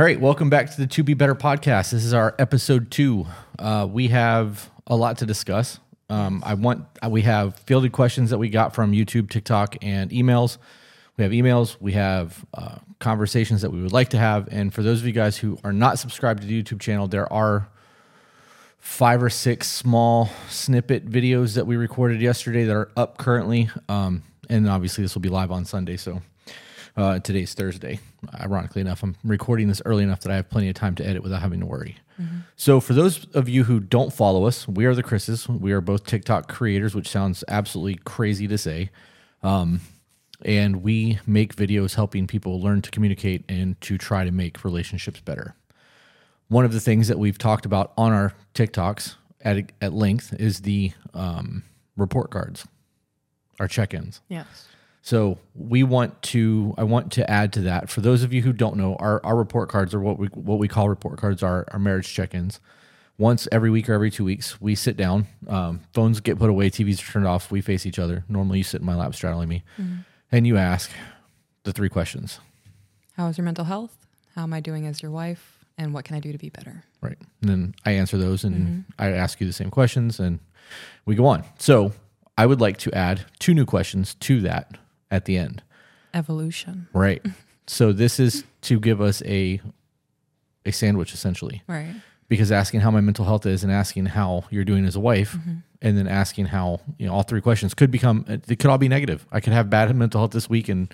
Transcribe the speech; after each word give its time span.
All 0.00 0.06
right, 0.06 0.18
welcome 0.18 0.48
back 0.48 0.70
to 0.70 0.76
the 0.78 0.86
To 0.86 1.02
Be 1.02 1.12
Better 1.12 1.34
podcast. 1.34 1.90
This 1.90 2.06
is 2.06 2.14
our 2.14 2.34
episode 2.38 2.90
two. 2.90 3.26
Uh, 3.58 3.86
we 3.86 4.08
have 4.08 4.70
a 4.86 4.96
lot 4.96 5.18
to 5.18 5.26
discuss. 5.26 5.78
Um, 6.08 6.42
I 6.42 6.54
want 6.54 6.86
we 7.06 7.20
have 7.20 7.56
fielded 7.66 7.92
questions 7.92 8.30
that 8.30 8.38
we 8.38 8.48
got 8.48 8.74
from 8.74 8.92
YouTube, 8.92 9.28
TikTok, 9.28 9.76
and 9.82 10.10
emails. 10.10 10.56
We 11.18 11.24
have 11.24 11.34
emails. 11.34 11.76
We 11.80 11.92
have 11.92 12.46
uh, 12.54 12.78
conversations 12.98 13.60
that 13.60 13.72
we 13.72 13.82
would 13.82 13.92
like 13.92 14.08
to 14.08 14.18
have. 14.18 14.48
And 14.50 14.72
for 14.72 14.82
those 14.82 15.02
of 15.02 15.06
you 15.06 15.12
guys 15.12 15.36
who 15.36 15.58
are 15.64 15.72
not 15.74 15.98
subscribed 15.98 16.40
to 16.40 16.46
the 16.46 16.62
YouTube 16.62 16.80
channel, 16.80 17.06
there 17.06 17.30
are 17.30 17.68
five 18.78 19.22
or 19.22 19.28
six 19.28 19.68
small 19.68 20.30
snippet 20.48 21.10
videos 21.10 21.56
that 21.56 21.66
we 21.66 21.76
recorded 21.76 22.22
yesterday 22.22 22.64
that 22.64 22.74
are 22.74 22.90
up 22.96 23.18
currently. 23.18 23.68
Um, 23.86 24.22
and 24.48 24.66
obviously, 24.66 25.04
this 25.04 25.14
will 25.14 25.20
be 25.20 25.28
live 25.28 25.50
on 25.50 25.66
Sunday. 25.66 25.98
So 25.98 26.22
uh, 27.00 27.18
today's 27.18 27.54
Thursday. 27.54 27.98
Ironically 28.40 28.80
enough, 28.80 29.02
I'm 29.02 29.16
recording 29.24 29.68
this 29.68 29.80
early 29.84 30.04
enough 30.04 30.20
that 30.20 30.32
I 30.32 30.36
have 30.36 30.50
plenty 30.50 30.68
of 30.68 30.74
time 30.74 30.94
to 30.96 31.06
edit 31.06 31.22
without 31.22 31.40
having 31.40 31.60
to 31.60 31.66
worry. 31.66 31.96
So, 32.54 32.80
for 32.80 32.92
those 32.92 33.24
of 33.32 33.48
you 33.48 33.64
who 33.64 33.80
don't 33.80 34.12
follow 34.12 34.44
us, 34.44 34.68
we 34.68 34.84
are 34.84 34.94
the 34.94 35.02
Chris's. 35.02 35.48
We 35.48 35.72
are 35.72 35.80
both 35.80 36.04
TikTok 36.04 36.48
creators, 36.48 36.94
which 36.94 37.08
sounds 37.08 37.42
absolutely 37.48 37.98
crazy 38.04 38.46
to 38.46 38.58
say. 38.58 38.90
Um, 39.42 39.80
and 40.44 40.82
we 40.82 41.18
make 41.26 41.56
videos 41.56 41.94
helping 41.94 42.26
people 42.26 42.60
learn 42.60 42.82
to 42.82 42.90
communicate 42.90 43.44
and 43.48 43.80
to 43.80 43.96
try 43.96 44.24
to 44.26 44.30
make 44.30 44.64
relationships 44.64 45.20
better. 45.20 45.54
One 46.48 46.66
of 46.66 46.74
the 46.74 46.80
things 46.80 47.08
that 47.08 47.18
we've 47.18 47.38
talked 47.38 47.64
about 47.64 47.92
on 47.96 48.12
our 48.12 48.34
TikToks 48.54 49.14
at, 49.40 49.72
at 49.80 49.94
length 49.94 50.34
is 50.38 50.60
the 50.60 50.92
um, 51.14 51.62
report 51.96 52.30
cards, 52.30 52.66
our 53.58 53.68
check 53.68 53.94
ins. 53.94 54.20
Yes. 54.28 54.68
So 55.10 55.38
we 55.56 55.82
want 55.82 56.22
to. 56.22 56.72
I 56.78 56.84
want 56.84 57.10
to 57.14 57.28
add 57.28 57.52
to 57.54 57.62
that. 57.62 57.90
For 57.90 58.00
those 58.00 58.22
of 58.22 58.32
you 58.32 58.42
who 58.42 58.52
don't 58.52 58.76
know, 58.76 58.94
our, 59.00 59.20
our 59.26 59.34
report 59.34 59.68
cards 59.68 59.92
are 59.92 59.98
what 59.98 60.20
we 60.20 60.28
what 60.28 60.60
we 60.60 60.68
call 60.68 60.88
report 60.88 61.18
cards. 61.18 61.42
Are 61.42 61.66
our 61.72 61.80
marriage 61.80 62.14
check-ins. 62.14 62.60
Once 63.18 63.48
every 63.50 63.70
week 63.70 63.88
or 63.88 63.92
every 63.92 64.12
two 64.12 64.24
weeks, 64.24 64.60
we 64.60 64.76
sit 64.76 64.96
down. 64.96 65.26
Um, 65.48 65.80
phones 65.92 66.20
get 66.20 66.38
put 66.38 66.48
away, 66.48 66.70
TVs 66.70 67.02
are 67.02 67.10
turned 67.10 67.26
off. 67.26 67.50
We 67.50 67.60
face 67.60 67.86
each 67.86 67.98
other. 67.98 68.24
Normally, 68.28 68.58
you 68.58 68.62
sit 68.62 68.82
in 68.82 68.86
my 68.86 68.94
lap 68.94 69.12
straddling 69.16 69.48
me, 69.48 69.64
and 70.30 70.46
you 70.46 70.56
ask 70.56 70.88
the 71.64 71.72
three 71.72 71.88
questions. 71.88 72.38
How 73.16 73.26
is 73.26 73.36
your 73.36 73.44
mental 73.44 73.64
health? 73.64 74.06
How 74.36 74.44
am 74.44 74.52
I 74.52 74.60
doing 74.60 74.86
as 74.86 75.02
your 75.02 75.10
wife? 75.10 75.64
And 75.76 75.92
what 75.92 76.04
can 76.04 76.14
I 76.14 76.20
do 76.20 76.30
to 76.30 76.38
be 76.38 76.50
better? 76.50 76.84
Right. 77.00 77.18
And 77.40 77.50
then 77.50 77.74
I 77.84 77.92
answer 77.92 78.16
those 78.16 78.44
and 78.44 78.84
I 78.96 79.08
ask 79.08 79.40
you 79.40 79.46
the 79.48 79.52
same 79.52 79.70
questions 79.70 80.20
and 80.20 80.38
we 81.04 81.16
go 81.16 81.26
on. 81.26 81.42
So 81.58 81.94
I 82.38 82.46
would 82.46 82.60
like 82.60 82.76
to 82.78 82.92
add 82.92 83.24
two 83.40 83.54
new 83.54 83.64
questions 83.64 84.14
to 84.14 84.40
that 84.42 84.78
at 85.10 85.24
the 85.24 85.36
end. 85.36 85.62
Evolution. 86.14 86.88
Right. 86.92 87.24
so 87.66 87.92
this 87.92 88.20
is 88.20 88.44
to 88.62 88.80
give 88.80 89.00
us 89.00 89.22
a 89.24 89.60
a 90.66 90.72
sandwich 90.72 91.14
essentially. 91.14 91.62
Right. 91.66 91.94
Because 92.28 92.52
asking 92.52 92.80
how 92.80 92.90
my 92.90 93.00
mental 93.00 93.24
health 93.24 93.44
is 93.46 93.64
and 93.64 93.72
asking 93.72 94.06
how 94.06 94.44
you're 94.50 94.64
doing 94.64 94.84
as 94.84 94.94
a 94.94 95.00
wife 95.00 95.32
mm-hmm. 95.32 95.54
and 95.82 95.98
then 95.98 96.06
asking 96.06 96.46
how, 96.46 96.80
you 96.96 97.06
know, 97.06 97.12
all 97.12 97.22
three 97.22 97.40
questions 97.40 97.74
could 97.74 97.90
become 97.90 98.24
uh, 98.28 98.36
it 98.46 98.58
could 98.58 98.66
all 98.66 98.78
be 98.78 98.88
negative. 98.88 99.26
I 99.32 99.40
could 99.40 99.52
have 99.52 99.68
bad 99.68 99.94
mental 99.96 100.20
health 100.20 100.30
this 100.30 100.48
week 100.48 100.68
and 100.68 100.92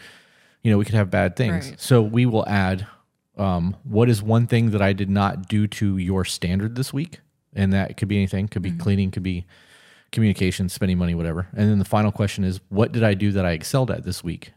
you 0.63 0.73
know, 0.73 0.79
we 0.79 0.85
could 0.85 0.95
have 0.95 1.11
bad 1.11 1.37
things. 1.37 1.71
Right. 1.71 1.81
So 1.81 2.03
we 2.03 2.27
will 2.27 2.47
add 2.49 2.87
um, 3.37 3.77
what 3.85 4.09
is 4.09 4.23
one 4.23 4.47
thing 4.47 4.71
that 4.71 4.83
I 4.83 4.93
did 4.93 5.11
not 5.11 5.49
do 5.49 5.67
to 5.69 5.99
your 5.99 6.25
standard 6.25 6.75
this 6.75 6.93
week? 6.93 7.21
And 7.55 7.73
that 7.73 7.97
could 7.97 8.09
be 8.09 8.17
anything, 8.17 8.49
could 8.49 8.63
be 8.63 8.71
mm-hmm. 8.71 8.81
cleaning, 8.81 9.11
could 9.11 9.23
be 9.23 9.47
communication, 10.17 10.71
spending 10.71 10.97
money, 10.97 11.15
whatever. 11.15 11.47
And 11.53 11.69
then 11.69 11.79
the 11.79 11.85
final 11.85 12.11
question 12.11 12.43
is, 12.43 12.59
what 12.71 12.91
did 12.91 13.05
I 13.05 13.13
do 13.13 13.33
that 13.33 13.45
I 13.45 13.51
excelled 13.51 13.91
at 13.91 14.03
this 14.03 14.25
week? 14.25 14.53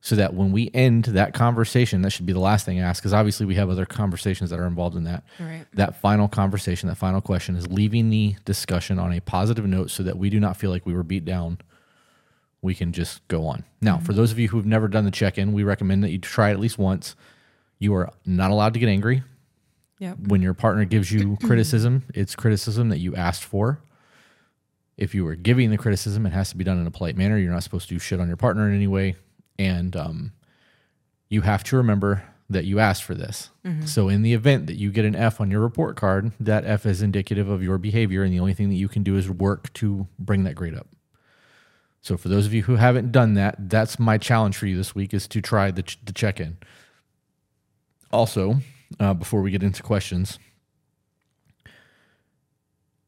So 0.00 0.14
that 0.14 0.34
when 0.34 0.52
we 0.52 0.70
end 0.72 1.06
that 1.06 1.34
conversation, 1.34 2.02
that 2.02 2.10
should 2.10 2.26
be 2.26 2.32
the 2.32 2.38
last 2.38 2.64
thing 2.64 2.78
I 2.78 2.84
ask, 2.84 3.02
because 3.02 3.12
obviously 3.12 3.44
we 3.44 3.56
have 3.56 3.68
other 3.68 3.86
conversations 3.86 4.50
that 4.50 4.60
are 4.60 4.66
involved 4.66 4.96
in 4.96 5.02
that. 5.04 5.24
Right. 5.40 5.64
That 5.72 6.00
final 6.00 6.28
conversation, 6.28 6.88
that 6.90 6.94
final 6.94 7.20
question 7.20 7.56
is 7.56 7.66
leaving 7.66 8.08
the 8.08 8.36
discussion 8.44 9.00
on 9.00 9.12
a 9.12 9.20
positive 9.20 9.66
note 9.66 9.90
so 9.90 10.04
that 10.04 10.16
we 10.16 10.30
do 10.30 10.38
not 10.38 10.56
feel 10.56 10.70
like 10.70 10.86
we 10.86 10.94
were 10.94 11.02
beat 11.02 11.24
down. 11.24 11.58
We 12.62 12.74
can 12.76 12.92
just 12.92 13.26
go 13.26 13.48
on. 13.48 13.64
Now, 13.80 13.96
for 13.96 14.12
mm-hmm. 14.12 14.16
those 14.16 14.30
of 14.30 14.38
you 14.38 14.46
who've 14.48 14.64
never 14.64 14.86
done 14.86 15.06
the 15.06 15.10
check 15.10 15.38
in, 15.38 15.52
we 15.52 15.64
recommend 15.64 16.04
that 16.04 16.10
you 16.10 16.18
try 16.18 16.50
it 16.50 16.52
at 16.52 16.60
least 16.60 16.78
once. 16.78 17.16
You 17.80 17.94
are 17.96 18.12
not 18.24 18.52
allowed 18.52 18.74
to 18.74 18.80
get 18.80 18.88
angry 18.88 19.24
Yep. 19.98 20.18
when 20.26 20.42
your 20.42 20.54
partner 20.54 20.84
gives 20.84 21.10
you 21.10 21.36
criticism, 21.44 22.04
it's 22.14 22.36
criticism 22.36 22.90
that 22.90 22.98
you 22.98 23.16
asked 23.16 23.44
for. 23.44 23.80
If 24.96 25.14
you 25.14 25.24
were 25.24 25.34
giving 25.34 25.70
the 25.70 25.78
criticism, 25.78 26.24
it 26.26 26.32
has 26.32 26.50
to 26.50 26.56
be 26.56 26.64
done 26.64 26.78
in 26.78 26.86
a 26.86 26.90
polite 26.90 27.16
manner. 27.16 27.36
You're 27.36 27.52
not 27.52 27.62
supposed 27.64 27.88
to 27.88 27.94
do 27.94 27.98
shit 27.98 28.20
on 28.20 28.28
your 28.28 28.36
partner 28.36 28.68
in 28.68 28.74
any 28.76 28.86
way. 28.86 29.16
And 29.58 29.96
um, 29.96 30.32
you 31.28 31.40
have 31.40 31.64
to 31.64 31.76
remember 31.76 32.22
that 32.50 32.64
you 32.64 32.78
asked 32.78 33.02
for 33.02 33.14
this. 33.14 33.50
So, 33.86 34.08
in 34.08 34.22
the 34.22 34.34
event 34.34 34.66
that 34.66 34.76
you 34.76 34.90
get 34.92 35.04
an 35.04 35.16
F 35.16 35.40
on 35.40 35.50
your 35.50 35.60
report 35.60 35.96
card, 35.96 36.32
that 36.38 36.64
F 36.64 36.86
is 36.86 37.02
indicative 37.02 37.48
of 37.48 37.62
your 37.62 37.78
behavior. 37.78 38.22
And 38.22 38.32
the 38.32 38.40
only 38.40 38.54
thing 38.54 38.68
that 38.68 38.76
you 38.76 38.88
can 38.88 39.02
do 39.02 39.16
is 39.16 39.28
work 39.30 39.72
to 39.74 40.06
bring 40.18 40.44
that 40.44 40.54
grade 40.54 40.74
up. 40.74 40.86
So, 42.02 42.16
for 42.18 42.28
those 42.28 42.44
of 42.46 42.52
you 42.52 42.64
who 42.64 42.76
haven't 42.76 43.12
done 43.12 43.34
that, 43.34 43.70
that's 43.70 43.98
my 43.98 44.18
challenge 44.18 44.56
for 44.56 44.66
you 44.66 44.76
this 44.76 44.94
week 44.94 45.14
is 45.14 45.26
to 45.28 45.40
try 45.40 45.70
the, 45.70 45.82
ch- 45.82 45.98
the 46.04 46.12
check 46.12 46.38
in. 46.38 46.58
Also, 48.12 48.56
uh, 49.00 49.14
before 49.14 49.40
we 49.40 49.50
get 49.50 49.62
into 49.62 49.82
questions, 49.82 50.38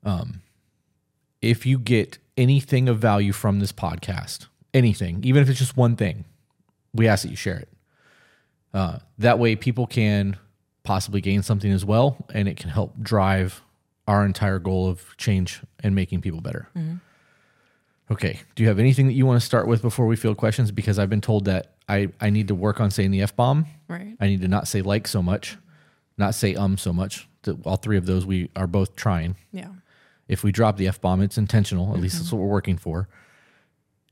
um, 0.03 0.41
if 1.43 1.67
you 1.67 1.79
get 1.79 2.19
anything 2.37 2.89
of 2.89 2.99
value 2.99 3.33
from 3.33 3.61
this 3.61 3.73
podcast, 3.73 4.47
anything, 4.75 5.21
even 5.25 5.43
if 5.43 5.49
it's 5.49 5.59
just 5.59 5.77
one 5.77 5.97
thing, 5.97 6.25
we 6.95 7.09
ask 7.09 7.23
that 7.23 7.31
you 7.31 7.37
share 7.37 7.59
it. 7.59 7.69
Uh, 8.75 8.99
that 9.19 9.39
way, 9.39 9.57
people 9.57 9.87
can 9.87 10.37
possibly 10.83 11.21
gain 11.21 11.43
something 11.43 11.71
as 11.73 11.85
well, 11.85 12.17
and 12.33 12.49
it 12.49 12.57
can 12.57 12.71
help 12.71 12.95
drive 13.01 13.63
our 14.07 14.25
entire 14.25 14.59
goal 14.59 14.89
of 14.89 15.17
change 15.17 15.63
and 15.83 15.95
making 15.95 16.21
people 16.21 16.41
better. 16.41 16.69
Okay. 18.11 18.41
Do 18.55 18.63
you 18.63 18.69
have 18.69 18.79
anything 18.79 19.07
that 19.09 19.15
you 19.15 19.27
want 19.27 19.41
to 19.41 19.45
start 19.45 19.67
with 19.67 19.83
before 19.83 20.07
we 20.07 20.15
field 20.15 20.37
questions? 20.37 20.71
Because 20.71 20.99
I've 20.99 21.11
been 21.11 21.21
told 21.21 21.47
that 21.47 21.73
I, 21.89 22.09
I 22.21 22.31
need 22.31 22.49
to 22.49 22.55
work 22.55 22.81
on 22.81 22.91
saying 22.91 23.11
the 23.11 23.23
F 23.23 23.35
bomb. 23.35 23.67
Right. 23.89 24.15
I 24.21 24.29
need 24.29 24.43
to 24.43 24.49
not 24.49 24.69
say 24.69 24.81
like 24.83 25.09
so 25.09 25.23
much, 25.23 25.57
not 26.17 26.35
say 26.35 26.55
um 26.55 26.79
so 26.79 26.93
much. 26.93 27.29
All 27.65 27.77
three 27.77 27.97
of 27.97 28.07
those 28.07 28.25
we 28.25 28.51
are 28.55 28.67
both 28.69 28.95
trying. 28.95 29.37
Yeah. 29.53 29.71
If 30.29 30.43
we 30.43 30.53
drop 30.53 30.77
the 30.77 30.89
F 30.89 31.01
bomb, 31.01 31.23
it's 31.23 31.39
intentional. 31.39 31.95
At 31.95 32.01
least 32.01 32.17
that's 32.17 32.29
mm-hmm. 32.29 32.37
what 32.37 32.43
we're 32.43 32.53
working 32.53 32.79
for. 32.79 33.09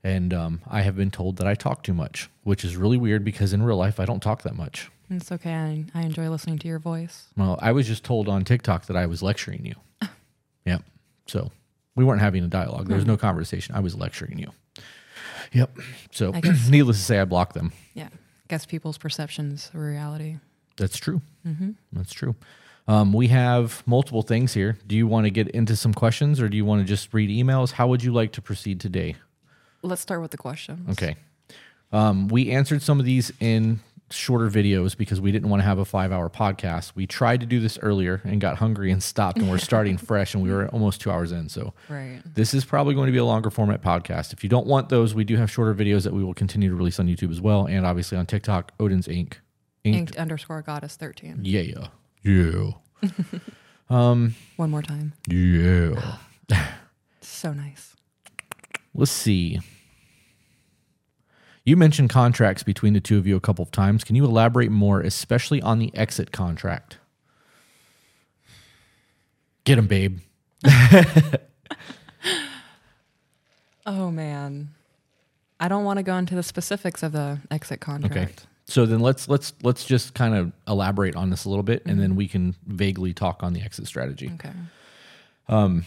And 0.03 0.33
um, 0.33 0.61
I 0.67 0.81
have 0.81 0.95
been 0.95 1.11
told 1.11 1.37
that 1.37 1.47
I 1.47 1.55
talk 1.55 1.83
too 1.83 1.93
much, 1.93 2.29
which 2.43 2.63
is 2.63 2.77
really 2.77 2.97
weird 2.97 3.23
because 3.25 3.53
in 3.53 3.63
real 3.63 3.77
life 3.77 3.99
I 3.99 4.05
don't 4.05 4.21
talk 4.21 4.43
that 4.43 4.55
much. 4.55 4.91
It's 5.09 5.31
okay. 5.31 5.53
I, 5.53 5.85
I 5.93 6.01
enjoy 6.03 6.29
listening 6.29 6.59
to 6.59 6.67
your 6.67 6.79
voice. 6.79 7.27
Well, 7.35 7.59
I 7.61 7.71
was 7.71 7.87
just 7.87 8.03
told 8.03 8.29
on 8.29 8.43
TikTok 8.43 8.85
that 8.85 8.95
I 8.95 9.07
was 9.07 9.21
lecturing 9.21 9.65
you. 9.65 9.75
yep. 10.65 10.83
So 11.27 11.51
we 11.95 12.03
weren't 12.03 12.21
having 12.21 12.43
a 12.43 12.47
dialogue. 12.47 12.87
There 12.87 12.95
was 12.95 13.03
hmm. 13.03 13.11
no 13.11 13.17
conversation. 13.17 13.75
I 13.75 13.79
was 13.79 13.95
lecturing 13.95 14.39
you. 14.39 14.51
Yep. 15.53 15.77
So 16.11 16.31
needless 16.69 16.97
to 16.97 17.03
say, 17.03 17.19
I 17.19 17.25
blocked 17.25 17.53
them. 17.53 17.71
Yeah. 17.93 18.09
Guess 18.47 18.65
people's 18.67 18.97
perceptions 18.97 19.71
are 19.73 19.79
reality. 19.79 20.37
That's 20.77 20.97
true. 20.97 21.21
Mm-hmm. 21.47 21.71
That's 21.93 22.13
true. 22.13 22.35
Um, 22.87 23.13
we 23.13 23.27
have 23.29 23.81
multiple 23.87 24.21
things 24.21 24.53
here. 24.53 24.77
Do 24.85 24.95
you 24.95 25.07
want 25.07 25.25
to 25.25 25.31
get 25.31 25.47
into 25.49 25.75
some 25.75 25.93
questions 25.93 26.39
or 26.39 26.47
do 26.49 26.55
you 26.57 26.65
want 26.65 26.81
to 26.81 26.85
just 26.87 27.13
read 27.13 27.29
emails? 27.29 27.71
How 27.71 27.87
would 27.87 28.03
you 28.03 28.13
like 28.13 28.31
to 28.33 28.41
proceed 28.41 28.79
today? 28.79 29.15
Let's 29.81 30.01
start 30.01 30.21
with 30.21 30.31
the 30.31 30.37
questions. 30.37 30.87
Okay. 30.91 31.15
Um, 31.91 32.27
we 32.27 32.51
answered 32.51 32.81
some 32.81 32.99
of 32.99 33.05
these 33.05 33.31
in 33.39 33.79
shorter 34.11 34.49
videos 34.51 34.95
because 34.95 35.19
we 35.19 35.31
didn't 35.31 35.49
want 35.49 35.61
to 35.61 35.65
have 35.65 35.79
a 35.79 35.85
five 35.85 36.11
hour 36.11 36.29
podcast. 36.29 36.91
We 36.95 37.07
tried 37.07 37.39
to 37.39 37.45
do 37.47 37.59
this 37.59 37.79
earlier 37.81 38.21
and 38.23 38.39
got 38.39 38.57
hungry 38.57 38.91
and 38.91 39.01
stopped, 39.01 39.39
and 39.39 39.49
we're 39.49 39.57
starting 39.71 39.97
fresh, 39.97 40.33
and 40.35 40.43
we 40.43 40.51
were 40.51 40.67
almost 40.69 41.01
two 41.01 41.09
hours 41.09 41.31
in. 41.31 41.49
So 41.49 41.73
Right. 41.89 42.21
this 42.35 42.53
is 42.53 42.65
probably 42.65 42.93
going 42.93 43.07
to 43.07 43.11
be 43.11 43.17
a 43.17 43.25
longer 43.25 43.49
format 43.49 43.81
podcast. 43.81 44.31
If 44.33 44.43
you 44.43 44.49
don't 44.49 44.67
want 44.67 44.89
those, 44.89 45.15
we 45.15 45.23
do 45.23 45.37
have 45.37 45.49
shorter 45.49 45.73
videos 45.73 46.03
that 46.03 46.13
we 46.13 46.23
will 46.23 46.35
continue 46.35 46.69
to 46.69 46.75
release 46.75 46.99
on 46.99 47.07
YouTube 47.07 47.31
as 47.31 47.41
well, 47.41 47.65
and 47.65 47.83
obviously 47.85 48.15
on 48.17 48.25
TikTok, 48.27 48.73
Odin's 48.79 49.07
Inc. 49.07 49.33
Inked. 49.83 49.97
Inked 50.11 50.15
underscore 50.17 50.61
goddess 50.61 50.95
13. 50.97 51.39
Yeah. 51.43 51.61
Yeah. 51.61 51.87
Um, 53.89 54.33
One 54.55 54.71
more 54.71 54.81
time. 54.81 55.13
Yeah. 55.27 56.17
So 57.21 57.53
nice. 57.53 57.95
Let's 58.95 59.11
see. 59.11 59.59
You 61.63 61.75
mentioned 61.77 62.09
contracts 62.09 62.63
between 62.63 62.93
the 62.93 62.99
two 63.01 63.17
of 63.19 63.27
you 63.27 63.35
a 63.35 63.39
couple 63.39 63.61
of 63.61 63.69
times. 63.71 64.03
Can 64.03 64.15
you 64.15 64.25
elaborate 64.25 64.71
more, 64.71 65.01
especially 65.01 65.61
on 65.61 65.77
the 65.77 65.93
exit 65.95 66.31
contract? 66.31 66.97
Get 69.65 69.77
him, 69.77 69.85
babe. 69.87 70.19
Oh, 73.85 74.09
man. 74.09 74.69
I 75.59 75.67
don't 75.67 75.83
want 75.83 75.97
to 75.97 76.03
go 76.03 76.17
into 76.17 76.33
the 76.35 76.41
specifics 76.43 77.03
of 77.03 77.11
the 77.11 77.39
exit 77.51 77.81
contract. 77.81 78.15
Okay. 78.15 78.33
So 78.67 78.85
then 78.85 78.99
let's 78.99 79.29
let's 79.29 79.53
let's 79.61 79.85
just 79.85 80.15
kind 80.15 80.35
of 80.35 80.51
elaborate 80.67 81.15
on 81.15 81.29
this 81.29 81.45
a 81.45 81.49
little 81.49 81.63
bit, 81.63 81.83
and 81.85 81.99
then 81.99 82.09
mm-hmm. 82.09 82.17
we 82.17 82.27
can 82.27 82.55
vaguely 82.65 83.13
talk 83.13 83.43
on 83.43 83.53
the 83.53 83.61
exit 83.61 83.85
strategy. 83.85 84.31
Okay. 84.33 84.51
Um, 85.47 85.85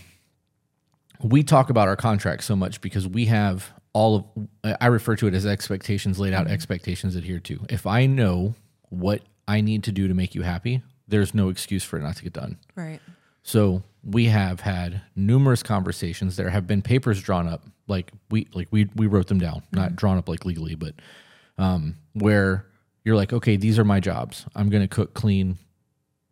we 1.20 1.42
talk 1.42 1.70
about 1.70 1.88
our 1.88 1.96
contract 1.96 2.44
so 2.44 2.54
much 2.54 2.80
because 2.80 3.08
we 3.08 3.26
have 3.26 3.72
all 3.92 4.16
of 4.64 4.76
I 4.80 4.86
refer 4.86 5.16
to 5.16 5.26
it 5.26 5.34
as 5.34 5.44
expectations 5.44 6.20
laid 6.20 6.32
out, 6.32 6.44
mm-hmm. 6.44 6.54
expectations 6.54 7.16
adhered 7.16 7.44
to. 7.46 7.66
If 7.68 7.84
I 7.86 8.06
know 8.06 8.54
what 8.90 9.22
I 9.48 9.60
need 9.60 9.82
to 9.84 9.92
do 9.92 10.06
to 10.06 10.14
make 10.14 10.36
you 10.36 10.42
happy, 10.42 10.82
there's 11.08 11.34
no 11.34 11.48
excuse 11.48 11.82
for 11.82 11.98
it 11.98 12.02
not 12.02 12.16
to 12.16 12.22
get 12.22 12.32
done. 12.32 12.58
Right. 12.76 13.00
So 13.42 13.82
we 14.04 14.26
have 14.26 14.60
had 14.60 15.00
numerous 15.16 15.64
conversations. 15.64 16.36
There 16.36 16.50
have 16.50 16.66
been 16.68 16.82
papers 16.82 17.20
drawn 17.20 17.48
up, 17.48 17.64
like 17.88 18.12
we 18.30 18.46
like 18.52 18.68
we 18.70 18.88
we 18.94 19.08
wrote 19.08 19.26
them 19.26 19.40
down, 19.40 19.64
not 19.72 19.88
mm-hmm. 19.88 19.94
drawn 19.96 20.18
up 20.18 20.28
like 20.28 20.44
legally, 20.44 20.76
but 20.76 20.94
um, 21.56 21.96
where 22.12 22.66
you're 23.08 23.16
like, 23.16 23.32
okay, 23.32 23.56
these 23.56 23.78
are 23.78 23.84
my 23.84 24.00
jobs. 24.00 24.44
I'm 24.54 24.68
gonna 24.68 24.86
cook, 24.86 25.14
clean. 25.14 25.56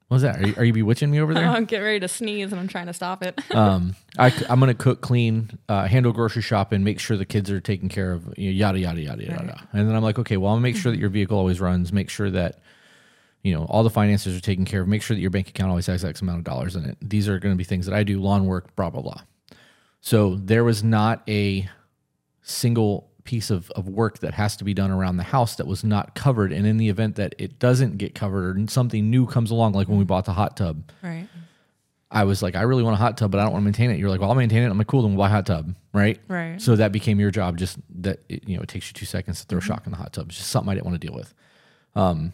What 0.09 0.17
was 0.17 0.23
that? 0.23 0.39
Are 0.39 0.47
you, 0.47 0.55
are 0.59 0.65
you 0.65 0.73
bewitching 0.75 1.11
me 1.11 1.21
over 1.21 1.33
there? 1.33 1.49
I'm 1.49 1.65
getting 1.65 1.87
ready 1.87 2.01
to 2.01 2.07
sneeze 2.07 2.53
and 2.53 2.61
I'm 2.61 2.69
trying 2.69 2.87
to 2.87 2.93
stop 2.93 3.23
it. 3.23 3.41
um, 3.55 3.97
I, 4.19 4.31
am 4.49 4.61
going 4.61 4.69
to 4.69 4.75
cook, 4.81 5.01
clean, 5.01 5.59
uh, 5.69 5.89
handle 5.89 6.13
grocery 6.13 6.43
shopping, 6.43 6.85
make 6.85 7.01
sure 7.01 7.17
the 7.17 7.27
kids 7.27 7.51
are 7.51 7.61
taken 7.61 7.89
care 7.89 8.13
of, 8.13 8.33
you 8.39 8.53
know, 8.53 8.57
yada, 8.57 8.79
yada, 8.79 9.01
yada, 9.01 9.25
yada. 9.25 9.35
Right. 9.35 9.47
yada. 9.47 9.69
And 9.73 9.89
then 9.89 9.97
I'm 9.97 10.05
like, 10.05 10.17
okay, 10.21 10.37
well, 10.37 10.53
I'm 10.53 10.63
going 10.63 10.73
to 10.73 10.77
make 10.77 10.81
sure 10.81 10.93
that 10.93 10.99
your 10.99 11.09
vehicle 11.09 11.37
always 11.37 11.61
runs, 11.61 11.93
make 11.93 12.09
sure 12.09 12.31
that, 12.31 12.61
you 13.43 13.53
know, 13.53 13.65
all 13.65 13.83
the 13.83 13.91
finances 13.91 14.37
are 14.37 14.41
taken 14.41 14.65
care 14.65 14.83
of, 14.83 14.87
make 14.87 15.03
sure 15.03 15.17
that 15.17 15.21
your 15.21 15.31
bank 15.31 15.49
account 15.49 15.71
always 15.71 15.87
has 15.89 16.05
X 16.05 16.23
amount 16.23 16.39
of 16.39 16.45
dollars 16.45 16.77
in 16.77 16.85
it. 16.85 16.97
These 17.01 17.29
are 17.29 17.41
going 17.41 17.53
to 17.53 17.59
be 17.59 17.65
things 17.65 17.87
that 17.87 17.95
I 17.95 18.05
do, 18.05 18.21
lawn 18.21 18.47
work, 18.47 18.77
blah, 18.77 18.91
blah, 18.91 19.03
blah. 19.03 19.23
So 20.01 20.37
there 20.37 20.63
was 20.63 20.85
not 20.85 21.25
a 21.29 21.69
single 22.43 23.11
piece 23.27 23.51
of, 23.51 23.71
of 23.73 23.89
work 23.89 24.21
that 24.21 24.35
has 24.35 24.57
to 24.57 24.65
be 24.65 24.73
done 24.73 24.91
around 24.91 25.19
the 25.19 25.25
house 25.25 25.57
that 25.57 25.67
was 25.67 25.85
not 25.85 26.15
covered. 26.15 26.53
And 26.53 26.67
in 26.67 26.79
the 26.79 26.89
event 26.89 27.17
that 27.17 27.35
it 27.39 27.59
doesn't 27.59 27.99
get 27.99 28.15
covered 28.15 28.57
or 28.57 28.69
something 28.69 29.11
new 29.11 29.27
comes 29.27 29.51
along, 29.51 29.75
like 29.75 29.89
when 29.89 29.99
we 29.99 30.05
bought 30.05 30.25
the 30.25 30.33
hot 30.33 30.57
tub, 30.57 30.91
right. 31.03 31.29
I 32.11 32.25
was 32.25 32.41
like, 32.43 32.55
I 32.55 32.63
really 32.63 32.85
want 32.85 32.95
a 32.95 32.99
hot 32.99 33.19
tub, 33.19 33.33
but 33.33 33.41
I 33.41 33.43
don't 33.43 33.53
want 33.53 33.63
to 33.63 33.65
maintain 33.65 33.91
it. 33.91 33.99
You're 33.99 34.09
like, 34.09 34.21
well, 34.21 34.31
I'll 34.31 34.37
maintain 34.37 34.63
it. 34.63 34.71
I'm 34.71 34.79
like, 34.79 34.87
cool, 34.87 35.03
then 35.03 35.11
we'll 35.11 35.25
buy 35.25 35.27
a 35.27 35.33
hot 35.33 35.47
tub, 35.47 35.75
right? 35.93 36.19
Right. 36.29 36.63
So 36.63 36.77
that 36.77 36.93
became 36.93 37.19
your 37.19 37.33
job. 37.33 37.59
Just 37.59 37.79
that 38.03 38.21
it, 38.29 38.49
you 38.49 38.57
know, 38.57 38.63
it 38.63 38.69
takes 38.69 38.89
you 38.89 38.95
two 38.95 39.07
seconds 39.07 39.41
to 39.41 39.47
throw 39.47 39.61
shock 39.61 39.87
in 39.87 39.91
the 39.91 39.99
hot 39.99 40.13
tub. 40.13 40.29
It's 40.29 40.39
just 40.39 40.51
something 40.51 40.71
I 40.71 40.75
didn't 40.75 40.87
want 40.87 41.01
to 41.01 41.07
deal 41.07 41.17
with. 41.17 41.35
Um, 41.95 42.33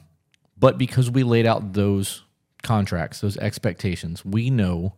but 0.58 0.76
because 0.78 1.10
we 1.10 1.22
laid 1.24 1.46
out 1.46 1.72
those 1.72 2.22
contracts, 2.62 3.20
those 3.20 3.36
expectations, 3.38 4.24
we 4.24 4.50
know 4.50 4.94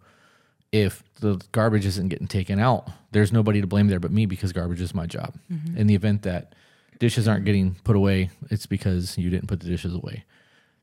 if 0.75 1.05
the 1.21 1.41
garbage 1.53 1.87
isn't 1.87 2.09
getting 2.09 2.27
taken 2.27 2.59
out, 2.59 2.91
there's 3.13 3.33
nobody 3.33 3.61
to 3.61 3.67
blame 3.67 3.87
there 3.87 4.01
but 4.01 4.11
me 4.11 4.27
because 4.27 4.53
garbage 4.53 4.81
is 4.81 4.93
my 4.93 5.07
job. 5.07 5.37
Mm-hmm. 5.51 5.77
In 5.79 5.87
the 5.87 5.95
event 5.95 6.23
that 6.23 6.57
dishes 6.99 7.29
aren't 7.29 7.45
getting 7.45 7.77
put 7.85 7.95
away, 7.95 8.31
it's 8.51 8.67
because 8.67 9.17
you 9.17 9.31
didn't 9.31 9.47
put 9.47 9.61
the 9.61 9.69
dishes 9.69 9.95
away. 9.95 10.25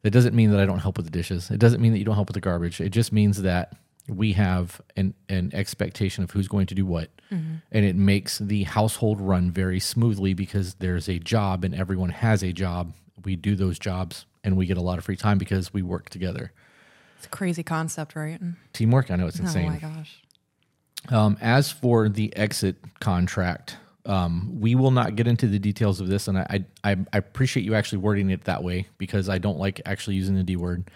That 0.04 0.12
doesn't 0.12 0.34
mean 0.34 0.52
that 0.52 0.62
I 0.62 0.66
don't 0.66 0.80
help 0.80 0.96
with 0.96 1.06
the 1.06 1.12
dishes. 1.12 1.52
It 1.52 1.60
doesn't 1.60 1.82
mean 1.82 1.92
that 1.92 2.00
you 2.00 2.06
don't 2.06 2.16
help 2.16 2.30
with 2.30 2.36
the 2.36 2.42
garbage. 2.42 2.80
It 2.80 2.92
just 2.92 3.12
means 3.12 3.42
that 3.42 3.76
we 4.08 4.32
have 4.32 4.80
an, 4.96 5.14
an 5.28 5.52
expectation 5.54 6.24
of 6.24 6.32
who's 6.32 6.48
going 6.48 6.68
to 6.68 6.76
do 6.76 6.86
what. 6.86 7.10
Mm-hmm. 7.30 7.56
And 7.74 7.86
it 7.86 7.98
makes 7.98 8.40
the 8.40 8.64
household 8.64 9.20
run 9.20 9.52
very 9.52 9.82
smoothly 9.82 10.34
because 10.34 10.76
there's 10.76 11.10
a 11.10 11.20
job 11.20 11.66
and 11.66 11.76
everyone 11.76 12.12
has 12.12 12.44
a 12.44 12.54
job. 12.54 12.94
We 13.26 13.36
do 13.36 13.58
those 13.58 13.78
jobs 13.78 14.26
and 14.42 14.56
we 14.56 14.66
get 14.66 14.78
a 14.78 14.82
lot 14.82 15.00
of 15.00 15.04
free 15.04 15.18
time 15.18 15.38
because 15.38 15.74
we 15.74 15.82
work 15.82 16.08
together. 16.08 16.54
It's 17.22 17.28
a 17.28 17.30
crazy 17.30 17.62
concept, 17.62 18.16
right? 18.16 18.42
Teamwork, 18.74 19.12
I 19.12 19.16
know 19.16 19.28
it's 19.28 19.38
insane. 19.38 19.68
Oh 19.68 19.70
my 19.70 19.78
gosh. 19.78 20.24
Um, 21.10 21.38
as 21.40 21.72
for 21.72 22.10
the 22.10 22.36
exit 22.36 22.78
contract, 23.00 23.78
um, 24.08 24.60
we 24.60 24.74
will 24.74 24.90
not 24.90 25.16
get 25.16 25.28
into 25.28 25.46
the 25.46 25.60
details 25.60 26.02
of 26.02 26.08
this, 26.08 26.28
and 26.28 26.40
I, 26.40 26.66
I 26.84 26.98
I 27.14 27.18
appreciate 27.20 27.64
you 27.64 27.76
actually 27.76 28.00
wording 28.00 28.32
it 28.32 28.46
that 28.46 28.64
way 28.64 28.88
because 28.98 29.30
I 29.30 29.38
don't 29.38 29.60
like 29.60 29.82
actually 29.86 30.16
using 30.16 30.34
the 30.34 30.42
D 30.42 30.56
word. 30.56 30.90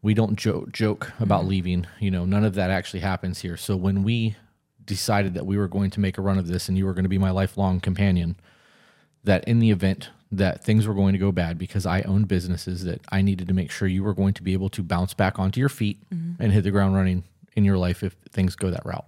We 0.00 0.14
don't 0.14 0.36
joke 0.36 0.72
joke 0.72 1.12
about 1.20 1.44
leaving. 1.44 1.86
You 2.00 2.12
know, 2.12 2.24
none 2.24 2.44
of 2.44 2.54
that 2.54 2.70
actually 2.70 3.00
happens 3.00 3.40
here. 3.42 3.58
So 3.58 3.76
when 3.76 4.02
we 4.04 4.36
decided 4.86 5.34
that 5.34 5.44
we 5.44 5.58
were 5.58 5.68
going 5.68 5.90
to 5.90 6.00
make 6.00 6.16
a 6.16 6.22
run 6.22 6.38
of 6.38 6.46
this, 6.46 6.70
and 6.70 6.78
you 6.78 6.86
were 6.86 6.94
going 6.94 7.04
to 7.04 7.10
be 7.10 7.18
my 7.18 7.30
lifelong 7.30 7.78
companion, 7.80 8.36
that 9.22 9.44
in 9.44 9.58
the 9.58 9.70
event 9.70 10.08
that 10.30 10.62
things 10.62 10.86
were 10.86 10.94
going 10.94 11.14
to 11.14 11.18
go 11.18 11.32
bad 11.32 11.58
because 11.58 11.86
I 11.86 12.02
owned 12.02 12.28
businesses 12.28 12.84
that 12.84 13.00
I 13.10 13.22
needed 13.22 13.48
to 13.48 13.54
make 13.54 13.70
sure 13.70 13.88
you 13.88 14.04
were 14.04 14.14
going 14.14 14.34
to 14.34 14.42
be 14.42 14.52
able 14.52 14.68
to 14.70 14.82
bounce 14.82 15.14
back 15.14 15.38
onto 15.38 15.58
your 15.58 15.70
feet 15.70 15.98
mm-hmm. 16.10 16.42
and 16.42 16.52
hit 16.52 16.64
the 16.64 16.70
ground 16.70 16.94
running 16.94 17.24
in 17.54 17.64
your 17.64 17.78
life 17.78 18.02
if 18.02 18.14
things 18.30 18.54
go 18.54 18.70
that 18.70 18.84
route. 18.84 19.06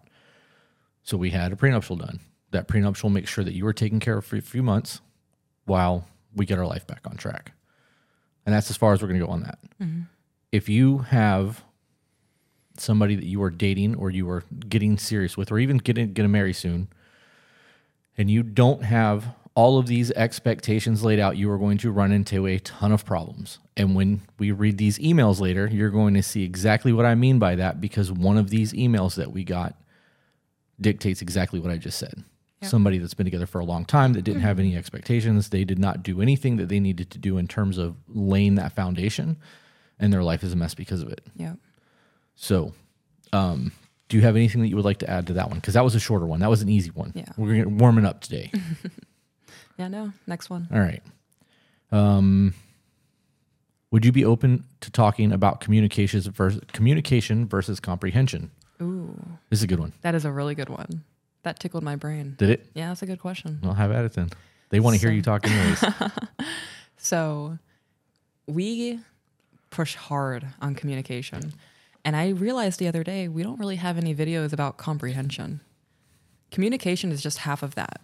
So 1.02 1.16
we 1.16 1.30
had 1.30 1.52
a 1.52 1.56
prenuptial 1.56 1.96
done. 1.96 2.20
That 2.52 2.68
prenuptial 2.68 3.10
makes 3.10 3.30
sure 3.30 3.44
that 3.44 3.54
you 3.54 3.64
were 3.64 3.72
taken 3.72 4.00
care 4.00 4.18
of 4.18 4.24
for 4.24 4.36
a 4.36 4.40
few 4.40 4.62
months 4.62 5.00
while 5.66 6.06
we 6.34 6.46
get 6.46 6.58
our 6.58 6.66
life 6.66 6.86
back 6.86 7.06
on 7.06 7.16
track. 7.16 7.52
And 8.46 8.54
that's 8.54 8.70
as 8.70 8.76
far 8.76 8.92
as 8.92 9.02
we're 9.02 9.08
going 9.08 9.20
to 9.20 9.26
go 9.26 9.32
on 9.32 9.42
that. 9.42 9.58
Mm-hmm. 9.80 10.02
If 10.52 10.68
you 10.68 10.98
have 10.98 11.62
somebody 12.76 13.14
that 13.14 13.26
you 13.26 13.42
are 13.42 13.50
dating 13.50 13.94
or 13.96 14.10
you 14.10 14.28
are 14.30 14.42
getting 14.68 14.96
serious 14.96 15.36
with 15.36 15.52
or 15.52 15.58
even 15.58 15.76
getting 15.78 16.12
going 16.12 16.24
to 16.24 16.32
marry 16.32 16.52
soon 16.52 16.88
and 18.16 18.30
you 18.30 18.42
don't 18.42 18.82
have 18.82 19.34
all 19.60 19.76
of 19.76 19.86
these 19.86 20.10
expectations 20.12 21.04
laid 21.04 21.20
out, 21.20 21.36
you 21.36 21.50
are 21.50 21.58
going 21.58 21.76
to 21.76 21.90
run 21.90 22.12
into 22.12 22.46
a 22.46 22.58
ton 22.60 22.92
of 22.92 23.04
problems. 23.04 23.58
And 23.76 23.94
when 23.94 24.22
we 24.38 24.52
read 24.52 24.78
these 24.78 24.98
emails 25.00 25.38
later, 25.38 25.68
you're 25.70 25.90
going 25.90 26.14
to 26.14 26.22
see 26.22 26.44
exactly 26.44 26.94
what 26.94 27.04
I 27.04 27.14
mean 27.14 27.38
by 27.38 27.56
that 27.56 27.78
because 27.78 28.10
one 28.10 28.38
of 28.38 28.48
these 28.48 28.72
emails 28.72 29.16
that 29.16 29.32
we 29.32 29.44
got 29.44 29.74
dictates 30.80 31.20
exactly 31.20 31.60
what 31.60 31.70
I 31.70 31.76
just 31.76 31.98
said. 31.98 32.24
Somebody 32.62 32.96
that's 32.96 33.12
been 33.12 33.26
together 33.26 33.44
for 33.44 33.58
a 33.58 33.64
long 33.66 33.84
time 33.84 34.14
that 34.14 34.22
didn't 34.22 34.40
have 34.40 34.58
any 34.58 34.74
expectations, 34.76 35.50
they 35.50 35.64
did 35.64 35.78
not 35.78 36.02
do 36.02 36.22
anything 36.22 36.56
that 36.56 36.70
they 36.70 36.80
needed 36.80 37.10
to 37.10 37.18
do 37.18 37.36
in 37.36 37.46
terms 37.46 37.76
of 37.76 37.96
laying 38.08 38.54
that 38.54 38.72
foundation, 38.72 39.36
and 39.98 40.10
their 40.10 40.22
life 40.22 40.42
is 40.42 40.54
a 40.54 40.56
mess 40.56 40.74
because 40.74 41.02
of 41.02 41.08
it. 41.08 41.22
Yep. 41.36 41.56
So, 42.34 42.72
um, 43.34 43.72
do 44.08 44.16
you 44.16 44.22
have 44.22 44.36
anything 44.36 44.62
that 44.62 44.68
you 44.68 44.76
would 44.76 44.84
like 44.84 44.98
to 44.98 45.08
add 45.08 45.26
to 45.26 45.34
that 45.34 45.48
one? 45.48 45.58
Because 45.58 45.74
that 45.74 45.84
was 45.84 45.94
a 45.94 46.00
shorter 46.00 46.26
one. 46.26 46.40
That 46.40 46.50
was 46.50 46.60
an 46.60 46.68
easy 46.68 46.90
one. 46.90 47.12
Yeah. 47.14 47.32
We're 47.36 47.62
gonna 47.64 47.76
warming 47.76 48.04
up 48.06 48.20
today. 48.20 48.50
Yeah, 49.80 49.88
no. 49.88 50.12
Next 50.26 50.50
one. 50.50 50.68
All 50.70 50.78
right. 50.78 51.02
Um, 51.90 52.52
would 53.90 54.04
you 54.04 54.12
be 54.12 54.24
open 54.26 54.64
to 54.82 54.90
talking 54.90 55.32
about 55.32 55.60
communications 55.60 56.26
versus 56.26 56.60
communication 56.74 57.48
versus 57.48 57.80
comprehension? 57.80 58.50
Ooh, 58.82 59.18
This 59.48 59.60
is 59.60 59.62
a 59.62 59.66
good 59.66 59.80
one. 59.80 59.92
that 60.02 60.14
is 60.14 60.24
a 60.26 60.30
really 60.32 60.54
good 60.54 60.68
one. 60.68 61.02
That 61.44 61.58
tickled 61.58 61.82
my 61.82 61.96
brain. 61.96 62.34
Did 62.38 62.50
it? 62.50 62.66
Yeah, 62.74 62.88
that's 62.88 63.00
a 63.02 63.06
good 63.06 63.20
question. 63.20 63.58
I'll 63.64 63.72
have 63.72 63.90
at 63.90 64.04
it 64.04 64.12
then. 64.12 64.28
They 64.68 64.80
want 64.80 64.96
to 64.96 65.00
hear 65.00 65.10
you 65.10 65.22
talk 65.22 65.46
anyways. 65.46 65.82
So 67.02 67.58
we 68.46 69.00
push 69.70 69.94
hard 69.94 70.46
on 70.60 70.74
communication. 70.74 71.54
And 72.04 72.14
I 72.14 72.28
realized 72.28 72.78
the 72.78 72.88
other 72.88 73.02
day 73.02 73.26
we 73.26 73.42
don't 73.42 73.58
really 73.58 73.76
have 73.76 73.96
any 73.96 74.14
videos 74.14 74.52
about 74.52 74.76
comprehension. 74.76 75.62
Communication 76.50 77.10
is 77.10 77.22
just 77.22 77.38
half 77.38 77.62
of 77.62 77.74
that. 77.76 78.00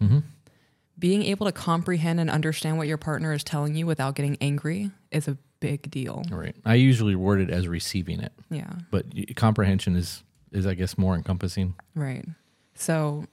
Being 0.99 1.23
able 1.23 1.45
to 1.45 1.51
comprehend 1.51 2.19
and 2.19 2.29
understand 2.29 2.77
what 2.77 2.87
your 2.87 2.97
partner 2.97 3.31
is 3.33 3.43
telling 3.43 3.75
you 3.75 3.85
without 3.85 4.15
getting 4.15 4.37
angry 4.41 4.91
is 5.11 5.27
a 5.27 5.37
big 5.59 5.89
deal. 5.91 6.23
Right. 6.31 6.55
I 6.65 6.75
usually 6.75 7.15
word 7.15 7.39
it 7.41 7.49
as 7.49 7.67
receiving 7.67 8.19
it, 8.19 8.31
Yeah. 8.49 8.71
but 8.91 9.05
comprehension 9.35 9.95
is 9.95 10.23
is 10.51 10.65
I 10.65 10.73
guess 10.75 10.97
more 10.97 11.13
encompassing. 11.15 11.75
Right. 11.93 12.25
So, 12.73 13.25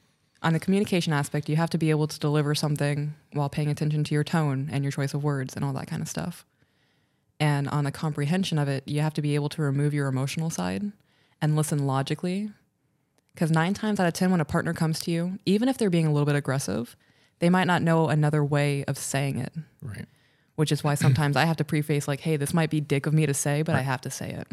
on 0.43 0.53
the 0.53 0.59
communication 0.61 1.13
aspect, 1.13 1.49
you 1.49 1.57
have 1.57 1.71
to 1.71 1.79
be 1.79 1.91
able 1.91 2.07
to 2.09 2.19
deliver 2.19 2.55
something 2.55 3.15
while 3.33 3.49
paying 3.49 3.71
attention 3.71 4.03
to 4.05 4.15
your 4.15 4.25
tone 4.25 4.69
and 4.73 4.83
your 4.85 4.91
choice 4.91 5.15
of 5.15 5.23
words 5.23 5.55
and 5.55 5.65
all 5.65 5.73
that 5.75 5.87
kind 5.87 6.03
of 6.03 6.09
stuff. 6.09 6.45
And 7.41 7.69
on 7.69 7.85
the 7.85 7.93
comprehension 7.93 8.59
of 8.59 8.69
it, 8.69 8.83
you 8.87 9.01
have 9.01 9.15
to 9.15 9.23
be 9.23 9.35
able 9.37 9.49
to 9.51 9.63
remove 9.63 9.95
your 9.95 10.09
emotional 10.09 10.51
side 10.51 10.93
and 11.41 11.57
listen 11.57 11.87
logically. 11.87 12.51
Because 13.33 13.51
nine 13.51 13.75
times 13.75 13.99
out 14.01 14.07
of 14.07 14.13
10, 14.13 14.31
when 14.31 14.41
a 14.41 14.45
partner 14.45 14.73
comes 14.75 15.01
to 15.01 15.11
you, 15.11 15.39
even 15.47 15.69
if 15.69 15.79
they're 15.79 15.91
being 15.91 16.07
a 16.07 16.13
little 16.13 16.27
bit 16.27 16.37
aggressive, 16.37 16.97
they 17.41 17.51
might 17.51 17.67
not 17.67 17.83
know 17.83 18.09
another 18.09 18.45
way 18.45 18.85
of 18.85 18.97
saying 18.99 19.39
it, 19.39 19.53
Right. 19.83 20.07
which 20.57 20.73
is 20.73 20.83
why 20.85 20.95
sometimes 20.95 21.37
I 21.37 21.45
have 21.45 21.57
to 21.59 21.65
preface, 21.65 22.07
like, 22.09 22.21
hey, 22.21 22.37
this 22.37 22.55
might 22.55 22.71
be 22.71 22.81
dick 22.81 23.07
of 23.07 23.13
me 23.15 23.27
to 23.27 23.35
say, 23.35 23.63
but 23.63 23.75
I 23.75 23.81
have 23.83 24.01
to 24.03 24.11
say 24.11 24.31
it. 24.31 24.49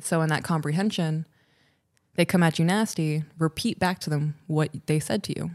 So, 0.00 0.20
in 0.22 0.28
that 0.28 0.44
comprehension, 0.44 1.26
they 2.14 2.24
come 2.24 2.42
at 2.42 2.58
you 2.58 2.64
nasty, 2.64 3.24
repeat 3.38 3.78
back 3.78 3.98
to 4.00 4.10
them 4.10 4.34
what 4.46 4.70
they 4.86 5.00
said 5.00 5.22
to 5.24 5.38
you. 5.38 5.50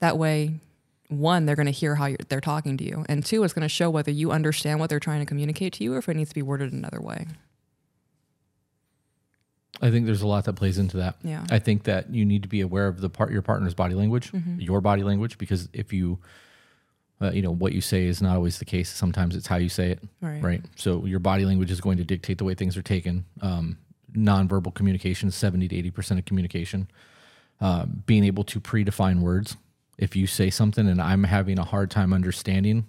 That 0.00 0.18
way, 0.18 0.60
one, 1.08 1.46
they're 1.46 1.56
going 1.56 1.66
to 1.66 1.72
hear 1.72 1.94
how 1.94 2.06
you're, 2.06 2.18
they're 2.28 2.40
talking 2.40 2.76
to 2.78 2.84
you, 2.84 3.04
and 3.08 3.24
two, 3.24 3.44
it's 3.44 3.54
going 3.54 3.62
to 3.62 3.68
show 3.68 3.88
whether 3.90 4.10
you 4.10 4.32
understand 4.32 4.80
what 4.80 4.90
they're 4.90 5.00
trying 5.00 5.20
to 5.20 5.26
communicate 5.26 5.74
to 5.74 5.84
you 5.84 5.94
or 5.94 5.98
if 5.98 6.08
it 6.08 6.14
needs 6.16 6.30
to 6.30 6.34
be 6.34 6.42
worded 6.42 6.72
another 6.72 7.00
way. 7.00 7.26
I 9.82 9.90
think 9.90 10.06
there's 10.06 10.22
a 10.22 10.26
lot 10.26 10.44
that 10.46 10.54
plays 10.54 10.78
into 10.78 10.96
that. 10.98 11.16
Yeah. 11.22 11.44
I 11.50 11.58
think 11.58 11.84
that 11.84 12.12
you 12.14 12.24
need 12.24 12.42
to 12.42 12.48
be 12.48 12.60
aware 12.62 12.86
of 12.88 13.00
the 13.00 13.10
part 13.10 13.30
your 13.30 13.42
partner's 13.42 13.74
body 13.74 13.94
language, 13.94 14.32
Mm-hmm. 14.32 14.60
your 14.60 14.80
body 14.80 15.02
language, 15.02 15.36
because 15.38 15.68
if 15.72 15.92
you, 15.92 16.18
uh, 17.20 17.30
you 17.32 17.42
know, 17.42 17.50
what 17.50 17.72
you 17.72 17.80
say 17.80 18.04
is 18.06 18.20
not 18.22 18.36
always 18.36 18.58
the 18.58 18.64
case. 18.64 18.88
Sometimes 18.88 19.36
it's 19.36 19.46
how 19.46 19.56
you 19.56 19.68
say 19.68 19.90
it, 19.90 20.02
Right. 20.20 20.42
right? 20.42 20.62
So 20.76 21.04
your 21.06 21.18
body 21.18 21.44
language 21.44 21.70
is 21.70 21.80
going 21.80 21.98
to 21.98 22.04
dictate 22.04 22.38
the 22.38 22.44
way 22.44 22.54
things 22.54 22.76
are 22.76 22.82
taken. 22.82 23.24
Um, 23.42 23.78
nonverbal 24.14 24.74
communication, 24.74 25.30
seventy 25.30 25.68
to 25.68 25.76
eighty 25.76 25.90
percent 25.90 26.18
of 26.18 26.24
communication. 26.26 26.88
Uh, 27.60 27.86
being 27.86 28.24
able 28.24 28.44
to 28.44 28.60
predefine 28.60 29.20
words. 29.20 29.56
If 29.98 30.14
you 30.14 30.26
say 30.26 30.50
something 30.50 30.86
and 30.86 31.00
I'm 31.00 31.24
having 31.24 31.58
a 31.58 31.64
hard 31.64 31.90
time 31.90 32.12
understanding, 32.12 32.86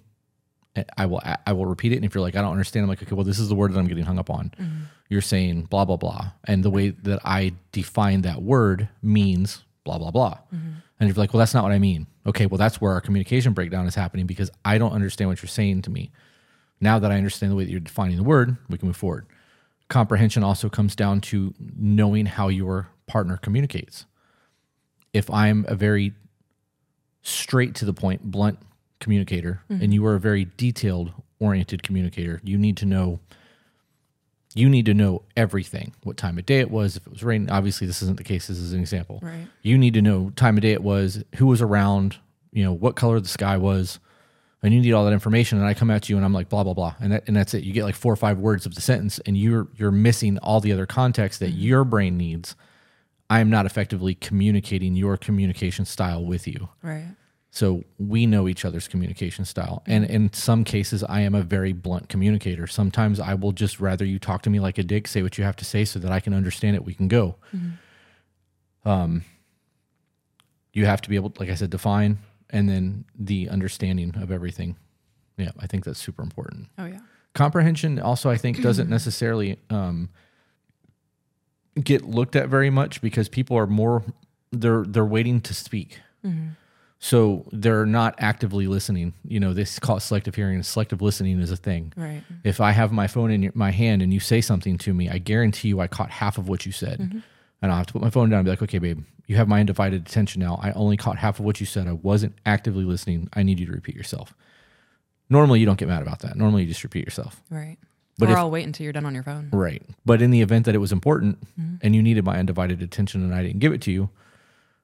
I 0.96 1.06
will 1.06 1.20
I 1.46 1.52
will 1.52 1.66
repeat 1.66 1.92
it. 1.92 1.96
And 1.96 2.04
if 2.04 2.14
you're 2.14 2.22
like, 2.22 2.36
I 2.36 2.42
don't 2.42 2.52
understand, 2.52 2.84
I'm 2.84 2.88
like, 2.88 3.02
okay, 3.02 3.14
well, 3.14 3.24
this 3.24 3.38
is 3.38 3.48
the 3.48 3.54
word 3.54 3.72
that 3.72 3.78
I'm 3.78 3.88
getting 3.88 4.04
hung 4.04 4.18
up 4.18 4.30
on. 4.30 4.52
Mm-hmm. 4.60 4.82
You're 5.08 5.20
saying 5.20 5.62
blah 5.64 5.84
blah 5.84 5.96
blah, 5.96 6.30
and 6.44 6.62
the 6.62 6.70
way 6.70 6.90
that 6.90 7.20
I 7.24 7.54
define 7.72 8.22
that 8.22 8.42
word 8.42 8.88
means 9.02 9.64
blah 9.84 9.98
blah 9.98 10.10
blah. 10.10 10.38
Mm-hmm. 10.54 10.70
And 11.00 11.08
you're 11.08 11.16
like, 11.16 11.32
well, 11.32 11.38
that's 11.38 11.54
not 11.54 11.62
what 11.62 11.72
I 11.72 11.78
mean. 11.78 12.06
Okay, 12.26 12.46
well, 12.46 12.58
that's 12.58 12.80
where 12.80 12.92
our 12.92 13.00
communication 13.00 13.52
breakdown 13.52 13.86
is 13.86 13.94
happening 13.94 14.26
because 14.26 14.50
I 14.64 14.78
don't 14.78 14.92
understand 14.92 15.30
what 15.30 15.42
you're 15.42 15.48
saying 15.48 15.82
to 15.82 15.90
me. 15.90 16.10
Now 16.80 16.98
that 16.98 17.10
I 17.10 17.16
understand 17.16 17.52
the 17.52 17.56
way 17.56 17.64
that 17.64 17.70
you're 17.70 17.80
defining 17.80 18.16
the 18.16 18.22
word, 18.22 18.56
we 18.68 18.78
can 18.78 18.88
move 18.88 18.96
forward. 18.96 19.26
Comprehension 19.88 20.44
also 20.44 20.68
comes 20.68 20.94
down 20.94 21.20
to 21.22 21.54
knowing 21.58 22.26
how 22.26 22.48
your 22.48 22.88
partner 23.06 23.36
communicates. 23.36 24.04
If 25.12 25.30
I'm 25.30 25.64
a 25.68 25.74
very 25.74 26.12
straight 27.22 27.74
to 27.76 27.84
the 27.84 27.94
point, 27.94 28.30
blunt 28.30 28.58
communicator, 29.00 29.62
and 29.68 29.80
mm-hmm. 29.80 29.92
you 29.92 30.06
are 30.06 30.14
a 30.14 30.20
very 30.20 30.46
detailed 30.56 31.12
oriented 31.40 31.82
communicator, 31.82 32.40
you 32.44 32.58
need 32.58 32.76
to 32.78 32.86
know 32.86 33.20
you 34.54 34.68
need 34.68 34.86
to 34.86 34.94
know 34.94 35.22
everything 35.36 35.92
what 36.04 36.16
time 36.16 36.38
of 36.38 36.46
day 36.46 36.58
it 36.58 36.70
was 36.70 36.96
if 36.96 37.06
it 37.06 37.12
was 37.12 37.22
raining 37.22 37.50
obviously 37.50 37.86
this 37.86 38.00
isn't 38.02 38.16
the 38.16 38.24
case 38.24 38.46
this 38.46 38.58
is 38.58 38.72
an 38.72 38.80
example. 38.80 39.20
Right. 39.22 39.46
you 39.62 39.76
need 39.76 39.94
to 39.94 40.02
know 40.02 40.32
time 40.36 40.56
of 40.56 40.62
day 40.62 40.72
it 40.72 40.82
was 40.82 41.22
who 41.36 41.46
was 41.46 41.60
around 41.60 42.16
you 42.50 42.64
know 42.64 42.72
what 42.72 42.96
color 42.96 43.20
the 43.20 43.28
sky 43.28 43.58
was 43.58 44.00
and 44.62 44.72
you 44.72 44.80
need 44.80 44.92
all 44.92 45.04
that 45.04 45.12
information 45.12 45.58
and 45.58 45.66
i 45.66 45.74
come 45.74 45.90
at 45.90 46.08
you 46.08 46.16
and 46.16 46.24
i'm 46.24 46.32
like 46.32 46.48
blah 46.48 46.64
blah 46.64 46.72
blah 46.72 46.94
and, 46.98 47.12
that, 47.12 47.24
and 47.26 47.36
that's 47.36 47.54
it. 47.54 47.62
You 47.62 47.72
get 47.72 47.84
like 47.84 47.94
four 47.94 48.12
or 48.12 48.16
five 48.16 48.38
words 48.38 48.66
of 48.66 48.74
the 48.74 48.80
sentence 48.80 49.18
and 49.20 49.36
you're 49.36 49.68
you're 49.76 49.92
missing 49.92 50.38
all 50.38 50.60
the 50.60 50.72
other 50.72 50.86
context 50.86 51.40
that 51.40 51.50
mm-hmm. 51.50 51.60
your 51.60 51.84
brain 51.84 52.16
needs. 52.16 52.56
I 53.30 53.40
am 53.40 53.50
not 53.50 53.66
effectively 53.66 54.14
communicating 54.14 54.96
your 54.96 55.18
communication 55.18 55.84
style 55.84 56.24
with 56.24 56.48
you. 56.48 56.70
Right. 56.82 57.08
So 57.58 57.82
we 57.98 58.24
know 58.24 58.46
each 58.46 58.64
other's 58.64 58.86
communication 58.86 59.44
style. 59.44 59.82
And 59.84 60.04
in 60.04 60.32
some 60.32 60.62
cases, 60.62 61.02
I 61.02 61.22
am 61.22 61.34
a 61.34 61.42
very 61.42 61.72
blunt 61.72 62.08
communicator. 62.08 62.68
Sometimes 62.68 63.18
I 63.18 63.34
will 63.34 63.50
just 63.50 63.80
rather 63.80 64.04
you 64.04 64.20
talk 64.20 64.42
to 64.42 64.50
me 64.50 64.60
like 64.60 64.78
a 64.78 64.84
dick, 64.84 65.08
say 65.08 65.22
what 65.24 65.36
you 65.38 65.42
have 65.42 65.56
to 65.56 65.64
say 65.64 65.84
so 65.84 65.98
that 65.98 66.12
I 66.12 66.20
can 66.20 66.34
understand 66.34 66.76
it. 66.76 66.84
We 66.84 66.94
can 66.94 67.08
go. 67.08 67.34
Um, 68.84 69.24
you 70.72 70.86
have 70.86 71.00
to 71.02 71.08
be 71.08 71.16
able, 71.16 71.32
like 71.40 71.50
I 71.50 71.54
said, 71.56 71.70
define 71.70 72.18
and 72.50 72.68
then 72.68 73.04
the 73.18 73.48
understanding 73.48 74.14
of 74.22 74.30
everything. 74.30 74.76
Yeah, 75.36 75.50
I 75.58 75.66
think 75.66 75.84
that's 75.84 75.98
super 75.98 76.22
important 76.22 76.68
Oh 76.78 76.86
yeah. 76.86 77.00
comprehension 77.34 77.98
also 78.00 78.30
i 78.30 78.36
think 78.36 78.60
doesn't 78.62 78.88
necessarily 78.98 79.58
um, 79.70 80.08
get 81.82 82.04
looked 82.04 82.36
at 82.36 82.48
very 82.48 82.70
much 82.70 83.00
because 83.00 83.28
people 83.28 83.56
are 83.56 83.66
more 83.66 84.02
they're 84.52 84.84
they're 84.84 85.04
waiting 85.04 85.40
to 85.40 85.54
speak 85.54 86.00
so 86.98 87.46
they're 87.52 87.86
not 87.86 88.14
actively 88.18 88.66
listening. 88.66 89.14
You 89.24 89.40
know 89.40 89.54
this 89.54 89.78
call 89.78 89.96
it 89.96 90.00
selective 90.00 90.34
hearing 90.34 90.62
selective 90.62 91.00
listening 91.00 91.40
is 91.40 91.50
a 91.50 91.56
thing. 91.56 91.92
Right. 91.96 92.22
if 92.44 92.60
i 92.60 92.72
have 92.72 92.92
my 92.92 93.06
phone 93.06 93.30
in 93.30 93.42
your, 93.42 93.52
my 93.54 93.70
hand 93.70 94.02
and 94.02 94.12
you 94.12 94.20
say 94.20 94.40
something 94.40 94.78
to 94.78 94.92
me 94.94 95.08
i 95.08 95.18
guarantee 95.18 95.68
you 95.68 95.80
i 95.80 95.86
caught 95.86 96.10
half 96.10 96.38
of 96.38 96.48
what 96.48 96.66
you 96.66 96.72
said. 96.72 96.98
Mm-hmm. 96.98 97.18
And 97.60 97.72
i'll 97.72 97.78
have 97.78 97.86
to 97.86 97.92
put 97.92 98.02
my 98.02 98.10
phone 98.10 98.30
down 98.30 98.40
and 98.40 98.44
be 98.44 98.50
like 98.50 98.62
okay 98.62 98.78
babe 98.78 99.04
you 99.28 99.36
have 99.36 99.46
my 99.46 99.60
undivided 99.60 100.06
attention 100.06 100.40
now. 100.40 100.58
I 100.60 100.72
only 100.72 100.96
caught 100.96 101.18
half 101.18 101.38
of 101.38 101.44
what 101.44 101.60
you 101.60 101.66
said. 101.66 101.86
I 101.86 101.92
wasn't 101.92 102.34
actively 102.46 102.84
listening. 102.84 103.28
I 103.34 103.42
need 103.42 103.60
you 103.60 103.66
to 103.66 103.72
repeat 103.72 103.94
yourself. 103.94 104.34
Normally 105.28 105.60
you 105.60 105.66
don't 105.66 105.78
get 105.78 105.86
mad 105.86 106.00
about 106.00 106.20
that. 106.20 106.34
Normally 106.34 106.62
you 106.62 106.68
just 106.68 106.82
repeat 106.82 107.04
yourself. 107.04 107.42
Right. 107.50 107.76
But 108.16 108.30
or 108.30 108.32
if- 108.32 108.38
I'll 108.38 108.50
wait 108.50 108.66
until 108.66 108.84
you're 108.84 108.94
done 108.94 109.04
on 109.04 109.14
your 109.14 109.22
phone. 109.22 109.50
Right. 109.52 109.82
But 110.06 110.22
in 110.22 110.30
the 110.30 110.40
event 110.40 110.64
that 110.64 110.74
it 110.74 110.78
was 110.78 110.92
important 110.92 111.38
mm-hmm. 111.60 111.76
and 111.82 111.94
you 111.94 112.02
needed 112.02 112.24
my 112.24 112.38
undivided 112.38 112.82
attention 112.82 113.22
and 113.22 113.34
I 113.34 113.42
didn't 113.42 113.58
give 113.58 113.74
it 113.74 113.82
to 113.82 113.92
you, 113.92 114.08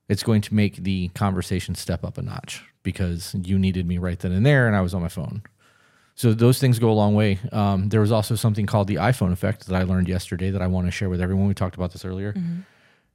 it's 0.09 0.23
going 0.23 0.41
to 0.43 0.55
make 0.55 0.77
the 0.77 1.09
conversation 1.09 1.75
step 1.75 2.05
up 2.05 2.19
a 2.19 2.23
notch 2.23 2.63
because 2.83 3.35
you 3.43 3.59
needed 3.59 3.87
me 3.87 3.99
right 3.99 4.19
then 4.19 4.33
and 4.33 4.45
there 4.45 4.67
and 4.67 4.77
I 4.77 4.81
was 4.81 4.95
on 4.95 5.03
my 5.03 5.09
phone. 5.09 5.43
So 6.17 6.33
those 6.33 6.61
things 6.61 6.79
go 6.79 6.91
a 6.91 6.93
long 6.93 7.15
way. 7.15 7.41
Um, 7.51 7.89
there 7.89 8.01
was 8.01 8.13
also 8.13 8.37
something 8.37 8.67
called 8.67 8.87
the 8.87 8.97
iPhone 8.97 9.33
effect 9.33 9.67
that 9.67 9.75
I 9.75 9.83
learned 9.83 10.09
yesterday 10.09 10.51
that 10.51 10.63
I 10.63 10.69
want 10.69 10.87
to 10.87 10.93
share 10.93 11.09
with 11.09 11.21
everyone. 11.21 11.49
We 11.49 11.55
talked 11.55 11.75
about 11.75 11.93
this 11.93 12.05
earlier. 12.05 12.35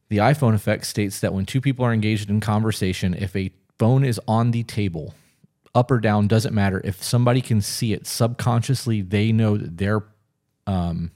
The 0.10 0.18
iPhone 0.18 0.54
effect 0.54 0.86
states 0.86 1.20
that 1.22 1.34
when 1.34 1.46
two 1.46 1.62
people 1.62 1.86
are 1.86 1.94
engaged 1.94 2.30
in 2.30 2.42
conversation, 2.42 3.14
if 3.14 3.36
a 3.36 3.52
phone 3.78 4.04
is 4.04 4.20
on 4.28 4.52
the 4.52 4.64
table, 4.64 5.14
up 5.76 5.92
or 5.92 6.00
down 6.00 6.28
doesn't 6.28 6.54
matter. 6.54 6.82
If 6.84 7.04
somebody 7.04 7.42
can 7.42 7.62
see 7.62 7.94
it 7.94 8.08
subconsciously, 8.08 9.02
they 9.02 9.32
know 9.32 9.58
that 9.58 9.78
their 9.78 10.04
um, 10.68 11.12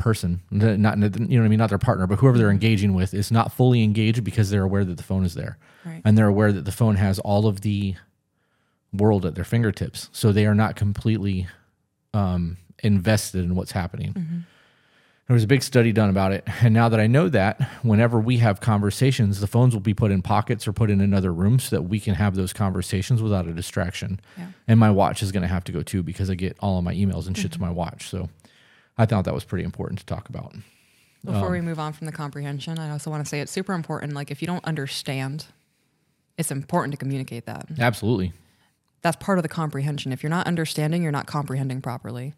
person, 0.00 0.40
not 0.50 0.96
you 0.98 1.08
know 1.08 1.40
what 1.40 1.44
I 1.44 1.48
mean, 1.48 1.58
not 1.58 1.68
their 1.68 1.78
partner, 1.78 2.06
but 2.08 2.18
whoever 2.18 2.36
they're 2.38 2.50
engaging 2.50 2.94
with 2.94 3.14
is 3.14 3.30
not 3.30 3.52
fully 3.52 3.84
engaged 3.84 4.24
because 4.24 4.50
they're 4.50 4.64
aware 4.64 4.84
that 4.84 4.96
the 4.96 5.02
phone 5.04 5.24
is 5.24 5.34
there, 5.34 5.56
Right. 5.84 6.02
and 6.04 6.18
they're 6.18 6.26
aware 6.26 6.50
that 6.52 6.64
the 6.64 6.72
phone 6.72 6.96
has 6.96 7.18
all 7.20 7.46
of 7.46 7.60
the 7.60 7.94
world 8.92 9.24
at 9.24 9.34
their 9.36 9.44
fingertips, 9.44 10.08
so 10.12 10.32
they 10.32 10.46
are 10.46 10.54
not 10.54 10.74
completely 10.74 11.46
um, 12.14 12.56
invested 12.82 13.44
in 13.44 13.54
what's 13.54 13.72
happening. 13.72 14.44
There 15.28 15.34
was 15.34 15.44
a 15.44 15.46
big 15.46 15.62
study 15.62 15.92
done 15.92 16.10
about 16.10 16.32
it. 16.32 16.42
And 16.60 16.74
now 16.74 16.88
that 16.88 16.98
I 16.98 17.06
know 17.06 17.28
that, 17.28 17.60
whenever 17.82 18.18
we 18.18 18.38
have 18.38 18.58
conversations, 18.60 19.38
the 19.38 19.46
phones 19.46 19.74
will 19.74 19.80
be 19.80 19.94
put 19.94 20.10
in 20.10 20.22
pockets 20.22 20.66
or 20.66 20.72
put 20.72 20.90
in 20.90 21.00
another 21.00 21.32
room 21.32 21.60
so 21.60 21.76
that 21.76 21.82
we 21.82 22.00
can 22.00 22.16
have 22.16 22.34
those 22.34 22.52
conversations 22.52 23.22
without 23.22 23.46
a 23.46 23.52
distraction. 23.52 24.18
Yeah. 24.36 24.48
And 24.66 24.80
my 24.80 24.90
watch 24.90 25.22
is 25.22 25.30
going 25.30 25.42
to 25.42 25.46
have 25.48 25.62
to 25.64 25.72
go 25.72 25.82
too 25.84 26.02
because 26.02 26.30
I 26.30 26.34
get 26.34 26.56
all 26.58 26.78
of 26.78 26.84
my 26.84 26.94
emails 26.94 27.28
and 27.28 27.38
shit 27.38 27.52
to 27.52 27.60
my 27.60 27.70
watch. 27.70 28.08
So 28.08 28.28
I 29.00 29.06
thought 29.06 29.24
that 29.24 29.34
was 29.34 29.44
pretty 29.44 29.64
important 29.64 29.98
to 30.00 30.06
talk 30.06 30.28
about. 30.28 30.54
Before 31.24 31.46
Um, 31.46 31.52
we 31.52 31.60
move 31.60 31.78
on 31.78 31.92
from 31.92 32.06
the 32.06 32.12
comprehension, 32.12 32.78
I 32.78 32.90
also 32.90 33.10
want 33.10 33.24
to 33.24 33.28
say 33.28 33.40
it's 33.40 33.52
super 33.52 33.72
important. 33.74 34.12
Like 34.14 34.30
if 34.30 34.40
you 34.42 34.46
don't 34.46 34.64
understand, 34.64 35.46
it's 36.38 36.50
important 36.50 36.92
to 36.92 36.96
communicate 36.98 37.46
that. 37.46 37.66
Absolutely. 37.78 38.32
That's 39.02 39.16
part 39.16 39.38
of 39.38 39.42
the 39.42 39.48
comprehension. 39.48 40.12
If 40.12 40.22
you're 40.22 40.30
not 40.30 40.46
understanding, 40.46 41.02
you're 41.02 41.12
not 41.12 41.26
comprehending 41.26 41.80
properly. 41.82 42.34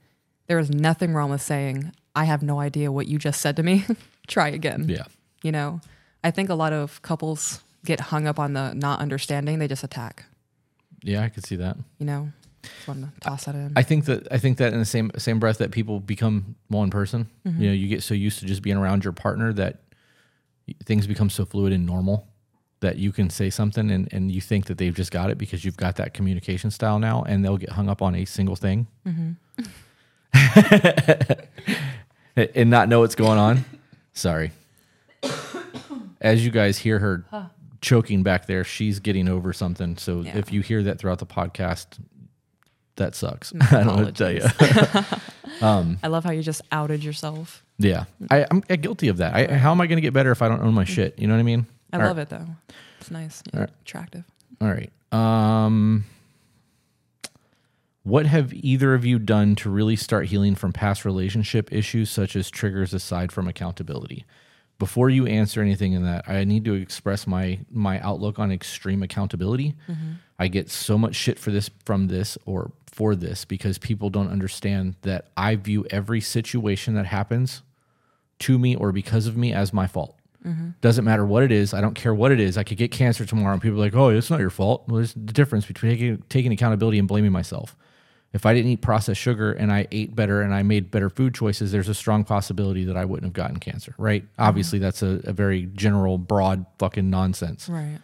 There 0.47 0.59
is 0.59 0.71
nothing 0.71 1.15
wrong 1.15 1.31
with 1.31 1.43
saying, 1.43 1.93
I 2.15 2.25
have 2.25 2.43
no 2.43 2.61
idea 2.61 2.93
what 2.93 3.07
you 3.07 3.19
just 3.19 3.41
said 3.41 3.57
to 3.57 3.63
me. 3.63 3.85
Try 4.27 4.49
again. 4.49 4.87
Yeah. 4.89 5.05
You 5.43 5.51
know, 5.53 5.81
I 6.23 6.31
think 6.31 6.49
a 6.51 6.55
lot 6.55 6.73
of 6.73 7.03
couples 7.03 7.63
get 7.85 7.99
hung 7.99 8.27
up 8.29 8.39
on 8.39 8.53
the 8.53 8.75
not 8.75 9.01
understanding. 9.01 9.59
They 9.59 9.67
just 9.69 9.83
attack, 9.83 10.27
Yeah, 11.03 11.23
I 11.23 11.29
could 11.29 11.45
see 11.45 11.57
that. 11.57 11.77
you 11.99 12.07
know? 12.07 12.31
To 12.87 13.09
toss 13.21 13.47
that 13.47 13.55
in. 13.55 13.73
I 13.75 13.83
think 13.83 14.05
that 14.05 14.29
I 14.31 14.39
think 14.39 14.59
that 14.59 14.73
in 14.73 14.79
the 14.79 14.85
same 14.85 15.11
same 15.19 15.41
breath 15.41 15.59
that 15.59 15.71
people 15.73 15.99
become 16.01 16.55
one 16.69 16.91
person. 16.91 17.29
Mm-hmm. 17.47 17.61
You 17.61 17.69
know, 17.69 17.75
you 17.75 17.89
get 17.89 18.03
so 18.03 18.15
used 18.15 18.39
to 18.41 18.47
just 18.47 18.63
being 18.63 18.77
around 18.77 19.05
your 19.05 19.13
partner 19.13 19.53
that 19.55 19.79
things 20.85 21.07
become 21.07 21.29
so 21.29 21.45
fluid 21.45 21.73
and 21.73 21.85
normal 21.85 22.29
that 22.81 22.99
you 22.99 23.13
can 23.13 23.31
say 23.31 23.49
something 23.49 23.91
and, 23.91 24.13
and 24.13 24.31
you 24.31 24.41
think 24.41 24.67
that 24.67 24.79
they've 24.79 24.95
just 24.95 25.11
got 25.11 25.31
it 25.31 25.39
because 25.39 25.65
you've 25.65 25.77
got 25.77 25.97
that 25.97 26.15
communication 26.15 26.71
style 26.71 26.99
now 26.99 27.23
and 27.23 27.45
they'll 27.45 27.57
get 27.57 27.71
hung 27.71 27.89
up 27.89 28.03
on 28.03 28.15
a 28.15 28.25
single 28.25 28.57
thing 28.57 28.87
mm-hmm. 29.07 29.33
and 32.37 32.71
not 32.71 32.89
know 32.89 33.01
what's 33.01 33.15
going 33.15 33.39
on. 33.39 33.65
Sorry. 34.13 34.53
As 36.21 36.45
you 36.45 36.51
guys 36.51 36.79
hear 36.79 36.99
her 36.99 37.51
choking 37.81 38.23
back 38.23 38.47
there, 38.47 38.65
she's 38.65 39.01
getting 39.01 39.29
over 39.29 39.53
something. 39.53 39.97
So 39.97 40.23
Yeah. 40.23 40.39
if 40.39 40.53
you 40.53 40.61
hear 40.61 40.83
that 40.83 40.99
throughout 40.99 41.19
the 41.19 41.27
podcast, 41.27 41.99
that 42.97 43.15
sucks. 43.15 43.53
I 43.61 43.71
don't 43.71 43.87
know 43.87 43.97
what 43.97 44.15
to 44.15 44.25
tell 44.25 44.33
you. 44.33 44.43
I 46.03 46.09
love 46.09 46.25
how 46.25 46.31
you 46.31 46.43
just 46.43 46.63
outed 46.73 47.03
yourself. 47.05 47.65
Yeah, 47.79 48.05
I, 48.31 48.47
I'm 48.51 48.61
guilty 48.61 49.09
of 49.09 49.19
that. 49.19 49.35
I, 49.35 49.55
how 49.55 49.71
am 49.73 49.81
I 49.81 49.87
going 49.87 49.97
to 49.97 50.03
get 50.03 50.13
better 50.13 50.31
if 50.31 50.43
I 50.43 50.49
don't 50.49 50.63
own 50.63 50.75
my 50.75 50.85
shit? 50.85 51.19
You 51.19 51.27
know 51.27 51.35
what 51.35 51.41
I 51.41 51.45
mean? 51.45 51.67
I 51.93 51.99
All 51.99 52.07
love 52.07 52.17
right. 52.17 52.23
it 52.23 52.29
though. 52.31 52.47
It's 53.01 53.11
nice, 53.11 53.43
All 53.53 53.61
right. 53.61 53.71
attractive. 53.83 54.25
All 54.61 54.69
right. 54.69 54.93
Um, 55.13 56.05
what 58.05 58.27
have 58.27 58.53
either 58.53 58.95
of 58.95 59.05
you 59.05 59.19
done 59.19 59.55
to 59.57 59.71
really 59.71 59.97
start 59.97 60.27
healing 60.27 60.55
from 60.55 60.73
past 60.73 61.05
relationship 61.05 61.73
issues, 61.73 62.11
such 62.11 62.35
as 62.37 62.51
triggers 62.51 62.95
aside 62.95 63.31
from 63.33 63.47
accountability? 63.49 64.25
Before 64.83 65.09
you 65.09 65.29
answer 65.29 65.63
anything 65.63 65.93
in 65.93 66.03
that, 66.03 66.29
I 66.29 66.43
need 66.43 66.65
to 66.65 66.75
express 66.75 67.25
my 67.25 67.61
my 67.71 68.01
outlook 68.01 68.41
on 68.41 68.51
extreme 68.51 69.05
accountability. 69.05 69.77
Mm-hmm. 69.89 70.15
I 70.41 70.49
get 70.49 70.69
so 70.69 70.99
much 70.99 71.15
shit 71.15 71.39
for 71.39 71.53
this 71.53 71.71
from 71.85 72.09
this 72.09 72.37
or 72.47 72.73
for 72.87 73.15
this 73.15 73.45
because 73.45 73.79
people 73.79 74.11
don't 74.11 74.27
understand 74.27 74.97
that 75.03 75.29
I 75.37 75.55
view 75.55 75.87
every 75.91 76.21
situation 76.21 76.95
that 76.95 77.07
happens 77.07 77.63
to 78.41 78.59
me 78.59 78.75
or 78.75 78.91
because 78.91 79.29
of 79.29 79.37
me 79.37 79.53
as 79.53 79.73
my 79.73 79.87
fault. 79.87 80.19
Mm-hmm. 80.45 80.71
Doesn't 80.81 81.05
matter 81.05 81.25
what 81.25 81.45
it 81.45 81.53
is. 81.53 81.73
I 81.73 81.81
don't 81.81 81.95
care 81.95 82.13
what 82.13 82.33
it 82.33 82.41
is. 82.41 82.59
I 82.59 82.65
could 82.65 82.77
get 82.77 82.91
cancer 82.91 83.25
tomorrow, 83.25 83.53
and 83.53 83.63
people 83.63 83.79
are 83.79 83.85
like, 83.85 83.95
"Oh, 83.95 84.09
it's 84.09 84.31
not 84.31 84.41
your 84.41 84.51
fault." 84.51 84.89
Well, 84.89 84.97
there's 84.97 85.15
the 85.15 85.33
difference 85.33 85.65
between 85.65 85.93
taking, 85.93 86.25
taking 86.29 86.51
accountability 86.51 86.99
and 86.99 87.07
blaming 87.07 87.31
myself. 87.31 87.77
If 88.33 88.47
I 88.47 88.55
didn't 88.55 88.71
eat 88.71 88.81
processed 88.81 89.21
sugar 89.21 89.53
and 89.53 89.71
I 89.71 89.87
ate 89.93 90.15
better 90.17 90.41
and 90.41 90.55
I 90.55 90.63
made 90.63 90.91
better 90.91 91.11
food 91.11 91.35
choices, 91.35 91.71
there's 91.71 91.89
a 91.89 91.95
strong 91.95 92.25
possibility 92.25 92.85
that 92.85 92.97
I 92.97 93.05
wouldn't 93.05 93.25
have 93.25 93.35
gotten 93.35 93.59
cancer. 93.59 93.95
Right? 93.99 94.23
Uh-huh. 94.39 94.49
Obviously, 94.49 94.79
that's 94.79 95.03
a, 95.03 95.21
a 95.25 95.33
very 95.33 95.67
general, 95.75 96.17
broad 96.17 96.65
fucking 96.79 97.11
nonsense. 97.11 97.69
Right. 97.69 97.99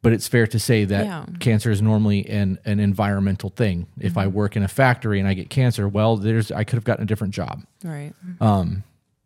But 0.00 0.12
it's 0.12 0.26
fair 0.26 0.46
to 0.48 0.58
say 0.58 0.84
that 0.84 1.04
Yeah. 1.04 1.26
cancer 1.38 1.70
is 1.70 1.80
normally 1.80 2.28
an 2.28 2.58
an 2.64 2.80
environmental 2.80 3.50
thing. 3.50 3.86
If 4.00 4.16
I 4.16 4.26
mm-hmm. 4.26 4.34
work 4.34 4.56
in 4.56 4.62
a 4.62 4.68
factory 4.68 5.18
and 5.20 5.28
I 5.28 5.34
get 5.34 5.48
cancer, 5.48 5.88
well, 5.88 6.16
there's 6.16 6.50
I 6.50 6.64
could 6.64 6.76
have 6.76 6.84
gotten 6.84 7.04
a 7.04 7.06
different 7.06 7.34
job. 7.34 7.64
Right. 7.84 8.12
Um, 8.40 8.82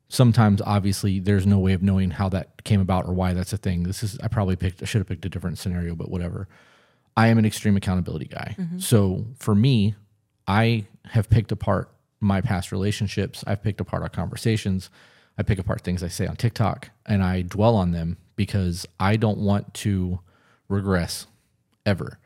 sometimes 0.08 0.62
obviously 0.62 1.18
there's 1.18 1.46
no 1.46 1.58
way 1.58 1.72
of 1.72 1.82
knowing 1.82 2.10
how 2.10 2.28
that 2.28 2.62
came 2.64 2.80
about 2.80 3.06
or 3.06 3.12
why 3.12 3.32
that's 3.32 3.52
a 3.52 3.56
thing. 3.56 3.82
This 3.84 4.02
is 4.02 4.18
I 4.22 4.28
probably 4.28 4.56
picked 4.56 4.82
I 4.82 4.86
should 4.86 5.00
have 5.00 5.08
picked 5.08 5.24
a 5.24 5.28
different 5.28 5.58
scenario, 5.58 5.94
but 5.94 6.10
whatever. 6.10 6.46
I 7.16 7.28
am 7.28 7.38
an 7.38 7.46
extreme 7.46 7.76
accountability 7.76 8.26
guy. 8.26 8.56
So 8.78 9.24
for 9.38 9.54
me, 9.54 9.94
I 10.46 10.86
have 11.06 11.30
picked 11.30 11.50
apart 11.52 11.90
my 12.20 12.40
past 12.40 12.72
relationships. 12.72 13.42
I've 13.46 13.62
picked 13.62 13.80
apart 13.80 14.02
our 14.02 14.08
conversations. 14.08 14.90
I 15.38 15.42
pick 15.42 15.58
apart 15.58 15.80
things 15.82 16.02
I 16.02 16.08
say 16.08 16.26
on 16.26 16.36
TikTok 16.36 16.90
and 17.06 17.22
I 17.22 17.42
dwell 17.42 17.74
on 17.74 17.92
them 17.92 18.16
because 18.36 18.86
I 19.00 19.16
don't 19.16 19.38
want 19.38 19.72
to 19.74 20.20
regress 20.68 21.26
ever. 21.84 22.18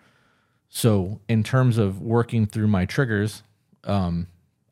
So, 0.69 1.21
in 1.29 1.43
terms 1.43 1.79
of 1.79 2.01
working 2.01 2.47
through 2.47 2.69
my 2.69 2.85
triggers, 2.85 3.43
um, 3.85 4.29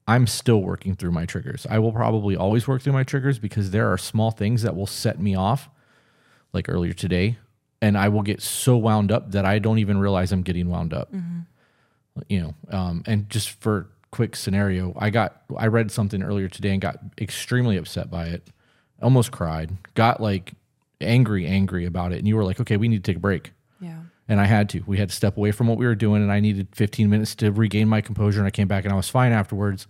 I'm 0.06 0.26
still 0.28 0.62
working 0.62 0.94
through 0.94 1.10
my 1.10 1.26
triggers. 1.26 1.66
I 1.68 1.80
will 1.80 1.92
probably 1.92 2.37
always 2.37 2.68
work 2.68 2.82
through 2.82 2.92
my 2.92 3.02
triggers 3.02 3.38
because 3.40 3.72
there 3.72 3.92
are 3.92 3.98
small 3.98 4.30
things 4.30 4.62
that 4.62 4.76
will 4.76 4.87
set 4.87 5.20
me 5.20 5.34
off, 5.34 5.68
like 6.52 6.68
earlier 6.68 6.92
today, 6.92 7.38
and 7.80 7.97
I 7.97 8.08
will 8.08 8.23
get 8.23 8.42
so 8.42 8.76
wound 8.76 9.12
up 9.12 9.30
that 9.32 9.44
I 9.44 9.58
don't 9.58 9.78
even 9.78 9.99
realize 9.99 10.32
I'm 10.32 10.42
getting 10.42 10.68
wound 10.68 10.92
up. 10.92 11.12
You 12.28 12.40
know, 12.40 12.54
um, 12.76 13.02
and 13.06 13.30
just 13.30 13.50
for 13.50 13.88
quick 14.11 14.35
scenario, 14.35 14.92
I 14.99 15.11
got 15.11 15.42
I 15.56 15.68
read 15.68 15.90
something 15.92 16.23
earlier 16.23 16.49
today 16.49 16.70
and 16.70 16.80
got 16.80 16.99
extremely 17.20 17.76
upset 17.76 18.11
by 18.11 18.26
it, 18.26 18.49
almost 19.00 19.30
cried, 19.30 19.76
got 19.94 20.20
like 20.20 20.54
angry, 21.00 21.47
angry 21.47 21.85
about 21.87 22.12
it, 22.12 22.18
and 22.18 22.26
you 22.26 22.35
were 22.35 22.42
like, 22.44 22.58
okay, 22.61 22.76
we 22.76 22.88
need 22.88 23.04
to 23.04 23.08
take 23.12 23.18
a 23.18 23.20
break 23.20 23.52
Yeah. 23.80 24.00
and 24.26 24.40
I 24.40 24.47
had 24.47 24.68
to. 24.70 24.82
We 24.85 24.99
had 24.99 25.11
to 25.11 25.14
step 25.14 25.37
away 25.37 25.52
from 25.52 25.68
what 25.68 25.78
we 25.78 25.87
were 25.87 25.94
doing, 25.94 26.23
and 26.23 26.32
I 26.32 26.40
needed 26.40 26.66
15 26.75 27.08
minutes 27.08 27.37
to 27.37 27.52
regain 27.52 27.87
my 27.88 28.00
composure. 28.00 28.40
And 28.40 28.49
I 28.49 28.50
came 28.50 28.66
back, 28.66 28.82
and 28.85 28.92
I 28.92 28.97
was 28.97 29.08
fine 29.08 29.30
afterwards. 29.30 29.87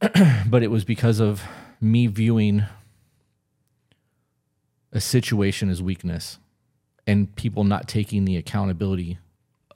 but 0.48 0.62
it 0.62 0.70
was 0.70 0.84
because 0.86 1.20
of 1.20 1.42
me 1.78 2.06
viewing 2.06 2.64
a 4.92 5.00
situation 5.00 5.68
as 5.68 5.82
weakness, 5.82 6.38
and 7.08 7.34
people 7.36 7.64
not 7.64 7.88
taking 7.88 8.26
the 8.26 8.36
accountability 8.36 9.18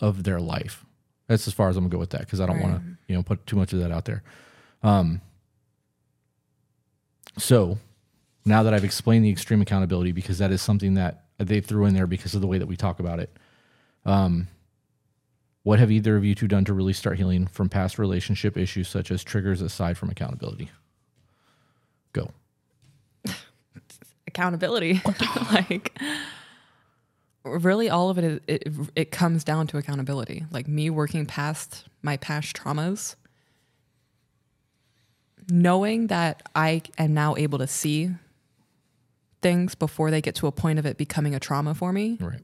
of 0.01 0.23
their 0.23 0.39
life. 0.39 0.85
That's 1.29 1.49
as 1.49 1.55
far 1.55 1.71
as 1.71 1.77
I'm 1.79 1.85
gonna 1.85 1.93
go 1.93 1.99
with 1.99 2.11
that 2.11 2.21
because 2.21 2.41
I 2.41 2.47
don't 2.47 2.61
want 2.61 2.77
to, 2.77 2.83
you 3.09 3.17
know, 3.17 3.23
put 3.23 3.47
too 3.47 3.57
much 3.57 3.73
of 3.73 3.79
that 3.79 3.91
out 3.91 4.05
there. 4.05 4.23
Um, 4.83 5.23
so 7.39 7.79
now 8.45 8.63
that 8.63 8.75
I've 8.75 8.85
explained 8.85 9.25
the 9.25 9.31
extreme 9.31 9.63
accountability, 9.63 10.13
because 10.13 10.39
that 10.39 10.51
is 10.51 10.61
something 10.61 10.95
that 10.95 11.25
they 11.39 11.63
threw 11.63 11.87
in 11.87 11.95
there 11.95 12.07
because 12.07 12.35
of 12.35 12.43
the 12.43 12.47
way 12.47 12.59
that 12.59 12.67
we 12.67 12.77
talk 12.77 13.01
about 13.01 13.19
it. 13.19 13.35
Um, 14.05 14.49
what 15.63 15.79
have 15.79 15.91
either 15.91 16.17
of 16.17 16.25
you 16.25 16.35
two 16.35 16.49
done 16.49 16.67
to 16.67 16.75
really 16.75 16.93
start 16.93 17.17
healing 17.17 17.47
from 17.47 17.71
past 17.71 17.99
relationship 17.99 18.59
issues, 18.59 18.89
such 18.89 19.11
as 19.11 19.25
triggers 19.25 19.63
aside 19.63 19.97
from 19.97 20.11
accountability? 20.11 20.71
Go. 22.13 22.31
accountability 24.27 25.01
like 25.53 25.99
really 27.45 27.91
all 27.91 28.11
of 28.11 28.19
it 28.19 28.25
is 28.25 28.41
it, 28.47 28.73
it 28.97 29.11
comes 29.11 29.45
down 29.45 29.67
to 29.69 29.79
accountability. 29.79 30.45
Like 30.51 30.69
me 30.69 30.91
working 30.91 31.27
past 31.27 31.85
my 32.03 32.17
past 32.17 32.57
traumas 32.57 33.17
knowing 35.51 36.07
that 36.07 36.43
i 36.55 36.81
am 36.99 37.13
now 37.15 37.35
able 37.37 37.59
to 37.59 37.67
see 37.67 38.11
things 39.41 39.75
before 39.75 40.11
they 40.11 40.21
get 40.21 40.37
to 40.37 40.47
a 40.47 40.53
point 40.53 40.79
of 40.79 40.87
it 40.87 40.97
becoming 40.97 41.35
a 41.35 41.41
trauma 41.41 41.75
for 41.75 41.93
me 41.93 42.17
Right. 42.21 42.41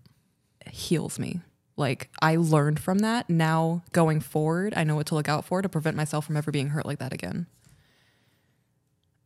heals 0.70 1.18
me. 1.18 1.40
Like 1.76 2.10
i 2.20 2.34
learned 2.36 2.80
from 2.80 2.98
that. 3.00 3.30
Now 3.30 3.84
going 3.92 4.20
forward 4.20 4.74
i 4.76 4.82
know 4.84 4.96
what 4.96 5.06
to 5.06 5.14
look 5.14 5.28
out 5.28 5.44
for 5.44 5.62
to 5.62 5.68
prevent 5.68 5.96
myself 5.96 6.26
from 6.26 6.36
ever 6.36 6.50
being 6.50 6.70
hurt 6.70 6.86
like 6.86 6.98
that 6.98 7.12
again. 7.12 7.46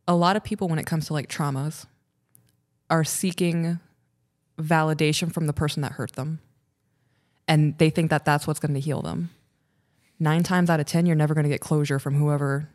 A 0.07 0.15
lot 0.15 0.35
of 0.35 0.43
people 0.43 0.67
when 0.67 0.77
it 0.79 0.85
comes 0.85 1.07
to 1.07 1.13
like 1.13 1.27
traumas 1.29 1.85
are 2.91 3.03
seeking 3.03 3.79
validation 4.57 5.31
from 5.33 5.47
the 5.47 5.53
person 5.53 5.81
that 5.81 5.93
hurt 5.93 6.13
them. 6.13 6.39
And 7.47 7.77
they 7.77 7.89
think 7.89 8.09
that 8.09 8.25
that's 8.25 8.47
what's 8.47 8.59
going 8.59 8.73
to 8.73 8.79
heal 8.79 9.01
them. 9.01 9.29
Nine 10.19 10.43
times 10.43 10.69
out 10.69 10.79
of 10.79 10.85
10, 10.85 11.05
you're 11.05 11.15
never 11.15 11.33
going 11.33 11.43
to 11.43 11.49
get 11.49 11.59
closure 11.61 11.99
from 11.99 12.15
whoever 12.15 12.69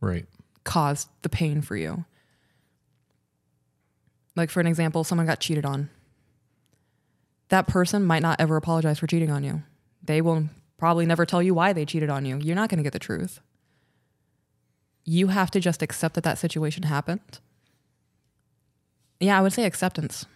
Right. 0.00 0.26
caused 0.64 1.08
the 1.22 1.28
pain 1.28 1.60
for 1.62 1.76
you. 1.76 2.04
Like, 4.34 4.50
for 4.50 4.60
an 4.60 4.66
example, 4.66 5.04
someone 5.04 5.26
got 5.26 5.40
cheated 5.40 5.64
on. 5.64 5.90
That 7.48 7.66
person 7.66 8.04
might 8.04 8.22
not 8.22 8.40
ever 8.40 8.56
apologize 8.56 8.98
for 8.98 9.06
cheating 9.06 9.30
on 9.30 9.42
you. 9.44 9.62
They 10.02 10.20
will 10.20 10.48
probably 10.76 11.06
never 11.06 11.26
tell 11.26 11.42
you 11.42 11.54
why 11.54 11.72
they 11.72 11.84
cheated 11.84 12.10
on 12.10 12.24
you. 12.24 12.38
You're 12.38 12.56
not 12.56 12.68
going 12.68 12.78
to 12.78 12.84
get 12.84 12.92
the 12.92 12.98
truth. 12.98 13.40
You 15.04 15.28
have 15.28 15.50
to 15.52 15.60
just 15.60 15.82
accept 15.82 16.14
that 16.14 16.24
that 16.24 16.38
situation 16.38 16.84
happened. 16.84 17.40
Yeah, 19.20 19.38
I 19.38 19.42
would 19.42 19.52
say 19.52 19.64
acceptance 19.64 20.26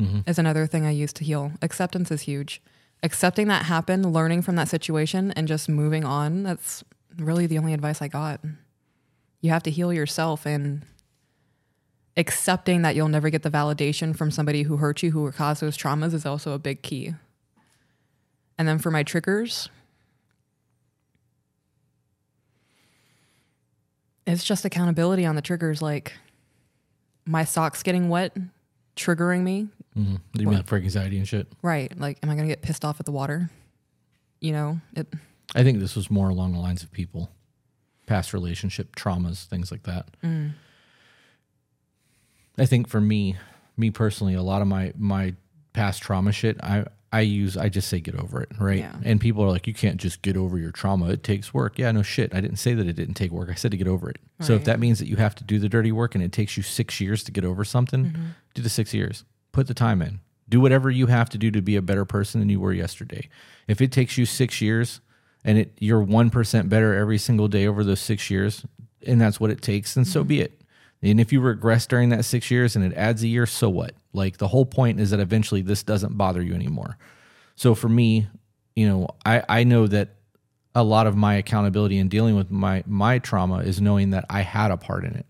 Mm-hmm. 0.00 0.20
is 0.26 0.38
another 0.38 0.66
thing 0.66 0.86
I 0.86 0.90
use 0.90 1.12
to 1.14 1.24
heal. 1.24 1.52
Acceptance 1.60 2.10
is 2.10 2.22
huge. 2.22 2.62
Accepting 3.02 3.48
that 3.48 3.64
happened, 3.64 4.12
learning 4.12 4.42
from 4.42 4.54
that 4.56 4.68
situation, 4.68 5.32
and 5.32 5.48
just 5.48 5.68
moving 5.68 6.04
on. 6.04 6.44
That's 6.44 6.84
really 7.16 7.46
the 7.46 7.58
only 7.58 7.74
advice 7.74 8.00
I 8.00 8.08
got 8.08 8.40
you 9.40 9.50
have 9.50 9.62
to 9.64 9.70
heal 9.70 9.92
yourself 9.92 10.46
and 10.46 10.82
accepting 12.16 12.82
that 12.82 12.96
you'll 12.96 13.08
never 13.08 13.30
get 13.30 13.42
the 13.42 13.50
validation 13.50 14.16
from 14.16 14.30
somebody 14.30 14.62
who 14.62 14.78
hurt 14.78 15.02
you 15.02 15.12
who 15.12 15.30
caused 15.30 15.62
those 15.62 15.76
traumas 15.78 16.12
is 16.12 16.26
also 16.26 16.52
a 16.52 16.58
big 16.58 16.82
key 16.82 17.14
and 18.58 18.66
then 18.66 18.78
for 18.78 18.90
my 18.90 19.04
triggers 19.04 19.68
it's 24.26 24.44
just 24.44 24.64
accountability 24.64 25.24
on 25.24 25.36
the 25.36 25.42
triggers 25.42 25.80
like 25.80 26.14
my 27.24 27.44
socks 27.44 27.84
getting 27.84 28.08
wet 28.08 28.36
triggering 28.96 29.42
me 29.42 29.68
Mm-hmm. 29.98 30.40
You 30.40 30.48
mean 30.48 30.62
for 30.62 30.76
anxiety 30.76 31.18
and 31.18 31.26
shit? 31.26 31.48
right 31.62 31.98
like 31.98 32.18
am 32.22 32.30
i 32.30 32.34
going 32.34 32.46
to 32.46 32.52
get 32.52 32.62
pissed 32.62 32.84
off 32.84 33.00
at 33.00 33.06
the 33.06 33.12
water 33.12 33.50
you 34.40 34.52
know 34.52 34.80
it 34.94 35.06
I 35.54 35.62
think 35.64 35.78
this 35.78 35.96
was 35.96 36.10
more 36.10 36.28
along 36.28 36.52
the 36.52 36.58
lines 36.58 36.82
of 36.82 36.92
people, 36.92 37.30
past 38.06 38.32
relationship 38.34 38.94
traumas, 38.94 39.46
things 39.46 39.70
like 39.70 39.84
that. 39.84 40.08
I 42.58 42.66
think 42.66 42.88
for 42.88 43.00
me, 43.00 43.36
me 43.76 43.90
personally, 43.90 44.34
a 44.34 44.42
lot 44.42 44.60
of 44.60 44.68
my 44.68 44.92
my 44.98 45.34
past 45.72 46.02
trauma 46.02 46.32
shit, 46.32 46.62
I 46.62 46.84
I 47.12 47.20
use 47.20 47.56
I 47.56 47.68
just 47.70 47.88
say 47.88 48.00
get 48.00 48.16
over 48.16 48.42
it, 48.42 48.50
right? 48.58 48.80
Yeah. 48.80 48.96
And 49.04 49.20
people 49.20 49.42
are 49.44 49.48
like, 49.48 49.66
you 49.66 49.72
can't 49.72 49.96
just 49.96 50.20
get 50.20 50.36
over 50.36 50.58
your 50.58 50.72
trauma. 50.72 51.08
It 51.10 51.22
takes 51.22 51.54
work. 51.54 51.78
Yeah, 51.78 51.90
no 51.92 52.02
shit. 52.02 52.34
I 52.34 52.40
didn't 52.40 52.58
say 52.58 52.74
that 52.74 52.86
it 52.86 52.94
didn't 52.96 53.14
take 53.14 53.30
work. 53.30 53.48
I 53.48 53.54
said 53.54 53.70
to 53.70 53.76
get 53.76 53.88
over 53.88 54.10
it. 54.10 54.18
So 54.40 54.54
if 54.54 54.64
that 54.64 54.78
means 54.78 54.98
that 54.98 55.08
you 55.08 55.16
have 55.16 55.34
to 55.36 55.44
do 55.44 55.58
the 55.58 55.68
dirty 55.68 55.90
work 55.92 56.14
and 56.14 56.22
it 56.22 56.30
takes 56.32 56.56
you 56.56 56.62
six 56.62 57.00
years 57.00 57.24
to 57.24 57.32
get 57.32 57.44
over 57.44 57.64
something, 57.64 58.14
do 58.54 58.62
the 58.62 58.68
six 58.68 58.92
years. 58.92 59.24
Put 59.58 59.66
the 59.66 59.74
time 59.74 60.02
in. 60.02 60.20
Do 60.48 60.60
whatever 60.60 60.88
you 60.88 61.06
have 61.06 61.28
to 61.30 61.36
do 61.36 61.50
to 61.50 61.60
be 61.60 61.74
a 61.74 61.82
better 61.82 62.04
person 62.04 62.38
than 62.38 62.48
you 62.48 62.60
were 62.60 62.72
yesterday. 62.72 63.28
If 63.66 63.80
it 63.80 63.90
takes 63.90 64.16
you 64.16 64.24
six 64.24 64.60
years 64.60 65.00
and 65.42 65.58
it 65.58 65.72
you're 65.80 66.00
one 66.00 66.30
percent 66.30 66.68
better 66.68 66.94
every 66.94 67.18
single 67.18 67.48
day 67.48 67.66
over 67.66 67.82
those 67.82 67.98
six 67.98 68.30
years, 68.30 68.64
and 69.04 69.20
that's 69.20 69.40
what 69.40 69.50
it 69.50 69.60
takes, 69.60 69.94
then 69.94 70.04
so 70.04 70.20
mm-hmm. 70.20 70.28
be 70.28 70.40
it. 70.42 70.60
And 71.02 71.18
if 71.18 71.32
you 71.32 71.40
regress 71.40 71.88
during 71.88 72.10
that 72.10 72.24
six 72.24 72.52
years 72.52 72.76
and 72.76 72.84
it 72.84 72.96
adds 72.96 73.24
a 73.24 73.26
year, 73.26 73.46
so 73.46 73.68
what? 73.68 73.94
Like 74.12 74.36
the 74.36 74.46
whole 74.46 74.64
point 74.64 75.00
is 75.00 75.10
that 75.10 75.18
eventually 75.18 75.60
this 75.60 75.82
doesn't 75.82 76.16
bother 76.16 76.40
you 76.40 76.54
anymore. 76.54 76.96
So 77.56 77.74
for 77.74 77.88
me, 77.88 78.28
you 78.76 78.88
know, 78.88 79.08
I, 79.26 79.42
I 79.48 79.64
know 79.64 79.88
that 79.88 80.10
a 80.76 80.84
lot 80.84 81.08
of 81.08 81.16
my 81.16 81.34
accountability 81.34 81.98
in 81.98 82.08
dealing 82.08 82.36
with 82.36 82.48
my 82.48 82.84
my 82.86 83.18
trauma 83.18 83.58
is 83.58 83.80
knowing 83.80 84.10
that 84.10 84.24
I 84.30 84.42
had 84.42 84.70
a 84.70 84.76
part 84.76 85.04
in 85.04 85.16
it. 85.16 85.26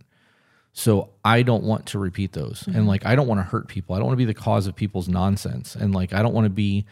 So 0.73 1.11
I 1.25 1.43
don't 1.43 1.65
want 1.65 1.87
to 1.87 1.99
repeat 1.99 2.33
those. 2.33 2.65
And 2.67 2.77
mm-hmm. 2.77 2.87
like 2.87 3.05
I 3.05 3.17
don't 3.17 3.27
want 3.27 3.41
to 3.41 3.45
hurt 3.45 3.69
people. 3.69 3.95
I 3.95 3.99
don't 3.99 4.07
want 4.07 4.15
to 4.15 4.25
be 4.25 4.33
the 4.33 4.35
cause 4.35 4.67
of 4.67 4.77
people's 4.77 5.09
nonsense. 5.09 5.75
And 5.75 5.95
like 5.95 6.13
I 6.13 6.23
don't 6.23 6.35
want 6.35 6.45
to 6.45 6.51
be 6.51 6.87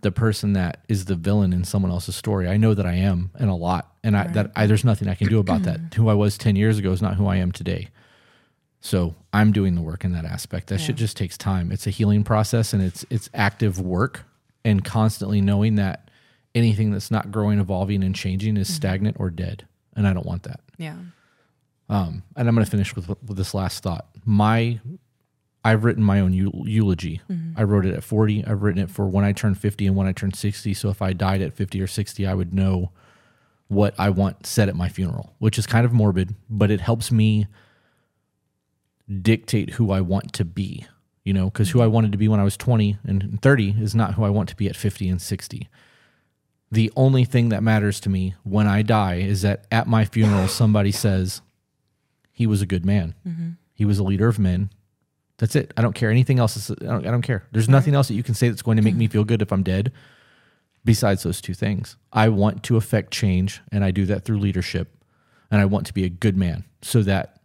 the 0.00 0.12
person 0.12 0.52
that 0.52 0.84
is 0.88 1.06
the 1.06 1.14
villain 1.14 1.52
in 1.52 1.64
someone 1.64 1.90
else's 1.90 2.16
story. 2.16 2.48
I 2.48 2.56
know 2.56 2.74
that 2.74 2.86
I 2.86 2.94
am 2.94 3.30
and 3.38 3.50
a 3.50 3.54
lot. 3.54 3.92
And 4.02 4.16
I 4.16 4.26
that 4.28 4.52
I 4.56 4.66
there's 4.66 4.84
nothing 4.84 5.08
I 5.08 5.14
can 5.14 5.28
do 5.28 5.38
about 5.38 5.62
that. 5.62 5.80
Who 5.94 6.08
I 6.08 6.14
was 6.14 6.38
10 6.38 6.56
years 6.56 6.78
ago 6.78 6.90
is 6.92 7.02
not 7.02 7.14
who 7.14 7.26
I 7.26 7.36
am 7.36 7.52
today. 7.52 7.88
So 8.80 9.14
I'm 9.32 9.52
doing 9.52 9.74
the 9.74 9.82
work 9.82 10.04
in 10.04 10.12
that 10.12 10.24
aspect. 10.24 10.68
That 10.68 10.78
shit 10.78 10.96
just 10.96 11.16
takes 11.16 11.36
time. 11.36 11.72
It's 11.72 11.86
a 11.86 11.90
healing 11.90 12.22
process 12.22 12.72
and 12.72 12.82
it's 12.82 13.04
it's 13.10 13.28
active 13.34 13.80
work 13.80 14.24
and 14.64 14.84
constantly 14.84 15.40
knowing 15.40 15.74
that 15.76 16.10
anything 16.54 16.90
that's 16.92 17.10
not 17.10 17.30
growing, 17.30 17.58
evolving, 17.58 18.02
and 18.02 18.14
changing 18.14 18.56
is 18.56 18.68
mm-hmm. 18.68 18.76
stagnant 18.76 19.16
or 19.18 19.30
dead. 19.30 19.66
And 19.96 20.06
I 20.06 20.12
don't 20.12 20.26
want 20.26 20.44
that. 20.44 20.60
yeah 20.76 20.94
Um, 21.88 22.22
and 22.36 22.48
I'm 22.48 22.54
going 22.54 22.64
to 22.64 22.70
finish 22.70 22.94
with, 22.94 23.08
with 23.08 23.36
this 23.36 23.54
last 23.54 23.82
thought. 23.82 24.06
My, 24.24 24.80
I've 25.64 25.84
written 25.84 26.02
my 26.02 26.20
own 26.20 26.32
eu- 26.32 26.64
eulogy. 26.64 27.22
I 27.56 27.62
wrote 27.62 27.86
it 27.86 27.94
at 27.94 28.04
40. 28.04 28.44
I've 28.44 28.62
written 28.62 28.82
it 28.82 28.90
for 28.90 29.06
when 29.06 29.24
I 29.24 29.32
turn 29.32 29.54
50 29.54 29.86
and 29.86 29.96
when 29.96 30.06
I 30.06 30.12
turn 30.12 30.32
60. 30.32 30.74
So 30.74 30.90
if 30.90 31.00
I 31.00 31.12
died 31.12 31.40
at 31.40 31.54
50 31.54 31.80
or 31.80 31.86
60, 31.86 32.26
I 32.26 32.34
would 32.34 32.52
know 32.52 32.90
what 33.68 33.94
I 33.98 34.10
want 34.10 34.46
said 34.46 34.68
at 34.68 34.76
my 34.76 34.88
funeral, 34.88 35.34
which 35.38 35.58
is 35.58 35.66
kind 35.66 35.84
of 35.84 35.92
morbid, 35.92 36.34
but 36.48 36.70
it 36.70 36.80
helps 36.80 37.10
me 37.10 37.46
dictate 39.22 39.70
who 39.70 39.90
I 39.90 40.00
want 40.00 40.32
to 40.34 40.44
be, 40.44 40.86
you 41.24 41.32
know, 41.32 41.46
because 41.50 41.70
who 41.70 41.80
I 41.80 41.86
wanted 41.86 42.12
to 42.12 42.18
be 42.18 42.28
when 42.28 42.40
I 42.40 42.44
was 42.44 42.56
20 42.56 42.98
and 43.04 43.40
30 43.40 43.76
is 43.78 43.94
not 43.94 44.14
who 44.14 44.24
I 44.24 44.30
want 44.30 44.48
to 44.50 44.56
be 44.56 44.68
at 44.68 44.76
50 44.76 45.08
and 45.08 45.20
60 45.20 45.68
the 46.70 46.92
only 46.96 47.24
thing 47.24 47.48
that 47.48 47.62
matters 47.62 48.00
to 48.00 48.10
me 48.10 48.34
when 48.42 48.66
I 48.66 48.82
die 48.82 49.14
is 49.14 49.42
that 49.42 49.66
at 49.72 49.86
my 49.86 50.04
funeral, 50.04 50.48
somebody 50.48 50.92
says, 50.92 51.40
he 52.38 52.46
was 52.46 52.62
a 52.62 52.66
good 52.66 52.86
man. 52.86 53.16
Mm-hmm. 53.26 53.48
He 53.74 53.84
was 53.84 53.98
a 53.98 54.04
leader 54.04 54.28
of 54.28 54.38
men. 54.38 54.70
That's 55.38 55.56
it. 55.56 55.74
I 55.76 55.82
don't 55.82 55.92
care. 55.92 56.08
Anything 56.08 56.38
else 56.38 56.70
I 56.70 56.74
don't, 56.74 57.04
I 57.04 57.10
don't 57.10 57.22
care. 57.22 57.42
There's 57.50 57.68
nothing 57.68 57.96
else 57.96 58.06
that 58.06 58.14
you 58.14 58.22
can 58.22 58.34
say 58.34 58.48
that's 58.48 58.62
going 58.62 58.76
to 58.76 58.82
make 58.82 58.94
me 58.94 59.06
mm-hmm. 59.06 59.12
feel 59.12 59.24
good 59.24 59.42
if 59.42 59.52
I'm 59.52 59.64
dead 59.64 59.90
besides 60.84 61.24
those 61.24 61.40
two 61.40 61.52
things. 61.52 61.96
I 62.12 62.28
want 62.28 62.62
to 62.62 62.76
affect 62.76 63.10
change, 63.12 63.60
and 63.72 63.84
I 63.84 63.90
do 63.90 64.06
that 64.06 64.24
through 64.24 64.38
leadership. 64.38 65.02
And 65.50 65.60
I 65.60 65.64
want 65.64 65.88
to 65.88 65.92
be 65.92 66.04
a 66.04 66.08
good 66.08 66.36
man 66.36 66.62
so 66.80 67.02
that 67.02 67.40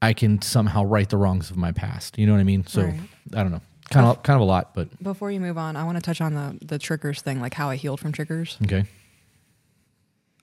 I 0.00 0.12
can 0.12 0.40
somehow 0.40 0.84
right 0.84 1.08
the 1.08 1.16
wrongs 1.16 1.50
of 1.50 1.56
my 1.56 1.72
past. 1.72 2.16
You 2.16 2.26
know 2.28 2.34
what 2.34 2.40
I 2.40 2.44
mean? 2.44 2.64
So 2.68 2.82
Right. 2.82 3.00
I 3.32 3.42
don't 3.42 3.50
know. 3.50 3.62
kind 3.90 4.06
of 4.06 4.22
kind 4.22 4.36
of 4.36 4.42
a 4.42 4.44
lot, 4.44 4.74
but 4.74 5.02
Before 5.02 5.32
you 5.32 5.40
move 5.40 5.58
on, 5.58 5.74
I 5.74 5.82
want 5.82 5.96
to 5.96 6.02
touch 6.02 6.20
on 6.20 6.34
the 6.34 6.56
the 6.64 6.78
triggers 6.78 7.20
thing, 7.20 7.40
like 7.40 7.54
how 7.54 7.68
I 7.68 7.74
healed 7.74 7.98
from 7.98 8.12
triggers. 8.12 8.58
okay. 8.62 8.84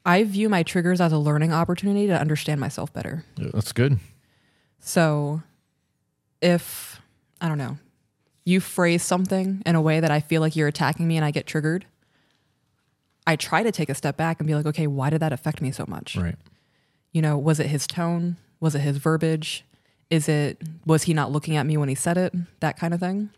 I 0.05 0.23
view 0.23 0.49
my 0.49 0.63
triggers 0.63 0.99
as 0.99 1.11
a 1.11 1.17
learning 1.17 1.53
opportunity 1.53 2.07
to 2.07 2.19
understand 2.19 2.59
myself 2.59 2.91
better. 2.91 3.23
That's 3.37 3.71
good. 3.71 3.99
So 4.79 5.43
if 6.41 6.99
I 7.39 7.47
don't 7.47 7.57
know, 7.57 7.77
you 8.43 8.59
phrase 8.59 9.03
something 9.03 9.61
in 9.65 9.75
a 9.75 9.81
way 9.81 9.99
that 9.99 10.11
I 10.11 10.19
feel 10.19 10.41
like 10.41 10.55
you're 10.55 10.67
attacking 10.67 11.07
me 11.07 11.17
and 11.17 11.25
I 11.25 11.31
get 11.31 11.45
triggered, 11.45 11.85
I 13.27 13.35
try 13.35 13.61
to 13.61 13.71
take 13.71 13.89
a 13.89 13.95
step 13.95 14.17
back 14.17 14.39
and 14.39 14.47
be 14.47 14.55
like, 14.55 14.65
okay, 14.65 14.87
why 14.87 15.11
did 15.11 15.19
that 15.19 15.31
affect 15.31 15.61
me 15.61 15.71
so 15.71 15.85
much? 15.87 16.15
Right. 16.15 16.35
You 17.11 17.21
know, 17.21 17.37
was 17.37 17.59
it 17.59 17.67
his 17.67 17.85
tone? 17.85 18.37
Was 18.59 18.73
it 18.73 18.79
his 18.79 18.97
verbiage? 18.97 19.63
Is 20.09 20.27
it 20.27 20.61
was 20.85 21.03
he 21.03 21.13
not 21.13 21.31
looking 21.31 21.55
at 21.55 21.65
me 21.65 21.77
when 21.77 21.89
he 21.89 21.95
said 21.95 22.17
it? 22.17 22.33
That 22.59 22.77
kind 22.77 22.93
of 22.93 22.99
thing. 22.99 23.29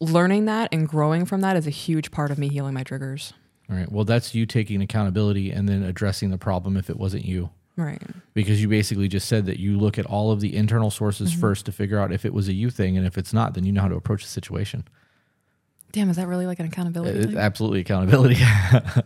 Learning 0.00 0.46
that 0.46 0.68
and 0.72 0.88
growing 0.88 1.24
from 1.26 1.42
that 1.42 1.56
is 1.56 1.66
a 1.66 1.70
huge 1.70 2.10
part 2.10 2.30
of 2.30 2.38
me 2.38 2.48
healing 2.48 2.74
my 2.74 2.82
triggers. 2.82 3.34
All 3.70 3.76
right. 3.76 3.90
Well, 3.90 4.04
that's 4.04 4.34
you 4.34 4.46
taking 4.46 4.80
accountability 4.82 5.50
and 5.50 5.68
then 5.68 5.82
addressing 5.82 6.30
the 6.30 6.38
problem 6.38 6.76
if 6.76 6.88
it 6.88 6.96
wasn't 6.96 7.24
you. 7.24 7.50
Right. 7.76 8.00
Because 8.32 8.62
you 8.62 8.68
basically 8.68 9.08
just 9.08 9.28
said 9.28 9.46
that 9.46 9.58
you 9.58 9.78
look 9.78 9.98
at 9.98 10.06
all 10.06 10.30
of 10.30 10.40
the 10.40 10.56
internal 10.56 10.90
sources 10.90 11.32
Mm-hmm. 11.32 11.40
first 11.40 11.66
to 11.66 11.72
figure 11.72 11.98
out 11.98 12.12
if 12.12 12.24
it 12.24 12.32
was 12.32 12.48
a 12.48 12.52
you 12.54 12.70
thing. 12.70 12.96
And 12.96 13.06
if 13.06 13.18
it's 13.18 13.32
not, 13.32 13.54
then 13.54 13.64
you 13.64 13.72
know 13.72 13.82
how 13.82 13.88
to 13.88 13.96
approach 13.96 14.22
the 14.22 14.28
situation. 14.30 14.86
Damn, 15.92 16.10
is 16.10 16.16
that 16.16 16.26
really 16.26 16.46
like 16.46 16.58
an 16.60 16.66
accountability? 16.66 17.18
It's 17.18 17.26
thing? 17.28 17.36
absolutely 17.38 17.80
accountability. 17.80 18.34
huh. 18.40 19.02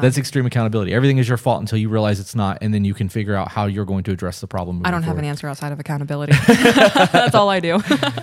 That's 0.00 0.16
extreme 0.18 0.46
accountability. 0.46 0.92
Everything 0.94 1.18
is 1.18 1.28
your 1.28 1.38
fault 1.38 1.60
until 1.60 1.78
you 1.78 1.88
realize 1.88 2.20
it's 2.20 2.34
not. 2.34 2.58
And 2.60 2.72
then 2.72 2.84
you 2.84 2.94
can 2.94 3.08
figure 3.08 3.34
out 3.34 3.48
how 3.48 3.66
you're 3.66 3.84
going 3.84 4.04
to 4.04 4.12
address 4.12 4.40
the 4.40 4.46
problem. 4.46 4.82
I 4.84 4.90
don't 4.90 5.00
moving 5.00 5.08
have 5.08 5.18
an 5.18 5.24
answer 5.24 5.48
outside 5.48 5.72
of 5.72 5.80
accountability. 5.80 6.32
That's 6.46 7.34
all 7.34 7.48
I 7.48 7.60
do. 7.60 7.80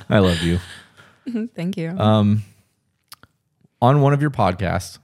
I 0.09 0.19
love 0.19 0.41
you. 0.41 0.59
Thank 1.55 1.75
you. 1.77 1.89
Um, 1.89 2.43
on 3.81 4.01
one 4.01 4.13
of 4.13 4.21
your 4.21 4.31
podcasts, 4.31 4.99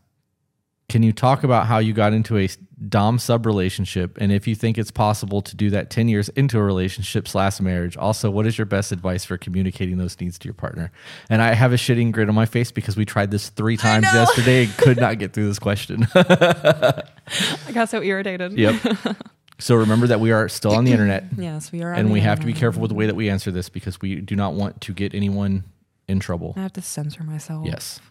can 0.89 1.01
you 1.01 1.13
talk 1.13 1.43
about 1.43 1.65
how 1.67 1.79
you 1.79 1.93
got 1.93 2.13
into 2.13 2.37
a 2.37 2.47
dom 2.89 3.17
sub 3.17 3.45
relationship 3.45 4.17
and 4.19 4.31
if 4.31 4.47
you 4.47 4.53
think 4.53 4.77
it's 4.77 4.91
possible 4.91 5.41
to 5.41 5.55
do 5.55 5.69
that 5.69 5.89
10 5.89 6.09
years 6.09 6.27
into 6.29 6.59
a 6.59 6.63
relationship 6.63 7.27
slash 7.27 7.59
marriage? 7.61 7.95
Also 7.97 8.29
what 8.29 8.45
is 8.45 8.57
your 8.57 8.65
best 8.65 8.91
advice 8.91 9.23
for 9.23 9.37
communicating 9.37 9.97
those 9.97 10.19
needs 10.19 10.37
to 10.39 10.45
your 10.45 10.53
partner? 10.53 10.91
And 11.29 11.41
i 11.41 11.53
have 11.53 11.71
a 11.71 11.77
shitting 11.77 12.11
grin 12.11 12.29
on 12.29 12.35
my 12.35 12.45
face 12.45 12.71
because 12.71 12.97
we 12.97 13.05
tried 13.05 13.31
this 13.31 13.49
three 13.49 13.77
times 13.77 14.05
yesterday 14.13 14.65
and 14.65 14.77
could 14.77 14.97
not 14.97 15.19
get 15.19 15.33
through 15.33 15.47
this 15.47 15.59
question. 15.59 16.07
I 16.15 17.03
got 17.73 17.89
so 17.89 18.01
irritated. 18.01 18.53
yep. 18.53 18.75
So 19.59 19.75
remember 19.75 20.07
that 20.07 20.19
we 20.19 20.31
are 20.31 20.49
still 20.49 20.73
on 20.73 20.83
the 20.83 20.91
internet. 20.91 21.23
Yes, 21.37 21.71
we 21.71 21.81
are. 21.83 21.93
and 21.93 22.11
we 22.11 22.19
have 22.19 22.39
to 22.41 22.45
be 22.45 22.53
careful 22.53 22.81
with 22.81 22.89
the 22.89 22.95
way 22.95 23.05
that 23.05 23.15
we 23.15 23.29
answer 23.29 23.49
this 23.49 23.69
because 23.69 24.01
we 24.01 24.19
do 24.19 24.35
not 24.35 24.53
want 24.53 24.81
to 24.81 24.93
get 24.93 25.13
anyone 25.13 25.63
in 26.07 26.19
trouble. 26.19 26.53
I 26.57 26.61
have 26.61 26.73
to 26.73 26.81
censor 26.81 27.23
myself. 27.23 27.65
yes 27.65 28.01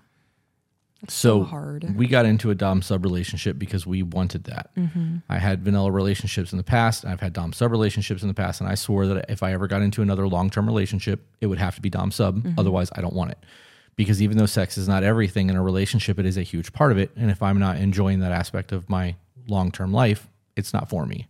so 1.08 1.40
so 1.40 1.44
hard. 1.44 1.96
we 1.96 2.06
got 2.06 2.26
into 2.26 2.50
a 2.50 2.54
dom 2.54 2.82
sub 2.82 3.04
relationship 3.04 3.58
because 3.58 3.86
we 3.86 4.02
wanted 4.02 4.44
that. 4.44 4.70
Mm-hmm. 4.76 5.18
I 5.28 5.38
had 5.38 5.62
vanilla 5.64 5.90
relationships 5.90 6.52
in 6.52 6.58
the 6.58 6.64
past. 6.64 7.04
I've 7.04 7.20
had 7.20 7.32
dom 7.32 7.52
sub 7.52 7.70
relationships 7.70 8.22
in 8.22 8.28
the 8.28 8.34
past, 8.34 8.60
and 8.60 8.70
I 8.70 8.74
swore 8.74 9.06
that 9.08 9.26
if 9.28 9.42
I 9.42 9.52
ever 9.52 9.66
got 9.66 9.82
into 9.82 10.02
another 10.02 10.28
long 10.28 10.50
term 10.50 10.66
relationship, 10.66 11.26
it 11.40 11.46
would 11.46 11.58
have 11.58 11.74
to 11.76 11.80
be 11.80 11.90
dom 11.90 12.10
sub. 12.10 12.38
Mm-hmm. 12.38 12.58
Otherwise, 12.58 12.90
I 12.94 13.00
don't 13.00 13.14
want 13.14 13.32
it. 13.32 13.38
Because 13.96 14.22
even 14.22 14.38
though 14.38 14.46
sex 14.46 14.78
is 14.78 14.88
not 14.88 15.02
everything 15.02 15.50
in 15.50 15.56
a 15.56 15.62
relationship, 15.62 16.18
it 16.18 16.24
is 16.24 16.38
a 16.38 16.42
huge 16.42 16.72
part 16.72 16.92
of 16.92 16.98
it. 16.98 17.10
And 17.16 17.30
if 17.30 17.42
I'm 17.42 17.58
not 17.58 17.76
enjoying 17.76 18.20
that 18.20 18.32
aspect 18.32 18.72
of 18.72 18.88
my 18.88 19.16
long 19.48 19.70
term 19.70 19.92
life, 19.92 20.28
it's 20.56 20.72
not 20.72 20.88
for 20.88 21.04
me. 21.04 21.26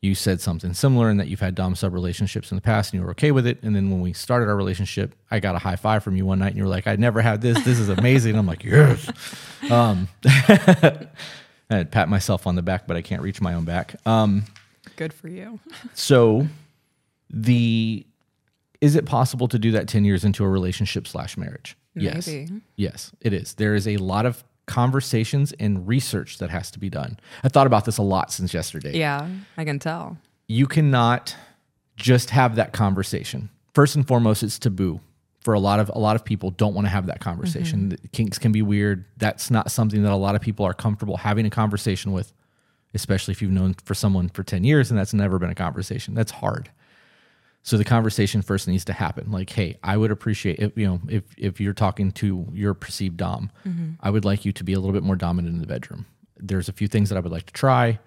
You 0.00 0.14
said 0.14 0.40
something 0.40 0.74
similar 0.74 1.10
and 1.10 1.18
that 1.18 1.26
you've 1.26 1.40
had 1.40 1.56
dom 1.56 1.74
sub 1.74 1.92
relationships 1.92 2.52
in 2.52 2.56
the 2.56 2.62
past 2.62 2.92
and 2.92 3.00
you 3.00 3.04
were 3.04 3.10
okay 3.12 3.32
with 3.32 3.46
it. 3.46 3.58
And 3.62 3.74
then 3.74 3.90
when 3.90 4.00
we 4.00 4.12
started 4.12 4.48
our 4.48 4.56
relationship, 4.56 5.16
I 5.30 5.40
got 5.40 5.56
a 5.56 5.58
high 5.58 5.74
five 5.74 6.04
from 6.04 6.14
you 6.14 6.24
one 6.24 6.38
night 6.38 6.48
and 6.48 6.56
you 6.56 6.62
were 6.62 6.68
like, 6.68 6.86
I 6.86 6.94
never 6.94 7.20
had 7.20 7.40
this. 7.40 7.62
This 7.64 7.80
is 7.80 7.88
amazing. 7.88 8.36
I'm 8.36 8.46
like, 8.46 8.62
yes. 8.62 9.10
Um, 9.70 10.08
I'd 11.70 11.90
pat 11.90 12.08
myself 12.08 12.46
on 12.46 12.54
the 12.54 12.62
back, 12.62 12.86
but 12.86 12.96
I 12.96 13.02
can't 13.02 13.22
reach 13.22 13.40
my 13.40 13.54
own 13.54 13.64
back. 13.64 13.96
Um, 14.06 14.44
Good 14.96 15.12
for 15.12 15.28
you. 15.28 15.58
so 15.94 16.46
the 17.30 18.06
is 18.80 18.94
it 18.94 19.04
possible 19.04 19.48
to 19.48 19.58
do 19.58 19.72
that 19.72 19.88
10 19.88 20.04
years 20.04 20.24
into 20.24 20.44
a 20.44 20.48
relationship 20.48 21.08
slash 21.08 21.36
marriage? 21.36 21.76
Yes. 21.94 22.30
Yes, 22.76 23.10
it 23.20 23.32
is. 23.32 23.54
There 23.54 23.74
is 23.74 23.88
a 23.88 23.96
lot 23.96 24.24
of 24.24 24.44
conversations 24.68 25.52
and 25.58 25.88
research 25.88 26.38
that 26.38 26.50
has 26.50 26.70
to 26.70 26.78
be 26.78 26.88
done. 26.88 27.18
I 27.42 27.48
thought 27.48 27.66
about 27.66 27.84
this 27.84 27.98
a 27.98 28.02
lot 28.02 28.30
since 28.30 28.54
yesterday. 28.54 28.96
Yeah, 28.96 29.28
I 29.56 29.64
can 29.64 29.78
tell. 29.80 30.18
You 30.46 30.66
cannot 30.66 31.34
just 31.96 32.30
have 32.30 32.54
that 32.56 32.72
conversation. 32.72 33.50
First 33.74 33.96
and 33.96 34.06
foremost, 34.06 34.42
it's 34.42 34.58
taboo. 34.58 35.00
For 35.40 35.54
a 35.54 35.60
lot 35.60 35.80
of 35.80 35.88
a 35.94 35.98
lot 35.98 36.14
of 36.16 36.24
people 36.24 36.50
don't 36.50 36.74
want 36.74 36.86
to 36.86 36.90
have 36.90 37.06
that 37.06 37.20
conversation. 37.20 37.80
Mm-hmm. 37.80 37.88
The 38.02 38.08
Kinks 38.08 38.38
can 38.38 38.52
be 38.52 38.60
weird. 38.60 39.04
That's 39.16 39.50
not 39.50 39.70
something 39.70 40.02
that 40.02 40.12
a 40.12 40.16
lot 40.16 40.34
of 40.34 40.40
people 40.40 40.66
are 40.66 40.74
comfortable 40.74 41.16
having 41.16 41.46
a 41.46 41.50
conversation 41.50 42.12
with, 42.12 42.32
especially 42.92 43.32
if 43.32 43.40
you've 43.40 43.52
known 43.52 43.74
for 43.84 43.94
someone 43.94 44.28
for 44.28 44.42
10 44.42 44.64
years 44.64 44.90
and 44.90 44.98
that's 44.98 45.14
never 45.14 45.38
been 45.38 45.48
a 45.48 45.54
conversation. 45.54 46.12
That's 46.14 46.32
hard. 46.32 46.70
So 47.68 47.76
the 47.76 47.84
conversation 47.84 48.40
first 48.40 48.66
needs 48.66 48.86
to 48.86 48.94
happen. 48.94 49.30
Like, 49.30 49.50
hey, 49.50 49.76
I 49.84 49.98
would 49.98 50.10
appreciate 50.10 50.58
if 50.58 50.74
you 50.74 50.86
know 50.86 51.00
if 51.06 51.24
if 51.36 51.60
you're 51.60 51.74
talking 51.74 52.12
to 52.12 52.46
your 52.50 52.72
perceived 52.72 53.18
dom, 53.18 53.50
mm-hmm. 53.66 53.90
I 54.00 54.08
would 54.08 54.24
like 54.24 54.46
you 54.46 54.52
to 54.52 54.64
be 54.64 54.72
a 54.72 54.80
little 54.80 54.94
bit 54.94 55.02
more 55.02 55.16
dominant 55.16 55.54
in 55.54 55.60
the 55.60 55.66
bedroom. 55.66 56.06
There's 56.38 56.70
a 56.70 56.72
few 56.72 56.88
things 56.88 57.10
that 57.10 57.16
I 57.16 57.20
would 57.20 57.30
like 57.30 57.44
to 57.44 57.52
try, 57.52 57.98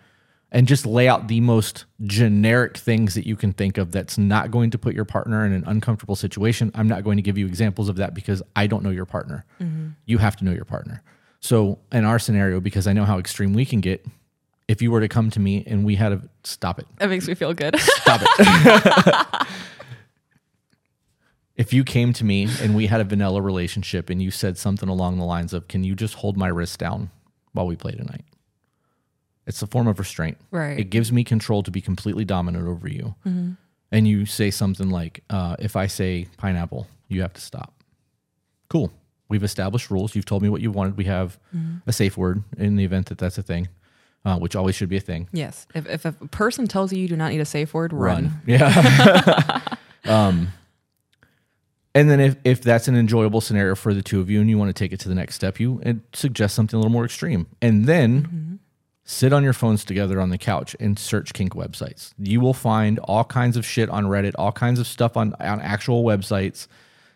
and 0.52 0.68
just 0.68 0.88
lay 0.88 1.08
out 1.08 1.28
the 1.28 1.42
most 1.42 1.86
generic 2.02 2.76
things 2.76 3.14
that 3.14 3.28
you 3.28 3.36
can 3.36 3.54
think 3.54 3.78
of. 3.78 3.92
That's 3.92 4.18
not 4.18 4.50
going 4.50 4.72
to 4.72 4.80
put 4.80 4.96
your 4.96 5.06
partner 5.06 5.46
in 5.46 5.54
an 5.54 5.64
uncomfortable 5.68 6.16
situation. 6.16 6.72
I'm 6.74 6.88
not 6.88 7.04
going 7.04 7.18
to 7.18 7.22
give 7.22 7.38
you 7.38 7.46
examples 7.46 7.88
of 7.88 7.98
that 7.98 8.16
because 8.16 8.42
I 8.56 8.66
don't 8.66 8.84
know 8.84 8.90
your 8.90 9.06
partner. 9.06 9.46
Mm-hmm. 9.62 9.90
You 10.08 10.18
have 10.18 10.36
to 10.38 10.44
know 10.44 10.54
your 10.54 10.66
partner. 10.66 11.04
So 11.40 11.78
in 11.92 12.04
our 12.04 12.18
scenario, 12.18 12.62
because 12.62 12.88
I 12.88 12.94
know 12.94 13.06
how 13.06 13.20
extreme 13.20 13.54
we 13.54 13.66
can 13.66 13.80
get, 13.80 14.08
if 14.72 14.82
you 14.82 14.90
were 14.90 15.02
to 15.02 15.10
come 15.10 15.30
to 15.30 15.40
me 15.40 15.64
and 15.68 15.84
we 15.84 15.96
had 15.96 16.14
a 16.14 16.22
stop 16.46 16.80
it, 16.80 16.88
That 17.00 17.10
makes 17.10 17.28
me 17.28 17.36
feel 17.36 17.54
good. 17.54 17.78
Stop 17.78 18.22
it. 18.24 19.48
if 21.58 21.74
you 21.74 21.84
came 21.84 22.14
to 22.14 22.24
me 22.24 22.48
and 22.62 22.74
we 22.74 22.88
had 22.88 23.02
a 23.02 23.04
vanilla 23.04 23.42
relationship 23.42 24.10
and 24.10 24.22
you 24.22 24.32
said 24.32 24.58
something 24.58 24.88
along 24.88 25.18
the 25.18 25.26
lines 25.26 25.52
of, 25.54 25.68
Can 25.68 25.84
you 25.84 25.94
just 25.94 26.16
hold 26.16 26.38
my 26.38 26.48
wrist 26.48 26.80
down 26.80 27.12
while 27.52 27.68
we 27.68 27.76
play 27.76 27.92
tonight? 27.92 28.24
It's 29.46 29.62
a 29.62 29.68
form 29.68 29.88
of 29.88 30.00
restraint. 30.00 30.38
Right. 30.52 30.80
It 30.80 30.86
gives 30.86 31.12
me 31.12 31.26
control 31.26 31.64
to 31.64 31.72
be 31.72 31.82
completely 31.82 32.24
dominant 32.24 32.66
over 32.68 32.88
you. 32.88 33.16
And 33.94 34.08
you 34.08 34.26
say 34.26 34.52
something 34.52 34.90
like, 34.90 35.22
uh, 35.30 35.58
If 35.60 35.76
I 35.76 35.88
say 35.88 36.28
pineapple, 36.38 36.88
you 37.10 37.22
have 37.24 37.34
to 37.34 37.42
stop. 37.42 37.74
Cool. 38.70 38.90
We've 39.28 39.44
established 39.44 39.92
rules. 39.92 40.16
You've 40.16 40.26
told 40.26 40.44
me 40.44 40.50
what 40.50 40.62
you 40.62 40.72
wanted. 40.72 40.96
We 40.96 41.06
have 41.06 41.38
a 41.86 41.92
safe 41.92 42.16
word 42.18 42.44
in 42.58 42.78
the 42.78 42.86
event 42.86 43.08
that 43.08 43.18
that's 43.18 43.38
a 43.38 43.44
thing, 43.44 43.68
uh, 44.26 44.38
which 44.38 44.56
always 44.56 44.76
should 44.76 44.90
be 44.90 44.98
a 44.98 45.02
thing. 45.02 45.28
yes. 45.32 45.68
If, 45.74 45.88
if 45.88 46.06
a 46.06 46.12
person 46.12 46.68
tells 46.68 46.94
you 46.94 47.00
you 47.02 47.08
do 47.08 47.16
not 47.16 47.32
need 47.32 47.42
a 47.42 47.46
safe 47.46 47.74
word, 47.74 47.94
run. 47.94 48.24
run. 48.26 48.42
Yeah. 48.46 49.62
um, 50.06 50.54
and 51.94 52.10
then 52.10 52.20
if, 52.20 52.36
if 52.44 52.62
that's 52.62 52.88
an 52.88 52.96
enjoyable 52.96 53.42
scenario 53.42 53.76
for 53.76 53.94
the 53.94 54.02
two 54.02 54.22
of 54.22 54.30
you 54.30 54.40
and 54.40 54.50
you 54.50 54.58
want 54.58 54.70
to 54.70 54.74
take 54.74 54.94
it 54.94 55.00
to 55.02 55.10
the 55.10 55.16
next 55.16 55.36
step, 55.36 55.60
you 55.60 55.82
and 55.84 56.02
suggest 56.14 56.56
something 56.56 56.78
a 56.78 56.80
little 56.80 56.92
more 56.92 57.04
extreme. 57.04 57.48
And 57.62 57.86
then 57.86 58.60
sit 59.04 59.34
on 59.34 59.44
your 59.44 59.52
phones 59.54 59.84
together 59.84 60.22
on 60.22 60.30
the 60.30 60.38
couch 60.38 60.76
and 60.80 60.98
search 60.98 61.34
kink 61.34 61.54
websites. 61.54 62.14
You 62.18 62.40
will 62.40 62.54
find 62.54 62.98
all 63.00 63.26
kinds 63.26 63.58
of 63.58 63.66
shit 63.66 63.90
on 63.90 64.06
Reddit, 64.06 64.34
all 64.40 64.54
kinds 64.54 64.80
of 64.80 64.88
stuff 64.88 65.18
on, 65.18 65.34
on 65.40 65.60
actual 65.60 66.04
websites 66.06 66.68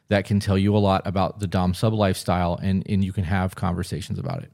that 0.09 0.25
can 0.25 0.39
tell 0.39 0.57
you 0.57 0.75
a 0.75 0.79
lot 0.79 1.01
about 1.05 1.39
the 1.39 1.47
Dom 1.47 1.73
sub 1.73 1.93
lifestyle 1.93 2.59
and, 2.61 2.83
and 2.89 3.03
you 3.03 3.13
can 3.13 3.23
have 3.23 3.55
conversations 3.55 4.19
about 4.19 4.43
it. 4.43 4.51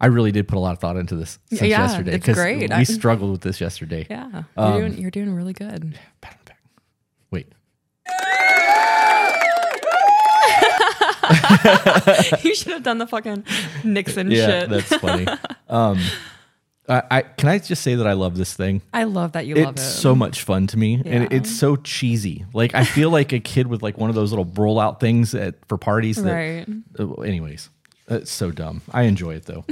I 0.00 0.06
really 0.06 0.30
did 0.32 0.46
put 0.46 0.56
a 0.56 0.60
lot 0.60 0.72
of 0.72 0.78
thought 0.78 0.96
into 0.96 1.16
this 1.16 1.38
since 1.48 1.62
Yeah, 1.62 1.66
yesterday 1.84 2.12
it's 2.14 2.28
great. 2.28 2.58
we 2.58 2.68
I- 2.70 2.84
struggled 2.84 3.32
with 3.32 3.40
this 3.40 3.60
yesterday. 3.60 4.06
Yeah. 4.08 4.44
You're, 4.56 4.78
doing, 4.80 4.98
you're 4.98 5.10
doing 5.10 5.34
really 5.34 5.52
good. 5.52 5.98
Pat 6.20 6.32
on 6.34 6.38
the 6.44 6.50
back. 6.50 6.58
Wait. 7.30 7.52
you 12.44 12.54
should 12.54 12.72
have 12.72 12.82
done 12.82 12.98
the 12.98 13.06
fucking 13.06 13.44
Nixon 13.84 14.30
Yeah, 14.30 14.46
shit. 14.60 14.70
that's 14.70 14.96
funny. 14.96 15.26
um, 15.68 15.98
I, 16.88 17.02
I 17.10 17.22
can 17.22 17.48
I 17.50 17.58
just 17.58 17.82
say 17.82 17.96
that 17.96 18.06
I 18.06 18.14
love 18.14 18.36
this 18.36 18.54
thing. 18.54 18.80
I 18.94 19.04
love 19.04 19.32
that 19.32 19.46
you 19.46 19.56
love 19.56 19.74
It's 19.74 19.82
so 19.82 20.14
much 20.14 20.42
fun 20.42 20.66
to 20.68 20.78
me, 20.78 20.94
and 21.04 21.24
Yeah. 21.24 21.28
it's 21.38 21.50
so 21.54 21.76
cheesy. 21.76 22.46
Like 22.54 22.74
I 22.74 22.84
feel 22.84 23.10
like 23.10 23.32
a 23.32 23.40
kid 23.40 23.66
with 23.66 23.82
like 23.82 23.98
one 23.98 24.08
of 24.08 24.16
those 24.16 24.30
little 24.32 24.46
roll 24.46 24.80
out 24.80 25.00
things 25.00 25.34
at 25.34 25.56
for 25.66 25.76
parties. 25.76 26.22
That, 26.22 26.32
right. 26.32 26.66
uh, 26.98 27.12
anyways, 27.22 27.68
it's 28.08 28.30
so 28.30 28.50
dumb. 28.50 28.82
I 28.90 29.02
enjoy 29.02 29.34
it 29.34 29.44
though. 29.46 29.64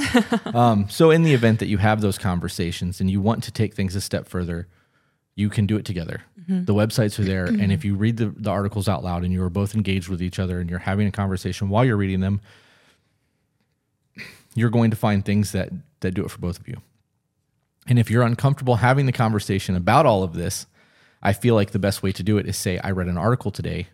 um, 0.59 0.88
so 0.88 1.11
in 1.11 1.22
the 1.22 1.35
event 1.35 1.59
that 1.61 1.68
you 1.68 1.79
have 1.79 2.01
those 2.01 2.18
conversations 2.18 3.01
and 3.01 3.11
you 3.11 3.20
want 3.20 3.44
to 3.44 3.51
take 3.51 3.75
things 3.75 3.94
a 3.96 4.01
step 4.01 4.29
further, 4.29 4.68
you 5.35 5.49
can 5.49 5.66
do 5.66 5.77
it 5.77 5.85
together. 5.85 6.22
The 6.64 6.75
websites 6.75 7.18
are 7.18 7.25
there, 7.25 7.44
and 7.46 7.72
if 7.72 7.85
you 7.85 7.94
read 7.96 8.16
the, 8.16 8.27
the 8.37 8.51
articles 8.51 8.88
out 8.88 9.03
loud 9.03 9.25
and 9.25 9.33
you 9.33 9.42
are 9.42 9.51
both 9.51 9.75
engaged 9.75 10.09
with 10.09 10.22
each 10.22 10.38
other 10.38 10.61
and 10.61 10.70
you're 10.70 10.79
having 10.79 11.07
a 11.07 11.12
conversation 11.12 11.68
while 11.68 11.85
you're 11.85 11.96
reading 11.96 12.20
them, 12.20 12.40
you're 14.55 14.70
going 14.70 14.90
to 14.90 14.96
find 14.96 15.25
things 15.25 15.53
that 15.53 15.70
that 16.01 16.12
do 16.12 16.25
it 16.25 16.31
for 16.31 16.38
both 16.38 16.59
of 16.59 16.68
you. 16.68 16.81
And 17.87 17.99
if 17.99 18.11
you're 18.11 18.22
uncomfortable 18.22 18.77
having 18.77 19.07
the 19.07 19.12
conversation 19.12 19.77
about 19.77 20.07
all 20.07 20.22
of 20.22 20.35
this, 20.35 20.66
I 21.22 21.33
feel 21.33 21.55
like 21.55 21.70
the 21.70 21.79
best 21.79 22.03
way 22.03 22.12
to 22.12 22.22
do 22.22 22.38
it 22.38 22.46
is 22.46 22.57
say, 22.57 22.79
I 22.79 22.90
read 22.90 23.09
an 23.09 23.18
article 23.18 23.51
today 23.51 23.88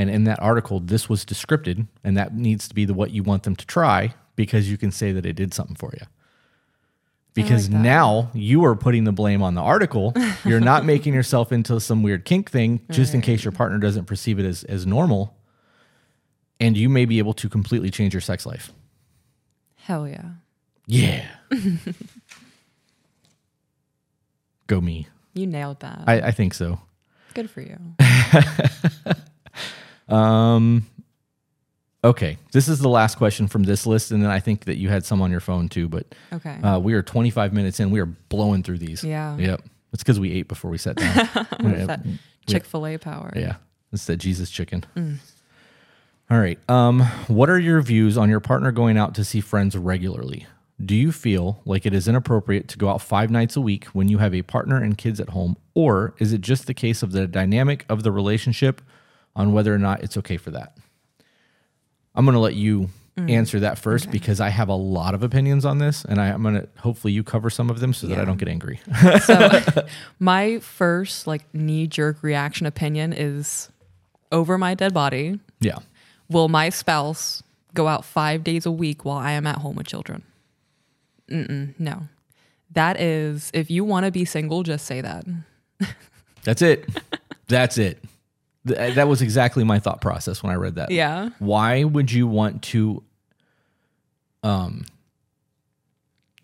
And 0.00 0.08
in 0.08 0.24
that 0.24 0.40
article, 0.40 0.80
this 0.80 1.10
was 1.10 1.26
descripted, 1.26 1.86
and 2.02 2.16
that 2.16 2.34
needs 2.34 2.66
to 2.68 2.74
be 2.74 2.86
the 2.86 2.94
what 2.94 3.10
you 3.10 3.22
want 3.22 3.42
them 3.42 3.54
to 3.54 3.66
try 3.66 4.14
because 4.34 4.70
you 4.70 4.78
can 4.78 4.90
say 4.90 5.12
that 5.12 5.26
it 5.26 5.34
did 5.34 5.52
something 5.52 5.76
for 5.76 5.90
you. 5.92 6.06
Because 7.34 7.68
that. 7.68 7.76
now 7.76 8.30
you 8.32 8.64
are 8.64 8.74
putting 8.74 9.04
the 9.04 9.12
blame 9.12 9.42
on 9.42 9.54
the 9.56 9.60
article. 9.60 10.14
You're 10.46 10.58
not 10.58 10.86
making 10.86 11.12
yourself 11.12 11.52
into 11.52 11.78
some 11.80 12.02
weird 12.02 12.24
kink 12.24 12.50
thing 12.50 12.80
just 12.90 13.12
in 13.12 13.20
case 13.20 13.44
your 13.44 13.52
partner 13.52 13.76
doesn't 13.76 14.06
perceive 14.06 14.38
it 14.38 14.46
as, 14.46 14.64
as 14.64 14.86
normal. 14.86 15.36
And 16.58 16.78
you 16.78 16.88
may 16.88 17.04
be 17.04 17.18
able 17.18 17.34
to 17.34 17.50
completely 17.50 17.90
change 17.90 18.14
your 18.14 18.22
sex 18.22 18.46
life. 18.46 18.72
Hell 19.74 20.08
yeah. 20.08 20.30
Yeah. 20.86 21.26
Go 24.66 24.80
me. 24.80 25.08
You 25.34 25.46
nailed 25.46 25.80
that. 25.80 26.04
I, 26.06 26.20
I 26.22 26.30
think 26.30 26.54
so. 26.54 26.80
Good 27.34 27.50
for 27.50 27.60
you. 27.60 27.76
Um, 30.10 30.86
okay, 32.04 32.38
this 32.52 32.68
is 32.68 32.78
the 32.80 32.88
last 32.88 33.16
question 33.18 33.46
from 33.48 33.64
this 33.64 33.86
list, 33.86 34.10
and 34.10 34.22
then 34.22 34.30
I 34.30 34.40
think 34.40 34.64
that 34.64 34.78
you 34.78 34.88
had 34.88 35.04
some 35.04 35.20
on 35.22 35.30
your 35.30 35.40
phone 35.40 35.68
too. 35.68 35.88
But 35.88 36.06
Okay. 36.32 36.56
uh, 36.62 36.78
we 36.78 36.94
are 36.94 37.02
25 37.02 37.52
minutes 37.52 37.80
in. 37.80 37.90
We 37.90 38.00
are 38.00 38.06
blowing 38.06 38.62
through 38.62 38.78
these. 38.78 39.04
Yeah. 39.04 39.36
Yep. 39.36 39.62
It's 39.92 40.02
because 40.02 40.20
we 40.20 40.32
ate 40.32 40.48
before 40.48 40.70
we 40.70 40.78
sat 40.78 40.96
down. 40.96 42.18
Chick 42.46 42.64
fil 42.64 42.86
A 42.86 42.96
power. 42.98 43.32
yeah. 43.36 43.56
It's 43.92 44.06
that 44.06 44.18
Jesus 44.18 44.50
chicken. 44.50 44.84
Mm. 44.96 45.16
All 46.30 46.38
right. 46.38 46.58
Um, 46.70 47.00
what 47.26 47.50
are 47.50 47.58
your 47.58 47.80
views 47.82 48.16
on 48.16 48.28
your 48.30 48.38
partner 48.38 48.70
going 48.70 48.96
out 48.96 49.16
to 49.16 49.24
see 49.24 49.40
friends 49.40 49.76
regularly? 49.76 50.46
Do 50.82 50.94
you 50.94 51.10
feel 51.10 51.60
like 51.64 51.84
it 51.86 51.92
is 51.92 52.06
inappropriate 52.06 52.68
to 52.68 52.78
go 52.78 52.88
out 52.88 53.02
five 53.02 53.30
nights 53.30 53.56
a 53.56 53.60
week 53.60 53.86
when 53.86 54.08
you 54.08 54.18
have 54.18 54.32
a 54.32 54.42
partner 54.42 54.76
and 54.80 54.96
kids 54.96 55.18
at 55.20 55.30
home? 55.30 55.56
Or 55.74 56.14
is 56.18 56.32
it 56.32 56.40
just 56.40 56.66
the 56.68 56.72
case 56.74 57.02
of 57.02 57.10
the 57.12 57.26
dynamic 57.26 57.84
of 57.88 58.04
the 58.04 58.12
relationship 58.12 58.80
on 59.36 59.52
whether 59.52 59.74
or 59.74 59.78
not 59.78 60.02
it's 60.02 60.16
okay 60.18 60.36
for 60.36 60.50
that? 60.52 60.76
I'm 62.14 62.24
going 62.24 62.34
to 62.34 62.40
let 62.40 62.54
you 62.54 62.90
mm. 63.16 63.30
answer 63.30 63.60
that 63.60 63.78
first 63.78 64.10
because 64.10 64.40
I 64.40 64.48
have 64.48 64.68
a 64.68 64.74
lot 64.74 65.14
of 65.14 65.22
opinions 65.22 65.64
on 65.64 65.78
this, 65.78 66.04
and 66.04 66.20
I, 66.20 66.28
I'm 66.28 66.42
going 66.42 66.54
to 66.54 66.68
hopefully 66.78 67.12
you 67.12 67.22
cover 67.22 67.50
some 67.50 67.70
of 67.70 67.80
them 67.80 67.92
so 67.92 68.06
that 68.08 68.18
I 68.18 68.24
don't 68.24 68.38
get 68.38 68.48
angry. 68.48 68.80
So 69.24 69.60
my 70.18 70.58
first 70.58 71.26
like 71.26 71.42
knee 71.54 71.86
jerk 71.86 72.22
reaction 72.22 72.66
opinion 72.66 73.12
is 73.12 73.70
over 74.32 74.58
my 74.58 74.74
dead 74.74 74.94
body. 74.94 75.40
yeah. 75.60 75.78
Will 76.28 76.48
my 76.48 76.68
spouse 76.68 77.42
go 77.74 77.88
out 77.88 78.04
five 78.04 78.44
days 78.44 78.64
a 78.64 78.70
week 78.70 79.04
while 79.04 79.18
I 79.18 79.32
am 79.32 79.48
at 79.48 79.56
home 79.56 79.74
with 79.74 79.88
children? 79.88 80.22
Mm-mm, 81.28 81.74
no. 81.78 82.08
That 82.72 83.00
is, 83.00 83.50
if 83.52 83.68
you 83.68 83.84
want 83.84 84.06
to 84.06 84.12
be 84.12 84.24
single, 84.24 84.62
just 84.62 84.86
say 84.86 85.00
that. 85.00 85.24
That's 86.44 86.62
it. 86.62 86.88
That's 87.48 87.78
it. 87.78 88.02
Th- 88.74 88.94
That 88.94 89.08
was 89.08 89.22
exactly 89.22 89.64
my 89.64 89.78
thought 89.78 90.00
process 90.00 90.42
when 90.42 90.52
I 90.52 90.56
read 90.56 90.74
that. 90.76 90.90
Yeah. 90.90 91.30
Why 91.38 91.84
would 91.84 92.10
you 92.12 92.26
want 92.26 92.62
to 92.64 93.02
um 94.42 94.86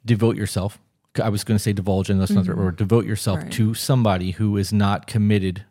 devote 0.04 0.36
yourself? 0.36 0.78
I 1.22 1.30
was 1.30 1.44
going 1.44 1.56
to 1.56 1.62
say 1.62 1.72
divulge, 1.72 2.10
and 2.10 2.20
that's 2.20 2.30
not 2.30 2.44
the 2.44 2.52
right 2.54 2.62
word. 2.62 2.76
Devote 2.76 3.06
yourself 3.06 3.40
Right. 3.42 3.52
to 3.52 3.72
somebody 3.72 4.32
who 4.32 4.58
is 4.58 4.70
not 4.72 5.06
committed 5.06 5.64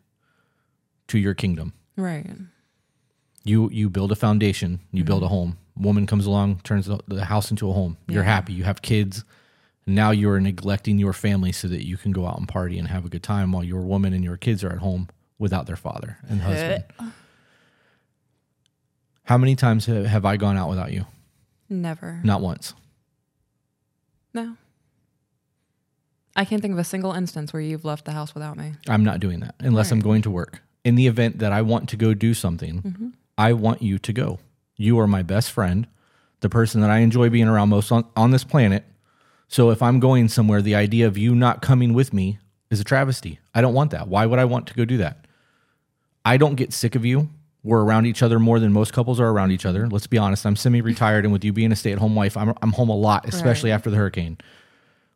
to 1.06 1.18
your 1.18 1.34
kingdom. 1.34 1.72
Right. 1.96 2.26
You 3.44 3.70
you 3.70 3.88
build 3.88 4.10
a 4.10 4.16
foundation. 4.16 4.80
You 4.90 5.04
build 5.04 5.22
a 5.22 5.28
home. 5.28 5.56
Woman 5.78 6.06
comes 6.06 6.26
along, 6.26 6.60
turns 6.64 6.86
the- 6.86 6.98
the 7.06 7.26
house 7.26 7.50
into 7.52 7.70
a 7.70 7.72
home. 7.72 7.96
You're 8.08 8.24
happy. 8.24 8.52
You 8.54 8.64
have 8.64 8.82
kids. 8.82 9.24
Now 9.86 10.10
you're 10.10 10.40
neglecting 10.40 10.98
your 10.98 11.12
family 11.12 11.52
so 11.52 11.68
that 11.68 11.86
you 11.86 11.96
can 11.96 12.10
go 12.10 12.26
out 12.26 12.38
and 12.38 12.48
party 12.48 12.76
and 12.76 12.88
have 12.88 13.04
a 13.04 13.08
good 13.08 13.22
time 13.22 13.52
while 13.52 13.62
your 13.62 13.82
woman 13.82 14.12
and 14.12 14.24
your 14.24 14.36
kids 14.36 14.64
are 14.64 14.70
at 14.72 14.78
home 14.78 15.08
without 15.38 15.66
their 15.66 15.76
father 15.76 16.18
and 16.28 16.40
husband. 16.40 16.84
How 19.24 19.38
many 19.38 19.56
times 19.56 19.86
ha- 19.86 20.04
have 20.04 20.24
I 20.24 20.36
gone 20.36 20.56
out 20.56 20.68
without 20.68 20.92
you? 20.92 21.06
Never. 21.68 22.20
Not 22.22 22.40
once. 22.40 22.74
No. 24.32 24.56
I 26.36 26.44
can't 26.44 26.60
think 26.60 26.72
of 26.72 26.78
a 26.78 26.84
single 26.84 27.12
instance 27.12 27.52
where 27.52 27.62
you've 27.62 27.84
left 27.84 28.04
the 28.04 28.12
house 28.12 28.34
without 28.34 28.56
me. 28.56 28.74
I'm 28.88 29.02
not 29.02 29.20
doing 29.20 29.40
that 29.40 29.54
unless 29.58 29.90
I'm 29.90 30.00
going 30.00 30.22
to 30.22 30.30
work. 30.30 30.60
In 30.84 30.94
the 30.94 31.06
event 31.06 31.38
that 31.38 31.50
I 31.50 31.62
want 31.62 31.88
to 31.88 31.96
go 31.96 32.14
do 32.14 32.34
something, 32.34 32.82
mm-hmm. 32.82 33.08
I 33.36 33.52
want 33.54 33.82
you 33.82 33.98
to 33.98 34.12
go. 34.12 34.38
You 34.76 34.98
are 35.00 35.06
my 35.06 35.22
best 35.22 35.50
friend, 35.50 35.86
the 36.40 36.48
person 36.48 36.80
that 36.82 36.90
I 36.90 36.98
enjoy 36.98 37.30
being 37.30 37.48
around 37.48 37.70
most 37.70 37.90
on, 37.90 38.04
on 38.14 38.30
this 38.30 38.44
planet. 38.44 38.84
So 39.48 39.70
if 39.70 39.82
I'm 39.82 39.98
going 39.98 40.28
somewhere, 40.28 40.60
the 40.60 40.74
idea 40.74 41.06
of 41.06 41.16
you 41.16 41.34
not 41.34 41.62
coming 41.62 41.94
with 41.94 42.12
me 42.12 42.38
is 42.70 42.80
a 42.80 42.84
travesty. 42.84 43.40
I 43.54 43.62
don't 43.62 43.74
want 43.74 43.90
that. 43.92 44.06
Why 44.06 44.26
would 44.26 44.38
I 44.38 44.44
want 44.44 44.66
to 44.68 44.74
go 44.74 44.84
do 44.84 44.98
that? 44.98 45.25
I 46.26 46.36
don't 46.36 46.56
get 46.56 46.72
sick 46.72 46.94
of 46.96 47.04
you. 47.04 47.30
We're 47.62 47.82
around 47.82 48.06
each 48.06 48.22
other 48.22 48.38
more 48.38 48.60
than 48.60 48.72
most 48.72 48.92
couples 48.92 49.18
are 49.20 49.28
around 49.28 49.50
each 49.52 49.64
other. 49.64 49.88
Let's 49.88 50.06
be 50.06 50.18
honest. 50.18 50.44
I'm 50.44 50.56
semi-retired, 50.56 51.24
and 51.24 51.32
with 51.32 51.44
you 51.44 51.52
being 51.52 51.72
a 51.72 51.76
stay-at-home 51.76 52.14
wife, 52.14 52.36
I'm 52.36 52.52
I'm 52.62 52.72
home 52.72 52.88
a 52.90 52.96
lot, 52.96 53.26
especially 53.28 53.70
Right. 53.70 53.76
after 53.76 53.90
the 53.90 53.96
hurricane. 53.96 54.36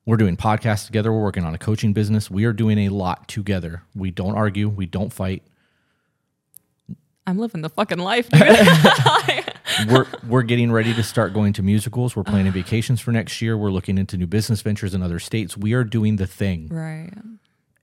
We're 0.06 0.16
doing 0.16 0.36
podcasts 0.36 0.86
together. 0.86 1.12
We're 1.12 1.22
working 1.22 1.44
on 1.44 1.54
a 1.54 1.58
coaching 1.58 1.92
business. 1.92 2.30
We 2.30 2.44
are 2.44 2.52
doing 2.52 2.78
a 2.78 2.88
lot 2.88 3.28
together. 3.28 3.82
We 3.94 4.10
don't 4.10 4.34
argue. 4.34 4.68
We 4.68 4.86
don't 4.86 5.12
fight. 5.12 5.42
I'm 7.26 7.38
living 7.38 7.60
the 7.62 7.68
fucking 7.68 7.98
life, 7.98 8.28
dude. 8.30 8.42
We're 9.88 10.06
we're 10.26 10.42
getting 10.42 10.72
ready 10.72 10.92
to 10.94 11.02
start 11.02 11.32
going 11.32 11.52
to 11.54 11.62
musicals. 11.62 12.16
We're 12.16 12.24
planning 12.24 12.50
vacations 12.62 13.00
for 13.00 13.12
next 13.12 13.40
year. 13.40 13.56
We're 13.56 13.70
looking 13.70 13.98
into 13.98 14.16
new 14.16 14.26
business 14.26 14.62
ventures 14.62 14.94
in 14.94 15.02
other 15.02 15.18
states. 15.20 15.56
We 15.56 15.72
are 15.74 15.84
doing 15.84 16.16
the 16.16 16.26
thing. 16.26 16.68
right. 16.68 17.12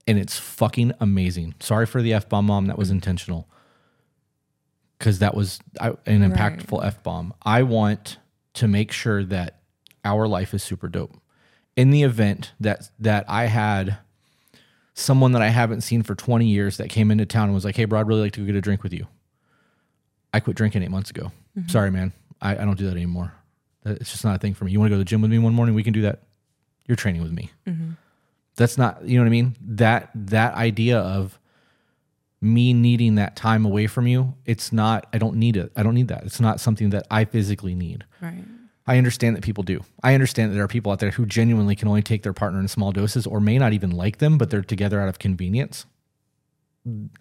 And 0.07 0.17
it's 0.17 0.37
fucking 0.37 0.93
amazing. 0.99 1.55
Sorry 1.59 1.85
for 1.85 2.01
the 2.01 2.13
f 2.13 2.29
bomb, 2.29 2.45
mom. 2.45 2.67
That 2.67 2.77
was 2.77 2.89
intentional 2.89 3.47
because 4.97 5.19
that 5.19 5.35
was 5.35 5.59
an 5.79 5.97
impactful 6.07 6.83
f 6.83 7.03
bomb. 7.03 7.33
I 7.43 7.63
want 7.63 8.17
to 8.55 8.67
make 8.67 8.91
sure 8.91 9.23
that 9.25 9.59
our 10.03 10.27
life 10.27 10.53
is 10.53 10.63
super 10.63 10.87
dope. 10.87 11.15
In 11.75 11.91
the 11.91 12.03
event 12.03 12.53
that 12.59 12.89
that 12.99 13.25
I 13.27 13.45
had 13.45 13.97
someone 14.93 15.33
that 15.33 15.43
I 15.43 15.49
haven't 15.49 15.81
seen 15.81 16.01
for 16.01 16.15
20 16.15 16.47
years 16.47 16.77
that 16.77 16.89
came 16.89 17.11
into 17.11 17.25
town 17.25 17.45
and 17.45 17.53
was 17.53 17.65
like, 17.65 17.75
"Hey, 17.75 17.85
bro, 17.85 17.99
I'd 17.99 18.07
really 18.07 18.21
like 18.21 18.31
to 18.33 18.39
go 18.39 18.45
get 18.47 18.55
a 18.55 18.61
drink 18.61 18.81
with 18.81 18.93
you." 18.93 19.05
I 20.33 20.39
quit 20.39 20.57
drinking 20.57 20.83
eight 20.83 20.91
months 20.91 21.09
ago. 21.09 21.31
Mm-hmm. 21.57 21.69
Sorry, 21.69 21.91
man. 21.91 22.13
I, 22.41 22.53
I 22.53 22.65
don't 22.65 22.77
do 22.77 22.85
that 22.85 22.95
anymore. 22.95 23.33
That- 23.83 24.01
It's 24.01 24.11
just 24.11 24.25
not 24.25 24.35
a 24.35 24.39
thing 24.39 24.53
for 24.53 24.65
me. 24.65 24.71
You 24.71 24.79
want 24.79 24.89
to 24.89 24.95
go 24.95 24.95
to 24.95 24.99
the 24.99 25.05
gym 25.05 25.21
with 25.21 25.31
me 25.31 25.37
one 25.39 25.53
morning? 25.53 25.75
We 25.75 25.83
can 25.83 25.93
do 25.93 26.01
that. 26.01 26.23
You're 26.87 26.95
training 26.95 27.21
with 27.21 27.31
me 27.33 27.51
mm-hmm. 27.67 27.91
That's 28.57 28.77
not 28.77 29.03
you 29.05 29.17
know 29.17 29.23
what 29.23 29.27
i 29.27 29.31
mean? 29.31 29.55
That 29.61 30.09
that 30.13 30.53
idea 30.55 30.99
of 30.99 31.39
me 32.39 32.73
needing 32.73 33.15
that 33.15 33.35
time 33.35 33.65
away 33.65 33.87
from 33.87 34.05
you 34.05 34.35
it's 34.45 34.71
not 34.71 35.07
i 35.13 35.17
don't 35.17 35.35
need 35.35 35.55
it. 35.57 35.71
I 35.75 35.83
don't 35.83 35.95
need 35.95 36.09
that. 36.09 36.23
It's 36.23 36.39
not 36.41 36.59
something 36.59 36.89
that 36.91 37.07
i 37.09 37.23
physically 37.25 37.73
need. 37.75 38.05
Right. 38.21 38.43
i 38.85 38.97
understand 38.97 39.35
that 39.35 39.43
people 39.43 39.63
do. 39.63 39.81
I 40.03 40.13
understand 40.13 40.51
that 40.51 40.55
there 40.55 40.63
are 40.63 40.67
people 40.67 40.91
out 40.91 40.99
there 40.99 41.11
who 41.11 41.25
genuinely 41.25 41.75
can 41.75 41.87
only 41.87 42.01
take 42.01 42.23
their 42.23 42.33
partner 42.33 42.59
in 42.59 42.67
small 42.67 42.91
doses 42.91 43.25
or 43.25 43.39
may 43.39 43.57
not 43.57 43.73
even 43.73 43.91
like 43.91 44.17
them 44.17 44.37
but 44.37 44.49
they're 44.49 44.61
together 44.61 44.99
out 45.01 45.09
of 45.09 45.19
convenience. 45.19 45.85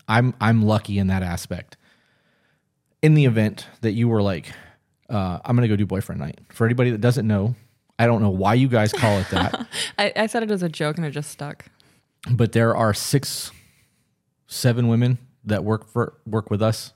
I'm 0.08 0.34
i'm 0.40 0.62
lucky 0.62 0.98
in 0.98 1.06
that 1.08 1.22
aspect. 1.22 1.76
In 3.02 3.14
the 3.14 3.24
event 3.24 3.66
that 3.82 3.92
you 3.92 4.08
were 4.08 4.22
like 4.22 4.52
uh, 5.08 5.38
i'm 5.44 5.54
gonna 5.56 5.68
go 5.68 5.76
do 5.76 5.86
boyfriend 5.86 6.20
night 6.20 6.40
for 6.50 6.64
anybody 6.66 6.90
that 6.90 7.00
doesn't 7.00 7.26
know 7.26 7.54
i 7.98 8.06
don't 8.06 8.20
know 8.22 8.30
why 8.30 8.54
you 8.54 8.68
guys 8.68 8.92
call 8.92 9.18
it 9.18 9.28
that 9.30 9.66
I, 9.98 10.12
I 10.16 10.26
said 10.26 10.42
it 10.42 10.50
as 10.50 10.62
a 10.62 10.68
joke 10.68 10.96
and 10.96 11.06
it 11.06 11.10
just 11.12 11.30
stuck. 11.30 11.64
but 12.30 12.52
there 12.52 12.74
are 12.76 12.92
six, 12.94 13.50
seven 14.46 14.88
women 14.88 15.18
that 15.44 15.64
work 15.64 15.86
for 15.88 16.14
work 16.26 16.50
with 16.50 16.62
us 16.62 16.92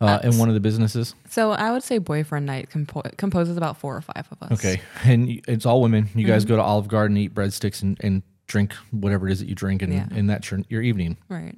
uh, 0.00 0.18
in 0.22 0.36
one 0.38 0.48
of 0.48 0.54
the 0.54 0.60
businesses. 0.60 1.14
So 1.30 1.52
I 1.52 1.72
would 1.72 1.82
say 1.82 1.98
boyfriend 1.98 2.44
night 2.46 2.68
compo- 2.70 3.02
composes 3.16 3.56
about 3.56 3.78
four 3.78 3.96
or 3.96 4.00
five 4.02 4.26
of 4.30 4.42
us. 4.42 4.52
Okay, 4.58 4.80
and 5.04 5.40
it's 5.48 5.64
all 5.64 5.80
women. 5.80 6.10
You 6.14 6.24
Mm-hmm. 6.24 6.32
guys 6.32 6.44
go 6.44 6.56
to 6.56 6.62
Olive 6.62 6.86
Garden, 6.88 7.16
eat 7.16 7.34
breadsticks, 7.34 7.82
and, 7.82 7.96
and 8.02 8.22
drink 8.46 8.74
whatever 8.90 9.26
it 9.28 9.32
is 9.32 9.38
that 9.40 9.48
you 9.48 9.54
drink, 9.54 9.80
and, 9.82 9.92
Yeah. 9.92 10.06
and 10.10 10.28
that's 10.28 10.50
your, 10.50 10.60
your 10.68 10.82
evening. 10.82 11.16
Right. 11.30 11.54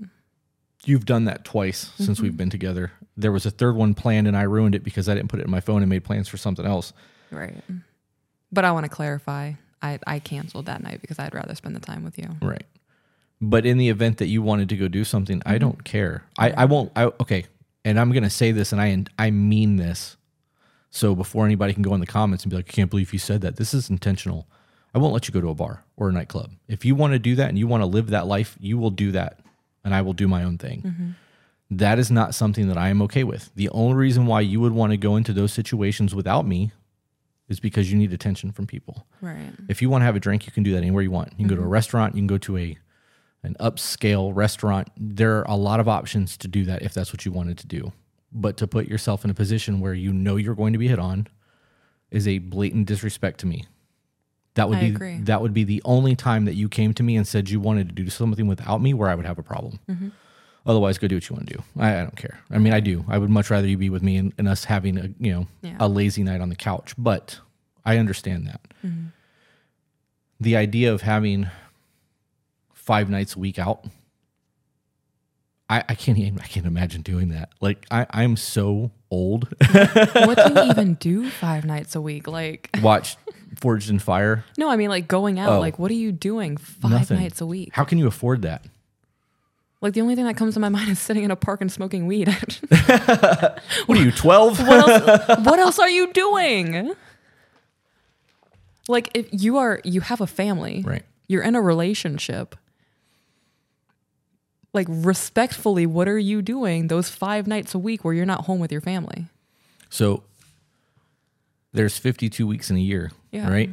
You've 0.84 1.04
done 1.04 1.24
that 1.24 1.44
twice 1.44 1.90
since 1.96 2.18
Mm-hmm. 2.18 2.22
we've 2.22 2.36
been 2.36 2.50
together. 2.50 2.92
There 3.16 3.32
was 3.32 3.44
a 3.44 3.50
third 3.50 3.74
one 3.74 3.94
planned, 3.94 4.28
and 4.28 4.36
I 4.36 4.42
ruined 4.42 4.76
it 4.76 4.84
because 4.84 5.08
I 5.08 5.14
didn't 5.14 5.28
put 5.30 5.40
it 5.40 5.44
in 5.44 5.50
my 5.50 5.60
phone 5.60 5.82
and 5.82 5.90
made 5.90 6.04
plans 6.04 6.28
for 6.28 6.36
something 6.36 6.64
else. 6.64 6.92
Right. 7.32 7.56
But 8.50 8.64
I 8.64 8.72
want 8.72 8.84
to 8.84 8.90
clarify. 8.90 9.52
I, 9.80 9.98
I 10.06 10.18
canceled 10.18 10.66
that 10.66 10.82
night 10.82 11.00
because 11.00 11.18
I'd 11.18 11.34
rather 11.34 11.54
spend 11.54 11.76
the 11.76 11.80
time 11.80 12.02
with 12.04 12.18
you. 12.18 12.28
Right. 12.42 12.64
But 13.40 13.64
in 13.64 13.78
the 13.78 13.88
event 13.88 14.18
that 14.18 14.26
you 14.26 14.42
wanted 14.42 14.68
to 14.70 14.76
go 14.76 14.88
do 14.88 15.04
something, 15.04 15.38
Mm-hmm. 15.40 15.48
I 15.48 15.58
don't 15.58 15.84
care. 15.84 16.24
I, 16.38 16.50
I 16.50 16.64
won't. 16.64 16.90
I, 16.96 17.04
okay. 17.04 17.46
And 17.84 17.98
I'm 17.98 18.10
going 18.10 18.24
to 18.24 18.30
say 18.30 18.50
this, 18.50 18.72
and 18.72 18.80
I 18.80 19.04
I 19.18 19.30
mean 19.30 19.76
this. 19.76 20.16
So 20.90 21.14
before 21.14 21.44
anybody 21.44 21.74
can 21.74 21.82
go 21.82 21.94
in 21.94 22.00
the 22.00 22.06
comments 22.06 22.44
and 22.44 22.50
be 22.50 22.56
like, 22.56 22.68
I 22.68 22.72
can't 22.72 22.90
believe 22.90 23.12
you 23.12 23.18
said 23.18 23.42
that. 23.42 23.56
This 23.56 23.74
is 23.74 23.90
intentional. 23.90 24.48
I 24.94 24.98
won't 24.98 25.12
let 25.12 25.28
you 25.28 25.34
go 25.34 25.40
to 25.40 25.50
a 25.50 25.54
bar 25.54 25.84
or 25.96 26.08
a 26.08 26.12
nightclub. 26.12 26.50
If 26.66 26.84
you 26.84 26.94
want 26.94 27.12
to 27.12 27.18
do 27.18 27.34
that 27.36 27.50
and 27.50 27.58
you 27.58 27.66
want 27.66 27.82
to 27.82 27.86
live 27.86 28.08
that 28.10 28.26
life, 28.26 28.56
you 28.58 28.78
will 28.78 28.90
do 28.90 29.12
that. 29.12 29.40
And 29.84 29.94
I 29.94 30.00
will 30.02 30.14
do 30.14 30.26
my 30.26 30.42
own 30.42 30.58
thing. 30.58 31.14
That 31.70 31.98
is 31.98 32.10
not 32.10 32.34
something 32.34 32.68
that 32.68 32.78
I 32.78 32.88
am 32.88 33.02
okay 33.02 33.22
with. 33.22 33.50
The 33.54 33.68
only 33.68 33.96
reason 33.96 34.26
why 34.26 34.40
you 34.40 34.60
would 34.60 34.72
want 34.72 34.92
to 34.92 34.96
go 34.96 35.16
into 35.16 35.34
those 35.34 35.52
situations 35.52 36.14
without 36.14 36.46
me 36.46 36.72
is 37.48 37.60
because 37.60 37.90
you 37.90 37.96
need 37.98 38.12
attention 38.12 38.52
from 38.52 38.66
people. 38.66 39.06
Right. 39.20 39.50
If 39.68 39.80
you 39.82 39.88
want 39.90 40.02
to 40.02 40.06
have 40.06 40.16
a 40.16 40.20
drink, 40.20 40.46
you 40.46 40.52
can 40.52 40.62
do 40.62 40.72
that 40.72 40.78
anywhere 40.78 41.02
you 41.02 41.10
want. 41.10 41.32
You 41.32 41.38
can 41.38 41.48
go 41.48 41.56
to 41.56 41.62
a 41.62 41.66
restaurant, 41.66 42.14
you 42.14 42.20
can 42.20 42.26
go 42.26 42.38
to 42.38 42.56
a 42.58 42.76
an 43.44 43.54
upscale 43.60 44.34
restaurant. 44.34 44.88
There 44.96 45.38
are 45.38 45.44
a 45.44 45.56
lot 45.56 45.78
of 45.80 45.88
options 45.88 46.36
to 46.38 46.48
do 46.48 46.64
that 46.64 46.82
if 46.82 46.92
that's 46.92 47.12
what 47.12 47.24
you 47.24 47.32
wanted 47.32 47.56
to 47.58 47.66
do. 47.66 47.92
but 48.30 48.56
to 48.58 48.66
put 48.66 48.86
yourself 48.88 49.24
in 49.24 49.30
a 49.30 49.34
position 49.34 49.80
where 49.80 49.94
you 49.94 50.12
know 50.12 50.36
you're 50.36 50.54
going 50.54 50.72
to 50.74 50.78
be 50.78 50.88
hit 50.88 50.98
on 50.98 51.26
is 52.10 52.26
a 52.28 52.38
blatant 52.38 52.86
disrespect 52.86 53.40
to 53.40 53.46
me. 53.46 53.64
That 54.54 54.68
would 54.68 54.78
I 54.78 54.80
be 54.80 54.86
agree. 54.88 55.18
that 55.22 55.40
would 55.40 55.54
be 55.54 55.64
the 55.64 55.80
only 55.84 56.16
time 56.16 56.44
that 56.46 56.54
you 56.54 56.68
came 56.68 56.92
to 56.94 57.02
me 57.02 57.16
and 57.16 57.26
said 57.26 57.48
you 57.48 57.60
wanted 57.60 57.88
to 57.88 57.94
do 57.94 58.10
something 58.10 58.46
without 58.48 58.82
me 58.82 58.92
where 58.92 59.08
I 59.08 59.14
would 59.14 59.24
have 59.24 59.38
a 59.38 59.42
problem. 59.42 59.78
Mm-hmm. 59.88 60.08
Otherwise, 60.68 60.98
go 60.98 61.08
do 61.08 61.16
what 61.16 61.28
you 61.28 61.34
want 61.34 61.48
to 61.48 61.54
do. 61.56 61.62
I, 61.78 61.94
I 61.96 62.02
don't 62.02 62.14
care. 62.16 62.38
I 62.50 62.58
mean, 62.58 62.72
I 62.74 62.78
do. 62.80 63.04
I 63.08 63.16
would 63.18 63.30
much 63.30 63.50
rather 63.50 63.66
you 63.66 63.76
be 63.78 63.88
with 63.90 64.02
me 64.02 64.16
and, 64.18 64.32
and 64.38 64.46
us 64.46 64.64
having 64.64 64.96
a 64.98 65.08
you 65.18 65.32
know 65.32 65.46
Yeah. 65.62 65.76
a 65.80 65.88
lazy 65.88 66.22
night 66.22 66.40
on 66.40 66.50
the 66.50 66.56
couch. 66.56 66.94
But 66.96 67.40
I 67.86 67.96
understand 67.96 68.46
that. 68.46 68.60
Mm-hmm. 68.86 69.06
The 70.40 70.56
idea 70.56 70.92
of 70.92 71.02
having 71.02 71.48
five 72.74 73.08
nights 73.10 73.34
a 73.34 73.38
week 73.38 73.58
out, 73.58 73.84
I, 75.70 75.84
I 75.88 75.94
can't 75.94 76.18
even 76.18 76.38
I 76.40 76.46
can't 76.46 76.66
imagine 76.66 77.02
doing 77.02 77.28
that. 77.30 77.50
Like 77.60 77.86
I, 77.90 78.06
I'm 78.10 78.36
so 78.36 78.90
old. 79.10 79.48
what 79.72 80.36
do 80.36 80.52
you 80.54 80.62
even 80.70 80.94
do 80.94 81.28
five 81.30 81.64
nights 81.64 81.94
a 81.96 82.00
week? 82.00 82.26
Like, 82.28 82.70
Watch 82.82 83.16
Forged 83.56 83.90
in 83.90 83.98
Fire. 83.98 84.44
no, 84.58 84.68
I 84.70 84.76
mean, 84.76 84.90
like 84.90 85.08
going 85.08 85.38
out. 85.38 85.48
Oh. 85.50 85.60
Like, 85.60 85.78
what 85.78 85.90
are 85.90 85.94
you 85.94 86.12
doing 86.12 86.56
five 86.58 86.90
Nothing. 86.90 87.18
nights 87.20 87.40
a 87.40 87.46
week? 87.46 87.70
How 87.72 87.84
can 87.84 87.98
you 87.98 88.06
afford 88.06 88.42
that? 88.42 88.64
Like, 89.80 89.92
the 89.94 90.00
only 90.00 90.16
thing 90.16 90.24
that 90.24 90.36
comes 90.36 90.54
to 90.54 90.60
my 90.60 90.68
mind 90.78 90.90
is 90.90 90.98
sitting 90.98 91.22
in 91.24 91.30
a 91.30 91.36
park 91.36 91.60
and 91.60 91.70
smoking 91.70 92.06
weed. 92.06 92.28
What 93.86 93.96
are 93.98 94.02
you, 94.02 94.10
12? 94.12 94.58
what 94.66 94.88
else? 94.88 95.38
what 95.44 95.58
else 95.58 95.78
are 95.78 95.88
you 95.88 96.12
doing? 96.12 96.92
Like, 98.88 99.10
if 99.14 99.26
you 99.30 99.58
are, 99.58 99.80
you 99.84 100.00
have 100.00 100.20
a 100.20 100.26
family, 100.26 100.82
Right. 100.86 101.02
You're 101.30 101.42
in 101.42 101.54
a 101.54 101.60
relationship. 101.60 102.56
Like, 104.72 104.86
respectfully, 104.88 105.84
what 105.86 106.08
are 106.08 106.18
you 106.18 106.40
doing 106.42 106.88
those 106.88 107.08
five 107.10 107.46
nights 107.46 107.74
a 107.74 107.78
week 107.78 108.04
where 108.04 108.14
you're 108.14 108.24
not 108.26 108.46
home 108.46 108.60
with 108.60 108.72
your 108.72 108.80
family? 108.80 109.26
So 109.90 110.22
there's 111.72 111.98
52 111.98 112.46
weeks 112.46 112.70
in 112.70 112.76
a 112.76 112.80
year, 112.80 113.10
Yeah. 113.30 113.50
right? 113.50 113.70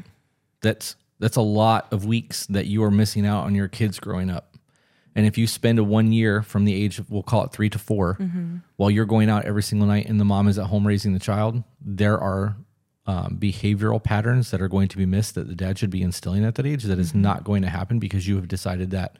That's 0.61 0.95
that's 1.19 1.37
a 1.37 1.41
lot 1.41 1.87
of 1.93 2.05
weeks 2.05 2.45
that 2.47 2.65
you 2.65 2.83
are 2.83 2.91
missing 2.91 3.25
out 3.25 3.45
on 3.45 3.55
your 3.55 3.67
kids 3.69 3.99
growing 3.99 4.29
up. 4.29 4.54
And 5.15 5.25
if 5.25 5.37
you 5.37 5.47
spend 5.47 5.79
a 5.79 5.83
one 5.83 6.11
year 6.11 6.41
from 6.41 6.65
the 6.65 6.73
age 6.73 6.99
of 6.99 7.09
we'll 7.09 7.23
call 7.23 7.45
it 7.45 7.51
3 7.51 7.69
to 7.69 7.79
4 7.79 8.17
while 8.75 8.91
you're 8.91 9.05
going 9.05 9.29
out 9.29 9.45
every 9.45 9.63
single 9.63 9.87
night 9.87 10.07
and 10.07 10.19
the 10.19 10.25
mom 10.25 10.47
is 10.47 10.59
at 10.59 10.65
home 10.65 10.85
raising 10.85 11.13
the 11.13 11.19
child, 11.19 11.63
there 11.79 12.19
are 12.19 12.57
um, 13.07 13.37
behavioral 13.39 14.03
patterns 14.03 14.51
that 14.51 14.61
are 14.61 14.67
going 14.67 14.87
to 14.89 14.97
be 14.97 15.05
missed 15.05 15.35
that 15.35 15.47
the 15.47 15.55
dad 15.55 15.77
should 15.77 15.91
be 15.91 16.01
instilling 16.01 16.43
at 16.43 16.55
that 16.55 16.65
age 16.65 16.83
that 16.83 16.99
is 16.99 17.13
not 17.13 17.43
going 17.43 17.61
to 17.61 17.69
happen 17.69 17.99
because 17.99 18.27
you 18.27 18.35
have 18.35 18.47
decided 18.47 18.91
that 18.91 19.17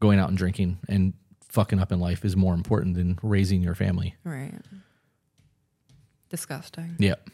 going 0.00 0.18
out 0.18 0.28
and 0.28 0.38
drinking 0.38 0.78
and 0.88 1.14
fucking 1.48 1.80
up 1.80 1.90
in 1.90 1.98
life 1.98 2.24
is 2.24 2.36
more 2.36 2.54
important 2.54 2.94
than 2.94 3.18
raising 3.22 3.62
your 3.62 3.74
family. 3.74 4.14
Right. 4.24 4.54
Disgusting. 6.28 6.96
Yep. 6.98 7.28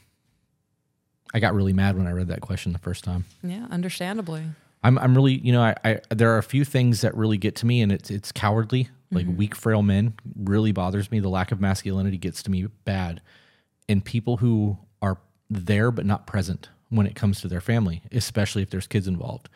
I 1.34 1.40
got 1.40 1.52
really 1.54 1.72
mad 1.72 1.98
when 1.98 2.06
I 2.06 2.12
read 2.12 2.28
that 2.28 2.40
question 2.40 2.72
the 2.72 2.78
first 2.78 3.02
time. 3.02 3.24
Yeah, 3.42 3.66
understandably. 3.70 4.44
I'm 4.84 4.98
I'm 4.98 5.14
really 5.14 5.34
you 5.34 5.52
know 5.52 5.62
I, 5.62 5.74
I 5.82 6.00
there 6.10 6.32
are 6.34 6.38
a 6.38 6.42
few 6.42 6.64
things 6.64 7.00
that 7.00 7.16
really 7.16 7.38
get 7.38 7.56
to 7.56 7.66
me 7.66 7.82
and 7.82 7.90
it's 7.90 8.10
it's 8.10 8.30
cowardly. 8.30 8.88
Like 9.10 9.26
mm-hmm. 9.26 9.36
weak 9.36 9.54
frail 9.54 9.82
men 9.82 10.14
really 10.36 10.72
bothers 10.72 11.10
me. 11.10 11.20
The 11.20 11.28
lack 11.28 11.52
of 11.52 11.60
masculinity 11.60 12.18
gets 12.18 12.42
to 12.44 12.50
me 12.50 12.66
bad. 12.84 13.20
And 13.88 14.04
people 14.04 14.38
who 14.38 14.78
are 15.02 15.18
there 15.48 15.90
but 15.90 16.04
not 16.04 16.26
present 16.26 16.68
when 16.90 17.06
it 17.06 17.14
comes 17.14 17.40
to 17.40 17.48
their 17.48 17.60
family 17.60 18.02
especially 18.12 18.62
if 18.62 18.70
there's 18.70 18.86
kids 18.86 19.08
involved. 19.08 19.48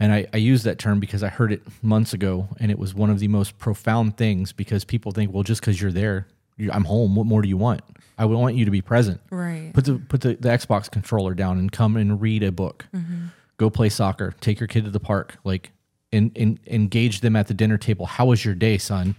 And 0.00 0.12
I, 0.12 0.26
I 0.32 0.38
use 0.38 0.64
that 0.64 0.78
term 0.78 1.00
because 1.00 1.22
I 1.22 1.28
heard 1.28 1.52
it 1.52 1.62
months 1.80 2.12
ago 2.12 2.48
and 2.58 2.70
it 2.70 2.78
was 2.78 2.92
one 2.92 3.10
of 3.10 3.20
the 3.20 3.28
most 3.28 3.56
profound 3.58 4.16
things 4.16 4.52
because 4.52 4.84
people 4.84 5.12
think 5.12 5.32
well 5.32 5.44
just 5.44 5.60
because 5.60 5.80
you're 5.80 5.92
there 5.92 6.26
you 6.56 6.70
I'm 6.72 6.84
home. 6.84 7.14
What 7.16 7.26
more 7.26 7.42
do 7.42 7.48
you 7.48 7.56
want? 7.56 7.82
I 8.18 8.24
would 8.24 8.36
want 8.36 8.56
you 8.56 8.64
to 8.64 8.70
be 8.70 8.82
present. 8.82 9.20
Right. 9.30 9.72
put 9.72 9.84
the 9.84 9.94
put 9.94 10.20
the, 10.20 10.34
the 10.34 10.48
Xbox 10.48 10.90
controller 10.90 11.34
down 11.34 11.58
and 11.58 11.70
come 11.70 11.96
and 11.96 12.20
read 12.20 12.42
a 12.42 12.52
book. 12.52 12.86
Mm-hmm. 12.94 13.26
Go 13.56 13.70
play 13.70 13.88
soccer. 13.88 14.34
Take 14.40 14.60
your 14.60 14.66
kid 14.66 14.84
to 14.84 14.90
the 14.90 15.00
park. 15.00 15.36
Like 15.44 15.72
and, 16.12 16.30
and 16.36 16.60
engage 16.66 17.20
them 17.20 17.36
at 17.36 17.48
the 17.48 17.54
dinner 17.54 17.78
table. 17.78 18.06
How 18.06 18.26
was 18.26 18.44
your 18.44 18.54
day, 18.54 18.78
son? 18.78 19.16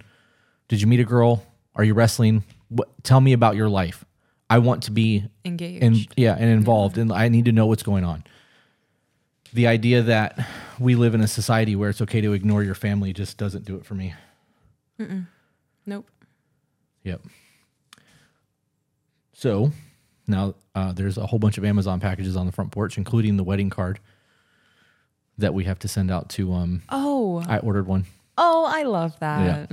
Did 0.67 0.79
you 0.81 0.87
meet 0.87 0.99
a 0.99 1.05
girl? 1.05 1.45
Are 1.75 1.83
you 1.83 1.93
wrestling? 1.93 2.43
What, 2.69 2.89
tell 3.03 3.19
me 3.19 3.33
about 3.33 3.55
your 3.55 3.69
life. 3.69 4.05
I 4.49 4.59
want 4.59 4.83
to 4.83 4.91
be 4.91 5.25
Engaged. 5.45 5.83
and 5.83 6.07
yeah, 6.15 6.35
and 6.37 6.49
involved, 6.49 6.97
and 6.97 7.11
I 7.11 7.27
need 7.29 7.45
to 7.45 7.51
know 7.51 7.65
what's 7.65 7.81
going 7.83 8.03
on. 8.03 8.23
The 9.53 9.67
idea 9.67 10.03
that 10.03 10.47
we 10.79 10.95
live 10.95 11.15
in 11.15 11.21
a 11.21 11.27
society 11.27 11.75
where 11.75 11.89
it's 11.89 12.01
okay 12.01 12.21
to 12.21 12.33
ignore 12.33 12.63
your 12.63 12.75
family 12.75 13.13
just 13.13 13.37
doesn't 13.37 13.65
do 13.65 13.75
it 13.77 13.85
for 13.85 13.95
me. 13.95 14.13
nope. 15.85 16.07
Yep. 17.03 17.21
So 19.33 19.71
now 20.27 20.53
uh, 20.75 20.93
there's 20.93 21.17
a 21.17 21.25
whole 21.25 21.39
bunch 21.39 21.57
of 21.57 21.65
Amazon 21.65 21.99
packages 21.99 22.35
on 22.35 22.45
the 22.45 22.51
front 22.51 22.71
porch, 22.71 22.97
including 22.97 23.37
the 23.37 23.43
wedding 23.43 23.69
card 23.69 23.99
that 25.37 25.53
we 25.53 25.63
have 25.65 25.79
to 25.79 25.87
send 25.87 26.11
out 26.11 26.29
to. 26.29 26.53
Um, 26.53 26.83
Oh, 26.89 27.43
I 27.47 27.57
ordered 27.59 27.87
one. 27.87 28.05
oh, 28.37 28.65
I 28.67 28.83
love 28.83 29.17
that. 29.19 29.69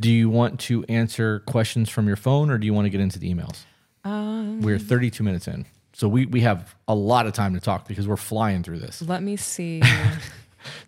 Do 0.00 0.10
you 0.10 0.28
want 0.30 0.58
to 0.60 0.84
answer 0.88 1.40
questions 1.40 1.88
from 1.88 2.06
your 2.06 2.16
phone, 2.16 2.50
or 2.50 2.58
do 2.58 2.66
you 2.66 2.74
want 2.74 2.86
to 2.86 2.90
get 2.90 3.00
into 3.00 3.18
the 3.18 3.32
emails? 3.32 3.58
Um, 4.04 4.60
We're 4.60 4.78
32 4.80 5.22
minutes 5.22 5.46
in, 5.46 5.64
so 5.92 6.08
we 6.08 6.26
we 6.26 6.40
have 6.40 6.74
a 6.88 6.94
lot 6.94 7.26
of 7.26 7.34
time 7.34 7.54
to 7.54 7.60
talk 7.60 7.86
because 7.86 8.08
we're 8.08 8.16
flying 8.16 8.62
through 8.64 8.80
this. 8.80 9.00
let 9.02 9.22
me 9.22 9.36
see. 9.36 9.80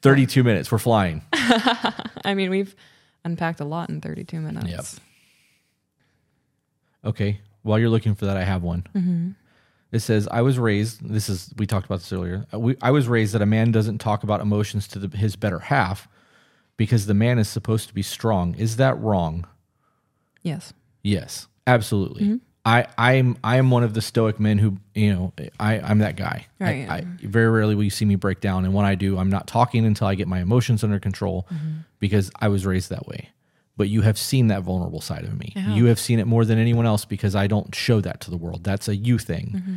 32 0.02 0.42
minutes, 0.44 0.70
we're 0.72 0.78
flying. 0.78 1.22
I 1.32 2.34
mean, 2.34 2.50
we've 2.50 2.74
unpacked 3.24 3.60
a 3.60 3.64
lot 3.64 3.88
in 3.88 4.00
32 4.00 4.40
minutes. 4.40 4.66
Yep. 4.68 4.84
Okay. 7.12 7.40
While 7.62 7.78
you're 7.78 7.88
looking 7.90 8.14
for 8.14 8.26
that, 8.26 8.36
I 8.36 8.44
have 8.44 8.62
one. 8.62 9.36
It 9.94 10.00
says, 10.00 10.26
I 10.30 10.42
was 10.42 10.58
raised, 10.58 11.08
this 11.08 11.28
is, 11.28 11.54
we 11.56 11.66
talked 11.66 11.86
about 11.86 12.00
this 12.00 12.12
earlier. 12.12 12.46
Uh, 12.52 12.58
We, 12.58 12.76
I 12.82 12.90
was 12.90 13.06
raised 13.06 13.32
that 13.34 13.42
a 13.42 13.46
man 13.46 13.70
doesn't 13.70 13.98
talk 13.98 14.24
about 14.24 14.40
emotions 14.40 14.88
to 14.88 14.98
the, 14.98 15.16
his 15.16 15.36
better 15.36 15.60
half 15.60 16.08
because 16.76 17.06
the 17.06 17.14
man 17.14 17.38
is 17.38 17.48
supposed 17.48 17.86
to 17.88 17.94
be 17.94 18.02
strong. 18.02 18.56
Is 18.56 18.76
that 18.76 18.98
wrong? 19.00 19.46
Yes. 20.42 20.72
Yes, 21.02 21.46
absolutely. 21.66 22.40
I, 22.66 22.86
I'm 22.96 23.36
I 23.44 23.58
am 23.58 23.70
one 23.70 23.84
of 23.84 23.92
the 23.92 24.00
stoic 24.00 24.40
men 24.40 24.56
who 24.56 24.78
you 24.94 25.12
know 25.12 25.32
I 25.60 25.80
I'm 25.80 25.98
that 25.98 26.16
guy. 26.16 26.46
Right. 26.58 26.88
I, 26.88 27.04
very 27.20 27.50
rarely 27.50 27.74
will 27.74 27.84
you 27.84 27.90
see 27.90 28.06
me 28.06 28.16
break 28.16 28.40
down, 28.40 28.64
and 28.64 28.72
when 28.72 28.86
I 28.86 28.94
do, 28.94 29.18
I'm 29.18 29.28
not 29.28 29.46
talking 29.46 29.84
until 29.84 30.06
I 30.06 30.14
get 30.14 30.28
my 30.28 30.40
emotions 30.40 30.82
under 30.82 30.98
control 30.98 31.46
because 31.98 32.30
I 32.40 32.48
was 32.48 32.64
raised 32.64 32.88
that 32.88 33.06
way. 33.06 33.28
But 33.76 33.88
you 33.88 34.02
have 34.02 34.16
seen 34.16 34.46
that 34.48 34.62
vulnerable 34.62 35.00
side 35.00 35.24
of 35.24 35.36
me. 35.38 35.52
You 35.56 35.86
have 35.86 35.98
seen 35.98 36.20
it 36.20 36.26
more 36.28 36.44
than 36.44 36.58
anyone 36.58 36.86
else 36.86 37.04
because 37.04 37.34
I 37.34 37.48
don't 37.48 37.74
show 37.74 38.00
that 38.00 38.20
to 38.20 38.30
the 38.30 38.36
world. 38.36 38.62
That's 38.62 38.86
a 38.86 38.94
you 38.94 39.18
thing. 39.18 39.52
Mm-hmm. 39.56 39.76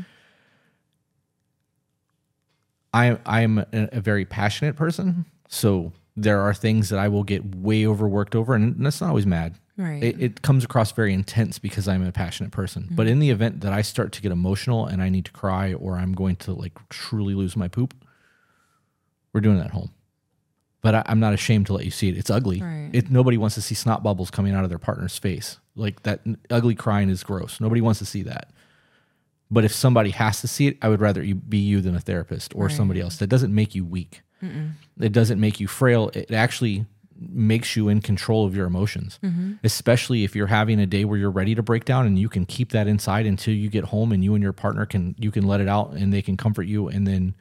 I 2.93 3.19
I'm 3.25 3.57
a, 3.59 3.65
a 3.73 4.01
very 4.01 4.25
passionate 4.25 4.75
person, 4.75 5.25
so 5.49 5.93
there 6.15 6.41
are 6.41 6.53
things 6.53 6.89
that 6.89 6.99
I 6.99 7.07
will 7.07 7.23
get 7.23 7.55
way 7.55 7.85
overworked 7.85 8.35
over, 8.35 8.53
and 8.53 8.75
that's 8.85 9.01
not 9.01 9.09
always 9.09 9.25
mad. 9.25 9.55
Right. 9.77 10.03
It, 10.03 10.21
it 10.21 10.41
comes 10.41 10.63
across 10.63 10.91
very 10.91 11.13
intense 11.13 11.59
because 11.59 11.87
I'm 11.87 12.03
a 12.03 12.11
passionate 12.11 12.51
person. 12.51 12.83
Mm-hmm. 12.83 12.95
But 12.95 13.07
in 13.07 13.19
the 13.19 13.29
event 13.29 13.61
that 13.61 13.73
I 13.73 13.83
start 13.83 14.11
to 14.13 14.21
get 14.21 14.31
emotional 14.31 14.87
and 14.87 15.03
I 15.03 15.09
need 15.09 15.25
to 15.25 15.31
cry 15.31 15.73
or 15.73 15.97
I'm 15.97 16.13
going 16.13 16.35
to 16.37 16.53
like 16.53 16.73
truly 16.89 17.35
lose 17.35 17.55
my 17.55 17.67
poop, 17.67 17.93
we're 19.33 19.41
doing 19.41 19.59
that 19.59 19.69
home. 19.69 19.91
But 20.81 20.95
I, 20.95 21.03
I'm 21.07 21.19
not 21.19 21.33
ashamed 21.33 21.65
to 21.67 21.73
let 21.73 21.85
you 21.85 21.91
see 21.91 22.09
it. 22.09 22.17
It's 22.17 22.29
ugly. 22.29 22.61
Right. 22.61 22.89
It 22.93 23.09
nobody 23.09 23.37
wants 23.37 23.55
to 23.55 23.61
see 23.61 23.75
snot 23.75 24.03
bubbles 24.03 24.29
coming 24.29 24.53
out 24.53 24.63
of 24.63 24.69
their 24.69 24.77
partner's 24.77 25.17
face. 25.17 25.57
Like 25.75 26.03
that 26.03 26.21
ugly 26.49 26.75
crying 26.75 27.09
is 27.09 27.23
gross. 27.23 27.59
Nobody 27.59 27.81
wants 27.81 27.99
to 27.99 28.05
see 28.05 28.23
that. 28.23 28.51
But 29.49 29.63
if 29.63 29.73
somebody 29.73 30.09
has 30.11 30.41
to 30.41 30.47
see 30.47 30.67
it, 30.67 30.77
I 30.81 30.89
would 30.89 30.99
rather 31.01 31.23
you 31.23 31.35
be 31.35 31.57
you 31.57 31.81
than 31.81 31.95
a 31.95 31.99
therapist 31.99 32.53
or 32.55 32.65
Right. 32.65 32.75
somebody 32.75 32.99
else. 33.01 33.17
That 33.17 33.27
doesn't 33.27 33.53
make 33.53 33.73
you 33.75 33.85
weak. 33.85 34.21
It 34.99 35.11
doesn't 35.13 35.39
make 35.39 35.59
you 35.59 35.67
frail. 35.67 36.11
It 36.13 36.31
actually 36.31 36.85
makes 37.19 37.75
you 37.75 37.89
in 37.89 38.01
control 38.01 38.45
of 38.45 38.55
your 38.55 38.67
emotions, 38.67 39.19
mm-hmm. 39.23 39.53
especially 39.63 40.23
if 40.23 40.35
you're 40.35 40.45
having 40.47 40.79
a 40.79 40.85
day 40.85 41.05
where 41.05 41.17
you're 41.17 41.31
ready 41.31 41.55
to 41.55 41.63
break 41.63 41.85
down 41.85 42.05
and 42.05 42.19
you 42.19 42.29
can 42.29 42.45
keep 42.45 42.71
that 42.71 42.87
inside 42.87 43.25
until 43.25 43.55
you 43.55 43.69
get 43.69 43.85
home 43.85 44.11
and 44.11 44.23
you 44.23 44.35
and 44.35 44.43
your 44.43 44.53
partner 44.53 44.85
can 44.85 45.15
you 45.17 45.31
can 45.31 45.47
let 45.47 45.59
it 45.59 45.67
out 45.67 45.93
and 45.93 46.13
they 46.13 46.21
can 46.21 46.37
comfort 46.37 46.67
you 46.67 46.87
and 46.87 47.07
then 47.07 47.33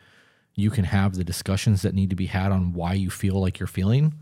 you 0.56 0.70
can 0.70 0.84
have 0.84 1.14
the 1.14 1.24
discussions 1.24 1.82
that 1.82 1.94
need 1.94 2.10
to 2.10 2.16
be 2.16 2.26
had 2.26 2.50
on 2.50 2.72
why 2.72 2.94
you 2.94 3.10
feel 3.10 3.34
like 3.34 3.60
you're 3.60 3.66
feeling. 3.66 4.14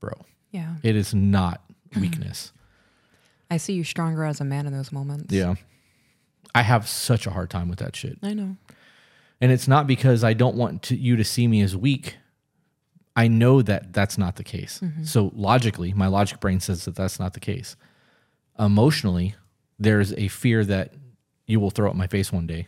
Bro, 0.00 0.12
yeah. 0.50 0.76
it 0.82 0.96
is 0.96 1.14
not 1.14 1.62
weakness. 2.00 2.52
I 3.50 3.58
see 3.58 3.74
you 3.74 3.84
stronger 3.84 4.24
as 4.24 4.40
a 4.40 4.44
man 4.44 4.66
in 4.66 4.72
those 4.72 4.90
moments. 4.90 5.32
yeah. 5.32 5.54
I 6.52 6.62
have 6.62 6.88
such 6.88 7.28
a 7.28 7.30
hard 7.30 7.48
time 7.48 7.68
with 7.68 7.78
that 7.78 7.94
shit. 7.94 8.18
I 8.24 8.34
know. 8.34 8.56
And 9.40 9.52
it's 9.52 9.68
not 9.68 9.86
because 9.86 10.24
I 10.24 10.32
don't 10.32 10.56
want 10.56 10.82
to, 10.84 10.96
you 10.96 11.14
to 11.16 11.24
see 11.24 11.46
me 11.46 11.60
as 11.62 11.76
weak. 11.76 12.16
I 13.14 13.28
know 13.28 13.62
that 13.62 13.92
that's 13.92 14.18
not 14.18 14.34
the 14.36 14.42
case. 14.42 14.80
Mm-hmm. 14.82 15.04
So 15.04 15.30
logically, 15.34 15.92
my 15.92 16.08
logic 16.08 16.40
brain 16.40 16.58
says 16.58 16.86
that 16.86 16.96
that's 16.96 17.20
not 17.20 17.34
the 17.34 17.40
case. 17.40 17.76
Emotionally, 18.58 19.36
there's 19.78 20.12
a 20.14 20.26
fear 20.28 20.64
that 20.64 20.94
you 21.46 21.60
will 21.60 21.70
throw 21.70 21.88
at 21.88 21.96
my 21.96 22.08
face 22.08 22.32
one 22.32 22.46
day 22.46 22.66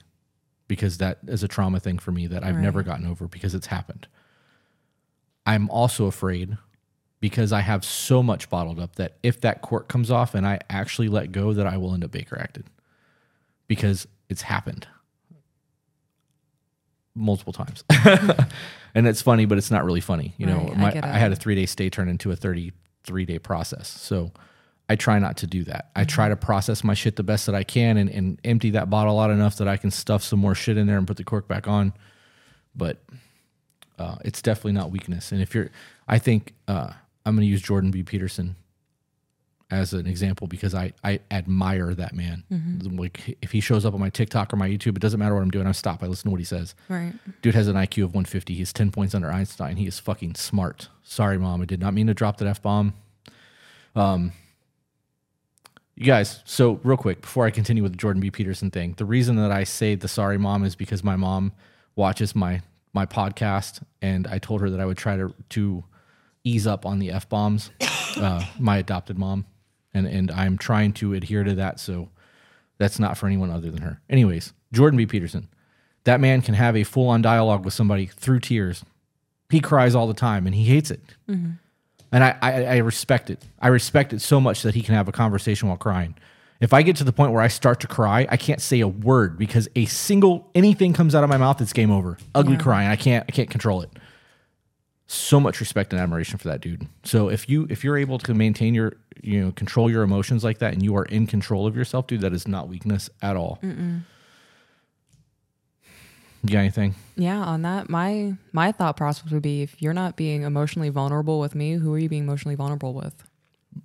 because 0.73 0.97
that 0.97 1.18
is 1.27 1.43
a 1.43 1.49
trauma 1.49 1.79
thing 1.79 1.99
for 1.99 2.12
me 2.12 2.27
that 2.27 2.43
I've 2.43 2.57
never 2.57 2.83
gotten 2.83 3.07
over 3.07 3.29
because 3.29 3.55
it's 3.55 3.66
happened. 3.66 4.09
I'm 5.45 5.68
also 5.68 6.07
afraid 6.07 6.57
because 7.20 7.53
I 7.53 7.61
have 7.61 7.85
so 7.85 8.23
much 8.23 8.49
bottled 8.49 8.81
up 8.81 8.97
that 8.97 9.18
if 9.23 9.39
that 9.43 9.61
cork 9.61 9.89
comes 9.89 10.11
off 10.11 10.35
and 10.35 10.47
I 10.47 10.61
actually 10.70 11.09
let 11.09 11.31
go, 11.31 11.53
that 11.53 11.66
I 11.66 11.77
will 11.77 11.93
end 11.93 12.05
up 12.05 12.11
Baker 12.11 12.41
acted 12.41 12.64
because 13.68 14.09
it's 14.31 14.41
happened 14.41 14.87
multiple 17.14 17.53
times. 17.53 17.85
and 18.95 19.07
it's 19.07 19.20
funny, 19.20 19.45
but 19.45 19.59
it's 19.59 19.70
not 19.70 19.85
really 19.85 20.01
funny. 20.01 20.33
You 20.39 20.47
know, 20.47 20.57
Right, 20.57 20.73
I 20.73 20.75
my, 20.77 20.91
get 20.93 21.05
I, 21.05 21.18
had 21.18 21.33
a 21.33 21.37
three 21.37 21.55
day 21.55 21.66
stay 21.66 21.91
turn 21.91 22.09
into 22.09 22.31
a 22.31 22.37
33 22.37 23.27
day 23.27 23.39
process. 23.39 23.89
So 23.89 24.33
I 24.93 24.97
try 24.97 25.18
not 25.18 25.38
to 25.38 25.47
do 25.47 25.64
that. 25.64 25.88
I 25.97 26.05
try 26.05 26.28
to 26.28 26.36
process 26.36 26.84
my 26.84 26.93
shit 26.93 27.16
the 27.16 27.22
best 27.22 27.47
that 27.47 27.55
I 27.55 27.64
can 27.64 27.97
and, 27.97 28.11
and 28.11 28.38
empty 28.45 28.68
that 28.72 28.90
bottle 28.90 29.18
out 29.18 29.30
enough 29.30 29.57
that 29.57 29.66
I 29.66 29.78
can 29.78 29.90
stuff 29.90 30.22
some 30.22 30.38
more 30.38 30.55
shit 30.55 30.76
in 30.76 30.86
there 30.86 30.99
and 30.99 31.07
put 31.07 31.16
the 31.16 31.24
cork 31.24 31.49
back 31.49 31.66
on. 31.66 31.95
But 32.76 32.99
uh, 33.99 34.16
it's 34.22 34.43
definitely 34.43 34.72
not 34.72 34.90
weakness. 34.90 35.32
And 35.32 35.40
if 35.40 35.55
you're, 35.55 35.70
I 36.07 36.18
think 36.18 36.53
uh, 36.68 36.93
I'm 37.24 37.34
going 37.34 37.47
to 37.47 37.51
use 37.51 37.62
Jordan 37.62 37.90
B. 37.90 38.03
Peterson 38.03 38.55
as 39.70 39.95
an 39.95 40.07
example 40.07 40.47
because 40.47 40.74
I, 40.74 40.93
I 41.03 41.20
admire 41.30 41.95
that 41.95 42.12
man. 42.14 42.45
Like 43.01 43.38
if 43.40 43.51
he 43.53 43.61
shows 43.61 43.86
up 43.86 43.95
on 43.95 44.01
my 44.01 44.11
TikTok 44.11 44.53
or 44.53 44.57
my 44.57 44.68
YouTube, 44.68 44.88
it 44.88 45.01
doesn't 45.01 45.18
matter 45.18 45.34
what 45.34 45.40
I'm 45.40 45.51
doing. 45.51 45.66
I 45.66 45.72
stop. 45.72 46.03
I 46.03 46.07
listen 46.07 46.24
to 46.24 46.32
what 46.32 46.40
he 46.40 46.45
says. 46.45 46.74
Right. 46.90 47.14
Dude 47.40 47.55
has 47.55 47.66
an 47.66 47.76
IQ 47.76 48.05
of 48.05 48.11
150. 48.11 48.53
He's 48.53 48.74
10 48.74 48.90
points 48.90 49.14
under 49.14 49.32
Einstein. 49.32 49.76
He 49.76 49.86
is 49.86 49.99
fucking 49.99 50.34
smart. 50.34 50.90
Sorry, 51.03 51.38
mom. 51.38 51.62
I 51.62 51.64
did 51.64 51.80
not 51.80 51.95
mean 51.95 52.09
to 52.09 52.14
drop 52.14 52.36
that 52.36 52.47
F 52.47 52.61
bomb. 52.61 52.93
Um, 53.97 54.32
you 56.03 56.12
guys, 56.12 56.42
so 56.44 56.80
real 56.82 56.96
quick, 56.96 57.20
before 57.20 57.46
I 57.46 57.50
continue 57.50 57.82
with 57.82 57.92
the 57.92 57.98
Jordan 57.98 58.20
B. 58.20 58.30
Peterson 58.30 58.70
thing, 58.70 58.94
the 58.96 59.05
reason 59.05 59.36
that 59.36 59.53
I 59.53 59.64
say 59.64 59.94
the 59.94 60.09
sorry 60.09 60.38
mom 60.38 60.64
is 60.64 60.74
because 60.74 61.05
my 61.05 61.16
mom 61.16 61.53
watches 61.94 62.34
my 62.34 62.62
my 62.92 63.07
podcast 63.07 63.82
and 64.03 64.26
I 64.26 64.38
told 64.38 64.61
her 64.61 64.70
that 64.70 64.80
I 64.80 64.84
would 64.84 64.98
try 64.98 65.16
to 65.16 65.34
to 65.50 65.84
ease 66.44 66.66
up 66.66 66.84
on 66.84 66.98
the 66.98 67.11
F 67.11 67.28
bombs, 67.28 67.70
uh, 68.16 68.44
my 68.59 68.78
adopted 68.78 69.18
mom. 69.18 69.46
And 69.94 70.07
and 70.07 70.30
I'm 70.30 70.59
trying 70.59 70.92
to 70.94 71.14
adhere 71.14 71.44
to 71.44 71.55
that. 71.55 71.78
So 71.78 72.09
that's 72.78 72.98
not 72.98 73.16
for 73.16 73.26
anyone 73.26 73.50
other 73.50 73.70
than 73.70 73.82
her. 73.82 74.00
Anyways, 74.11 74.53
Jordan 74.72 74.96
B. 74.96 75.07
Peterson. 75.07 75.48
That 76.05 76.20
man 76.20 76.42
can 76.42 76.55
have 76.55 76.76
a 76.76 76.82
full 76.82 77.09
on 77.09 77.22
dialogue 77.22 77.64
with 77.64 77.74
somebody 77.74 78.07
through 78.07 78.40
tears. 78.40 78.84
He 79.50 79.61
cries 79.61 79.94
all 79.94 80.09
the 80.09 80.14
time 80.14 80.46
and 80.46 80.55
he 80.55 80.64
hates 80.64 80.90
it. 80.90 81.00
And 82.13 82.23
I, 82.23 82.37
I, 82.43 82.53
I 82.65 82.77
respect 82.79 83.31
it. 83.31 83.43
I 83.61 83.69
respect 83.69 84.13
it 84.13 84.21
so 84.21 84.41
much 84.41 84.63
that 84.63 84.75
he 84.75 84.83
can 84.83 84.95
have 84.95 85.09
a 85.09 85.13
conversation 85.13 85.69
while 85.69 85.79
crying. 85.79 86.15
If 86.61 86.73
I 86.73 86.83
get 86.83 86.95
to 86.97 87.05
the 87.05 87.13
point 87.13 87.33
where 87.33 87.43
I 87.43 87.49
start 87.49 87.81
to 87.81 87.89
cry, 87.89 88.27
I 88.31 88.37
can't 88.37 88.61
say 88.61 88.81
a 88.81 88.87
word 88.87 89.37
because 89.39 89.69
a 89.75 89.87
single 89.87 90.49
anything 90.55 90.93
comes 90.93 91.15
out 91.15 91.25
of 91.25 91.31
my 91.31 91.39
mouth, 91.39 91.61
it's 91.61 91.73
game 91.73 91.91
over. 91.91 92.19
Ugly 92.35 92.53
Yeah. 92.55 92.59
crying. 92.61 92.89
I 92.89 92.97
can't 92.97 93.25
I 93.29 93.33
can't 93.33 93.51
control 93.51 93.81
it. 93.83 93.91
So 95.09 95.41
much 95.41 95.59
respect 95.61 95.93
and 95.93 96.01
admiration 96.01 96.39
for 96.39 96.49
that 96.49 96.61
dude. 96.61 96.87
So 97.03 97.29
if 97.29 97.49
you 97.49 97.67
if 97.69 97.83
you're 97.83 97.97
able 97.99 98.19
to 98.21 98.33
maintain 98.35 98.75
your 98.75 98.93
you 99.23 99.41
know 99.45 99.53
control 99.53 99.91
your 99.91 100.03
emotions 100.03 100.45
like 100.45 100.59
that 100.59 100.73
and 100.73 100.83
you 100.83 100.95
are 100.97 101.05
in 101.07 101.27
control 101.27 101.67
of 101.67 101.77
yourself, 101.77 102.07
dude, 102.07 102.21
that 102.21 102.33
is 102.33 102.47
not 102.47 102.69
weakness 102.69 103.11
at 103.23 103.37
all. 103.37 103.59
You 106.43 106.51
got 106.51 106.59
anything? 106.59 106.95
Yeah, 107.16 107.38
on 107.38 107.62
that, 107.62 107.88
my 107.88 108.34
my 108.53 108.72
thought 108.72 108.97
process 108.97 109.30
would 109.30 109.43
be 109.43 109.62
if 109.62 109.80
you're 109.80 109.93
not 109.93 110.16
being 110.16 110.43
emotionally 110.43 110.88
vulnerable 110.88 111.38
with 111.38 111.55
me, 111.55 111.74
who 111.74 111.95
are 111.95 111.99
you 111.99 112.09
being 112.09 112.24
emotionally 112.24 112.57
vulnerable 112.57 112.95
with? 112.95 113.14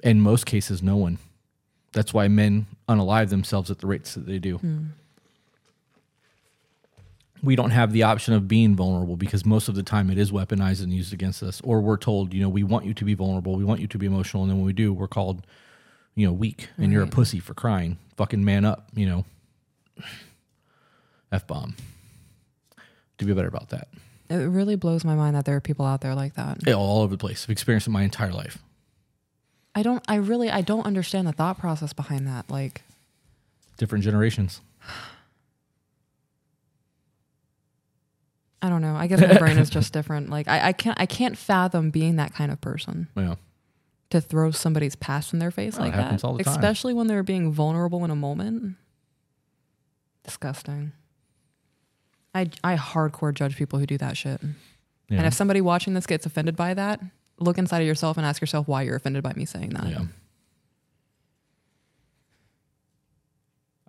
in 0.04 0.22
most 0.22 0.46
cases, 0.46 0.82
no 0.82 0.96
one. 0.96 1.18
That's 1.94 2.14
why 2.14 2.28
men 2.28 2.68
unalive 2.88 3.30
themselves 3.30 3.72
at 3.72 3.80
the 3.80 3.88
rates 3.88 4.14
that 4.14 4.26
they 4.26 4.40
do. 4.40 4.58
Hmm. 4.58 4.86
We 7.44 7.56
don't 7.56 7.70
have 7.70 7.94
the 7.94 8.04
option 8.04 8.34
of 8.34 8.48
being 8.48 8.76
vulnerable 8.76 9.16
because 9.16 9.46
most 9.46 9.70
of 9.70 9.76
the 9.76 9.84
time 9.84 10.10
it 10.10 10.18
is 10.18 10.32
weaponized 10.32 10.82
and 10.82 10.92
used 10.92 11.14
against 11.14 11.44
us. 11.44 11.62
Or 11.64 11.82
we're 11.82 11.98
told, 11.98 12.34
you 12.34 12.42
know, 12.42 12.50
we 12.50 12.64
want 12.64 12.86
you 12.86 12.94
to 12.96 13.06
be 13.06 13.14
vulnerable, 13.14 13.56
we 13.56 13.64
want 13.64 13.80
you 13.80 13.88
to 13.88 13.98
be 13.98 14.08
emotional, 14.08 14.44
and 14.44 14.52
then 14.52 14.58
when 14.58 14.66
we 14.66 14.74
do, 14.74 14.92
we're 14.92 15.08
called, 15.08 15.46
you 16.16 16.26
know, 16.26 16.34
weak 16.34 16.70
and 16.78 16.92
you're 16.92 17.04
a 17.04 17.08
pussy 17.08 17.40
for 17.40 17.54
crying. 17.54 17.98
Fucking 18.18 18.44
man 18.44 18.66
up, 18.66 18.90
you 18.96 19.06
know. 19.06 19.26
F 21.32 21.46
bomb. 21.46 21.76
To 23.20 23.26
be 23.26 23.34
better 23.34 23.48
about 23.48 23.70
that. 23.70 23.88
It 24.30 24.36
really 24.36 24.76
blows 24.76 25.04
my 25.06 25.16
mind 25.16 25.36
that 25.36 25.46
there 25.46 25.56
are 25.56 25.62
people 25.62 25.86
out 25.86 26.02
there 26.02 26.14
like 26.14 26.36
that. 26.36 26.60
Yeah, 26.68 26.74
all 26.74 27.02
over 27.02 27.16
the 27.16 27.18
place. 27.18 27.46
I've 27.46 27.50
experienced 27.50 27.88
it 27.88 27.92
my 27.92 28.04
entire 28.04 28.32
life. 28.34 28.58
I 29.74 29.84
don't 29.84 30.04
I 30.08 30.16
really 30.16 30.50
I 30.50 30.62
don't 30.62 30.86
understand 30.86 31.28
the 31.28 31.32
thought 31.32 31.58
process 31.60 31.94
behind 31.94 32.28
that. 32.28 32.50
Like 32.50 32.84
Different 33.78 34.04
generations. 34.04 34.60
I 38.62 38.70
don't 38.70 38.82
know. 38.82 38.96
I 38.96 39.08
guess 39.08 39.22
my 39.22 39.38
brain 39.40 39.58
is 39.60 39.70
just 39.70 39.94
different. 39.94 40.30
Like 40.30 40.48
I, 40.48 40.70
I 40.70 40.74
can't 40.74 41.00
I 41.00 41.06
can't 41.06 41.38
fathom 41.38 41.90
being 41.92 42.16
that 42.16 42.34
kind 42.34 42.52
of 42.52 42.60
person 42.60 43.08
Yeah. 43.16 43.36
to 44.10 44.20
throw 44.20 44.52
somebody's 44.52 44.96
past 44.96 45.32
in 45.34 45.40
their 45.40 45.52
face 45.52 45.78
it 45.78 45.82
like 45.82 45.94
that. 45.94 46.24
all 46.24 46.36
the 46.36 46.44
time. 46.44 46.54
Especially 46.54 46.94
when 46.94 47.08
they're 47.08 47.24
being 47.24 47.52
vulnerable 47.52 48.04
in 48.04 48.10
a 48.12 48.16
moment. 48.16 48.76
Disgusting. 50.24 50.92
I 52.38 52.50
I 52.64 52.76
hardcore 52.76 53.34
judge 53.34 53.56
people 53.56 53.80
who 53.80 53.86
do 53.86 53.98
that 53.98 54.16
shit. 54.18 54.42
Yeah. 55.10 55.18
And 55.20 55.26
if 55.28 55.34
somebody 55.34 55.62
watching 55.62 55.94
this 55.94 56.06
gets 56.06 56.26
offended 56.26 56.56
by 56.56 56.74
that, 56.74 57.00
look 57.40 57.58
inside 57.58 57.80
of 57.82 57.88
yourself 57.88 58.18
and 58.18 58.26
ask 58.26 58.42
yourself 58.42 58.68
why 58.68 58.82
you're 58.84 58.96
offended 58.96 59.24
by 59.24 59.34
me 59.34 59.46
saying 59.46 59.70
that. 59.70 59.88
Yeah. 59.88 60.06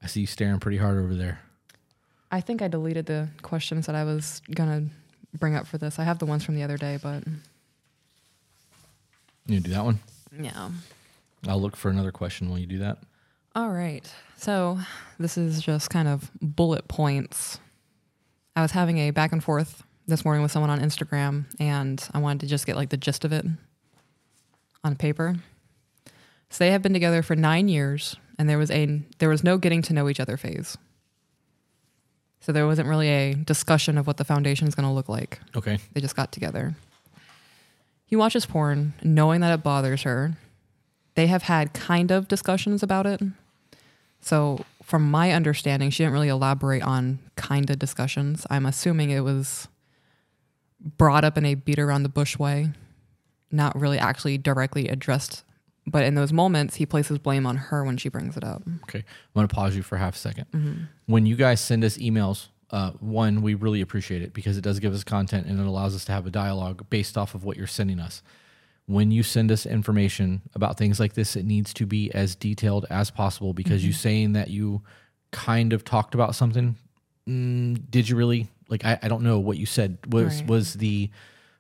I 0.02 0.06
see 0.06 0.20
you 0.20 0.26
staring 0.26 0.60
pretty 0.60 0.78
hard 0.78 0.98
over 0.98 1.14
there. 1.14 1.40
I 2.30 2.40
think 2.40 2.62
I 2.62 2.68
deleted 2.68 3.06
the 3.06 3.28
questions 3.42 3.86
that 3.86 3.94
I 3.94 4.04
was 4.04 4.42
gonna 4.54 4.84
bring 5.38 5.54
up 5.54 5.66
for 5.66 5.78
this. 5.78 5.98
I 5.98 6.04
have 6.04 6.18
the 6.18 6.26
ones 6.26 6.44
from 6.44 6.54
the 6.54 6.62
other 6.62 6.76
day, 6.76 6.98
but 7.02 7.24
You 9.46 9.60
do 9.60 9.70
that 9.70 9.84
one? 9.84 9.98
yeah. 10.38 10.70
I'll 11.46 11.60
look 11.60 11.76
for 11.76 11.88
another 11.90 12.12
question 12.12 12.48
while 12.48 12.58
you 12.58 12.66
do 12.66 12.78
that. 12.78 12.98
All 13.54 13.70
right. 13.70 14.08
So 14.36 14.78
this 15.18 15.38
is 15.38 15.60
just 15.62 15.88
kind 15.90 16.06
of 16.08 16.30
bullet 16.40 16.86
points. 16.88 17.58
I 18.58 18.60
was 18.60 18.72
having 18.72 18.98
a 18.98 19.12
back 19.12 19.30
and 19.30 19.42
forth 19.42 19.84
this 20.08 20.24
morning 20.24 20.42
with 20.42 20.50
someone 20.50 20.68
on 20.68 20.80
Instagram, 20.80 21.44
and 21.60 22.04
I 22.12 22.18
wanted 22.18 22.40
to 22.40 22.46
just 22.48 22.66
get 22.66 22.74
like 22.74 22.88
the 22.88 22.96
gist 22.96 23.24
of 23.24 23.32
it 23.32 23.46
on 24.82 24.96
paper. 24.96 25.36
So 26.50 26.64
they 26.64 26.72
have 26.72 26.82
been 26.82 26.92
together 26.92 27.22
for 27.22 27.36
nine 27.36 27.68
years, 27.68 28.16
and 28.36 28.50
there 28.50 28.58
was 28.58 28.72
a 28.72 29.00
there 29.18 29.28
was 29.28 29.44
no 29.44 29.58
getting 29.58 29.80
to 29.82 29.92
know 29.92 30.08
each 30.08 30.18
other 30.18 30.36
phase. 30.36 30.76
So 32.40 32.50
there 32.50 32.66
wasn't 32.66 32.88
really 32.88 33.08
a 33.08 33.34
discussion 33.34 33.96
of 33.96 34.08
what 34.08 34.16
the 34.16 34.24
foundation 34.24 34.66
is 34.66 34.74
going 34.74 34.88
to 34.88 34.92
look 34.92 35.08
like. 35.08 35.38
Okay. 35.54 35.78
They 35.92 36.00
just 36.00 36.16
got 36.16 36.32
together. 36.32 36.74
He 38.06 38.16
watches 38.16 38.44
porn, 38.44 38.94
knowing 39.04 39.40
that 39.42 39.54
it 39.54 39.62
bothers 39.62 40.02
her. 40.02 40.36
They 41.14 41.28
have 41.28 41.44
had 41.44 41.74
kind 41.74 42.10
of 42.10 42.26
discussions 42.26 42.82
about 42.82 43.06
it. 43.06 43.22
So, 44.20 44.64
from 44.88 45.10
my 45.10 45.32
understanding, 45.32 45.90
she 45.90 46.02
didn't 46.02 46.14
really 46.14 46.30
elaborate 46.30 46.82
on 46.82 47.18
kind 47.36 47.68
of 47.68 47.78
discussions. 47.78 48.46
I'm 48.48 48.64
assuming 48.64 49.10
it 49.10 49.20
was 49.20 49.68
brought 50.80 51.24
up 51.24 51.36
in 51.36 51.44
a 51.44 51.54
beat 51.56 51.78
around 51.78 52.04
the 52.04 52.08
bush 52.08 52.38
way, 52.38 52.70
not 53.52 53.78
really 53.78 53.98
actually 53.98 54.38
directly 54.38 54.88
addressed. 54.88 55.44
But 55.86 56.04
in 56.04 56.14
those 56.14 56.32
moments, 56.32 56.76
he 56.76 56.86
places 56.86 57.18
blame 57.18 57.44
on 57.44 57.56
her 57.56 57.84
when 57.84 57.98
she 57.98 58.08
brings 58.08 58.38
it 58.38 58.44
up. 58.44 58.62
Okay. 58.84 59.00
I'm 59.00 59.34
going 59.34 59.46
to 59.46 59.54
pause 59.54 59.76
you 59.76 59.82
for 59.82 59.98
half 59.98 60.16
a 60.16 60.28
2nd 60.28 60.88
When 61.04 61.26
you 61.26 61.36
guys 61.36 61.60
send 61.60 61.84
us 61.84 61.98
emails, 61.98 62.46
uh, 62.70 62.92
one, 62.92 63.42
we 63.42 63.52
really 63.52 63.82
appreciate 63.82 64.22
it 64.22 64.32
because 64.32 64.56
it 64.56 64.62
does 64.62 64.78
give 64.78 64.94
us 64.94 65.04
content 65.04 65.46
and 65.46 65.60
it 65.60 65.66
allows 65.66 65.94
us 65.94 66.06
to 66.06 66.12
have 66.12 66.26
a 66.26 66.30
dialogue 66.30 66.86
based 66.88 67.18
off 67.18 67.34
of 67.34 67.44
what 67.44 67.58
you're 67.58 67.66
sending 67.66 68.00
us. 68.00 68.22
When 68.88 69.10
you 69.10 69.22
send 69.22 69.52
us 69.52 69.66
information 69.66 70.40
about 70.54 70.78
things 70.78 70.98
like 70.98 71.12
this, 71.12 71.36
it 71.36 71.44
needs 71.44 71.72
to 71.74 71.84
be 71.86 72.10
as 72.12 72.34
detailed 72.34 72.86
as 72.88 73.10
possible 73.10 73.52
because 73.52 73.84
you 73.84 73.92
saying 73.92 74.32
that 74.32 74.48
you 74.48 74.80
kind 75.30 75.72
of 75.74 75.84
talked 75.84 76.14
about 76.14 76.34
something. 76.34 76.74
Mm, 77.28 77.90
did 77.90 78.08
you 78.08 78.16
really? 78.16 78.48
Like, 78.70 78.84
I, 78.86 78.98
I 79.02 79.08
don't 79.08 79.22
know 79.22 79.38
what 79.40 79.58
you 79.58 79.66
said. 79.66 79.98
Was 80.10 80.40
Right. 80.40 80.46
was 80.48 80.74
the 80.74 81.10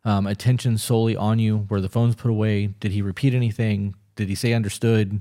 um, 0.06 0.26
attention 0.26 0.78
solely 0.78 1.16
on 1.16 1.38
you? 1.38 1.66
Were 1.68 1.82
the 1.82 1.88
phones 1.90 2.14
put 2.14 2.30
away? 2.30 2.68
Did 2.80 2.92
he 2.92 3.02
repeat 3.02 3.34
anything? 3.34 3.94
Did 4.16 4.28
he 4.30 4.34
say 4.34 4.54
understood? 4.54 5.20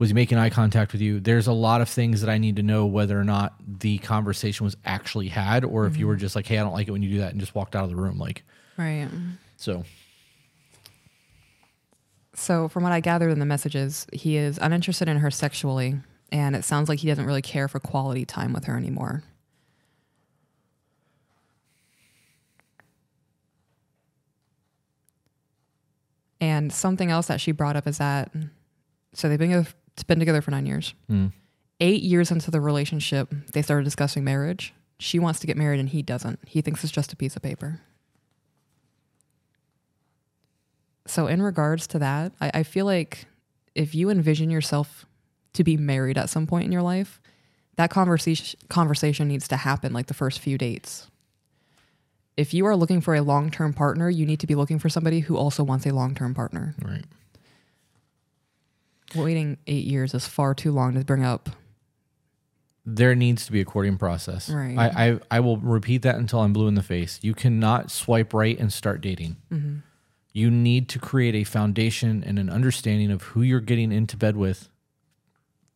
Was 0.00 0.08
he 0.10 0.14
making 0.14 0.38
eye 0.38 0.50
contact 0.50 0.90
with 0.90 1.00
you? 1.00 1.20
There's 1.20 1.46
a 1.46 1.52
lot 1.52 1.80
of 1.80 1.88
things 1.88 2.20
that 2.20 2.28
I 2.28 2.36
need 2.36 2.56
to 2.56 2.64
know 2.64 2.84
whether 2.84 3.18
or 3.18 3.22
not 3.22 3.54
the 3.78 3.98
conversation 3.98 4.64
was 4.64 4.76
actually 4.84 5.28
had, 5.28 5.64
or 5.64 5.86
if 5.86 5.96
you 5.96 6.08
were 6.08 6.16
just 6.16 6.34
like, 6.34 6.48
"Hey, 6.48 6.58
I 6.58 6.64
don't 6.64 6.72
like 6.72 6.88
it 6.88 6.90
when 6.90 7.02
you 7.02 7.10
do 7.10 7.18
that," 7.18 7.30
and 7.30 7.38
just 7.38 7.54
walked 7.54 7.76
out 7.76 7.84
of 7.84 7.90
the 7.90 7.96
room. 7.96 8.18
Like, 8.18 8.42
Right. 8.76 9.06
so 9.56 9.84
So, 12.34 12.68
from 12.68 12.82
what 12.82 12.92
I 12.92 13.00
gathered 13.00 13.30
in 13.30 13.38
the 13.38 13.46
messages, 13.46 14.06
he 14.12 14.36
is 14.36 14.58
uninterested 14.60 15.08
in 15.08 15.18
her 15.18 15.30
sexually, 15.30 16.00
and 16.32 16.56
it 16.56 16.64
sounds 16.64 16.88
like 16.88 16.98
he 16.98 17.08
doesn't 17.08 17.26
really 17.26 17.42
care 17.42 17.68
for 17.68 17.78
quality 17.78 18.24
time 18.24 18.52
with 18.52 18.64
her 18.64 18.76
anymore. 18.76 19.22
And 26.40 26.72
something 26.72 27.10
else 27.10 27.26
that 27.28 27.40
she 27.40 27.52
brought 27.52 27.76
up 27.76 27.86
is 27.86 27.98
that 27.98 28.30
so 29.14 29.28
they've 29.28 29.38
been 29.38 29.50
together, 29.50 29.70
been 30.06 30.18
together 30.18 30.42
for 30.42 30.50
nine 30.50 30.66
years. 30.66 30.92
Mm. 31.10 31.32
Eight 31.80 32.02
years 32.02 32.30
into 32.30 32.50
the 32.50 32.60
relationship, 32.60 33.32
they 33.52 33.62
started 33.62 33.84
discussing 33.84 34.24
marriage. 34.24 34.74
She 34.98 35.18
wants 35.18 35.40
to 35.40 35.46
get 35.46 35.56
married, 35.56 35.80
and 35.80 35.88
he 35.88 36.02
doesn't. 36.02 36.40
He 36.46 36.60
thinks 36.60 36.84
it's 36.84 36.92
just 36.92 37.12
a 37.12 37.16
piece 37.16 37.36
of 37.36 37.42
paper. 37.42 37.80
So, 41.06 41.26
in 41.26 41.42
regards 41.42 41.86
to 41.88 41.98
that, 41.98 42.32
I, 42.40 42.50
I 42.54 42.62
feel 42.62 42.86
like 42.86 43.26
if 43.74 43.94
you 43.94 44.10
envision 44.10 44.50
yourself 44.50 45.06
to 45.52 45.64
be 45.64 45.76
married 45.76 46.18
at 46.18 46.30
some 46.30 46.46
point 46.46 46.64
in 46.64 46.72
your 46.72 46.82
life, 46.82 47.20
that 47.76 47.90
conversation 47.90 48.58
conversation 48.68 49.28
needs 49.28 49.48
to 49.48 49.56
happen 49.56 49.92
like 49.92 50.06
the 50.06 50.14
first 50.14 50.38
few 50.40 50.56
dates. 50.56 51.08
If 52.36 52.52
you 52.52 52.66
are 52.66 52.74
looking 52.74 53.00
for 53.00 53.14
a 53.14 53.20
long 53.20 53.50
term 53.50 53.72
partner, 53.72 54.10
you 54.10 54.26
need 54.26 54.40
to 54.40 54.46
be 54.46 54.54
looking 54.54 54.78
for 54.78 54.88
somebody 54.88 55.20
who 55.20 55.36
also 55.36 55.62
wants 55.62 55.86
a 55.86 55.92
long 55.92 56.14
term 56.14 56.34
partner. 56.34 56.74
Right. 56.82 57.04
Waiting 59.14 59.58
eight 59.66 59.84
years 59.84 60.14
is 60.14 60.26
far 60.26 60.54
too 60.54 60.72
long 60.72 60.94
to 60.94 61.04
bring 61.04 61.24
up. 61.24 61.50
There 62.86 63.14
needs 63.14 63.46
to 63.46 63.52
be 63.52 63.60
a 63.60 63.64
courting 63.64 63.96
process. 63.96 64.50
Right. 64.50 64.76
I, 64.76 65.08
I, 65.08 65.20
I 65.30 65.40
will 65.40 65.56
repeat 65.56 66.02
that 66.02 66.16
until 66.16 66.40
I'm 66.40 66.52
blue 66.52 66.68
in 66.68 66.74
the 66.74 66.82
face. 66.82 67.18
You 67.22 67.32
cannot 67.32 67.90
swipe 67.90 68.34
right 68.34 68.58
and 68.58 68.72
start 68.72 69.00
dating. 69.00 69.36
Mm-hmm. 69.50 69.78
You 70.34 70.50
need 70.50 70.88
to 70.90 70.98
create 70.98 71.34
a 71.34 71.44
foundation 71.44 72.22
and 72.26 72.38
an 72.38 72.50
understanding 72.50 73.10
of 73.10 73.22
who 73.22 73.40
you're 73.42 73.60
getting 73.60 73.90
into 73.92 74.16
bed 74.18 74.36
with, 74.36 74.68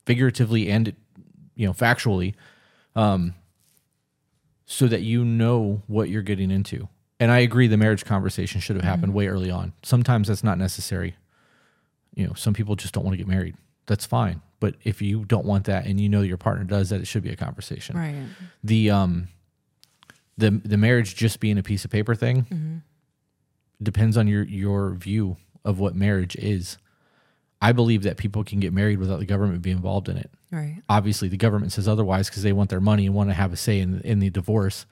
figuratively 0.04 0.68
and 0.70 0.94
you 1.54 1.66
know 1.66 1.72
factually, 1.72 2.34
um, 2.96 3.34
so 4.66 4.86
that 4.88 5.02
you 5.02 5.24
know 5.24 5.82
what 5.86 6.09
you're 6.11 6.22
getting 6.22 6.50
into. 6.50 6.88
And 7.20 7.30
I 7.30 7.38
agree, 7.38 7.66
the 7.66 7.76
marriage 7.76 8.04
conversation 8.04 8.61
should 8.61 8.76
have 8.76 8.84
happened 8.84 9.14
way 9.14 9.26
early 9.28 9.50
on. 9.50 9.72
Sometimes 9.82 10.28
that's 10.28 10.44
not 10.44 10.59
necessary. 10.59 11.16
You 12.14 12.26
know, 12.26 12.34
some 12.34 12.52
people 12.54 12.76
just 12.76 12.94
don't 12.94 13.04
want 13.04 13.14
to 13.14 13.18
get 13.18 13.26
married. 13.28 13.56
That's 13.86 14.06
fine. 14.06 14.42
But 14.61 14.74
if 14.84 15.00
you 15.00 15.24
don't 15.24 15.44
want 15.46 15.64
that 15.66 15.86
and 15.86 16.00
you 16.00 16.09
know 16.09 16.20
your 16.22 16.36
partner 16.36 16.64
does 16.64 16.90
that, 16.90 17.00
it 17.00 17.06
should 17.06 17.22
be 17.22 17.30
a 17.30 17.36
conversation 17.36 17.96
Right. 17.96 18.24
the 18.64 18.90
um 18.90 19.28
the 20.36 20.50
the 20.64 20.76
marriage 20.76 21.14
just 21.14 21.38
being 21.40 21.59
a 21.59 21.62
piece 21.62 21.84
of 21.84 21.90
paper 21.92 22.14
thing 22.16 22.82
depends 23.83 24.16
on 24.16 24.26
your 24.29 24.45
your 24.45 24.95
view 24.95 25.37
of 25.64 25.79
what 25.79 25.95
marriage 25.95 26.37
is. 26.37 26.79
I 27.61 27.72
believe 27.72 28.05
that 28.05 28.16
people 28.16 28.45
can 28.45 28.61
get 28.61 28.72
married 28.72 28.99
without 28.99 29.18
the 29.18 29.26
government 29.26 29.62
being 29.62 29.76
involved 29.76 30.09
in 30.09 30.16
it. 30.16 30.31
Right. 30.53 30.81
Obviously, 30.89 31.29
the 31.29 31.37
government 31.37 31.72
says 31.72 31.89
otherwise 31.89 32.29
because 32.29 32.43
they 32.45 32.53
want 32.53 32.70
their 32.70 32.81
money 32.81 33.07
and 33.07 33.14
want 33.14 33.31
to 33.31 33.35
have 33.35 33.53
a 33.53 33.57
say 33.57 33.81
in 33.81 34.01
in 34.03 34.20
the 34.20 34.31
divorce. 34.31 34.87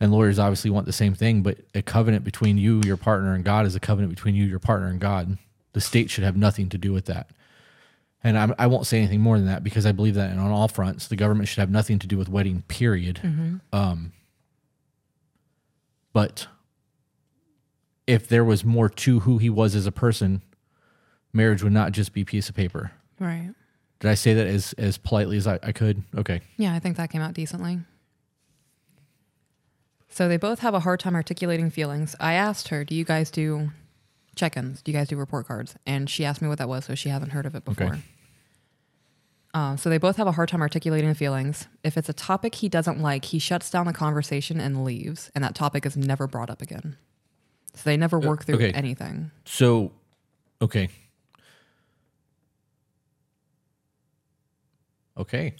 And 0.00 0.12
lawyers 0.12 0.40
obviously 0.40 0.70
want 0.70 0.86
the 0.86 0.92
same 0.92 1.14
thing, 1.14 1.42
but 1.42 1.58
a 1.72 1.80
covenant 1.80 2.24
between 2.24 2.58
you, 2.58 2.82
your 2.84 2.96
partner, 2.96 3.32
and 3.32 3.44
God 3.44 3.64
is 3.64 3.76
a 3.76 3.80
covenant 3.80 4.12
between 4.12 4.34
you, 4.34 4.44
your 4.44 4.58
partner, 4.58 4.88
and 4.88 5.00
God. 5.00 5.38
The 5.72 5.80
state 5.80 6.10
should 6.10 6.24
have 6.24 6.36
nothing 6.36 6.68
to 6.70 6.78
do 6.78 6.92
with 6.92 7.06
that. 7.06 7.30
And 8.22 8.36
I'm, 8.36 8.54
I 8.58 8.66
won't 8.66 8.86
say 8.86 8.98
anything 8.98 9.20
more 9.20 9.38
than 9.38 9.46
that 9.46 9.62
because 9.62 9.86
I 9.86 9.92
believe 9.92 10.14
that 10.14 10.32
on 10.32 10.50
all 10.50 10.66
fronts, 10.66 11.06
the 11.06 11.16
government 11.16 11.48
should 11.48 11.60
have 11.60 11.70
nothing 11.70 11.98
to 12.00 12.06
do 12.08 12.18
with 12.18 12.28
wedding, 12.28 12.64
period. 12.68 13.20
Um, 13.72 14.12
but 16.12 16.48
if 18.06 18.28
there 18.28 18.44
was 18.44 18.64
more 18.64 18.88
to 18.88 19.20
who 19.20 19.38
he 19.38 19.50
was 19.50 19.74
as 19.74 19.86
a 19.86 19.92
person, 19.92 20.42
marriage 21.32 21.62
would 21.62 21.72
not 21.72 21.92
just 21.92 22.12
be 22.12 22.22
a 22.22 22.24
piece 22.24 22.48
of 22.48 22.54
paper. 22.54 22.92
Right. 23.18 23.50
Did 24.00 24.10
I 24.10 24.14
say 24.14 24.34
that 24.34 24.46
as, 24.46 24.74
as 24.74 24.98
politely 24.98 25.36
as 25.36 25.46
I, 25.46 25.58
I 25.62 25.72
could? 25.72 26.02
Okay. 26.16 26.40
Yeah, 26.56 26.74
I 26.74 26.78
think 26.78 26.96
that 26.96 27.10
came 27.10 27.22
out 27.22 27.34
decently. 27.34 27.80
So 30.08 30.28
they 30.28 30.36
both 30.36 30.60
have 30.60 30.74
a 30.74 30.80
hard 30.80 31.00
time 31.00 31.14
articulating 31.14 31.70
feelings. 31.70 32.14
I 32.20 32.34
asked 32.34 32.68
her, 32.68 32.84
"Do 32.84 32.94
you 32.94 33.04
guys 33.04 33.32
do 33.32 33.70
check-ins? 34.36 34.80
Do 34.80 34.92
you 34.92 34.98
guys 34.98 35.08
do 35.08 35.16
report 35.16 35.48
cards?" 35.48 35.74
And 35.86 36.08
she 36.08 36.24
asked 36.24 36.40
me 36.40 36.46
what 36.46 36.58
that 36.58 36.68
was, 36.68 36.84
so 36.84 36.94
she 36.94 37.08
hasn't 37.08 37.32
heard 37.32 37.46
of 37.46 37.56
it 37.56 37.64
before. 37.64 37.86
Okay. 37.86 38.00
Uh, 39.54 39.76
so 39.76 39.88
they 39.88 39.98
both 39.98 40.16
have 40.16 40.26
a 40.26 40.32
hard 40.32 40.48
time 40.48 40.60
articulating 40.60 41.14
feelings. 41.14 41.66
If 41.82 41.96
it's 41.96 42.08
a 42.08 42.12
topic 42.12 42.56
he 42.56 42.68
doesn't 42.68 43.00
like, 43.00 43.24
he 43.26 43.38
shuts 43.38 43.70
down 43.70 43.86
the 43.86 43.92
conversation 43.92 44.60
and 44.60 44.84
leaves, 44.84 45.30
and 45.34 45.42
that 45.42 45.54
topic 45.54 45.86
is 45.86 45.96
never 45.96 46.26
brought 46.26 46.50
up 46.50 46.60
again. 46.60 46.96
So 47.74 47.82
they 47.84 47.96
never 47.96 48.18
work 48.18 48.44
through 48.44 48.56
okay. 48.56 48.72
anything. 48.72 49.30
So, 49.44 49.92
okay. 50.62 50.88
Okay. 55.16 55.54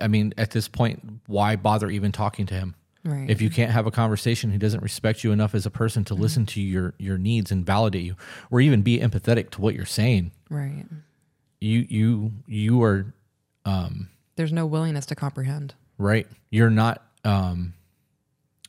I 0.00 0.08
mean, 0.08 0.32
at 0.38 0.50
this 0.50 0.68
point, 0.68 1.20
why 1.26 1.56
bother 1.56 1.90
even 1.90 2.12
talking 2.12 2.46
to 2.46 2.54
him? 2.54 2.74
Right. 3.04 3.30
If 3.30 3.40
you 3.40 3.50
can't 3.50 3.70
have 3.70 3.86
a 3.86 3.90
conversation, 3.90 4.50
he 4.50 4.58
doesn't 4.58 4.82
respect 4.82 5.22
you 5.22 5.30
enough 5.32 5.54
as 5.54 5.64
a 5.66 5.70
person 5.70 6.04
to 6.06 6.14
listen 6.14 6.46
to 6.46 6.60
your 6.60 6.94
your 6.98 7.16
needs 7.16 7.52
and 7.52 7.64
validate 7.64 8.02
you, 8.04 8.16
or 8.50 8.60
even 8.60 8.82
be 8.82 8.98
empathetic 8.98 9.50
to 9.50 9.60
what 9.60 9.74
you're 9.74 9.86
saying. 9.86 10.32
right. 10.50 10.84
You 11.60 11.86
you 11.88 12.32
you 12.46 12.82
are 12.82 13.14
Um, 13.64 14.08
There's 14.36 14.52
no 14.52 14.66
willingness 14.66 15.06
to 15.06 15.14
comprehend. 15.14 15.74
right. 15.96 16.26
You're 16.50 16.70
not 16.70 17.02
um, 17.24 17.74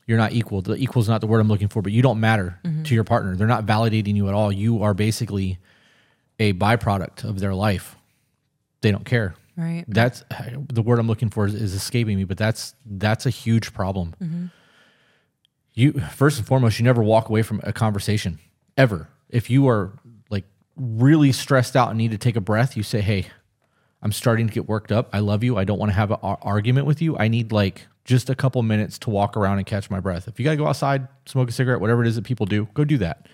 you're 0.09 0.17
not 0.17 0.33
equal. 0.33 0.63
The 0.63 0.75
equal 0.75 1.03
is 1.03 1.07
not 1.07 1.21
the 1.21 1.27
word 1.27 1.39
I'm 1.39 1.47
looking 1.47 1.67
for, 1.67 1.83
but 1.83 1.91
you 1.91 2.01
don't 2.01 2.19
matter 2.19 2.59
mm-hmm. 2.65 2.81
to 2.81 2.95
your 2.95 3.03
partner. 3.03 3.35
They're 3.35 3.45
not 3.45 3.67
validating 3.67 4.15
you 4.15 4.27
at 4.27 4.33
all. 4.33 4.51
You 4.51 4.81
are 4.81 4.95
basically 4.95 5.59
a 6.39 6.53
byproduct 6.53 7.23
of 7.25 7.39
their 7.39 7.53
life. 7.53 7.95
They 8.81 8.89
don't 8.89 9.05
care. 9.05 9.35
Right. 9.55 9.85
That's 9.87 10.23
the 10.73 10.81
word 10.81 10.97
I'm 10.97 11.05
looking 11.05 11.29
for 11.29 11.45
is, 11.45 11.53
is 11.53 11.75
escaping 11.75 12.17
me, 12.17 12.23
but 12.23 12.39
that's 12.39 12.73
that's 12.87 13.27
a 13.27 13.29
huge 13.29 13.71
problem. 13.71 14.15
Mm-hmm. 14.19 14.45
You 15.73 15.91
first 15.93 16.39
and 16.39 16.47
foremost, 16.47 16.79
you 16.79 16.85
never 16.85 17.03
walk 17.03 17.29
away 17.29 17.43
from 17.43 17.61
a 17.63 17.71
conversation 17.71 18.39
ever. 18.77 19.09
If 19.29 19.51
you 19.51 19.67
are 19.67 19.93
like 20.31 20.45
really 20.75 21.31
stressed 21.31 21.75
out 21.75 21.89
and 21.89 21.99
need 21.99 22.11
to 22.11 22.17
take 22.17 22.35
a 22.35 22.41
breath, 22.41 22.75
you 22.75 22.81
say, 22.81 23.01
"Hey, 23.01 23.27
I'm 24.01 24.11
starting 24.11 24.47
to 24.47 24.53
get 24.53 24.67
worked 24.67 24.91
up. 24.91 25.09
I 25.13 25.19
love 25.19 25.43
you. 25.43 25.55
I 25.57 25.65
don't 25.65 25.77
want 25.77 25.91
to 25.91 25.95
have 25.95 26.09
an 26.09 26.17
ar- 26.23 26.39
argument 26.41 26.87
with 26.87 26.99
you. 26.99 27.15
I 27.15 27.27
need 27.27 27.51
like 27.51 27.85
just 28.09 28.27
a 28.27 28.35
couple 28.35 28.63
minutes 28.63 28.97
to 28.97 29.11
walk 29.11 29.37
around 29.37 29.59
and 29.59 29.67
catch 29.67 29.91
my 29.91 29.99
breath. 29.99 30.27
If 30.27 30.39
you 30.39 30.43
got 30.43 30.51
to 30.51 30.57
go 30.57 30.65
outside, 30.65 31.07
smoke 31.27 31.47
a 31.49 31.51
cigarette, 31.51 31.79
whatever 31.79 32.03
it 32.03 32.07
is 32.07 32.15
that 32.15 32.23
people 32.23 32.47
do, 32.47 32.67
go 32.73 32.83
do 32.83 32.97
that. 32.97 33.27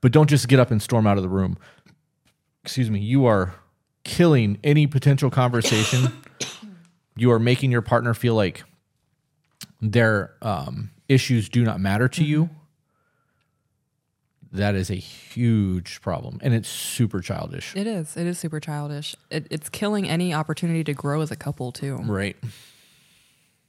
But 0.00 0.10
don't 0.10 0.28
just 0.28 0.48
get 0.48 0.58
up 0.58 0.72
and 0.72 0.82
storm 0.82 1.06
out 1.06 1.18
of 1.18 1.22
the 1.22 1.28
room. 1.28 1.56
Excuse 2.64 2.90
me. 2.90 2.98
You 2.98 3.26
are 3.26 3.54
killing 4.02 4.58
any 4.64 4.88
potential 4.88 5.30
conversation. 5.30 6.12
you 7.16 7.30
are 7.30 7.38
making 7.38 7.70
your 7.70 7.80
partner 7.80 8.12
feel 8.12 8.34
like 8.34 8.64
their 9.80 10.34
um, 10.42 10.90
issues 11.08 11.48
do 11.48 11.62
not 11.62 11.80
matter 11.80 12.08
to 12.08 12.24
you. 12.24 12.50
That 14.50 14.74
is 14.74 14.90
a 14.90 14.94
huge 14.94 16.00
problem, 16.00 16.40
and 16.42 16.54
it's 16.54 16.70
super 16.70 17.20
childish. 17.20 17.76
It 17.76 17.86
is. 17.86 18.16
It 18.16 18.26
is 18.26 18.38
super 18.38 18.60
childish. 18.60 19.14
It, 19.30 19.46
it's 19.50 19.68
killing 19.68 20.08
any 20.08 20.32
opportunity 20.32 20.82
to 20.84 20.94
grow 20.94 21.20
as 21.20 21.30
a 21.30 21.36
couple 21.36 21.70
too. 21.70 21.98
Right. 21.98 22.34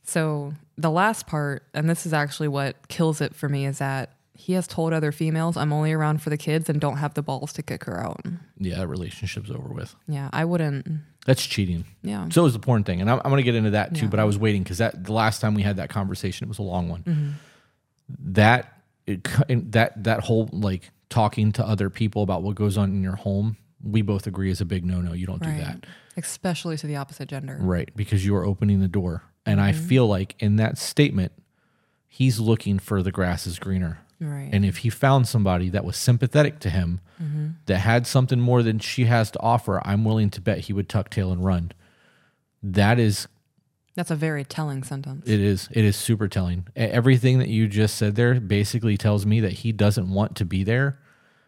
So 0.09 0.53
the 0.77 0.89
last 0.89 1.27
part, 1.27 1.63
and 1.73 1.89
this 1.89 2.05
is 2.05 2.13
actually 2.13 2.47
what 2.47 2.87
kills 2.87 3.21
it 3.21 3.35
for 3.35 3.47
me, 3.47 3.65
is 3.65 3.77
that 3.77 4.13
he 4.33 4.53
has 4.53 4.67
told 4.67 4.91
other 4.93 5.11
females, 5.11 5.55
"I'm 5.57 5.71
only 5.71 5.91
around 5.93 6.21
for 6.21 6.29
the 6.29 6.37
kids 6.37 6.69
and 6.69 6.79
don't 6.81 6.97
have 6.97 7.13
the 7.13 7.21
balls 7.21 7.53
to 7.53 7.61
kick 7.61 7.83
her 7.83 7.99
out." 7.99 8.21
Yeah, 8.57 8.77
that 8.79 8.87
relationship's 8.87 9.51
over 9.51 9.69
with. 9.73 9.95
Yeah, 10.07 10.29
I 10.33 10.45
wouldn't. 10.45 10.87
That's 11.25 11.45
cheating. 11.45 11.85
Yeah, 12.01 12.27
So 12.29 12.45
is 12.45 12.53
the 12.53 12.59
porn 12.59 12.83
thing, 12.83 13.01
and 13.01 13.09
I'm, 13.11 13.17
I'm 13.23 13.29
going 13.29 13.37
to 13.37 13.43
get 13.43 13.53
into 13.55 13.71
that 13.71 13.93
too. 13.93 14.05
Yeah. 14.05 14.09
But 14.09 14.19
I 14.19 14.23
was 14.23 14.37
waiting 14.39 14.63
because 14.63 14.79
that 14.79 15.03
the 15.03 15.13
last 15.13 15.41
time 15.41 15.53
we 15.53 15.61
had 15.61 15.77
that 15.77 15.89
conversation, 15.89 16.45
it 16.45 16.47
was 16.47 16.57
a 16.59 16.63
long 16.63 16.89
one. 16.89 17.03
Mm-hmm. 17.03 17.29
That 18.33 18.81
it, 19.05 19.27
that 19.71 20.03
that 20.03 20.21
whole 20.21 20.49
like 20.51 20.89
talking 21.09 21.51
to 21.53 21.63
other 21.65 21.89
people 21.89 22.23
about 22.23 22.41
what 22.41 22.55
goes 22.55 22.77
on 22.77 22.89
in 22.91 23.03
your 23.03 23.15
home, 23.17 23.57
we 23.83 24.01
both 24.01 24.25
agree 24.25 24.49
is 24.49 24.61
a 24.61 24.65
big 24.65 24.85
no 24.85 25.01
no. 25.01 25.13
You 25.13 25.27
don't 25.27 25.41
do 25.43 25.49
that, 25.49 25.85
Especially 26.17 26.77
to 26.77 26.87
the 26.87 26.95
opposite 26.95 27.27
gender. 27.29 27.57
right? 27.61 27.89
Because 27.95 28.25
you 28.25 28.35
are 28.35 28.45
opening 28.45 28.79
the 28.79 28.87
door, 28.87 29.23
and 29.45 29.59
I 29.59 29.71
mm-hmm. 29.71 29.87
feel 29.87 30.07
like 30.07 30.35
in 30.39 30.57
that 30.57 30.77
statement, 30.77 31.31
he's 32.07 32.39
looking 32.39 32.79
for 32.79 33.01
the 33.01 33.11
grass 33.11 33.47
is 33.47 33.59
greener. 33.59 33.99
Right. 34.19 34.49
And 34.51 34.65
if 34.65 34.77
he 34.77 34.89
found 34.89 35.27
somebody 35.27 35.69
that 35.69 35.85
was 35.85 35.95
sympathetic 35.95 36.59
to 36.59 36.69
him, 36.69 36.99
mm-hmm. 37.21 37.49
that 37.67 37.77
had 37.77 38.05
something 38.05 38.39
more 38.39 38.63
than 38.63 38.79
she 38.79 39.05
has 39.05 39.31
to 39.31 39.39
offer, 39.39 39.81
I'm 39.85 40.03
willing 40.03 40.29
to 40.31 40.41
bet 40.41 40.59
he 40.59 40.73
would 40.73 40.89
tuck 40.89 41.09
tail 41.09 41.31
and 41.31 41.43
run. 41.43 41.71
That 42.61 42.99
is 42.99 43.27
That's 43.95 44.11
a 44.11 44.15
very 44.15 44.43
telling 44.43 44.83
sentence. 44.83 45.27
It 45.27 45.39
is. 45.39 45.69
It 45.71 45.85
is 45.85 45.95
super 45.95 46.27
telling. 46.27 46.67
Everything 46.75 47.39
that 47.39 47.47
you 47.47 47.67
just 47.67 47.95
said 47.95 48.15
there 48.15 48.39
basically 48.41 48.97
tells 48.97 49.25
me 49.25 49.39
that 49.39 49.53
he 49.53 49.71
doesn't 49.71 50.11
want 50.11 50.35
to 50.35 50.45
be 50.45 50.63
there 50.65 50.99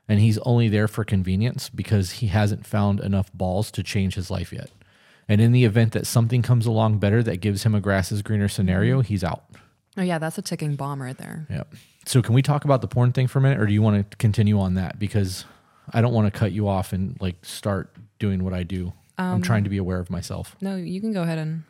and 0.08 0.20
he's 0.20 0.38
only 0.40 0.68
there 0.68 0.88
for 0.88 1.04
convenience 1.04 1.70
because 1.70 2.12
he 2.12 2.28
hasn't 2.28 2.66
found 2.66 3.00
enough 3.00 3.32
balls 3.34 3.72
to 3.72 3.84
change 3.84 4.16
his 4.16 4.32
life 4.32 4.52
yet. 4.52 4.70
And 5.32 5.40
in 5.40 5.54
the 5.54 5.64
event 5.64 5.94
that 5.94 6.06
something 6.06 6.42
comes 6.42 6.66
along 6.66 6.98
better 6.98 7.24
that 7.24 7.38
gives 7.38 7.64
him 7.64 7.74
a 7.74 7.80
grass 7.80 8.12
is 8.12 8.22
greener 8.22 8.50
scenario, 8.50 9.00
mm-hmm. 9.00 9.08
he's 9.08 9.24
out. 9.24 9.46
oh 9.98 10.02
yeah, 10.02 10.20
that's 10.20 10.38
a 10.38 10.42
ticking 10.42 10.76
bomb 10.76 11.02
right 11.02 11.18
there. 11.18 11.48
Yep. 11.50 11.74
So 12.06 12.22
can 12.22 12.36
we 12.36 12.42
talk 12.42 12.66
about 12.66 12.82
the 12.82 12.90
porn 12.90 13.14
thing 13.14 13.28
for 13.28 13.40
a 13.40 13.42
minute 13.42 13.60
or 13.60 13.66
do 13.66 13.72
you 13.72 13.82
want 13.82 14.12
to 14.12 14.18
continue 14.18 14.60
on 14.60 14.74
that 14.74 15.00
because 15.00 15.46
I 15.94 16.02
don't 16.02 16.14
want 16.14 16.32
to 16.32 16.38
cut 16.38 16.52
you 16.52 16.68
off 16.68 16.92
and 16.92 17.16
like 17.22 17.46
start 17.46 17.96
doing 18.20 18.44
what 18.44 18.54
I 18.54 18.64
do. 18.64 18.92
I'm 19.18 19.36
um, 19.36 19.42
trying 19.42 19.64
to 19.64 19.70
be 19.70 19.78
aware 19.78 20.00
of 20.00 20.10
myself. 20.10 20.56
No, 20.60 20.76
you 20.76 21.00
can 21.00 21.14
go 21.14 21.22
ahead 21.22 21.38
and. 21.38 21.64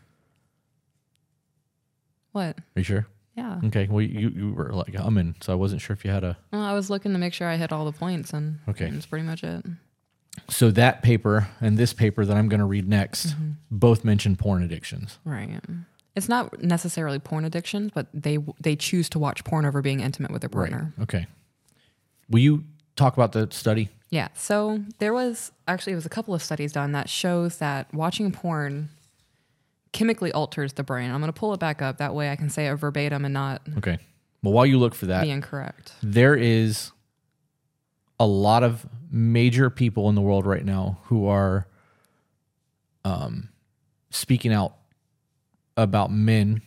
What? 2.31 2.57
Are 2.57 2.79
you 2.79 2.83
sure? 2.83 3.07
Yeah. 3.35 3.59
Okay. 3.65 3.87
Well, 3.89 4.01
you, 4.01 4.29
you 4.29 4.53
were 4.53 4.71
like 4.73 4.95
humming, 4.95 5.35
so 5.41 5.51
I 5.51 5.55
wasn't 5.55 5.81
sure 5.81 5.93
if 5.93 6.03
you 6.03 6.11
had 6.11 6.23
a 6.23 6.37
Well, 6.51 6.61
I 6.61 6.73
was 6.73 6.89
looking 6.89 7.13
to 7.13 7.19
make 7.19 7.33
sure 7.33 7.47
I 7.47 7.57
hit 7.57 7.71
all 7.71 7.85
the 7.85 7.91
points, 7.91 8.33
and 8.33 8.59
Okay. 8.69 8.89
that's 8.89 9.05
pretty 9.05 9.25
much 9.25 9.43
it. 9.43 9.65
So 10.49 10.71
that 10.71 11.01
paper 11.01 11.49
and 11.59 11.77
this 11.77 11.93
paper 11.93 12.25
that 12.25 12.35
I'm 12.35 12.47
going 12.49 12.59
to 12.59 12.65
read 12.65 12.87
next 12.87 13.27
mm-hmm. 13.27 13.51
both 13.69 14.03
mention 14.03 14.35
porn 14.35 14.63
addictions. 14.63 15.19
Right. 15.25 15.59
It's 16.15 16.29
not 16.29 16.61
necessarily 16.61 17.19
porn 17.19 17.45
addictions, 17.45 17.91
but 17.93 18.07
they 18.13 18.37
they 18.59 18.75
choose 18.75 19.09
to 19.09 19.19
watch 19.19 19.43
porn 19.43 19.65
over 19.65 19.81
being 19.81 19.99
intimate 19.99 20.31
with 20.31 20.41
their 20.41 20.49
partner. 20.49 20.93
Okay. 21.01 21.27
Will 22.29 22.39
you 22.39 22.63
talk 22.95 23.13
about 23.13 23.31
the 23.31 23.47
study? 23.51 23.89
Yeah. 24.09 24.27
So 24.33 24.81
there 24.99 25.13
was 25.13 25.51
actually 25.67 25.93
it 25.93 25.95
was 25.95 26.05
a 26.05 26.09
couple 26.09 26.33
of 26.33 26.43
studies 26.43 26.73
done 26.73 26.91
that 26.93 27.09
shows 27.09 27.57
that 27.57 27.93
watching 27.93 28.31
porn 28.31 28.89
chemically 29.93 30.31
alters 30.31 30.73
the 30.73 30.83
brain. 30.83 31.11
I'm 31.11 31.19
going 31.19 31.31
to 31.31 31.37
pull 31.37 31.53
it 31.53 31.59
back 31.59 31.81
up 31.81 31.97
that 31.97 32.13
way 32.13 32.29
I 32.29 32.35
can 32.35 32.49
say 32.49 32.67
it 32.67 32.75
verbatim 32.75 33.25
and 33.25 33.33
not 33.33 33.61
Okay. 33.77 33.97
Well, 34.43 34.53
while 34.53 34.65
you 34.65 34.79
look 34.79 34.95
for 34.95 35.05
that, 35.05 35.23
be 35.23 35.29
incorrect. 35.29 35.93
there 36.01 36.35
is 36.35 36.91
a 38.21 38.25
lot 38.27 38.61
of 38.61 38.85
major 39.09 39.71
people 39.71 40.07
in 40.09 40.13
the 40.15 40.21
world 40.21 40.45
right 40.45 40.63
now 40.63 40.99
who 41.05 41.25
are 41.25 41.65
um, 43.03 43.49
speaking 44.11 44.53
out 44.53 44.75
about 45.75 46.11
men 46.11 46.61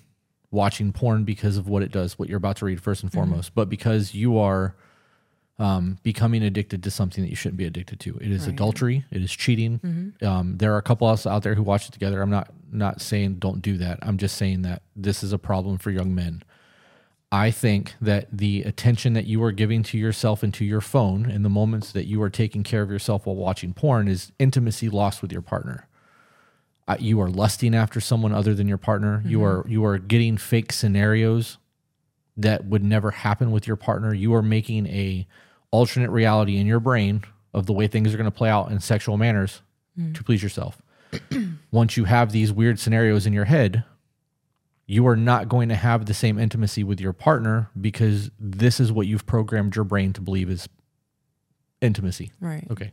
watching 0.51 0.93
porn 0.93 1.23
because 1.23 1.57
of 1.57 1.69
what 1.69 1.81
it 1.85 1.93
does, 1.93 2.19
what 2.19 2.29
you're 2.29 2.39
about 2.39 2.57
to 2.57 2.65
read 2.65 2.83
first 2.83 3.05
and 3.05 3.13
foremost, 3.13 3.55
but 3.55 3.69
because 3.69 4.15
you 4.15 4.37
are 4.37 4.75
um, 5.61 5.97
becoming 6.03 6.43
addicted 6.43 6.83
to 6.83 6.91
something 6.91 7.23
that 7.23 7.31
you 7.31 7.37
shouldn't 7.37 7.57
be 7.57 7.67
addicted 7.67 8.01
to. 8.01 8.17
It 8.17 8.33
is 8.33 8.49
adultery. 8.49 9.05
It 9.13 9.23
is 9.23 9.31
cheating. 9.31 9.79
Um, 10.27 10.57
there 10.59 10.75
are 10.75 10.79
a 10.79 10.83
couple 10.83 11.07
of 11.09 11.13
us 11.15 11.27
out 11.27 11.45
there 11.45 11.55
who 11.55 11.63
watch 11.63 11.87
it 11.89 11.93
together. 11.93 12.21
I'm 12.21 12.31
not 12.31 12.51
not 12.73 13.01
saying 13.01 13.37
don't 13.37 13.63
do 13.63 13.77
that. 13.79 14.01
I'm 14.03 14.19
just 14.19 14.37
saying 14.37 14.63
that 14.63 14.83
this 14.97 15.23
is 15.23 15.33
a 15.33 15.39
problem 15.39 15.79
for 15.79 15.93
young 15.93 16.13
men. 16.17 16.43
I 17.33 17.51
think 17.51 17.95
that 18.01 18.29
the 18.31 18.63
attention 18.63 19.15
that 19.15 19.27
you 19.27 19.43
are 19.43 19.53
giving 19.53 19.83
to 19.85 19.99
yourself 19.99 20.43
and 20.43 20.55
to 20.55 20.65
your 20.65 20.81
phone 20.81 21.29
in 21.29 21.43
the 21.43 21.49
moments 21.49 21.91
that 21.93 22.07
you 22.07 22.23
are 22.23 22.31
taking 22.31 22.63
care 22.63 22.83
of 22.83 22.91
yourself 22.91 23.27
while 23.27 23.35
watching 23.35 23.75
porn 23.75 24.07
is 24.07 24.31
intimacy 24.39 24.89
lost 24.89 25.21
with 25.21 25.33
your 25.33 25.43
partner. 25.43 25.89
Uh, 26.87 26.97
you 27.01 27.21
are 27.21 27.31
lusting 27.31 27.75
after 27.75 28.01
someone 28.01 28.33
other 28.33 28.55
than 28.55 28.69
your 28.69 28.79
partner. 28.79 29.23
You 29.27 29.43
are 29.43 29.65
you 29.67 29.85
are 29.85 29.99
getting 29.99 30.37
fake 30.37 30.73
scenarios 30.73 31.59
that 32.37 32.67
would 32.67 32.85
never 32.85 33.11
happen 33.11 33.51
with 33.51 33.67
your 33.67 33.77
partner. 33.77 34.13
You 34.13 34.35
are 34.35 34.43
making 34.43 34.87
a 34.89 35.27
alternate 35.71 36.11
reality 36.11 36.59
in 36.59 36.67
your 36.67 36.81
brain 36.81 37.25
of 37.53 37.67
the 37.67 37.73
way 37.73 37.87
things 37.87 38.13
are 38.13 38.17
going 38.17 38.31
to 38.31 38.37
play 38.37 38.51
out 38.51 38.71
in 38.71 38.81
sexual 38.81 39.17
manners 39.17 39.63
to 40.15 40.25
please 40.25 40.43
yourself. 40.43 40.83
Once 41.71 41.97
you 41.97 42.05
have 42.05 42.33
these 42.33 42.53
weird 42.53 42.79
scenarios 42.79 43.27
in 43.27 43.33
your 43.33 43.45
head, 43.45 43.85
you 44.87 45.07
are 45.07 45.17
not 45.17 45.49
going 45.49 45.69
to 45.71 45.75
have 45.75 46.07
the 46.07 46.15
same 46.15 46.39
intimacy 46.39 46.85
with 46.85 47.01
your 47.01 47.13
partner 47.13 47.71
because 47.81 48.31
this 48.39 48.81
is 48.81 48.93
what 48.93 49.07
you've 49.07 49.27
programmed 49.27 49.77
your 49.77 49.85
brain 49.85 50.13
to 50.13 50.21
believe 50.21 50.51
is 50.51 50.69
intimacy. 51.81 52.33
Right. 52.41 52.67
Okay. 52.71 52.93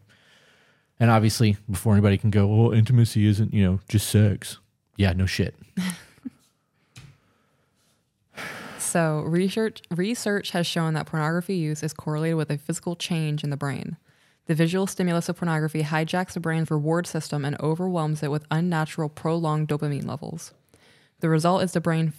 And 0.99 1.09
obviously, 1.09 1.57
before 1.69 1.93
anybody 1.93 2.17
can 2.17 2.29
go, 2.29 2.47
well, 2.47 2.71
intimacy 2.71 3.25
isn't, 3.25 3.53
you 3.53 3.63
know, 3.63 3.79
just 3.89 4.09
sex. 4.09 4.59
Yeah, 4.95 5.13
no 5.13 5.25
shit. 5.25 5.55
So 8.91 9.21
research 9.21 9.81
research 9.89 10.51
has 10.51 10.67
shown 10.67 10.95
that 10.95 11.05
pornography 11.05 11.55
use 11.55 11.81
is 11.81 11.93
correlated 11.93 12.35
with 12.35 12.51
a 12.51 12.57
physical 12.57 12.97
change 12.97 13.41
in 13.41 13.49
the 13.49 13.55
brain. 13.55 13.95
The 14.47 14.53
visual 14.53 14.85
stimulus 14.85 15.29
of 15.29 15.37
pornography 15.37 15.83
hijacks 15.83 16.33
the 16.33 16.41
brain's 16.41 16.69
reward 16.69 17.07
system 17.07 17.45
and 17.45 17.57
overwhelms 17.61 18.21
it 18.21 18.31
with 18.31 18.45
unnatural 18.51 19.07
prolonged 19.07 19.69
dopamine 19.69 20.05
levels. 20.05 20.53
The 21.21 21.29
result 21.29 21.63
is 21.63 21.71
the 21.71 21.81
brain 21.81 22.13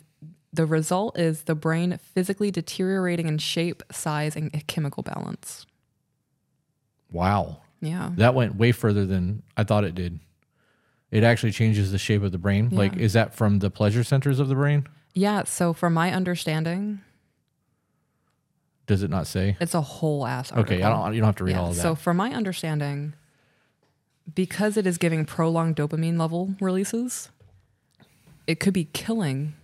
the 0.53 0.67
result 0.67 1.19
is 1.19 1.45
the 1.45 1.55
brain 1.55 1.99
physically 2.15 2.51
deteriorating 2.51 3.27
in 3.27 3.39
shape, 3.39 3.83
size, 3.91 4.37
and 4.37 4.67
chemical 4.67 5.03
balance. 5.03 5.65
Wow. 7.11 7.63
Yeah. 7.81 8.11
That 8.17 8.35
went 8.35 8.57
way 8.57 8.73
further 8.73 9.07
than 9.07 9.43
I 9.57 9.65
thought 9.65 9.85
it 9.85 9.95
did. 9.95 10.21
It 11.11 11.25
actually 11.25 11.53
changes 11.53 11.91
the 11.91 11.99
shape 11.99 12.23
of 12.23 12.33
the 12.33 12.39
brain. 12.39 12.71
Like, 12.71 12.97
is 12.97 13.13
that 13.15 13.35
from 13.35 13.59
the 13.59 13.71
pleasure 13.71 14.05
centers 14.05 14.41
of 14.41 14.49
the 14.49 14.55
brain? 14.55 14.87
Yeah, 15.15 15.45
so 15.45 15.73
from 15.75 15.93
my 15.95 16.11
understanding, 16.13 17.01
Does 18.87 19.03
it 19.03 19.11
not 19.11 19.27
say? 19.27 19.57
it's 19.61 19.75
a 19.75 19.81
whole 19.83 20.27
ass 20.27 20.51
article. 20.53 20.75
Okay, 20.75 20.83
I 20.83 20.89
don't. 20.89 21.15
You 21.15 21.21
don't 21.21 21.27
have 21.29 21.37
to 21.37 21.45
read 21.45 21.53
Yeah, 21.53 21.61
all 21.61 21.71
of 21.71 21.77
that. 21.77 21.83
So, 21.83 21.95
from 21.95 22.17
my 22.17 22.33
understanding, 22.33 23.13
because 24.35 24.79
it 24.79 24.87
is 24.87 24.97
giving 24.97 25.27
prolonged 25.27 25.77
dopamine 25.77 26.19
level 26.19 26.55
releases, 26.61 27.29
it 28.47 28.61
could 28.61 28.75
be 28.75 28.85
killing. 28.85 29.55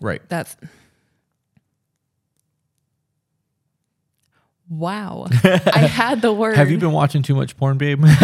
right. 0.00 0.22
That's 0.28 0.56
wow. 4.68 5.26
I 5.44 5.78
had 5.78 6.22
the 6.22 6.32
word. 6.32 6.56
Have 6.56 6.70
you 6.70 6.78
been 6.78 6.92
watching 6.92 7.22
too 7.22 7.34
much 7.34 7.56
porn, 7.56 7.78
babe? 7.78 8.04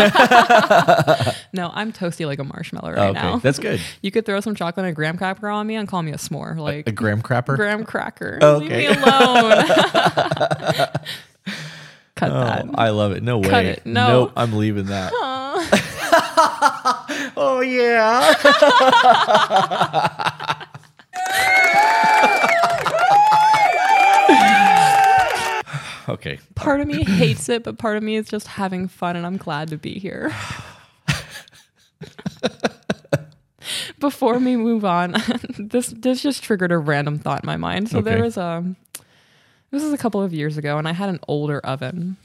No, 1.53 1.71
I'm 1.75 1.93
toasty 1.93 2.27
like 2.27 2.39
a 2.39 2.45
marshmallow 2.45 2.91
oh, 2.91 2.95
right 2.95 3.11
okay, 3.11 3.21
now. 3.21 3.39
that's 3.39 3.59
good. 3.59 3.81
you 4.03 4.13
could 4.13 4.25
throw 4.25 4.39
some 4.41 4.55
chocolate 4.55 4.87
and 4.87 4.93
a 4.93 4.95
graham 4.95 5.19
cracker 5.19 5.49
on 5.49 5.67
me 5.67 5.75
and 5.75 5.89
call 5.89 6.01
me 6.01 6.13
a 6.13 6.17
s'more, 6.17 6.57
like 6.57 6.89
A 6.89 6.93
graham 6.93 7.23
cracker? 7.23 7.57
graham 7.57 7.85
cracker. 7.85 8.39
Oh, 8.41 8.57
okay. 8.57 8.89
Leave 8.89 8.97
me 8.97 9.03
alone. 9.03 9.65
Cut 12.15 12.31
oh, 12.31 12.41
that. 12.45 12.67
Oh, 12.69 12.75
I 12.75 12.91
love 12.91 13.13
it. 13.13 13.23
No 13.25 13.39
way. 13.39 13.49
Cut 13.49 13.65
it. 13.65 13.85
No. 13.85 14.09
Nope, 14.09 14.33
I'm 14.37 14.53
leaving 14.53 14.87
that. 14.87 15.13
oh 17.37 17.61
yeah. 17.61 18.35
okay. 26.09 26.39
part 26.55 26.81
of 26.81 26.87
me 26.89 27.05
hates 27.05 27.49
it, 27.49 27.63
but 27.65 27.79
part 27.79 27.97
of 27.97 28.03
me 28.03 28.17
is 28.17 28.29
just 28.29 28.47
having 28.47 28.89
fun, 28.89 29.17
and 29.17 29.25
I'm 29.27 29.37
glad 29.37 29.69
to 29.69 29.79
be 29.79 29.99
here. 29.99 30.33
Before 33.99 34.39
we 34.39 34.57
move 34.57 34.85
on, 34.85 35.15
this 35.59 35.89
this 35.89 36.23
just 36.23 36.43
triggered 36.43 36.73
a 36.73 36.79
random 36.79 37.19
thought 37.19 37.43
in 37.45 37.47
my 37.47 37.57
mind. 37.59 37.91
So 37.91 37.99
Okay. 37.99 38.11
there 38.15 38.23
was 38.23 38.37
a 38.39 38.65
this 39.71 39.83
was 39.83 39.93
a 39.93 39.99
couple 39.99 40.23
of 40.23 40.33
years 40.33 40.57
ago, 40.57 40.79
and 40.79 40.89
I 40.89 40.93
had 40.93 41.09
an 41.11 41.21
older 41.29 41.61
oven, 41.61 42.17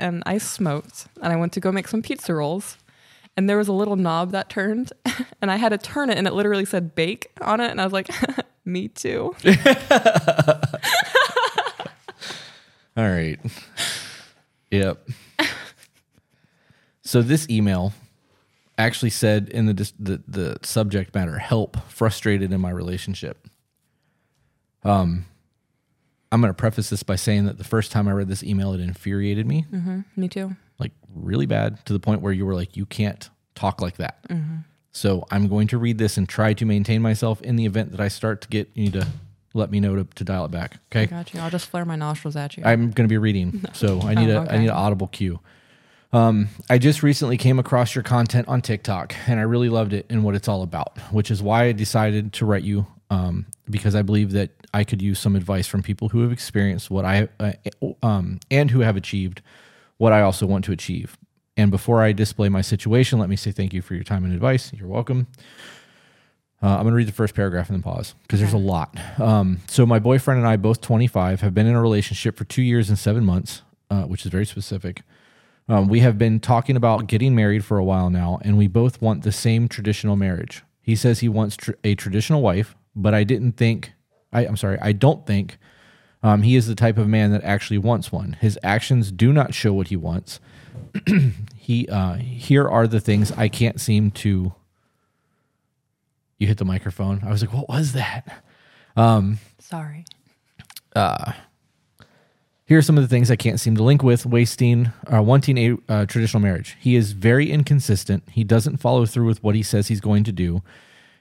and 0.00 0.22
I 0.26 0.38
smoked, 0.38 1.06
and 1.22 1.32
I 1.32 1.36
went 1.36 1.52
to 1.52 1.60
go 1.60 1.70
make 1.70 1.86
some 1.88 2.02
pizza 2.02 2.34
rolls, 2.34 2.78
and 3.36 3.48
there 3.48 3.58
was 3.58 3.68
a 3.68 3.72
little 3.72 3.96
knob 3.96 4.32
that 4.32 4.48
turned, 4.50 4.92
and 5.40 5.50
I 5.50 5.56
had 5.56 5.68
to 5.68 5.78
turn 5.78 6.10
it, 6.10 6.18
and 6.18 6.26
it 6.26 6.32
literally 6.32 6.64
said 6.64 6.94
"bake" 6.94 7.30
on 7.40 7.60
it, 7.60 7.70
and 7.70 7.80
I 7.80 7.84
was 7.84 7.92
like, 7.92 8.08
"Me 8.64 8.88
too." 8.88 9.34
All 12.96 13.08
right. 13.08 13.38
Yep. 14.70 15.08
so 17.02 17.22
this 17.22 17.48
email 17.48 17.92
actually 18.76 19.10
said 19.10 19.48
in 19.48 19.66
the 19.66 19.92
the 19.98 20.22
the 20.26 20.58
subject 20.62 21.14
matter 21.14 21.38
help 21.38 21.76
frustrated 21.88 22.52
in 22.52 22.60
my 22.60 22.70
relationship. 22.70 23.46
Um 24.82 25.26
I'm 26.32 26.40
going 26.40 26.50
to 26.50 26.54
preface 26.56 26.90
this 26.90 27.02
by 27.02 27.16
saying 27.16 27.46
that 27.46 27.58
the 27.58 27.64
first 27.64 27.90
time 27.92 28.06
I 28.08 28.12
read 28.12 28.28
this 28.28 28.42
email 28.42 28.72
it 28.72 28.80
infuriated 28.80 29.46
me 29.46 29.66
Me 30.16 30.28
too. 30.28 30.54
like 30.78 30.92
really 31.14 31.46
bad 31.46 31.84
to 31.86 31.92
the 31.92 32.00
point 32.00 32.20
where 32.22 32.32
you 32.32 32.46
were 32.46 32.54
like 32.54 32.76
you 32.76 32.86
can't 32.86 33.28
talk 33.54 33.80
like 33.80 33.96
that. 33.96 34.24
So 34.92 35.26
I'm 35.30 35.48
going 35.48 35.68
to 35.68 35.78
read 35.78 35.98
this 35.98 36.16
and 36.16 36.28
try 36.28 36.52
to 36.54 36.64
maintain 36.64 37.00
myself 37.02 37.40
in 37.42 37.56
the 37.56 37.64
event 37.66 37.92
that 37.92 38.00
I 38.00 38.08
start 38.08 38.40
to 38.42 38.48
get 38.48 38.68
you 38.74 38.84
need 38.84 38.92
to 38.94 39.06
let 39.54 39.70
me 39.70 39.80
know 39.80 39.96
to, 39.96 40.04
to 40.04 40.24
dial 40.24 40.44
it 40.44 40.50
back. 40.52 40.78
Okay? 40.90 41.02
I 41.02 41.06
Got 41.06 41.34
you. 41.34 41.40
I'll 41.40 41.50
just 41.50 41.66
flare 41.68 41.84
my 41.84 41.96
nostrils 41.96 42.36
at 42.36 42.56
you. 42.56 42.62
I'm 42.64 42.90
going 42.92 43.08
to 43.08 43.12
be 43.12 43.18
reading, 43.18 43.64
so 43.72 44.00
I 44.02 44.14
need 44.14 44.30
Oh, 44.30 44.36
a 44.38 44.40
I 44.40 44.44
okay. 44.44 44.58
need 44.58 44.64
an 44.66 44.70
audible 44.70 45.08
cue. 45.08 45.40
Um, 46.12 46.48
I 46.68 46.78
just 46.78 47.02
recently 47.04 47.36
came 47.36 47.58
across 47.60 47.94
your 47.94 48.02
content 48.04 48.48
on 48.48 48.62
TikTok, 48.62 49.14
and 49.28 49.38
I 49.38 49.42
really 49.44 49.68
loved 49.68 49.92
it 49.92 50.06
and 50.10 50.24
what 50.24 50.34
it's 50.34 50.48
all 50.48 50.62
about, 50.62 50.98
which 51.12 51.30
is 51.30 51.40
why 51.42 51.64
I 51.64 51.72
decided 51.72 52.32
to 52.34 52.46
write 52.46 52.64
you 52.64 52.86
um, 53.10 53.46
because 53.68 53.94
I 53.94 54.02
believe 54.02 54.32
that 54.32 54.50
I 54.72 54.84
could 54.84 55.02
use 55.02 55.18
some 55.18 55.36
advice 55.36 55.66
from 55.66 55.82
people 55.82 56.08
who 56.08 56.22
have 56.22 56.32
experienced 56.32 56.90
what 56.90 57.04
I 57.04 57.28
uh, 57.38 57.52
um, 58.02 58.40
and 58.50 58.70
who 58.70 58.80
have 58.80 58.96
achieved 58.96 59.42
what 59.98 60.12
I 60.12 60.22
also 60.22 60.46
want 60.46 60.64
to 60.66 60.72
achieve. 60.72 61.18
And 61.56 61.70
before 61.70 62.02
I 62.02 62.12
display 62.12 62.48
my 62.48 62.62
situation, 62.62 63.18
let 63.18 63.28
me 63.28 63.36
say 63.36 63.52
thank 63.52 63.74
you 63.74 63.82
for 63.82 63.94
your 63.94 64.04
time 64.04 64.24
and 64.24 64.32
advice. 64.32 64.72
You're 64.72 64.88
welcome. 64.88 65.26
Uh, 66.62 66.68
I'm 66.68 66.82
going 66.82 66.92
to 66.92 66.96
read 66.96 67.08
the 67.08 67.12
first 67.12 67.34
paragraph 67.34 67.68
and 67.68 67.76
then 67.76 67.82
pause 67.82 68.14
because 68.22 68.40
there's 68.40 68.52
a 68.52 68.58
lot. 68.58 68.98
Um, 69.18 69.60
so, 69.66 69.86
my 69.86 69.98
boyfriend 69.98 70.38
and 70.38 70.46
I, 70.46 70.56
both 70.56 70.80
25, 70.80 71.40
have 71.40 71.54
been 71.54 71.66
in 71.66 71.74
a 71.74 71.80
relationship 71.80 72.36
for 72.36 72.44
two 72.44 72.62
years 72.62 72.88
and 72.88 72.98
seven 72.98 73.24
months, 73.24 73.62
uh, 73.90 74.02
which 74.02 74.24
is 74.24 74.30
very 74.30 74.44
specific. 74.44 75.02
Um, 75.68 75.88
we 75.88 76.00
have 76.00 76.18
been 76.18 76.38
talking 76.38 76.76
about 76.76 77.06
getting 77.06 77.34
married 77.34 77.64
for 77.64 77.78
a 77.78 77.84
while 77.84 78.10
now, 78.10 78.40
and 78.42 78.58
we 78.58 78.68
both 78.68 79.00
want 79.00 79.22
the 79.22 79.32
same 79.32 79.68
traditional 79.68 80.16
marriage. 80.16 80.62
He 80.82 80.96
says 80.96 81.20
he 81.20 81.28
wants 81.28 81.56
tr- 81.56 81.72
a 81.84 81.94
traditional 81.94 82.42
wife, 82.42 82.76
but 83.02 83.14
I 83.14 83.24
didn't 83.24 83.52
think, 83.52 83.92
I, 84.32 84.46
I'm 84.46 84.56
sorry, 84.56 84.78
I 84.80 84.92
don't 84.92 85.26
think 85.26 85.58
um, 86.22 86.42
he 86.42 86.56
is 86.56 86.66
the 86.66 86.74
type 86.74 86.98
of 86.98 87.08
man 87.08 87.32
that 87.32 87.42
actually 87.42 87.78
wants 87.78 88.12
one. 88.12 88.36
His 88.40 88.58
actions 88.62 89.10
do 89.10 89.32
not 89.32 89.54
show 89.54 89.72
what 89.72 89.88
he 89.88 89.96
wants. 89.96 90.38
he, 91.56 91.88
uh, 91.88 92.14
here 92.14 92.68
are 92.68 92.86
the 92.86 93.00
things 93.00 93.32
I 93.32 93.48
can't 93.48 93.80
seem 93.80 94.10
to. 94.12 94.52
You 96.38 96.46
hit 96.46 96.58
the 96.58 96.64
microphone. 96.64 97.22
I 97.24 97.30
was 97.30 97.42
like, 97.42 97.52
what 97.52 97.68
was 97.68 97.92
that? 97.92 98.44
Um, 98.96 99.38
Sorry. 99.58 100.04
Uh, 100.94 101.32
Here 102.66 102.78
are 102.78 102.82
some 102.82 102.96
of 102.98 103.02
the 103.04 103.08
things 103.08 103.30
I 103.30 103.36
can't 103.36 103.60
seem 103.60 103.76
to 103.76 103.82
link 103.82 104.02
with 104.02 104.26
wasting, 104.26 104.90
uh, 105.12 105.22
wanting 105.22 105.58
a 105.58 105.76
uh, 105.88 106.06
traditional 106.06 106.40
marriage. 106.40 106.76
He 106.80 106.96
is 106.96 107.12
very 107.12 107.50
inconsistent. 107.50 108.24
He 108.30 108.42
doesn't 108.42 108.78
follow 108.78 109.06
through 109.06 109.26
with 109.26 109.42
what 109.42 109.54
he 109.54 109.62
says 109.62 109.88
he's 109.88 110.00
going 110.00 110.24
to 110.24 110.32
do. 110.32 110.62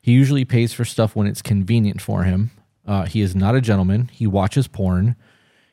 He 0.02 0.14
usually 0.14 0.46
pays 0.46 0.74
for 0.74 0.86
stuff 0.86 1.16
when 1.16 1.28
it's 1.28 1.42
convenient 1.42 2.02
for 2.02 2.24
him. 2.24 2.52
Uh, 2.86 3.06
he 3.06 3.22
is 3.22 3.36
not 3.36 3.56
a 3.56 3.62
gentleman. 3.62 4.10
He 4.12 4.26
watches 4.26 4.68
porn. 4.68 5.16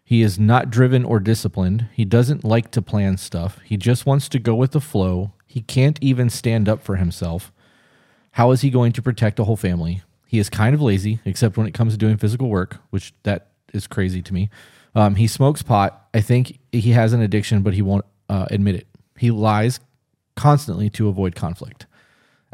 He 0.05 0.23
is 0.23 0.39
not 0.39 0.71
driven 0.71 1.05
or 1.05 1.19
disciplined. 1.19 1.89
He 1.93 2.05
doesn't 2.05 2.45
like 2.45 2.71
to 2.73 2.83
plan 2.83 3.17
stuff. 3.17 3.59
He 3.65 3.77
just 3.77 4.07
wants 4.07 4.29
to 4.29 4.39
go 4.39 4.55
with 4.55 4.73
the 4.73 4.81
flow. 4.81 5.33
He 5.47 5.63
can't 5.63 5.99
even 6.01 6.31
stand 6.31 6.69
up 6.69 6.83
for 6.83 6.97
himself. 6.97 7.53
How 8.33 8.51
is 8.51 8.61
he 8.61 8.71
going 8.71 8.93
to 8.93 9.03
protect 9.03 9.41
a 9.41 9.45
whole 9.45 9.57
family? 9.57 10.03
He 10.27 10.39
is 10.39 10.51
kind 10.51 10.75
of 10.75 10.83
lazy, 10.83 11.21
except 11.25 11.57
when 11.57 11.67
it 11.67 11.75
comes 11.75 11.95
to 11.95 11.99
doing 11.99 12.19
physical 12.19 12.49
work, 12.49 12.77
which 12.91 13.15
that 13.23 13.53
is 13.73 13.87
crazy 13.87 14.21
to 14.23 14.35
me. 14.35 14.51
Um, 14.95 15.15
he 15.15 15.27
smokes 15.27 15.63
pot. 15.63 16.09
I 16.13 16.21
think 16.21 16.59
he 16.73 16.91
has 16.91 17.13
an 17.13 17.21
addiction, 17.21 17.63
but 17.63 17.75
he 17.75 17.83
won't 17.83 18.05
uh, 18.29 18.47
admit 18.51 18.75
it. 18.75 18.87
He 19.17 19.31
lies 19.31 19.81
constantly 20.37 20.91
to 20.91 21.09
avoid 21.09 21.35
conflict. 21.35 21.87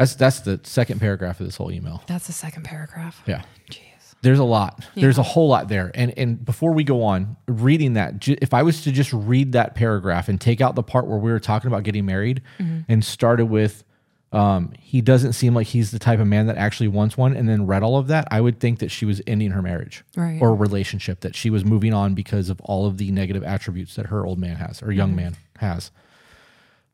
That's 0.02 0.14
that's 0.16 0.40
the 0.40 0.60
second 0.64 1.00
paragraph 1.00 1.38
of 1.40 1.46
this 1.46 1.56
whole 1.56 1.70
email. 1.72 2.02
That's 2.06 2.26
the 2.26 2.32
second 2.32 2.64
paragraph. 2.64 3.22
Yeah. 3.26 3.42
Jeez. 3.70 3.78
There's 4.22 4.38
a 4.38 4.44
lot. 4.44 4.84
There's 4.94 5.18
a 5.18 5.22
whole 5.22 5.48
lot 5.48 5.68
there. 5.68 5.90
And 5.94 6.12
and 6.18 6.44
before 6.44 6.72
we 6.72 6.84
go 6.84 7.02
on, 7.04 7.36
reading 7.48 7.94
that, 7.94 8.26
if 8.28 8.54
I 8.54 8.62
was 8.62 8.82
to 8.82 8.92
just 8.92 9.12
read 9.12 9.52
that 9.52 9.74
paragraph 9.74 10.28
and 10.28 10.40
take 10.40 10.60
out 10.60 10.74
the 10.74 10.82
part 10.82 11.06
where 11.06 11.18
we 11.18 11.30
were 11.30 11.40
talking 11.40 11.68
about 11.68 11.82
getting 11.84 12.06
married 12.06 12.42
and 12.88 13.04
started 13.04 13.46
with 13.46 13.84
um, 14.32 14.72
he 14.78 15.02
doesn't 15.02 15.34
seem 15.34 15.54
like 15.54 15.66
he's 15.66 15.90
the 15.90 15.98
type 15.98 16.18
of 16.18 16.26
man 16.26 16.46
that 16.46 16.56
actually 16.56 16.88
wants 16.88 17.18
one, 17.18 17.36
and 17.36 17.46
then 17.48 17.66
read 17.66 17.82
all 17.82 17.98
of 17.98 18.06
that, 18.06 18.26
I 18.30 18.40
would 18.40 18.60
think 18.60 18.78
that 18.78 18.90
she 18.90 19.04
was 19.04 19.20
ending 19.26 19.50
her 19.50 19.60
marriage 19.60 20.04
Right. 20.16 20.40
or 20.40 20.54
relationship, 20.54 21.20
that 21.20 21.36
she 21.36 21.50
was 21.50 21.66
moving 21.66 21.92
on 21.92 22.14
because 22.14 22.48
of 22.48 22.58
all 22.62 22.86
of 22.86 22.96
the 22.96 23.10
negative 23.12 23.42
attributes 23.44 23.94
that 23.96 24.06
her 24.06 24.24
old 24.24 24.38
man 24.38 24.56
has 24.56 24.82
or 24.82 24.90
young 24.90 25.14
man 25.14 25.36
has. 25.58 25.90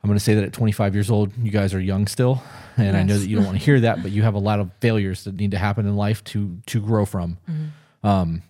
I'm 0.02 0.08
going 0.08 0.18
to 0.18 0.24
say 0.24 0.34
that 0.34 0.44
at 0.44 0.52
25 0.52 0.94
years 0.94 1.10
old, 1.10 1.32
you 1.42 1.50
guys 1.50 1.74
are 1.74 1.80
young 1.80 2.06
still, 2.06 2.42
and 2.76 2.96
I 2.96 3.02
know 3.02 3.18
that 3.18 3.26
you 3.28 3.36
don't 3.36 3.44
want 3.46 3.58
to 3.58 3.64
hear 3.64 3.80
that, 3.80 4.00
but 4.02 4.12
you 4.12 4.22
have 4.22 4.34
a 4.34 4.38
lot 4.38 4.60
of 4.60 4.70
failures 4.80 5.24
that 5.24 5.34
need 5.34 5.50
to 5.50 5.58
happen 5.58 5.86
in 5.86 5.96
life 5.96 6.22
to 6.24 6.58
to 6.66 6.80
grow 6.80 7.04
from. 7.04 7.38
Um, 8.04 8.42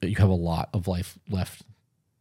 you 0.00 0.14
have 0.16 0.28
a 0.28 0.34
lot 0.34 0.68
of 0.72 0.86
life 0.86 1.18
left 1.28 1.62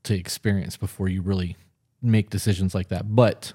to 0.04 0.16
experience 0.16 0.78
before 0.78 1.08
you 1.08 1.22
really 1.22 1.56
make 2.01 2.30
decisions 2.30 2.74
like 2.74 2.89
that. 2.89 3.16
But 3.16 3.54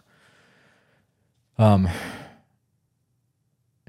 um, 1.58 1.88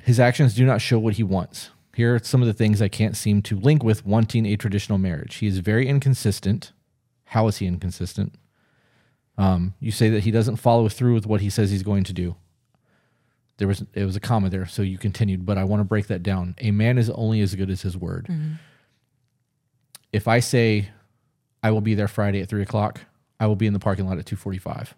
his 0.01 0.19
actions 0.19 0.55
do 0.55 0.65
not 0.65 0.81
show 0.81 0.97
what 0.99 1.13
he 1.13 1.23
wants. 1.23 1.69
Here 1.95 2.15
are 2.15 2.19
some 2.19 2.41
of 2.41 2.47
the 2.47 2.53
things 2.53 2.81
I 2.81 2.87
can't 2.87 3.15
seem 3.15 3.41
to 3.43 3.59
link 3.59 3.83
with 3.83 4.05
wanting 4.05 4.45
a 4.45 4.55
traditional 4.55 4.97
marriage. 4.97 5.35
He 5.35 5.47
is 5.47 5.59
very 5.59 5.87
inconsistent. 5.87 6.71
How 7.25 7.47
is 7.47 7.57
he 7.57 7.67
inconsistent? 7.67 8.33
Um, 9.39 9.73
you 9.79 9.91
say 9.91 10.09
that 10.09 10.25
he 10.25 10.31
doesn't 10.31 10.57
follow 10.57 10.89
through 10.89 11.13
with 11.13 11.25
what 11.25 11.39
he 11.39 11.49
says 11.49 11.71
he's 11.71 11.81
going 11.81 12.03
to 12.03 12.13
do. 12.13 12.35
There 13.57 13.69
was 13.69 13.83
it 13.93 14.03
was 14.03 14.15
a 14.15 14.19
comma 14.19 14.49
there, 14.49 14.65
so 14.65 14.81
you 14.81 14.97
continued, 14.97 15.45
but 15.45 15.57
I 15.57 15.63
want 15.63 15.79
to 15.79 15.85
break 15.85 16.07
that 16.07 16.21
down. 16.21 16.55
A 16.59 16.71
man 16.71 16.97
is 16.97 17.09
only 17.09 17.39
as 17.41 17.55
good 17.55 17.69
as 17.69 17.81
his 17.81 17.97
word. 17.97 18.29
If 20.11 20.27
I 20.27 20.39
say 20.39 20.89
I 21.63 21.71
will 21.71 21.81
be 21.81 21.95
there 21.95 22.07
Friday 22.07 22.41
at 22.41 22.49
three 22.49 22.61
o'clock, 22.61 23.01
I 23.39 23.47
will 23.47 23.55
be 23.55 23.65
in 23.65 23.73
the 23.73 23.79
parking 23.79 24.07
lot 24.07 24.17
at 24.17 24.25
two 24.25 24.35
forty-five, 24.35 24.93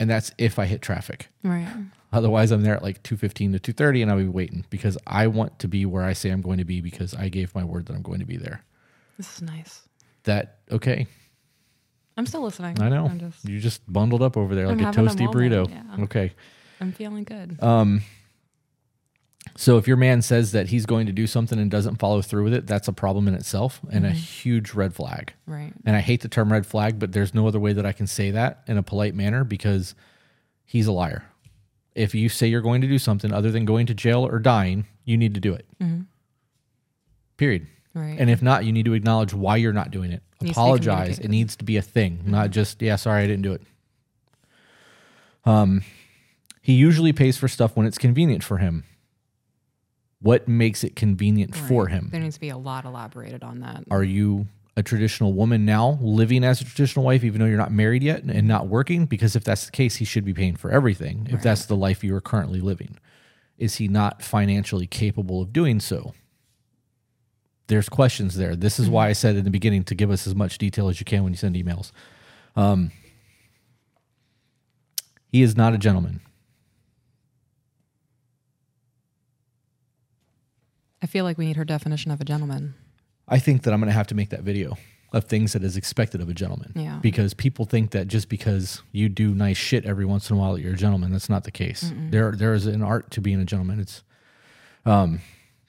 and 0.00 0.08
that's 0.08 0.32
if 0.38 0.58
I 0.58 0.64
hit 0.64 0.80
traffic. 0.80 1.28
Right. 1.42 1.68
Otherwise, 2.12 2.50
I'm 2.50 2.62
there 2.62 2.76
at 2.76 2.82
like 2.82 3.02
two 3.02 3.18
fifteen 3.18 3.52
to 3.52 3.58
two 3.58 3.74
thirty, 3.74 4.00
and 4.00 4.10
I'll 4.10 4.16
be 4.16 4.26
waiting 4.26 4.64
because 4.70 4.96
I 5.06 5.26
want 5.26 5.58
to 5.58 5.68
be 5.68 5.84
where 5.84 6.04
I 6.04 6.14
say 6.14 6.30
I'm 6.30 6.40
going 6.42 6.58
to 6.58 6.64
be 6.64 6.80
because 6.80 7.12
I 7.14 7.28
gave 7.28 7.54
my 7.54 7.64
word 7.64 7.86
that 7.86 7.94
I'm 7.94 8.02
going 8.02 8.20
to 8.20 8.26
be 8.26 8.38
there. 8.38 8.62
This 9.18 9.36
is 9.36 9.42
nice. 9.42 9.82
That 10.24 10.60
okay? 10.70 11.06
I'm 12.18 12.26
still 12.26 12.42
listening. 12.42 12.80
I 12.82 12.88
know 12.90 13.06
I'm 13.06 13.18
just 13.18 13.48
you 13.48 13.58
just 13.60 13.80
bundled 13.90 14.20
up 14.22 14.36
over 14.36 14.54
there 14.54 14.66
like 14.66 14.78
I'm 14.78 14.84
a 14.86 14.90
a 14.90 14.92
toasty 14.92 15.24
moment, 15.24 15.34
burrito. 15.34 15.70
yeah. 15.70 16.04
Okay. 16.04 16.32
I'm 16.80 16.92
feeling 16.92 17.24
good. 17.24 17.62
Um, 17.62 18.02
so 19.56 19.78
if 19.78 19.88
your 19.88 19.96
man 19.96 20.20
says 20.22 20.52
that 20.52 20.68
he's 20.68 20.84
going 20.84 21.06
to 21.06 21.12
do 21.12 21.26
something 21.26 21.58
and 21.58 21.70
doesn't 21.70 21.96
follow 21.96 22.20
through 22.22 22.44
with 22.44 22.54
it, 22.54 22.66
that's 22.66 22.86
a 22.88 22.92
problem 22.92 23.26
in 23.28 23.34
itself 23.34 23.80
and 23.90 24.04
Mm-hmm. 24.04 24.12
a 24.14 24.16
huge 24.16 24.74
red 24.74 24.94
flag. 24.94 25.32
right. 25.46 25.72
And 25.86 25.96
I 25.96 26.00
hate 26.00 26.20
the 26.20 26.28
term 26.28 26.52
red 26.52 26.66
flag, 26.66 26.98
but 26.98 27.12
there's 27.12 27.32
no 27.34 27.46
other 27.48 27.58
way 27.58 27.72
that 27.72 27.86
I 27.86 27.92
can 27.92 28.06
say 28.06 28.30
that 28.32 28.62
in 28.66 28.76
a 28.78 28.82
polite 28.82 29.14
manner 29.14 29.44
because 29.44 29.94
he's 30.64 30.86
a 30.86 30.92
liar. 30.92 31.24
If 31.94 32.14
you 32.14 32.28
say 32.28 32.46
you're 32.46 32.60
going 32.60 32.80
to 32.82 32.86
do 32.88 32.98
something 32.98 33.32
other 33.32 33.50
than 33.50 33.64
going 33.64 33.86
to 33.86 33.94
jail 33.94 34.24
or 34.26 34.38
dying, 34.38 34.86
you 35.04 35.16
need 35.16 35.34
to 35.34 35.40
do 35.40 35.54
it. 35.54 35.66
Period. 37.36 37.66
Right. 37.94 38.16
And 38.18 38.30
if 38.30 38.42
not, 38.42 38.64
you 38.64 38.72
need 38.72 38.84
to 38.84 38.94
acknowledge 38.94 39.34
why 39.34 39.56
you're 39.56 39.72
not 39.72 39.90
doing 39.90 40.12
it. 40.12 40.22
Needs 40.40 40.56
Apologize. 40.56 41.18
It 41.18 41.28
needs 41.28 41.56
to 41.56 41.64
be 41.64 41.76
a 41.76 41.82
thing, 41.82 42.22
not 42.26 42.50
just, 42.50 42.80
yeah, 42.80 42.96
sorry, 42.96 43.22
I 43.22 43.26
didn't 43.26 43.42
do 43.42 43.54
it. 43.54 43.62
Um, 45.44 45.82
he 46.62 46.74
usually 46.74 47.12
pays 47.12 47.36
for 47.36 47.48
stuff 47.48 47.76
when 47.76 47.86
it's 47.86 47.98
convenient 47.98 48.44
for 48.44 48.58
him. 48.58 48.84
What 50.20 50.48
makes 50.48 50.84
it 50.84 50.96
convenient 50.96 51.54
for 51.54 51.86
him? 51.86 52.08
There 52.12 52.20
needs 52.20 52.34
to 52.34 52.40
be 52.40 52.50
a 52.50 52.56
lot 52.58 52.84
elaborated 52.84 53.42
on 53.42 53.60
that. 53.60 53.84
Are 53.90 54.02
you 54.02 54.48
a 54.76 54.82
traditional 54.82 55.32
woman 55.32 55.64
now, 55.64 55.98
living 56.00 56.44
as 56.44 56.60
a 56.60 56.64
traditional 56.64 57.04
wife, 57.04 57.24
even 57.24 57.40
though 57.40 57.46
you're 57.46 57.56
not 57.56 57.72
married 57.72 58.02
yet 58.02 58.22
and 58.22 58.46
not 58.46 58.68
working? 58.68 59.06
Because 59.06 59.34
if 59.34 59.44
that's 59.44 59.66
the 59.66 59.72
case, 59.72 59.96
he 59.96 60.04
should 60.04 60.24
be 60.24 60.34
paying 60.34 60.56
for 60.56 60.70
everything. 60.70 61.26
If 61.30 61.42
that's 61.42 61.66
the 61.66 61.76
life 61.76 62.04
you 62.04 62.14
are 62.14 62.20
currently 62.20 62.60
living, 62.60 62.98
is 63.56 63.76
he 63.76 63.88
not 63.88 64.22
financially 64.22 64.86
capable 64.86 65.40
of 65.40 65.52
doing 65.52 65.80
so? 65.80 66.14
There's 67.68 67.88
questions 67.88 68.36
there. 68.36 68.56
This 68.56 68.78
is 68.78 68.88
why 68.90 69.08
I 69.08 69.12
said 69.12 69.36
in 69.36 69.44
the 69.44 69.50
beginning 69.50 69.84
to 69.84 69.94
give 69.94 70.10
us 70.10 70.26
as 70.26 70.34
much 70.34 70.58
detail 70.58 70.88
as 70.88 71.00
you 71.00 71.04
can 71.04 71.22
when 71.22 71.32
you 71.32 71.36
send 71.36 71.54
emails. 71.54 71.92
Um, 72.56 72.90
he 75.30 75.42
is 75.42 75.56
not 75.56 75.74
a 75.74 75.78
gentleman. 75.78 76.20
I 81.02 81.06
feel 81.06 81.24
like 81.24 81.38
we 81.38 81.46
need 81.46 81.56
her 81.56 81.64
definition 81.64 82.10
of 82.10 82.20
a 82.20 82.24
gentleman. 82.24 82.74
I 83.28 83.38
think 83.38 83.62
that 83.62 83.72
I'm 83.72 83.80
going 83.80 83.88
to 83.88 83.94
have 83.94 84.06
to 84.08 84.14
make 84.14 84.30
that 84.30 84.40
video 84.40 84.76
of 85.12 85.24
things 85.24 85.52
that 85.52 85.62
is 85.62 85.76
expected 85.76 86.20
of 86.20 86.28
a 86.28 86.34
gentleman. 86.34 86.72
Yeah. 86.74 86.98
Because 87.02 87.34
people 87.34 87.64
think 87.64 87.92
that 87.92 88.08
just 88.08 88.28
because 88.28 88.82
you 88.92 89.08
do 89.08 89.34
nice 89.34 89.56
shit 89.56 89.84
every 89.84 90.04
once 90.04 90.28
in 90.30 90.36
a 90.36 90.38
while 90.38 90.54
that 90.54 90.60
you're 90.60 90.74
a 90.74 90.76
gentleman, 90.76 91.12
that's 91.12 91.28
not 91.28 91.44
the 91.44 91.50
case. 91.50 91.92
There 92.10 92.32
there 92.32 92.52
is 92.52 92.66
an 92.66 92.82
art 92.82 93.10
to 93.12 93.20
being 93.20 93.40
a 93.40 93.44
gentleman. 93.44 93.80
It's 93.80 94.02
um 94.84 95.20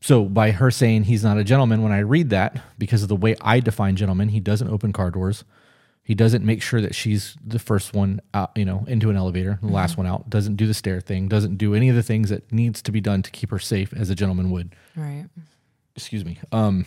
so 0.02 0.26
by 0.26 0.52
her 0.52 0.72
saying 0.72 1.04
he's 1.04 1.24
not 1.24 1.38
a 1.38 1.44
gentleman, 1.44 1.82
when 1.84 1.92
I 1.92 2.00
read 2.00 2.30
that, 2.30 2.62
because 2.78 3.04
of 3.04 3.10
the 3.10 3.16
way 3.16 3.36
I 3.42 3.60
define 3.60 3.96
gentleman, 3.96 4.30
he 4.30 4.40
doesn't 4.40 4.68
open 4.70 4.94
car 4.94 5.12
doors. 5.12 5.44
He 6.04 6.16
doesn't 6.16 6.44
make 6.44 6.62
sure 6.64 6.82
that 6.82 6.96
she's 6.96 7.38
the 7.46 7.60
first 7.60 7.94
one 7.94 8.20
out, 8.34 8.52
you 8.56 8.66
know, 8.66 8.84
into 8.88 9.12
an 9.12 9.16
elevator, 9.16 9.60
the 9.62 9.68
last 9.68 9.96
one 9.96 10.08
out, 10.08 10.28
doesn't 10.30 10.56
do 10.56 10.66
the 10.66 10.74
stair 10.74 11.02
thing, 11.02 11.28
doesn't 11.28 11.58
do 11.58 11.76
any 11.76 11.88
of 11.90 11.96
the 11.96 12.02
things 12.02 12.30
that 12.30 12.52
needs 12.52 12.82
to 12.82 12.92
be 12.92 13.00
done 13.00 13.22
to 13.22 13.30
keep 13.30 13.52
her 13.52 13.60
safe 13.60 13.94
as 13.94 14.10
a 14.10 14.16
gentleman 14.16 14.50
would 14.50 14.74
Right. 14.96 15.26
excuse 15.96 16.26
me, 16.26 16.40
um, 16.52 16.86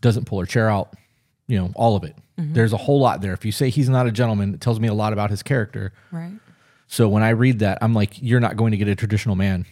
doesn't 0.00 0.24
pull 0.24 0.40
her 0.40 0.46
chair 0.46 0.68
out, 0.68 0.94
you 1.46 1.58
know, 1.58 1.70
all 1.74 1.96
of 1.96 2.04
it. 2.04 2.16
There's 2.38 2.72
a 2.74 2.76
whole 2.76 3.00
lot 3.00 3.22
there. 3.22 3.32
If 3.32 3.46
you 3.46 3.52
say 3.52 3.70
he's 3.70 3.88
not 3.88 4.06
a 4.06 4.12
gentleman, 4.12 4.52
it 4.54 4.60
tells 4.60 4.78
me 4.78 4.88
a 4.88 4.94
lot 4.94 5.12
about 5.14 5.30
his 5.30 5.42
character. 5.42 5.92
Right. 6.10 6.32
So 6.88 7.08
when 7.08 7.22
I 7.22 7.30
read 7.30 7.58
that, 7.60 7.78
I'm 7.82 7.94
like, 7.94 8.20
you're 8.22 8.40
not 8.40 8.56
going 8.56 8.70
to 8.70 8.76
get 8.76 8.88
a 8.88 8.94
traditional 8.94 9.34
man 9.36 9.66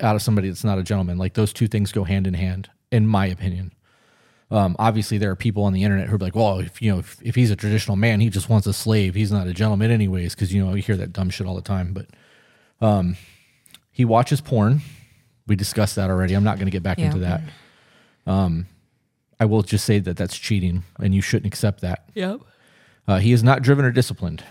out 0.00 0.14
of 0.16 0.22
somebody 0.22 0.48
that's 0.48 0.64
not 0.64 0.78
a 0.78 0.82
gentleman. 0.82 1.18
Like 1.18 1.34
those 1.34 1.52
two 1.52 1.66
things 1.68 1.92
go 1.92 2.04
hand 2.04 2.26
in 2.26 2.34
hand, 2.34 2.70
in 2.90 3.06
my 3.06 3.26
opinion. 3.26 3.72
Um, 4.50 4.76
obviously, 4.78 5.18
there 5.18 5.30
are 5.30 5.36
people 5.36 5.64
on 5.64 5.72
the 5.72 5.82
internet 5.82 6.08
who 6.08 6.16
are 6.16 6.18
like, 6.18 6.36
well, 6.36 6.58
if 6.60 6.82
you 6.82 6.92
know, 6.92 6.98
if, 6.98 7.16
if 7.22 7.34
he's 7.34 7.50
a 7.50 7.56
traditional 7.56 7.96
man, 7.96 8.20
he 8.20 8.28
just 8.28 8.48
wants 8.48 8.66
a 8.66 8.72
slave. 8.72 9.14
He's 9.14 9.32
not 9.32 9.46
a 9.46 9.54
gentleman, 9.54 9.90
anyways, 9.90 10.34
because 10.34 10.52
you 10.52 10.64
know 10.64 10.74
you 10.74 10.82
hear 10.82 10.96
that 10.98 11.12
dumb 11.12 11.30
shit 11.30 11.46
all 11.46 11.54
the 11.56 11.62
time. 11.62 11.94
But 11.94 12.06
um, 12.86 13.16
he 13.90 14.04
watches 14.04 14.40
porn. 14.40 14.82
We 15.46 15.56
discussed 15.56 15.96
that 15.96 16.10
already. 16.10 16.34
I'm 16.34 16.44
not 16.44 16.56
going 16.56 16.66
to 16.66 16.70
get 16.72 16.82
back 16.82 16.98
Yeah. 16.98 17.06
into 17.06 17.18
that. 17.20 17.40
Um, 18.26 18.66
I 19.40 19.46
will 19.46 19.62
just 19.62 19.84
say 19.84 19.98
that 19.98 20.16
that's 20.16 20.36
cheating, 20.38 20.84
and 20.98 21.14
you 21.14 21.22
shouldn't 21.22 21.46
accept 21.52 21.80
that. 21.80 22.08
Yep. 22.14 22.40
Uh, 23.08 23.18
he 23.18 23.32
is 23.32 23.42
not 23.42 23.62
driven 23.62 23.84
or 23.84 23.90
disciplined. 23.90 24.44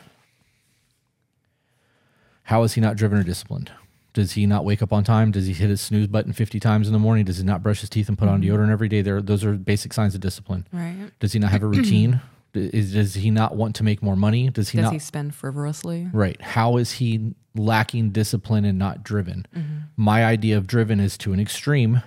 How 2.44 2.64
is 2.64 2.74
he 2.74 2.82
not 2.82 2.96
driven 2.98 3.18
or 3.20 3.24
disciplined? 3.24 3.72
Does 4.14 4.34
he 4.34 4.46
not 4.46 4.66
wake 4.66 4.82
up 4.82 4.92
on 4.92 5.04
time? 5.06 5.32
Does 5.32 5.48
he 5.48 5.54
hit 5.54 5.70
his 5.70 5.80
snooze 5.80 6.08
button 6.08 6.34
50 6.34 6.60
times 6.60 6.88
in 6.88 6.94
the 6.94 7.00
morning? 7.00 7.24
Does 7.24 7.38
he 7.38 7.44
not 7.46 7.64
brush 7.64 7.80
his 7.82 7.90
teeth 7.90 8.10
and 8.10 8.18
put 8.18 8.28
on 8.28 8.42
Mm-hmm. 8.42 8.54
deodorant 8.54 8.70
every 8.72 8.90
day? 8.90 9.02
There, 9.02 9.22
those 9.22 9.46
are 9.46 9.54
basic 9.54 9.94
signs 9.94 10.16
of 10.16 10.22
discipline. 10.22 10.68
Right. 10.74 11.12
Does 11.22 11.32
he 11.34 11.40
not 11.40 11.52
have 11.52 11.64
a 11.64 11.68
routine? 11.68 12.20
Is, 12.54 12.92
does 12.94 13.14
he 13.14 13.32
not 13.32 13.56
want 13.56 13.76
to 13.78 13.84
make 13.86 14.04
more 14.04 14.18
money? 14.18 14.50
Does 14.50 14.68
he 14.72 14.78
Does 14.80 14.84
not? 14.86 14.92
he 14.94 15.00
spend 15.00 15.34
frivolously? 15.34 16.10
Right. 16.12 16.42
How 16.42 16.76
is 16.76 16.92
he 16.92 17.34
lacking 17.56 18.10
discipline 18.10 18.66
and 18.66 18.78
not 18.78 19.06
driven? 19.06 19.46
Mm-hmm. 19.56 19.78
My 19.96 20.26
idea 20.26 20.58
of 20.58 20.68
driven 20.68 21.00
is 21.00 21.18
to 21.20 21.32
an 21.32 21.40
extreme. 21.40 22.02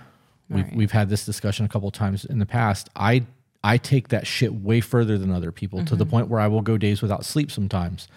We've, 0.47 0.65
Right. 0.65 0.75
we've 0.75 0.91
had 0.91 1.09
this 1.09 1.25
discussion 1.25 1.65
a 1.65 1.69
couple 1.69 1.89
times 1.89 2.25
in 2.25 2.37
the 2.37 2.45
past. 2.45 2.89
I 2.95 3.25
I 3.63 3.77
take 3.79 4.09
that 4.09 4.27
shit 4.27 4.53
way 4.53 4.79
further 4.81 5.17
than 5.17 5.31
other 5.31 5.51
people 5.51 5.79
to 5.79 5.85
Mm-hmm. 5.85 5.97
the 5.97 6.05
point 6.05 6.27
where 6.27 6.39
I 6.39 6.45
will 6.47 6.61
go 6.61 6.77
days 6.77 7.01
without 7.01 7.25
sleep 7.25 7.49
sometimes. 7.49 8.07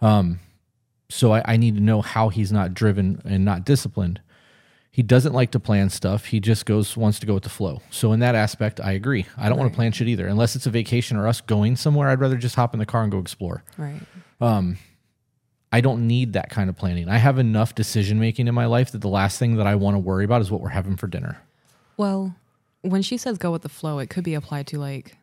Um, 0.00 0.40
so 1.08 1.32
I, 1.32 1.42
I 1.44 1.56
need 1.56 1.74
to 1.76 1.80
know 1.80 2.02
how 2.02 2.28
he's 2.28 2.52
not 2.52 2.74
driven 2.74 3.22
and 3.24 3.44
not 3.44 3.64
disciplined. 3.64 4.20
He 4.90 5.02
doesn't 5.02 5.32
like 5.32 5.52
to 5.52 5.60
plan 5.60 5.90
stuff. 5.90 6.26
He 6.26 6.40
just 6.40 6.66
goes 6.66 6.96
wants 6.96 7.20
to 7.20 7.26
go 7.26 7.34
with 7.34 7.44
the 7.44 7.48
flow. 7.48 7.82
So 7.90 8.12
in 8.12 8.20
that 8.20 8.34
aspect, 8.34 8.80
I 8.80 8.92
agree. 8.92 9.26
I 9.36 9.48
don't 9.48 9.58
want 9.58 9.70
to 9.70 9.76
plan 9.76 9.92
shit 9.92 10.08
either. 10.08 10.26
Unless 10.26 10.56
it's 10.56 10.66
a 10.66 10.70
vacation 10.70 11.16
or 11.16 11.28
us 11.28 11.40
going 11.40 11.76
somewhere, 11.76 12.08
I'd 12.08 12.20
rather 12.20 12.36
just 12.36 12.56
hop 12.56 12.74
in 12.74 12.80
the 12.80 12.86
car 12.86 13.02
and 13.02 13.12
go 13.12 13.18
explore. 13.18 13.62
Right. 13.76 14.00
Um, 14.40 14.76
I 15.70 15.80
don't 15.80 16.06
need 16.06 16.32
that 16.32 16.50
kind 16.50 16.68
of 16.68 16.76
planning. 16.76 17.08
I 17.08 17.18
have 17.18 17.38
enough 17.38 17.74
decision 17.74 18.18
making 18.18 18.48
in 18.48 18.54
my 18.54 18.66
life 18.66 18.90
that 18.92 19.00
the 19.00 19.08
last 19.08 19.38
thing 19.38 19.56
that 19.56 19.66
I 19.66 19.74
want 19.76 19.94
to 19.94 19.98
worry 19.98 20.24
about 20.24 20.40
is 20.40 20.50
what 20.50 20.60
we're 20.60 20.70
having 20.70 20.96
for 20.96 21.06
dinner. 21.06 21.42
Well, 21.96 22.34
when 22.82 23.02
she 23.02 23.18
says 23.18 23.38
go 23.38 23.52
with 23.52 23.62
the 23.62 23.68
flow, 23.68 23.98
it 23.98 24.08
could 24.08 24.24
be 24.24 24.34
applied 24.34 24.66
to 24.68 24.78
like 24.78 25.16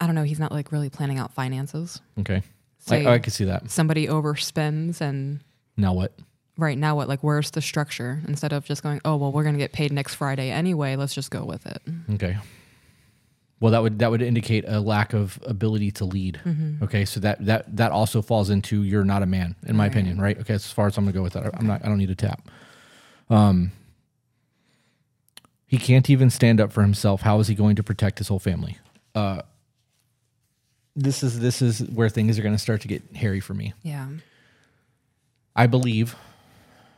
I 0.00 0.06
don't 0.06 0.14
know, 0.14 0.22
he's 0.22 0.38
not 0.38 0.52
like 0.52 0.70
really 0.70 0.90
planning 0.90 1.18
out 1.18 1.34
finances. 1.34 2.00
Okay. 2.20 2.42
Say 2.88 3.04
I, 3.06 3.14
I 3.14 3.18
could 3.18 3.32
see 3.32 3.44
that. 3.44 3.70
somebody 3.70 4.06
overspends 4.06 5.00
and 5.00 5.40
Now 5.76 5.92
what? 5.94 6.12
right 6.56 6.76
now 6.76 6.96
what 6.96 7.06
like 7.08 7.22
where's 7.22 7.50
the 7.52 7.60
structure 7.62 8.20
instead 8.26 8.52
of 8.52 8.64
just 8.64 8.82
going, 8.82 9.00
"Oh, 9.04 9.16
well, 9.16 9.30
we're 9.32 9.44
going 9.44 9.54
to 9.54 9.58
get 9.60 9.72
paid 9.72 9.92
next 9.92 10.14
Friday 10.14 10.50
anyway, 10.50 10.96
let's 10.96 11.14
just 11.14 11.30
go 11.30 11.44
with 11.44 11.66
it." 11.66 11.80
Okay. 12.14 12.36
Well, 13.60 13.72
that 13.72 13.82
would 13.82 13.98
that 14.00 14.10
would 14.10 14.22
indicate 14.22 14.64
a 14.68 14.78
lack 14.80 15.12
of 15.14 15.38
ability 15.44 15.90
to 15.92 16.04
lead. 16.04 16.40
Okay, 16.82 17.04
so 17.04 17.18
that 17.20 17.44
that 17.46 17.76
that 17.76 17.90
also 17.92 18.22
falls 18.22 18.50
into 18.50 18.82
you're 18.82 19.04
not 19.04 19.22
a 19.22 19.26
man, 19.26 19.56
in 19.66 19.76
my 19.76 19.84
Right. 19.84 19.92
opinion, 19.92 20.20
right? 20.20 20.38
Okay, 20.38 20.54
as 20.54 20.70
far 20.72 20.86
as 20.86 20.96
I'm 20.96 21.04
gonna 21.04 21.12
go 21.12 21.22
with 21.22 21.32
that, 21.32 21.46
I- 21.46 21.50
I'm 21.58 21.66
not. 21.66 21.84
I 21.84 21.88
don't 21.88 21.98
need 21.98 22.10
a 22.10 22.14
tap. 22.14 22.48
Um, 23.30 23.72
he 25.66 25.76
can't 25.76 26.08
even 26.08 26.30
stand 26.30 26.60
up 26.60 26.72
for 26.72 26.82
himself. 26.82 27.22
How 27.22 27.40
is 27.40 27.48
he 27.48 27.54
going 27.54 27.76
to 27.76 27.82
protect 27.82 28.18
his 28.18 28.28
whole 28.28 28.38
family? 28.38 28.78
Uh, 29.14 29.42
this 31.02 31.22
is 31.22 31.38
this 31.40 31.62
is 31.62 31.80
where 31.90 32.08
things 32.08 32.38
are 32.38 32.42
going 32.42 32.54
to 32.54 32.58
start 32.58 32.80
to 32.82 32.88
get 32.88 33.02
hairy 33.14 33.40
for 33.40 33.54
me. 33.54 33.72
Yeah. 33.82 34.08
I 35.54 35.66
believe, 35.66 36.14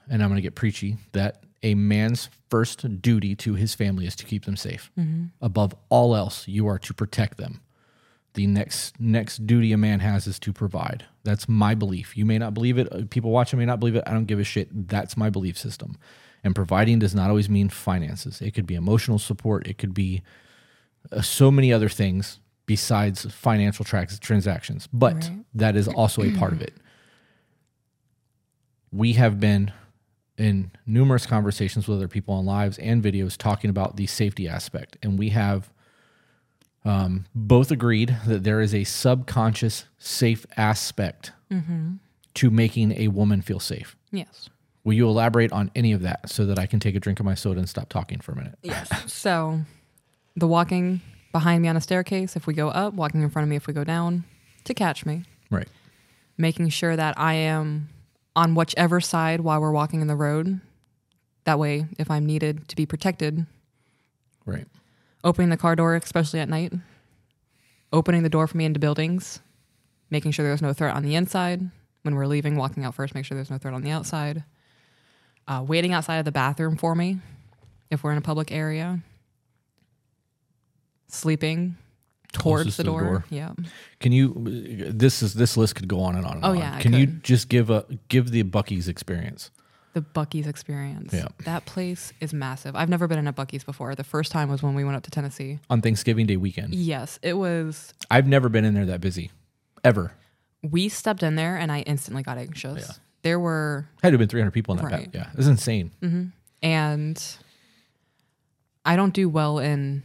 and 0.08 0.22
I'm 0.22 0.28
going 0.28 0.36
to 0.36 0.42
get 0.42 0.54
preachy, 0.54 0.96
that 1.12 1.42
a 1.62 1.74
man's 1.74 2.28
first 2.50 3.00
duty 3.02 3.34
to 3.36 3.54
his 3.54 3.74
family 3.74 4.06
is 4.06 4.16
to 4.16 4.24
keep 4.24 4.44
them 4.44 4.56
safe. 4.56 4.90
Above 5.40 5.74
all 5.88 6.14
else, 6.16 6.48
you 6.48 6.66
are 6.66 6.78
to 6.78 6.94
protect 6.94 7.36
them. 7.36 7.60
The 8.34 8.46
next 8.46 8.98
next 9.00 9.46
duty 9.46 9.72
a 9.72 9.76
man 9.76 10.00
has 10.00 10.26
is 10.26 10.38
to 10.40 10.52
provide. 10.52 11.04
That's 11.24 11.48
my 11.48 11.74
belief. 11.74 12.16
You 12.16 12.24
may 12.24 12.38
not 12.38 12.54
believe 12.54 12.78
it. 12.78 12.88
uh, 12.92 13.02
People 13.10 13.30
watching 13.30 13.58
may 13.58 13.64
not 13.66 13.80
believe 13.80 13.96
it. 13.96 14.04
I 14.06 14.12
don't 14.12 14.26
give 14.26 14.38
a 14.38 14.44
shit. 14.44 14.88
That's 14.88 15.16
my 15.16 15.30
belief 15.30 15.58
system. 15.58 15.98
And 16.44 16.54
providing 16.54 16.98
does 17.00 17.14
not 17.14 17.28
always 17.28 17.48
mean 17.50 17.68
finances. 17.68 18.40
It 18.40 18.52
could 18.52 18.66
be 18.66 18.74
emotional 18.76 19.18
support. 19.18 19.66
It 19.66 19.76
could 19.78 19.92
be 19.92 20.22
uh, 21.12 21.20
so 21.22 21.50
many 21.50 21.72
other 21.72 21.88
things 21.88 22.38
besides 22.70 23.24
financial 23.32 23.84
trans- 23.84 24.20
transactions. 24.20 24.88
But 24.92 25.14
Right. 25.14 25.44
that 25.54 25.74
is 25.74 25.88
also 25.88 26.22
a 26.22 26.30
part 26.38 26.52
of 26.52 26.62
it 26.62 26.74
we 28.92 29.12
have 29.14 29.38
been 29.38 29.70
in 30.36 30.70
numerous 30.86 31.24
conversations 31.26 31.86
with 31.86 31.98
other 31.98 32.08
people 32.08 32.34
on 32.34 32.44
lives 32.44 32.76
and 32.78 33.02
videos 33.02 33.36
talking 33.36 33.70
about 33.70 33.96
the 33.96 34.06
safety 34.06 34.48
aspect 34.48 34.96
and 35.02 35.18
we 35.18 35.28
have 35.30 35.70
um, 36.84 37.24
both 37.34 37.70
agreed 37.70 38.16
that 38.26 38.42
there 38.42 38.60
is 38.60 38.74
a 38.74 38.82
subconscious 38.84 39.84
safe 39.98 40.44
aspect 40.56 41.32
to 42.34 42.50
making 42.50 42.92
a 42.92 43.08
woman 43.08 43.42
feel 43.42 43.60
safe 43.60 43.96
Yes. 44.12 44.48
will 44.84 44.94
you 44.94 45.08
elaborate 45.08 45.52
on 45.52 45.70
any 45.76 45.92
of 45.92 46.02
that 46.02 46.28
so 46.28 46.44
that 46.46 46.58
i 46.58 46.66
can 46.66 46.80
take 46.80 46.94
a 46.96 47.00
drink 47.00 47.20
of 47.20 47.26
my 47.26 47.34
soda 47.34 47.58
and 47.60 47.68
stop 47.68 47.88
talking 47.88 48.18
for 48.20 48.32
a 48.32 48.36
minute 48.36 48.58
Yes. 48.62 48.88
so, 49.12 49.60
the 50.36 50.46
walking 50.48 51.00
behind 51.32 51.62
me 51.62 51.68
on 51.68 51.76
a 51.76 51.80
staircase 51.80 52.36
if 52.36 52.46
we 52.46 52.54
go 52.54 52.68
up, 52.68 52.94
walking 52.94 53.22
in 53.22 53.30
front 53.30 53.44
of 53.44 53.50
me 53.50 53.56
if 53.56 53.66
we 53.66 53.72
go 53.72 53.84
down 53.84 54.24
to 54.64 54.74
catch 54.74 55.06
me. 55.06 55.24
right 55.50 55.68
making 56.40 56.70
sure 56.70 56.96
that 56.96 57.18
I 57.18 57.34
am 57.34 57.90
on 58.34 58.54
whichever 58.54 59.00
side 59.00 59.42
while 59.42 59.60
we're 59.60 59.70
walking 59.70 60.00
in 60.00 60.06
the 60.06 60.16
road. 60.16 60.60
That 61.44 61.58
way, 61.58 61.86
if 61.98 62.10
I'm 62.10 62.26
needed 62.26 62.68
to 62.68 62.76
be 62.76 62.86
protected, 62.86 63.46
right 64.46 64.66
opening 65.22 65.50
the 65.50 65.56
car 65.56 65.76
door, 65.76 65.94
especially 65.94 66.40
at 66.40 66.48
night, 66.48 66.72
opening 67.92 68.22
the 68.22 68.28
door 68.28 68.46
for 68.46 68.56
me 68.56 68.64
into 68.64 68.80
buildings, 68.80 69.40
making 70.10 70.32
sure 70.32 70.44
there's 70.44 70.62
no 70.62 70.72
threat 70.72 70.94
on 70.94 71.02
the 71.02 71.14
inside. 71.14 71.70
When 72.02 72.14
we're 72.14 72.26
leaving, 72.26 72.56
walking 72.56 72.84
out 72.84 72.94
first, 72.94 73.14
make 73.14 73.26
sure 73.26 73.34
there's 73.34 73.50
no 73.50 73.58
threat 73.58 73.74
on 73.74 73.82
the 73.82 73.90
outside. 73.90 74.44
Uh, 75.46 75.62
waiting 75.66 75.92
outside 75.92 76.16
of 76.16 76.24
the 76.24 76.32
bathroom 76.32 76.76
for 76.76 76.94
me 76.94 77.18
if 77.90 78.02
we're 78.02 78.12
in 78.12 78.18
a 78.18 78.22
public 78.22 78.52
area. 78.52 79.00
Sleeping 81.12 81.76
towards 82.32 82.76
the 82.76 82.82
to 82.84 82.90
the 82.90 82.96
door. 82.96 83.00
door. 83.02 83.24
Yeah. 83.30 83.52
can 83.98 84.12
you 84.12 84.32
this 84.92 85.20
is 85.22 85.34
this 85.34 85.56
list 85.56 85.74
could 85.74 85.88
go 85.88 86.00
on 86.00 86.14
and 86.16 86.24
on 86.24 86.36
and 86.36 86.44
Oh, 86.44 86.50
on. 86.50 86.58
yeah, 86.58 86.78
can 86.80 86.92
you 86.92 87.06
just 87.06 87.48
give 87.48 87.70
a 87.70 87.84
give 88.08 88.30
the 88.30 88.44
Buc-ee's 88.44 88.86
experience 88.86 89.50
The 89.94 90.00
Buc-ee's 90.02 90.46
experience. 90.46 91.12
Yeah. 91.12 91.26
That 91.44 91.64
place 91.66 92.12
is 92.20 92.32
massive. 92.32 92.76
I've 92.76 92.88
never 92.88 93.08
been 93.08 93.18
in 93.18 93.26
a 93.26 93.32
Buc-ee's 93.32 93.64
before. 93.64 93.96
The 93.96 94.04
first 94.04 94.30
time 94.30 94.48
was 94.48 94.62
when 94.62 94.76
we 94.76 94.84
went 94.84 94.96
up 94.96 95.02
to 95.02 95.10
Tennessee. 95.10 95.58
on 95.68 95.80
thanksgiving 95.82 96.26
day 96.26 96.36
weekend 96.36 96.72
Yes, 96.74 97.18
it 97.22 97.34
was. 97.34 97.92
i've 98.10 98.28
never 98.28 98.48
been 98.48 98.64
in 98.64 98.74
there 98.74 98.86
that 98.86 99.00
busy 99.00 99.32
ever 99.82 100.12
We 100.62 100.88
stepped 100.88 101.22
in 101.24 101.34
there 101.34 101.56
and 101.56 101.72
I 101.72 101.80
instantly 101.80 102.22
got 102.22 102.38
anxious. 102.38 102.86
Yeah. 102.86 102.94
There 103.22 103.40
were, 103.40 103.88
Had 104.02 104.10
to 104.10 104.12
have 104.14 104.18
been 104.20 104.28
300 104.28 104.50
people 104.52 104.76
in 104.78 104.82
that. 104.84 104.92
Right. 104.92 105.10
Yeah, 105.12 105.30
it's 105.36 105.46
insane. 105.48 105.90
Mm-hmm. 106.00 106.24
and 106.62 107.36
I 108.84 108.94
don't 108.96 109.12
do 109.12 109.28
well 109.28 109.58
in 109.58 110.02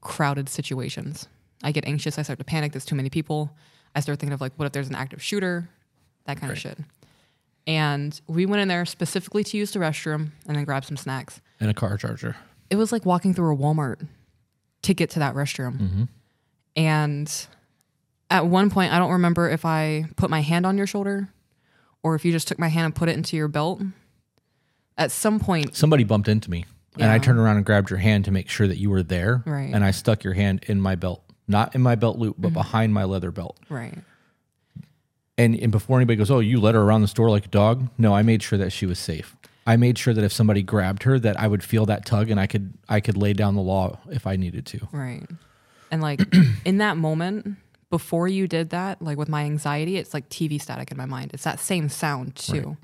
crowded 0.00 0.48
situations. 0.48 1.28
I 1.62 1.72
get 1.72 1.84
anxious. 1.86 2.18
I 2.18 2.22
start 2.22 2.38
to 2.38 2.44
panic. 2.44 2.72
There's 2.72 2.84
too 2.84 2.94
many 2.94 3.10
people. 3.10 3.50
I 3.94 4.00
start 4.00 4.18
thinking 4.18 4.32
of 4.32 4.40
like, 4.40 4.52
what 4.56 4.66
if 4.66 4.72
there's 4.72 4.88
an 4.88 4.94
active 4.94 5.22
shooter? 5.22 5.68
That 6.26 6.38
kind 6.38 6.52
of 6.52 6.58
shit. 6.58 6.78
And 7.66 8.18
we 8.26 8.46
went 8.46 8.62
in 8.62 8.68
there 8.68 8.84
specifically 8.86 9.44
to 9.44 9.56
use 9.56 9.72
the 9.72 9.78
restroom 9.78 10.30
and 10.46 10.56
then 10.56 10.64
grab 10.64 10.84
some 10.84 10.96
snacks. 10.96 11.40
And 11.60 11.70
a 11.70 11.74
car 11.74 11.96
charger. 11.98 12.36
it 12.70 12.76
was 12.76 12.92
like 12.92 13.04
walking 13.04 13.34
through 13.34 13.52
a 13.54 13.56
Walmart 13.56 14.06
to 14.82 14.94
get 14.94 15.10
to 15.10 15.18
that 15.18 15.34
restroom. 15.34 15.78
Mm-hmm. 15.78 16.04
And 16.76 17.46
at 18.30 18.46
one 18.46 18.70
point, 18.70 18.92
I 18.92 18.98
don't 18.98 19.10
remember 19.10 19.50
if 19.50 19.64
I 19.64 20.06
put 20.16 20.30
my 20.30 20.40
hand 20.40 20.64
on 20.64 20.78
your 20.78 20.86
shoulder 20.86 21.28
or 22.02 22.14
if 22.14 22.24
you 22.24 22.32
just 22.32 22.48
took 22.48 22.58
my 22.58 22.68
hand 22.68 22.86
and 22.86 22.94
put 22.94 23.08
it 23.08 23.16
into 23.16 23.36
your 23.36 23.48
belt. 23.48 23.82
At 24.96 25.10
some 25.10 25.38
point, 25.40 25.76
Somebody 25.76 26.04
bumped 26.04 26.28
into 26.28 26.50
me, 26.50 26.64
and 27.00 27.10
I 27.10 27.18
turned 27.18 27.38
around 27.38 27.56
and 27.56 27.66
grabbed 27.66 27.90
your 27.90 27.98
hand 27.98 28.24
to 28.26 28.30
make 28.30 28.48
sure 28.48 28.66
that 28.66 28.78
you 28.78 28.90
were 28.90 29.02
there. 29.02 29.42
Right. 29.46 29.70
And 29.72 29.84
I 29.84 29.90
stuck 29.90 30.24
your 30.24 30.34
hand 30.34 30.64
in 30.66 30.80
my 30.80 30.94
belt, 30.94 31.22
not 31.48 31.74
in 31.74 31.80
my 31.80 31.94
belt 31.94 32.18
loop, 32.18 32.36
but 32.38 32.48
mm-hmm. 32.48 32.54
behind 32.54 32.94
my 32.94 33.04
leather 33.04 33.30
belt. 33.30 33.58
right, 33.68 33.98
And, 35.36 35.56
and 35.56 35.72
before 35.72 35.98
anybody 35.98 36.16
goes, 36.16 36.30
"Oh, 36.30 36.40
you 36.40 36.60
let 36.60 36.74
her 36.74 36.82
around 36.82 37.02
the 37.02 37.08
store 37.08 37.30
like 37.30 37.46
a 37.46 37.48
dog," 37.48 37.88
no, 37.98 38.14
I 38.14 38.22
made 38.22 38.42
sure 38.42 38.58
that 38.58 38.70
she 38.70 38.86
was 38.86 38.98
safe. 38.98 39.36
I 39.66 39.76
made 39.76 39.98
sure 39.98 40.14
that 40.14 40.24
if 40.24 40.32
somebody 40.32 40.62
grabbed 40.62 41.04
her, 41.04 41.18
that 41.18 41.38
I 41.38 41.46
would 41.46 41.62
feel 41.62 41.86
that 41.86 42.04
tug, 42.04 42.30
and 42.30 42.40
I 42.40 42.46
could 42.46 42.72
I 42.88 43.00
could 43.00 43.16
lay 43.16 43.32
down 43.32 43.54
the 43.54 43.62
law 43.62 43.98
if 44.10 44.26
I 44.26 44.36
needed 44.36 44.66
to. 44.66 44.88
right. 44.92 45.26
And 45.92 46.00
like 46.00 46.20
in 46.64 46.78
that 46.78 46.96
moment, 46.96 47.56
before 47.90 48.28
you 48.28 48.46
did 48.46 48.70
that, 48.70 49.02
like 49.02 49.18
with 49.18 49.28
my 49.28 49.44
anxiety, 49.44 49.96
it's 49.96 50.14
like 50.14 50.28
TV 50.28 50.60
static 50.60 50.90
in 50.90 50.96
my 50.96 51.06
mind. 51.06 51.32
It's 51.34 51.44
that 51.44 51.58
same 51.58 51.88
sound 51.88 52.36
too. 52.36 52.76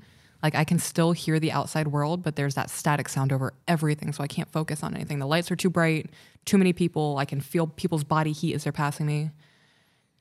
Like 0.47 0.55
I 0.55 0.63
can 0.63 0.79
still 0.79 1.11
hear 1.11 1.41
the 1.41 1.51
outside 1.51 1.89
world, 1.89 2.23
but 2.23 2.37
there's 2.37 2.55
that 2.55 2.69
static 2.69 3.09
sound 3.09 3.33
over 3.33 3.53
everything. 3.67 4.13
So 4.13 4.23
I 4.23 4.27
can't 4.27 4.49
focus 4.49 4.81
on 4.81 4.95
anything. 4.95 5.19
The 5.19 5.27
lights 5.27 5.51
are 5.51 5.57
too 5.57 5.69
bright, 5.69 6.09
too 6.45 6.57
many 6.57 6.71
people. 6.71 7.17
I 7.17 7.25
can 7.25 7.41
feel 7.41 7.67
people's 7.67 8.05
body 8.05 8.31
heat 8.31 8.53
as 8.53 8.63
they're 8.63 8.71
passing 8.71 9.05
me. 9.05 9.31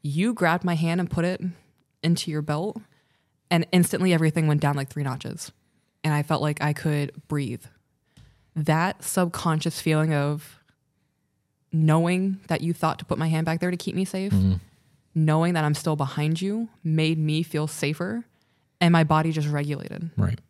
You 0.02 0.34
grabbed 0.34 0.64
my 0.64 0.74
hand 0.74 0.98
and 0.98 1.08
put 1.08 1.24
it 1.24 1.40
into 2.02 2.32
your 2.32 2.42
belt, 2.42 2.76
and 3.52 3.68
instantly 3.70 4.12
everything 4.12 4.48
went 4.48 4.60
down 4.60 4.74
like 4.74 4.88
three 4.88 5.04
notches. 5.04 5.52
And 6.02 6.12
I 6.12 6.24
felt 6.24 6.42
like 6.42 6.60
I 6.60 6.72
could 6.72 7.12
breathe. 7.28 7.62
That 8.56 9.04
subconscious 9.04 9.80
feeling 9.80 10.12
of 10.12 10.58
knowing 11.70 12.40
that 12.48 12.62
you 12.62 12.72
thought 12.72 12.98
to 12.98 13.04
put 13.04 13.16
my 13.16 13.28
hand 13.28 13.46
back 13.46 13.60
there 13.60 13.70
to 13.70 13.76
keep 13.76 13.94
me 13.94 14.04
safe, 14.04 14.32
mm-hmm. 14.32 14.54
knowing 15.14 15.54
that 15.54 15.62
I'm 15.62 15.74
still 15.74 15.94
behind 15.94 16.42
you 16.42 16.68
made 16.82 17.16
me 17.16 17.44
feel 17.44 17.68
safer 17.68 18.24
and 18.80 18.92
my 18.92 19.04
body 19.04 19.32
just 19.32 19.48
regulated. 19.48 20.10
Right. 20.16 20.40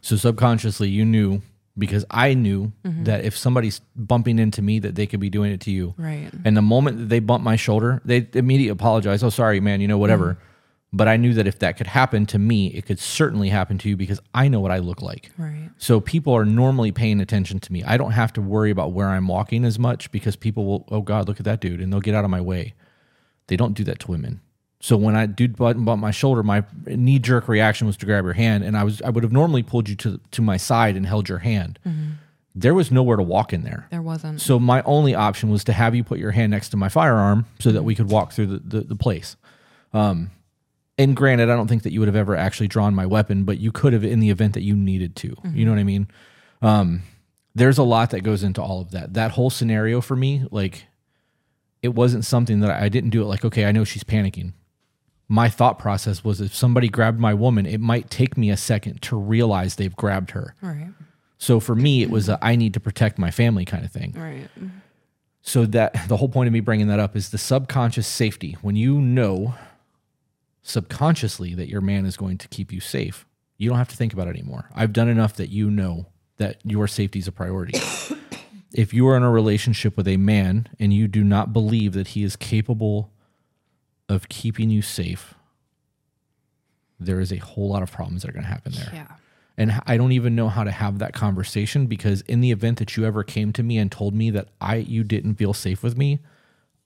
So 0.00 0.16
subconsciously, 0.16 0.88
you 0.88 1.04
knew 1.04 1.42
because 1.78 2.04
I 2.10 2.34
knew 2.34 2.72
mm-hmm. 2.84 3.04
that 3.04 3.24
if 3.24 3.36
somebody's 3.36 3.80
bumping 3.96 4.38
into 4.38 4.62
me, 4.62 4.78
that 4.80 4.94
they 4.94 5.06
could 5.06 5.20
be 5.20 5.30
doing 5.30 5.52
it 5.52 5.60
to 5.62 5.70
you. 5.70 5.94
Right. 5.96 6.30
And 6.44 6.56
the 6.56 6.62
moment 6.62 6.98
that 6.98 7.08
they 7.08 7.20
bumped 7.20 7.44
my 7.44 7.56
shoulder, 7.56 8.02
they 8.04 8.28
immediately 8.34 8.68
apologized. 8.68 9.24
Oh, 9.24 9.30
sorry, 9.30 9.60
man. 9.60 9.80
You 9.80 9.88
know, 9.88 9.98
whatever. 9.98 10.34
Mm-hmm. 10.34 10.46
But 10.94 11.08
I 11.08 11.16
knew 11.16 11.32
that 11.34 11.46
if 11.46 11.58
that 11.60 11.78
could 11.78 11.86
happen 11.86 12.26
to 12.26 12.38
me, 12.38 12.66
it 12.66 12.84
could 12.84 12.98
certainly 12.98 13.48
happen 13.48 13.78
to 13.78 13.88
you 13.88 13.96
because 13.96 14.20
I 14.34 14.48
know 14.48 14.60
what 14.60 14.70
I 14.70 14.78
look 14.78 15.00
like. 15.00 15.30
Right. 15.38 15.70
So 15.78 16.00
people 16.00 16.36
are 16.36 16.44
normally 16.44 16.92
paying 16.92 17.18
attention 17.18 17.60
to 17.60 17.72
me. 17.72 17.82
I 17.82 17.96
don't 17.96 18.10
have 18.10 18.34
to 18.34 18.42
worry 18.42 18.70
about 18.70 18.92
where 18.92 19.08
I'm 19.08 19.26
walking 19.26 19.64
as 19.64 19.78
much 19.78 20.12
because 20.12 20.36
people 20.36 20.66
will, 20.66 20.86
oh 20.90 21.00
God, 21.00 21.28
look 21.28 21.40
at 21.40 21.44
that 21.44 21.62
dude, 21.62 21.80
and 21.80 21.90
they'll 21.90 22.00
get 22.00 22.14
out 22.14 22.24
of 22.24 22.30
my 22.30 22.42
way. 22.42 22.74
They 23.46 23.56
don't 23.56 23.72
do 23.72 23.84
that 23.84 24.00
to 24.00 24.10
women. 24.10 24.42
So 24.82 24.96
when 24.96 25.14
I 25.14 25.26
dude 25.26 25.56
button 25.56 25.84
bumped 25.84 26.02
my 26.02 26.10
shoulder, 26.10 26.42
my 26.42 26.64
knee 26.86 27.20
jerk 27.20 27.46
reaction 27.46 27.86
was 27.86 27.96
to 27.98 28.06
grab 28.06 28.24
your 28.24 28.32
hand, 28.32 28.64
and 28.64 28.76
I 28.76 28.82
was 28.82 29.00
I 29.02 29.10
would 29.10 29.22
have 29.22 29.32
normally 29.32 29.62
pulled 29.62 29.88
you 29.88 29.94
to 29.96 30.20
to 30.32 30.42
my 30.42 30.56
side 30.56 30.96
and 30.96 31.06
held 31.06 31.28
your 31.28 31.38
hand. 31.38 31.78
There 32.54 32.74
was 32.74 32.90
nowhere 32.90 33.16
to 33.16 33.22
walk 33.22 33.52
in 33.52 33.62
there. 33.62 33.86
There 33.90 34.02
wasn't. 34.02 34.40
So 34.40 34.58
my 34.58 34.82
only 34.82 35.14
option 35.14 35.50
was 35.50 35.62
to 35.64 35.72
have 35.72 35.94
you 35.94 36.02
put 36.04 36.18
your 36.18 36.32
hand 36.32 36.50
next 36.50 36.70
to 36.70 36.76
my 36.76 36.88
firearm 36.88 37.46
so 37.60 37.70
that 37.70 37.84
we 37.84 37.94
could 37.94 38.10
walk 38.10 38.32
through 38.32 38.46
the, 38.46 38.58
the, 38.58 38.80
the 38.80 38.96
place. 38.96 39.36
Um, 39.94 40.30
and 40.98 41.16
granted, 41.16 41.48
I 41.48 41.56
don't 41.56 41.68
think 41.68 41.84
that 41.84 41.92
you 41.92 42.00
would 42.00 42.08
have 42.08 42.16
ever 42.16 42.36
actually 42.36 42.68
drawn 42.68 42.94
my 42.94 43.06
weapon, 43.06 43.44
but 43.44 43.58
you 43.58 43.72
could 43.72 43.94
have 43.94 44.04
in 44.04 44.20
the 44.20 44.28
event 44.30 44.52
that 44.54 44.62
you 44.62 44.76
needed 44.76 45.16
to. 45.16 45.34
You 45.54 45.64
know 45.64 45.70
what 45.70 45.80
I 45.80 45.84
mean? 45.84 46.08
Um, 46.60 47.02
there's 47.54 47.78
a 47.78 47.82
lot 47.84 48.10
that 48.10 48.20
goes 48.20 48.42
into 48.42 48.60
all 48.60 48.82
of 48.82 48.90
that. 48.90 49.14
That 49.14 49.30
whole 49.30 49.48
scenario 49.48 50.02
for 50.02 50.16
me, 50.16 50.44
like, 50.50 50.86
it 51.82 51.94
wasn't 51.94 52.26
something 52.26 52.60
that 52.60 52.70
I, 52.70 52.84
I 52.84 52.88
didn't 52.90 53.10
do 53.10 53.22
it 53.22 53.26
like, 53.26 53.44
okay, 53.46 53.64
I 53.64 53.72
know 53.72 53.84
she's 53.84 54.04
panicking. 54.04 54.52
My 55.32 55.48
thought 55.48 55.78
process 55.78 56.22
was 56.22 56.42
if 56.42 56.54
somebody 56.54 56.90
grabbed 56.90 57.18
my 57.18 57.32
woman, 57.32 57.64
it 57.64 57.80
might 57.80 58.10
take 58.10 58.36
me 58.36 58.50
a 58.50 58.56
second 58.58 59.00
to 59.00 59.16
realize 59.16 59.76
they've 59.76 59.96
grabbed 59.96 60.32
her. 60.32 60.54
Right. 60.60 60.88
So 61.38 61.58
for 61.58 61.74
me, 61.74 62.02
it 62.02 62.10
was 62.10 62.28
a, 62.28 62.38
I 62.44 62.54
need 62.54 62.74
to 62.74 62.80
protect 62.80 63.18
my 63.18 63.30
family 63.30 63.64
kind 63.64 63.82
of 63.82 63.90
thing. 63.90 64.12
Right. 64.14 64.50
So 65.40 65.64
that 65.64 66.06
the 66.08 66.18
whole 66.18 66.28
point 66.28 66.48
of 66.48 66.52
me 66.52 66.60
bringing 66.60 66.88
that 66.88 66.98
up 66.98 67.16
is 67.16 67.30
the 67.30 67.38
subconscious 67.38 68.06
safety. 68.06 68.58
When 68.60 68.76
you 68.76 69.00
know 69.00 69.54
subconsciously 70.60 71.54
that 71.54 71.70
your 71.70 71.80
man 71.80 72.04
is 72.04 72.18
going 72.18 72.36
to 72.36 72.48
keep 72.48 72.70
you 72.70 72.80
safe, 72.80 73.24
you 73.56 73.70
don't 73.70 73.78
have 73.78 73.88
to 73.88 73.96
think 73.96 74.12
about 74.12 74.26
it 74.28 74.32
anymore. 74.32 74.68
I've 74.74 74.92
done 74.92 75.08
enough 75.08 75.36
that 75.36 75.48
you 75.48 75.70
know 75.70 76.08
that 76.36 76.58
your 76.62 76.86
safety 76.86 77.20
is 77.20 77.26
a 77.26 77.32
priority. 77.32 77.80
if 78.74 78.92
you 78.92 79.08
are 79.08 79.16
in 79.16 79.22
a 79.22 79.30
relationship 79.30 79.96
with 79.96 80.08
a 80.08 80.18
man 80.18 80.68
and 80.78 80.92
you 80.92 81.08
do 81.08 81.24
not 81.24 81.54
believe 81.54 81.94
that 81.94 82.08
he 82.08 82.22
is 82.22 82.36
capable 82.36 83.10
of 84.12 84.28
keeping 84.28 84.70
you 84.70 84.82
safe, 84.82 85.34
there 87.00 87.20
is 87.20 87.32
a 87.32 87.38
whole 87.38 87.68
lot 87.70 87.82
of 87.82 87.90
problems 87.90 88.22
that 88.22 88.28
are 88.28 88.32
going 88.32 88.44
to 88.44 88.48
happen 88.50 88.72
there. 88.72 88.90
Yeah. 88.92 89.06
And 89.58 89.80
I 89.86 89.96
don't 89.96 90.12
even 90.12 90.34
know 90.34 90.48
how 90.48 90.64
to 90.64 90.70
have 90.70 90.98
that 91.00 91.12
conversation 91.12 91.86
because 91.86 92.22
in 92.22 92.40
the 92.40 92.50
event 92.52 92.78
that 92.78 92.96
you 92.96 93.04
ever 93.04 93.22
came 93.22 93.52
to 93.54 93.62
me 93.62 93.78
and 93.78 93.92
told 93.92 94.14
me 94.14 94.30
that 94.30 94.48
I 94.60 94.76
you 94.76 95.04
didn't 95.04 95.34
feel 95.34 95.52
safe 95.52 95.82
with 95.82 95.96
me, 95.96 96.20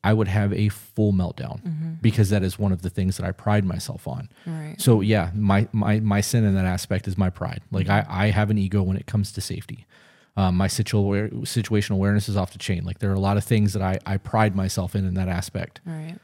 I 0.02 0.12
would 0.12 0.28
have 0.28 0.52
a 0.52 0.68
full 0.68 1.12
meltdown 1.12 2.00
because 2.00 2.30
that 2.30 2.42
is 2.42 2.58
one 2.58 2.72
of 2.72 2.82
the 2.82 2.90
things 2.90 3.16
that 3.16 3.26
I 3.26 3.32
pride 3.32 3.64
myself 3.64 4.06
on. 4.06 4.28
Right. 4.46 4.76
So 4.78 5.00
yeah, 5.00 5.30
my 5.34 5.68
my 5.72 6.00
my 6.00 6.20
sin 6.20 6.44
in 6.44 6.54
that 6.54 6.64
aspect 6.64 7.08
is 7.08 7.16
my 7.16 7.30
pride. 7.30 7.62
Like 7.70 7.88
I 7.88 8.04
I 8.08 8.26
have 8.30 8.50
an 8.50 8.58
ego 8.58 8.82
when 8.82 8.96
it 8.96 9.06
comes 9.06 9.32
to 9.32 9.40
safety. 9.40 9.86
Um, 10.36 10.56
my 10.56 10.66
situ- 10.66 11.30
situational 11.44 11.92
awareness 11.92 12.28
is 12.28 12.36
off 12.36 12.52
the 12.52 12.58
chain. 12.58 12.84
Like 12.84 12.98
there 12.98 13.10
are 13.10 13.14
a 13.14 13.20
lot 13.20 13.36
of 13.36 13.44
things 13.44 13.72
that 13.72 13.82
I 13.82 13.98
I 14.06 14.16
pride 14.16 14.54
myself 14.54 14.94
in 14.94 15.06
in 15.06 15.14
that 15.14 15.28
aspect. 15.28 15.80
Right. 15.84 16.16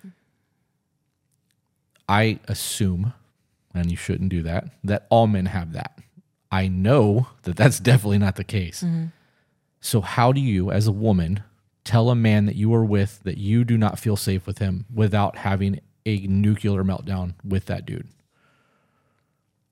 I 2.12 2.38
assume, 2.46 3.14
and 3.74 3.90
you 3.90 3.96
shouldn't 3.96 4.28
do 4.30 4.42
that, 4.42 4.66
that 4.84 5.06
all 5.08 5.26
men 5.26 5.46
have 5.46 5.72
that. 5.72 5.98
I 6.50 6.68
know 6.68 7.28
that 7.44 7.56
that's 7.56 7.80
definitely 7.90 8.18
not 8.18 8.36
the 8.36 8.44
case. 8.44 8.82
Mm-hmm. 8.82 9.06
So, 9.80 10.00
how 10.02 10.30
do 10.32 10.40
you, 10.40 10.70
as 10.70 10.86
a 10.86 10.92
woman, 10.92 11.42
tell 11.84 12.10
a 12.10 12.14
man 12.14 12.46
that 12.46 12.54
you 12.54 12.72
are 12.74 12.84
with 12.84 13.20
that 13.24 13.38
you 13.38 13.64
do 13.64 13.76
not 13.78 13.98
feel 13.98 14.16
safe 14.16 14.46
with 14.46 14.58
him 14.58 14.84
without 14.94 15.38
having 15.38 15.80
a 16.04 16.18
nuclear 16.26 16.84
meltdown 16.84 17.34
with 17.44 17.64
that 17.66 17.86
dude? 17.86 18.06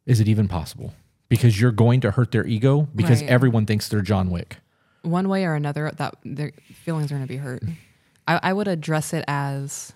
Is 0.07 0.19
it 0.19 0.27
even 0.29 0.49
possible? 0.49 0.95
Because 1.29 1.61
you're 1.61 1.71
going 1.71 2.01
to 2.01 2.11
hurt 2.11 2.33
their 2.33 2.47
ego 2.47 2.89
because 2.97 3.21
Right. 3.21 3.31
everyone 3.31 3.67
thinks 3.67 3.89
they're 3.89 4.01
John 4.01 4.31
Wick. 4.31 4.57
One 5.03 5.29
way 5.29 5.45
or 5.45 5.55
another, 5.55 5.93
that 5.97 6.17
their 6.25 6.53
feelings 6.73 7.13
are 7.13 7.15
going 7.17 7.27
to 7.27 7.33
be 7.33 7.37
hurt. 7.37 7.63
I, 8.27 8.41
I 8.43 8.53
would 8.53 8.67
address 8.67 9.13
it 9.13 9.25
as 9.29 9.93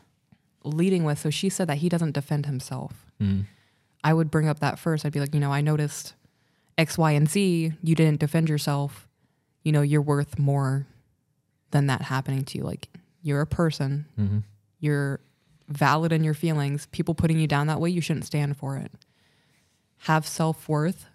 leading 0.65 1.05
with. 1.05 1.19
So 1.19 1.31
she 1.31 1.49
said 1.49 1.69
that 1.69 1.79
he 1.79 1.89
doesn't 1.89 2.12
defend 2.12 2.47
himself. 2.47 3.07
Hmm. 3.21 3.43
I 4.03 4.12
would 4.12 4.31
bring 4.31 4.49
up 4.49 4.61
that 4.61 4.79
first. 4.79 5.05
I'd 5.05 5.12
be 5.12 5.21
like, 5.21 5.35
you 5.35 5.41
know, 5.41 5.53
I 5.53 5.61
noticed 5.61 6.15
X, 6.77 6.99
Y, 6.99 7.12
and 7.12 7.29
Z. 7.29 7.73
You 7.83 7.95
didn't 7.95 8.21
defend 8.21 8.49
yourself. 8.49 9.09
You 9.62 9.73
know, 9.73 9.83
you're 9.83 10.03
worth 10.03 10.39
more 10.39 10.87
than 11.71 11.87
that 11.87 12.03
happening 12.03 12.45
to 12.45 12.59
you. 12.59 12.65
Like, 12.65 12.89
you're 13.23 13.41
a 13.41 13.47
person. 13.47 14.07
Mm-hmm. 14.19 14.39
You're 14.81 15.21
valid 15.69 16.12
in 16.12 16.23
your 16.23 16.35
feelings. 16.35 16.87
People 16.87 17.15
putting 17.15 17.39
you 17.39 17.47
down 17.47 17.67
that 17.69 17.81
way, 17.81 17.89
you 17.89 18.03
shouldn't 18.03 18.27
stand 18.27 18.57
for 18.57 18.77
it. 18.77 18.93
Have 20.01 20.27
self 20.27 20.69
worth. 20.69 21.07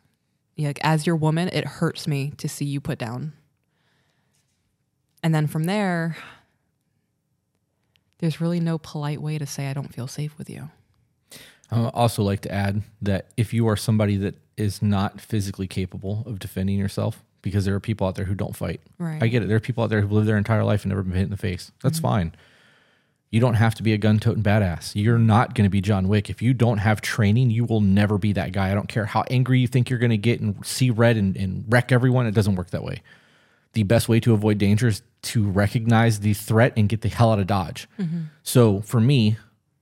Like, 0.58 0.80
as 0.82 1.06
your 1.06 1.16
woman, 1.16 1.50
it 1.54 1.66
hurts 1.66 2.08
me 2.08 2.34
to 2.38 2.50
see 2.50 2.66
you 2.66 2.82
put 2.82 2.98
down. 2.98 3.34
And 5.22 5.34
then 5.34 5.48
from 5.48 5.66
there, 5.66 6.18
there's 8.20 8.40
really 8.40 8.60
no 8.60 8.78
polite 8.78 9.22
way 9.22 9.38
to 9.38 9.46
say 9.46 9.68
I 9.68 9.74
don't 9.74 9.94
feel 9.94 10.08
safe 10.08 10.38
with 10.38 10.50
you. 10.50 10.70
I 11.72 11.82
would 11.82 11.94
also 11.94 12.24
like 12.24 12.42
to 12.42 12.52
add 12.52 12.84
that 13.02 13.28
if 13.38 13.54
you 13.54 13.68
are 13.68 13.76
somebody 13.76 14.18
that 14.18 14.36
is 14.58 14.82
not 14.82 15.22
physically 15.22 15.68
capable 15.68 16.24
of 16.26 16.40
defending 16.40 16.78
yourself, 16.78 17.24
because 17.42 17.66
there 17.66 17.76
are 17.76 17.80
people 17.80 18.08
out 18.08 18.16
there 18.16 18.26
who 18.26 18.36
don't 18.36 18.56
fight. 18.56 18.82
Right. 18.98 19.22
I 19.22 19.28
get 19.28 19.44
it. 19.44 19.48
There 19.48 19.58
are 19.58 19.62
people 19.62 19.84
out 19.84 19.90
there 19.90 20.02
who've 20.02 20.12
lived 20.12 20.28
their 20.28 20.38
entire 20.38 20.64
life 20.64 20.84
and 20.84 20.90
never 20.90 21.04
been 21.04 21.14
hit 21.14 21.24
in 21.24 21.30
the 21.30 21.38
face. 21.38 21.72
That's 21.82 21.98
mm-hmm. 21.98 22.08
fine. 22.08 22.36
You 23.32 23.40
don't 23.40 23.54
have 23.54 23.76
to 23.76 23.84
be 23.84 23.94
a 23.94 23.98
gun 23.98 24.20
toting 24.20 24.42
badass. 24.42 24.94
You're 24.96 25.20
not 25.20 25.54
going 25.54 25.66
to 25.66 25.70
be 25.70 25.82
John 25.82 26.08
Wick. 26.08 26.30
If 26.30 26.42
you 26.42 26.54
don't 26.54 26.80
have 26.80 27.00
training, 27.00 27.52
you 27.52 27.64
will 27.64 27.80
never 27.80 28.18
be 28.18 28.34
that 28.34 28.52
guy. 28.52 28.72
I 28.72 28.74
don't 28.74 28.90
care 28.90 29.06
how 29.06 29.24
angry 29.30 29.60
you 29.60 29.68
think 29.68 29.90
you're 29.90 30.00
going 30.00 30.10
to 30.10 30.18
get 30.18 30.42
and 30.42 30.66
see 30.66 30.90
red 30.90 31.16
and, 31.16 31.38
and 31.38 31.64
wreck 31.70 31.92
everyone. 31.92 32.26
It 32.26 32.34
doesn't 32.34 32.56
work 32.56 32.72
that 32.72 32.84
way. 32.84 33.04
The 33.74 33.84
best 33.84 34.10
way 34.10 34.20
to 34.22 34.34
avoid 34.34 34.58
danger 34.58 34.88
is 34.88 35.02
to 35.22 35.48
recognize 35.48 36.22
the 36.22 36.34
threat 36.34 36.74
and 36.78 36.90
get 36.90 37.02
the 37.02 37.10
hell 37.10 37.32
out 37.32 37.40
of 37.40 37.48
Dodge. 37.48 37.88
So 38.44 38.82
for 38.82 39.00
me, 39.00 39.38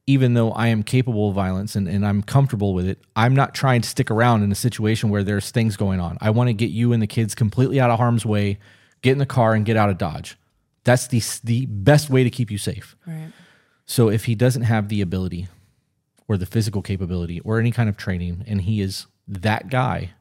even 0.08 0.34
though 0.34 0.52
I 0.52 0.68
am 0.68 0.84
capable 0.84 1.30
of 1.30 1.36
violence 1.36 1.76
and, 1.76 1.88
and 1.88 2.06
I'm 2.06 2.22
comfortable 2.24 2.74
with 2.74 2.88
it, 2.88 3.00
I'm 3.16 3.36
not 3.36 3.54
trying 3.54 3.82
to 3.82 3.90
stick 3.90 4.10
around 4.10 4.44
in 4.44 4.52
a 4.52 4.56
situation 4.56 5.10
where 5.10 5.24
there's 5.24 5.52
things 5.52 5.76
going 5.78 6.00
on. 6.00 6.18
I 6.22 6.30
want 6.30 6.48
to 6.48 6.54
get 6.54 6.70
you 6.70 6.94
and 6.94 7.02
the 7.02 7.08
kids 7.08 7.36
completely 7.36 7.80
out 7.80 7.90
of 7.90 8.00
harm's 8.00 8.26
way, 8.26 8.58
get 9.02 9.12
in 9.12 9.18
the 9.18 9.26
car 9.26 9.54
and 9.54 9.66
get 9.66 9.78
out 9.78 9.90
of 9.90 9.98
Dodge. 9.98 10.38
That's 10.84 11.08
the 11.08 11.22
the 11.44 11.66
best 11.66 12.10
way 12.10 12.24
to 12.24 12.30
keep 12.30 12.50
you 12.50 12.58
safe. 12.58 12.96
Right. 13.06 13.32
So 13.86 14.10
if 14.10 14.26
he 14.26 14.36
doesn't 14.36 14.64
have 14.64 14.88
the 14.88 15.02
ability 15.02 15.50
or 16.28 16.38
the 16.38 16.46
physical 16.46 16.82
capability 16.82 17.42
or 17.42 17.60
any 17.60 17.72
kind 17.72 17.90
of 17.90 17.98
training 17.98 18.44
and 18.48 18.62
he 18.62 18.82
is 18.82 19.08
that 19.28 19.70
guy, 19.70 20.12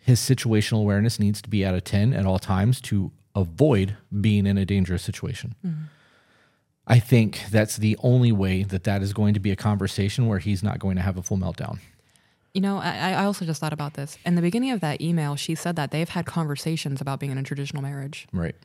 his 0.00 0.20
situational 0.20 0.80
awareness 0.80 1.20
needs 1.20 1.40
to 1.42 1.48
be 1.48 1.64
at 1.64 1.74
a 1.74 1.80
10 1.80 2.12
at 2.12 2.26
all 2.26 2.38
times 2.38 2.80
to 2.82 3.12
avoid 3.34 3.96
being 4.20 4.46
in 4.46 4.58
a 4.58 4.64
dangerous 4.64 5.02
situation. 5.02 5.54
I 6.86 6.98
think 6.98 7.44
that's 7.50 7.76
the 7.76 7.96
only 8.02 8.32
way 8.32 8.64
that 8.64 8.84
that 8.84 9.02
is 9.02 9.12
going 9.12 9.34
to 9.34 9.40
be 9.40 9.52
a 9.52 9.56
conversation 9.56 10.26
where 10.26 10.38
he's 10.38 10.62
not 10.62 10.78
going 10.78 10.96
to 10.96 11.02
have 11.02 11.16
a 11.16 11.22
full 11.22 11.36
meltdown. 11.36 11.78
You 12.52 12.60
know, 12.60 12.78
I, 12.78 13.12
I 13.12 13.24
also 13.24 13.44
just 13.44 13.60
thought 13.60 13.72
about 13.72 13.94
this. 13.94 14.18
In 14.26 14.34
the 14.34 14.42
beginning 14.42 14.72
of 14.72 14.80
that 14.80 15.00
email, 15.00 15.36
she 15.36 15.54
said 15.54 15.76
that 15.76 15.92
they've 15.92 16.08
had 16.08 16.26
conversations 16.26 17.00
about 17.00 17.20
being 17.20 17.30
in 17.30 17.38
a 17.38 17.44
traditional 17.44 17.80
marriage. 17.80 18.26
Right. 18.32 18.56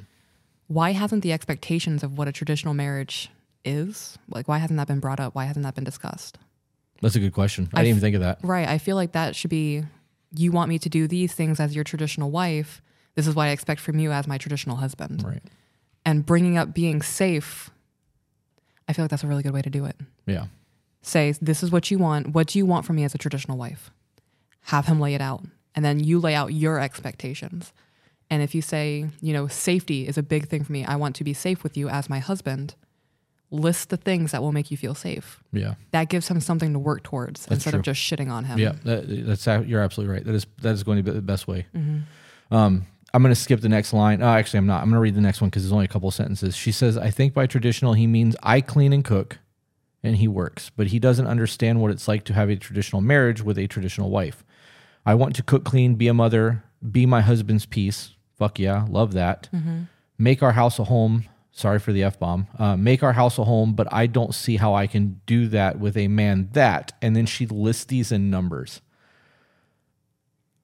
Why 0.67 0.93
hasn't 0.93 1.21
the 1.21 1.31
expectations 1.31 2.01
of 2.01 2.17
what 2.17 2.27
a 2.27 2.31
traditional 2.31 2.73
marriage 2.73 3.29
is, 3.63 4.17
like, 4.27 4.47
why 4.47 4.57
hasn't 4.57 4.77
that 4.77 4.88
been 4.88 4.99
brought 4.99 5.19
up? 5.19 5.36
Why 5.36 5.45
hasn't 5.45 5.63
that 5.63 5.75
been 5.75 5.83
discussed? 5.83 6.39
That's 7.01 7.15
a 7.15 7.19
good 7.19 7.33
question. 7.33 7.69
I, 7.73 7.81
I 7.81 7.83
didn't 7.83 7.97
even 7.97 8.01
think 8.01 8.15
of 8.15 8.21
that. 8.21 8.39
Right. 8.41 8.67
I 8.67 8.79
feel 8.79 8.95
like 8.95 9.11
that 9.11 9.36
should 9.36 9.51
be 9.51 9.83
you 10.38 10.51
want 10.51 10.69
me 10.69 10.79
to 10.79 10.89
do 10.89 11.07
these 11.07 11.33
things 11.33 11.59
as 11.59 11.75
your 11.75 11.83
traditional 11.83 12.31
wife. 12.31 12.81
This 13.15 13.27
is 13.27 13.36
what 13.36 13.47
I 13.47 13.49
expect 13.51 13.81
from 13.81 13.99
you 13.99 14.11
as 14.11 14.27
my 14.27 14.38
traditional 14.38 14.77
husband. 14.77 15.23
Right. 15.23 15.43
And 16.05 16.25
bringing 16.25 16.57
up 16.57 16.73
being 16.73 17.01
safe, 17.01 17.69
I 18.88 18.93
feel 18.93 19.03
like 19.03 19.09
that's 19.11 19.23
a 19.23 19.27
really 19.27 19.43
good 19.43 19.53
way 19.53 19.61
to 19.61 19.69
do 19.69 19.86
it. 19.86 19.95
Yeah. 20.25 20.45
say 21.01 21.33
this 21.41 21.61
is 21.63 21.71
what 21.71 21.91
you 21.91 21.97
want 21.99 22.29
what 22.33 22.47
do 22.47 22.57
you 22.59 22.65
want 22.65 22.86
from 22.86 22.95
me 22.95 23.03
as 23.03 23.13
a 23.13 23.17
traditional 23.17 23.57
wife 23.57 23.91
have 24.63 24.88
him 24.88 24.99
lay 24.99 25.13
it 25.13 25.21
out 25.21 25.43
and 25.75 25.86
then 25.86 25.99
you 25.99 26.19
lay 26.19 26.33
out 26.33 26.51
your 26.51 26.79
expectations 26.79 27.71
and 28.31 28.41
if 28.41 28.55
you 28.55 28.61
say 28.61 29.07
you 29.21 29.31
know 29.31 29.47
safety 29.47 30.07
is 30.07 30.17
a 30.17 30.23
big 30.23 30.47
thing 30.47 30.63
for 30.63 30.71
me 30.71 30.83
i 30.86 30.95
want 30.95 31.15
to 31.15 31.23
be 31.23 31.33
safe 31.33 31.61
with 31.61 31.77
you 31.77 31.88
as 31.89 32.09
my 32.09 32.17
husband 32.17 32.73
list 33.51 33.89
the 33.89 33.97
things 33.97 34.31
that 34.31 34.41
will 34.41 34.51
make 34.51 34.71
you 34.71 34.77
feel 34.77 34.95
safe 34.95 35.41
Yeah. 35.53 35.75
that 35.91 36.09
gives 36.09 36.27
him 36.27 36.41
something 36.41 36.73
to 36.73 36.79
work 36.79 37.03
towards 37.03 37.47
instead 37.47 37.71
true. 37.71 37.79
of 37.79 37.85
just 37.85 38.01
shitting 38.01 38.29
on 38.29 38.43
him 38.45 38.57
Yeah, 38.59 38.73
that, 38.83 39.25
that's 39.25 39.45
you're 39.67 39.81
absolutely 39.81 40.13
right. 40.13 40.25
That 40.25 40.35
is 40.35 40.45
that 40.61 40.71
is 40.73 40.83
going 40.83 40.97
to 40.97 41.03
be 41.03 41.11
the 41.11 41.21
best 41.21 41.47
way. 41.47 41.65
Mm-hmm. 41.75 42.53
Um, 42.55 42.85
I'm 43.13 43.21
going 43.21 43.33
to 43.33 43.39
skip 43.39 43.61
the 43.61 43.69
next 43.69 43.93
line. 43.93 44.21
Oh, 44.21 44.27
actually, 44.27 44.57
I'm 44.57 44.65
not. 44.67 44.81
I'm 44.81 44.89
going 44.89 44.95
to 44.95 44.99
read 44.99 45.15
the 45.15 45.21
next 45.21 45.39
one 45.39 45.49
because 45.49 45.63
there's 45.63 45.71
only 45.71 45.85
a 45.85 45.87
couple 45.89 46.11
sentences. 46.11 46.53
She 46.55 46.73
says, 46.73 46.97
"I 46.97 47.11
think 47.11 47.33
by 47.33 47.47
traditional 47.47 47.93
he 47.93 48.07
means 48.07 48.35
I 48.43 48.59
clean 48.59 48.91
and 48.91 49.05
cook, 49.05 49.37
and 50.03 50.17
he 50.17 50.27
works, 50.27 50.69
but 50.75 50.87
he 50.87 50.99
doesn't 50.99 51.25
understand 51.25 51.81
what 51.81 51.91
it's 51.91 52.09
like 52.09 52.25
to 52.25 52.33
have 52.33 52.49
a 52.49 52.57
traditional 52.57 53.01
marriage 53.01 53.41
with 53.41 53.57
a 53.57 53.67
traditional 53.67 54.09
wife. 54.09 54.43
I 55.05 55.13
want 55.15 55.33
to 55.37 55.43
cook, 55.43 55.63
clean, 55.63 55.95
be 55.95 56.09
a 56.09 56.13
mother, 56.13 56.63
be 56.91 57.05
my 57.05 57.21
husband's 57.21 57.65
piece. 57.65 58.15
Fuck 58.37 58.59
yeah, 58.59 58.85
love 58.89 59.13
that. 59.13 59.47
Make 60.17 60.43
our 60.43 60.51
house 60.53 60.77
a 60.79 60.83
home." 60.85 61.23
Sorry 61.57 61.79
for 61.79 61.93
the 61.93 62.03
f 62.03 62.19
bomb. 62.19 62.47
Uh, 62.59 62.75
make 62.75 63.01
our 63.01 63.13
house 63.13 63.37
a 63.37 63.45
home, 63.45 63.75
but 63.75 63.87
I 63.89 64.07
don't 64.07 64.35
see 64.35 64.57
how 64.57 64.73
I 64.73 64.87
can 64.87 65.21
do 65.25 65.47
that 65.47 65.79
with 65.79 65.95
a 65.95 66.09
man 66.09 66.49
that. 66.51 66.91
And 67.01 67.15
then 67.15 67.25
she 67.25 67.45
lists 67.45 67.85
these 67.85 68.11
in 68.11 68.29
numbers. 68.29 68.81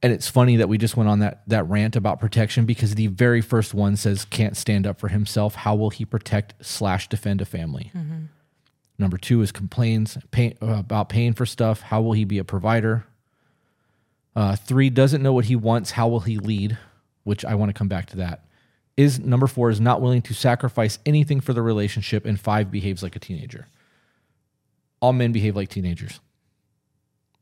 And 0.03 0.11
it's 0.11 0.27
funny 0.27 0.57
that 0.57 0.67
we 0.67 0.77
just 0.77 0.97
went 0.97 1.09
on 1.09 1.19
that 1.19 1.43
that 1.47 1.63
rant 1.69 1.95
about 1.95 2.19
protection 2.19 2.65
because 2.65 2.95
the 2.95 3.07
very 3.07 3.39
first 3.39 3.73
one 3.73 3.95
says 3.95 4.25
can't 4.25 4.57
stand 4.57 4.85
up 4.85 4.99
for 4.99 5.07
himself. 5.07 5.55
How 5.55 5.75
will 5.75 5.91
he 5.91 6.03
protect 6.03 6.55
slash 6.59 7.07
defend 7.07 7.39
a 7.39 7.45
family? 7.45 7.91
Number 8.97 9.17
two 9.17 9.41
is 9.41 9.53
complains 9.53 10.17
pay, 10.31 10.57
uh, 10.61 10.79
about 10.79 11.07
paying 11.07 11.31
for 11.31 11.45
stuff. 11.45 11.79
How 11.79 12.01
will 12.01 12.11
he 12.11 12.25
be 12.25 12.37
a 12.37 12.43
provider? 12.43 13.05
Uh, 14.35 14.57
three 14.57 14.89
doesn't 14.89 15.23
know 15.23 15.31
what 15.31 15.45
he 15.45 15.55
wants. 15.55 15.91
How 15.91 16.09
will 16.09 16.19
he 16.19 16.37
lead? 16.37 16.77
Which 17.23 17.45
I 17.45 17.55
want 17.55 17.69
to 17.69 17.73
come 17.73 17.87
back 17.87 18.07
to 18.07 18.17
that. 18.17 18.43
Is 19.01 19.19
number 19.19 19.47
four 19.47 19.69
is 19.69 19.79
not 19.79 20.01
willing 20.01 20.21
to 20.23 20.33
sacrifice 20.33 20.99
anything 21.05 21.39
for 21.41 21.53
the 21.53 21.61
relationship, 21.61 22.25
and 22.25 22.39
five 22.39 22.69
behaves 22.71 23.01
like 23.03 23.15
a 23.15 23.19
teenager. 23.19 23.67
All 24.99 25.13
men 25.13 25.31
behave 25.31 25.55
like 25.55 25.69
teenagers. 25.69 26.19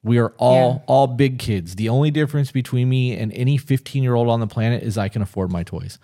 We 0.04 0.18
are 0.18 0.30
all 0.38 0.76
Yeah. 0.76 0.84
all 0.88 1.08
big 1.08 1.40
kids. 1.40 1.76
The 1.76 1.90
only 1.90 2.10
difference 2.12 2.52
between 2.52 2.88
me 2.88 3.18
and 3.18 3.34
any 3.34 3.58
15 3.58 4.02
year 4.04 4.16
old 4.16 4.30
on 4.30 4.40
the 4.40 4.48
planet 4.48 4.82
is 4.84 4.98
I 4.98 5.10
can 5.10 5.22
afford 5.22 5.52
my 5.52 5.64
toys. 5.64 6.00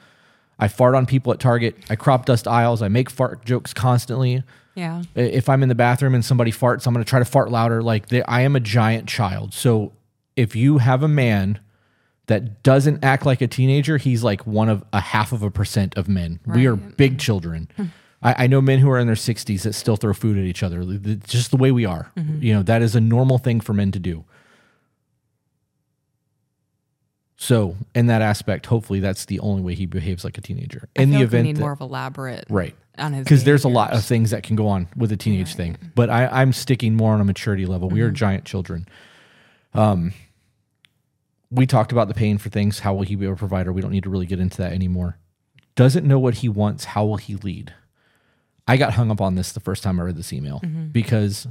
I 0.60 0.68
fart 0.68 0.95
on 0.95 1.06
people 1.06 1.32
at 1.34 1.39
Target. 1.39 1.76
I 1.89 1.95
crop 1.95 2.26
dust 2.26 2.47
aisles. 2.47 2.82
I 2.82 2.88
make 2.89 3.10
fart 3.10 3.45
jokes 3.45 3.74
constantly. 3.74 4.43
yeah 4.74 5.03
If 5.16 5.47
I'm 5.47 5.64
in 5.64 5.70
the 5.70 5.76
bathroom 5.76 6.14
and 6.14 6.26
somebody 6.26 6.51
farts, 6.51 6.86
I'm 6.88 6.93
going 6.93 7.03
to 7.06 7.10
try 7.10 7.20
to 7.20 7.26
fart 7.26 7.51
louder. 7.51 7.82
Like 7.82 8.08
they, 8.10 8.24
I 8.24 8.41
am 8.41 8.56
a 8.56 8.60
giant 8.60 9.08
child. 9.08 9.53
So 9.53 9.93
if 10.36 10.56
you 10.56 10.80
have 10.80 11.01
a 11.03 11.08
man 11.08 11.60
that 12.28 12.63
doesn't 12.63 13.03
act 13.03 13.26
like 13.26 13.41
a 13.41 13.47
teenager, 13.47 13.97
he's 13.97 14.23
like 14.23 14.45
one 14.47 14.67
of 14.69 14.84
a 14.93 14.99
half 14.99 15.32
of 15.32 15.43
a 15.43 15.51
percent 15.51 15.95
of 15.97 16.07
men. 16.09 16.39
We 16.45 16.65
are 16.65 16.76
big 16.76 17.19
children. 17.19 17.67
I, 18.23 18.45
I 18.45 18.47
know 18.47 18.61
men 18.61 18.80
who 18.80 18.89
are 18.89 18.97
in 18.97 19.05
their 19.05 19.15
60s 19.15 19.61
that 19.63 19.73
still 19.73 19.95
throw 19.95 20.13
food 20.13 20.38
at 20.38 20.43
each 20.45 20.63
other. 20.63 20.84
It's 20.88 21.32
just 21.32 21.51
the 21.51 21.57
way 21.57 21.71
we 21.71 21.86
are. 21.86 22.11
You 22.39 22.53
know, 22.55 22.63
that 22.63 22.82
is 22.82 22.95
a 22.95 23.01
normal 23.01 23.38
thing 23.38 23.59
for 23.61 23.73
men 23.73 23.91
to 23.91 23.99
do. 23.99 24.26
So, 27.38 27.76
in 27.93 28.07
that 28.07 28.21
aspect, 28.21 28.65
hopefully 28.65 29.01
that's 29.01 29.26
the 29.26 29.39
only 29.41 29.61
way 29.61 29.76
he 29.76 29.86
behaves 29.86 30.23
like 30.23 30.38
a 30.38 30.41
teenager. 30.41 30.88
In 30.95 31.09
the 31.09 31.17
like 31.17 31.19
we 31.19 31.23
event 31.26 31.43
need 31.47 31.55
that- 31.57 31.61
more 31.61 31.73
of 31.73 31.82
elaborate 31.82 32.45
right 32.49 32.73
on 32.97 33.11
his 33.11 33.26
because 33.26 33.43
there's 33.43 33.65
a 33.65 33.69
lot 33.69 33.93
of 33.93 34.05
things 34.05 34.32
that 34.32 34.41
can 34.43 34.55
go 34.55 34.67
on 34.69 34.88
with 34.95 35.11
a 35.11 35.17
teenage 35.17 35.53
thing 35.53 35.76
but 35.95 36.09
I, 36.09 36.28
i'm 36.28 36.53
sticking 36.53 36.95
more 36.95 37.11
on 37.13 37.19
a 37.19 37.26
maturity 37.26 37.65
level 37.65 37.89
we 37.89 37.99
are 37.99 38.05
Mm-hmm. 38.07 38.15
giant 38.15 38.45
children 38.45 38.88
um 39.73 40.13
we 41.56 41.66
talked 41.66 41.91
about 41.91 42.08
the 42.08 42.14
paying 42.14 42.38
for 42.38 42.49
things. 42.49 42.80
How 42.80 42.93
will 42.93 43.03
he 43.03 43.16
be 43.16 43.26
a 43.26 43.36
provider? 43.36 43.72
We 43.74 43.82
don't 43.82 43.91
need 43.91 44.03
to 44.03 44.10
really 44.10 44.26
get 44.26 44.39
into 44.39 44.58
that 44.58 44.74
anymore. 44.74 45.18
Doesn't 45.76 46.06
know 46.06 46.20
what 46.20 46.36
he 46.36 46.49
wants. 46.49 46.86
How 46.86 47.06
will 47.06 47.18
he 47.18 47.36
lead? 47.36 47.74
I 48.68 48.78
got 48.78 48.93
hung 48.93 49.12
up 49.12 49.22
on 49.22 49.36
this 49.36 49.51
the 49.51 49.60
first 49.60 49.84
time 49.84 49.99
i 49.99 50.03
read 50.03 50.16
this 50.18 50.34
email 50.34 50.60
Mm-hmm. 50.64 50.88
because 50.88 51.47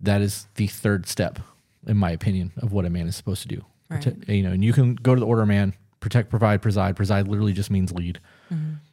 that 0.00 0.20
is 0.22 0.46
the 0.54 0.66
third 0.66 1.06
step 1.06 1.38
in 1.86 1.96
my 1.96 2.10
opinion 2.10 2.52
of 2.58 2.72
what 2.72 2.84
a 2.84 2.90
man 2.90 3.06
is 3.06 3.16
supposed 3.16 3.42
to 3.42 3.48
do. 3.48 3.64
Right. 3.88 4.00
Prote- 4.00 4.28
you 4.28 4.42
know 4.42 4.52
and 4.52 4.64
you 4.64 4.72
can 4.72 4.94
go 4.94 5.14
to 5.14 5.20
the 5.20 5.26
order 5.26 5.44
man. 5.46 5.74
Protect 6.00 6.30
provide 6.30 6.62
preside. 6.62 6.96
Preside 6.96 7.28
literally 7.28 7.52
just 7.52 7.70
means 7.70 7.92
lead. 7.92 8.20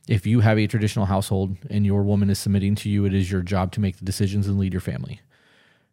If 0.08 0.26
you 0.26 0.40
have 0.42 0.58
a 0.60 0.68
traditional 0.68 1.06
household 1.06 1.58
and 1.70 1.86
your 1.86 2.04
woman 2.04 2.30
is 2.30 2.38
submitting 2.40 2.76
to 2.76 2.90
you, 2.90 3.06
it 3.06 3.14
is 3.14 3.32
your 3.32 3.42
job 3.42 3.72
to 3.74 3.80
make 3.82 3.98
the 3.98 4.06
decisions 4.06 4.48
and 4.48 4.58
lead 4.60 4.74
your 4.74 4.82
family. 4.82 5.20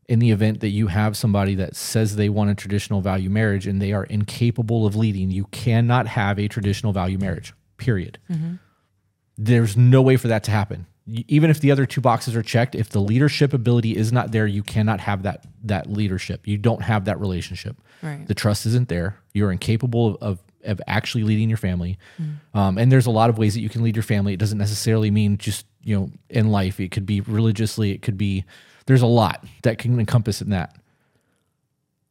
In 0.06 0.18
the 0.18 0.30
event 0.30 0.60
that 0.60 0.68
you 0.68 0.88
have 0.88 1.16
somebody 1.16 1.54
that 1.54 1.74
says 1.74 2.16
they 2.16 2.28
want 2.28 2.50
a 2.50 2.54
traditional 2.54 3.00
value 3.00 3.30
marriage 3.30 3.66
and 3.66 3.80
they 3.80 3.92
are 3.92 4.04
incapable 4.04 4.86
of 4.86 4.94
leading, 4.94 5.30
you 5.30 5.46
cannot 5.46 6.06
have 6.06 6.38
a 6.38 6.46
traditional 6.46 6.92
value 6.92 7.18
marriage, 7.18 7.54
period. 7.78 8.18
There's 9.38 9.76
no 9.76 10.02
way 10.02 10.16
for 10.16 10.28
that 10.28 10.44
to 10.44 10.50
happen. 10.50 10.86
Even 11.06 11.50
if 11.50 11.60
the 11.60 11.70
other 11.70 11.84
two 11.86 12.00
boxes 12.00 12.34
are 12.34 12.42
checked, 12.42 12.74
if 12.74 12.88
the 12.88 13.00
leadership 13.00 13.52
ability 13.52 13.96
is 13.96 14.12
not 14.12 14.32
there, 14.32 14.46
you 14.46 14.62
cannot 14.62 15.00
have 15.00 15.22
that 15.24 15.46
that 15.64 15.90
leadership. 15.90 16.46
You 16.46 16.56
don't 16.56 16.82
have 16.82 17.04
that 17.06 17.20
relationship. 17.20 17.76
Right. 18.02 18.26
The 18.26 18.34
trust 18.34 18.64
isn't 18.66 18.88
there. 18.88 19.18
You're 19.34 19.52
incapable 19.52 20.14
of, 20.14 20.22
of, 20.22 20.38
of 20.64 20.80
actually 20.86 21.24
leading 21.24 21.48
your 21.48 21.58
family. 21.58 21.98
Um, 22.54 22.78
and 22.78 22.90
there's 22.90 23.06
a 23.06 23.10
lot 23.10 23.28
of 23.28 23.36
ways 23.36 23.54
that 23.54 23.60
you 23.60 23.68
can 23.68 23.82
lead 23.82 23.96
your 23.96 24.02
family. 24.02 24.32
It 24.32 24.38
doesn't 24.38 24.58
necessarily 24.58 25.10
mean 25.10 25.36
just, 25.36 25.66
you 25.82 25.98
know, 25.98 26.10
in 26.30 26.50
life. 26.50 26.80
It 26.80 26.90
could 26.90 27.06
be 27.06 27.20
religiously. 27.20 27.90
It 27.90 28.00
could 28.00 28.16
be, 28.16 28.44
there's 28.86 29.02
a 29.02 29.06
lot 29.06 29.44
that 29.62 29.78
can 29.78 29.98
encompass 29.98 30.42
in 30.42 30.50
that. 30.50 30.76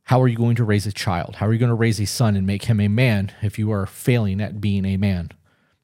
How 0.03 0.21
are 0.21 0.27
you 0.27 0.35
going 0.35 0.55
to 0.55 0.63
raise 0.63 0.85
a 0.85 0.91
child? 0.91 1.37
How 1.37 1.47
are 1.47 1.53
you 1.53 1.59
going 1.59 1.69
to 1.69 1.75
raise 1.75 1.99
a 1.99 2.05
son 2.05 2.35
and 2.35 2.45
make 2.45 2.65
him 2.65 2.79
a 2.79 2.87
man 2.87 3.31
if 3.41 3.57
you 3.57 3.71
are 3.71 3.85
failing 3.85 4.41
at 4.41 4.59
being 4.59 4.85
a 4.85 4.97
man? 4.97 5.31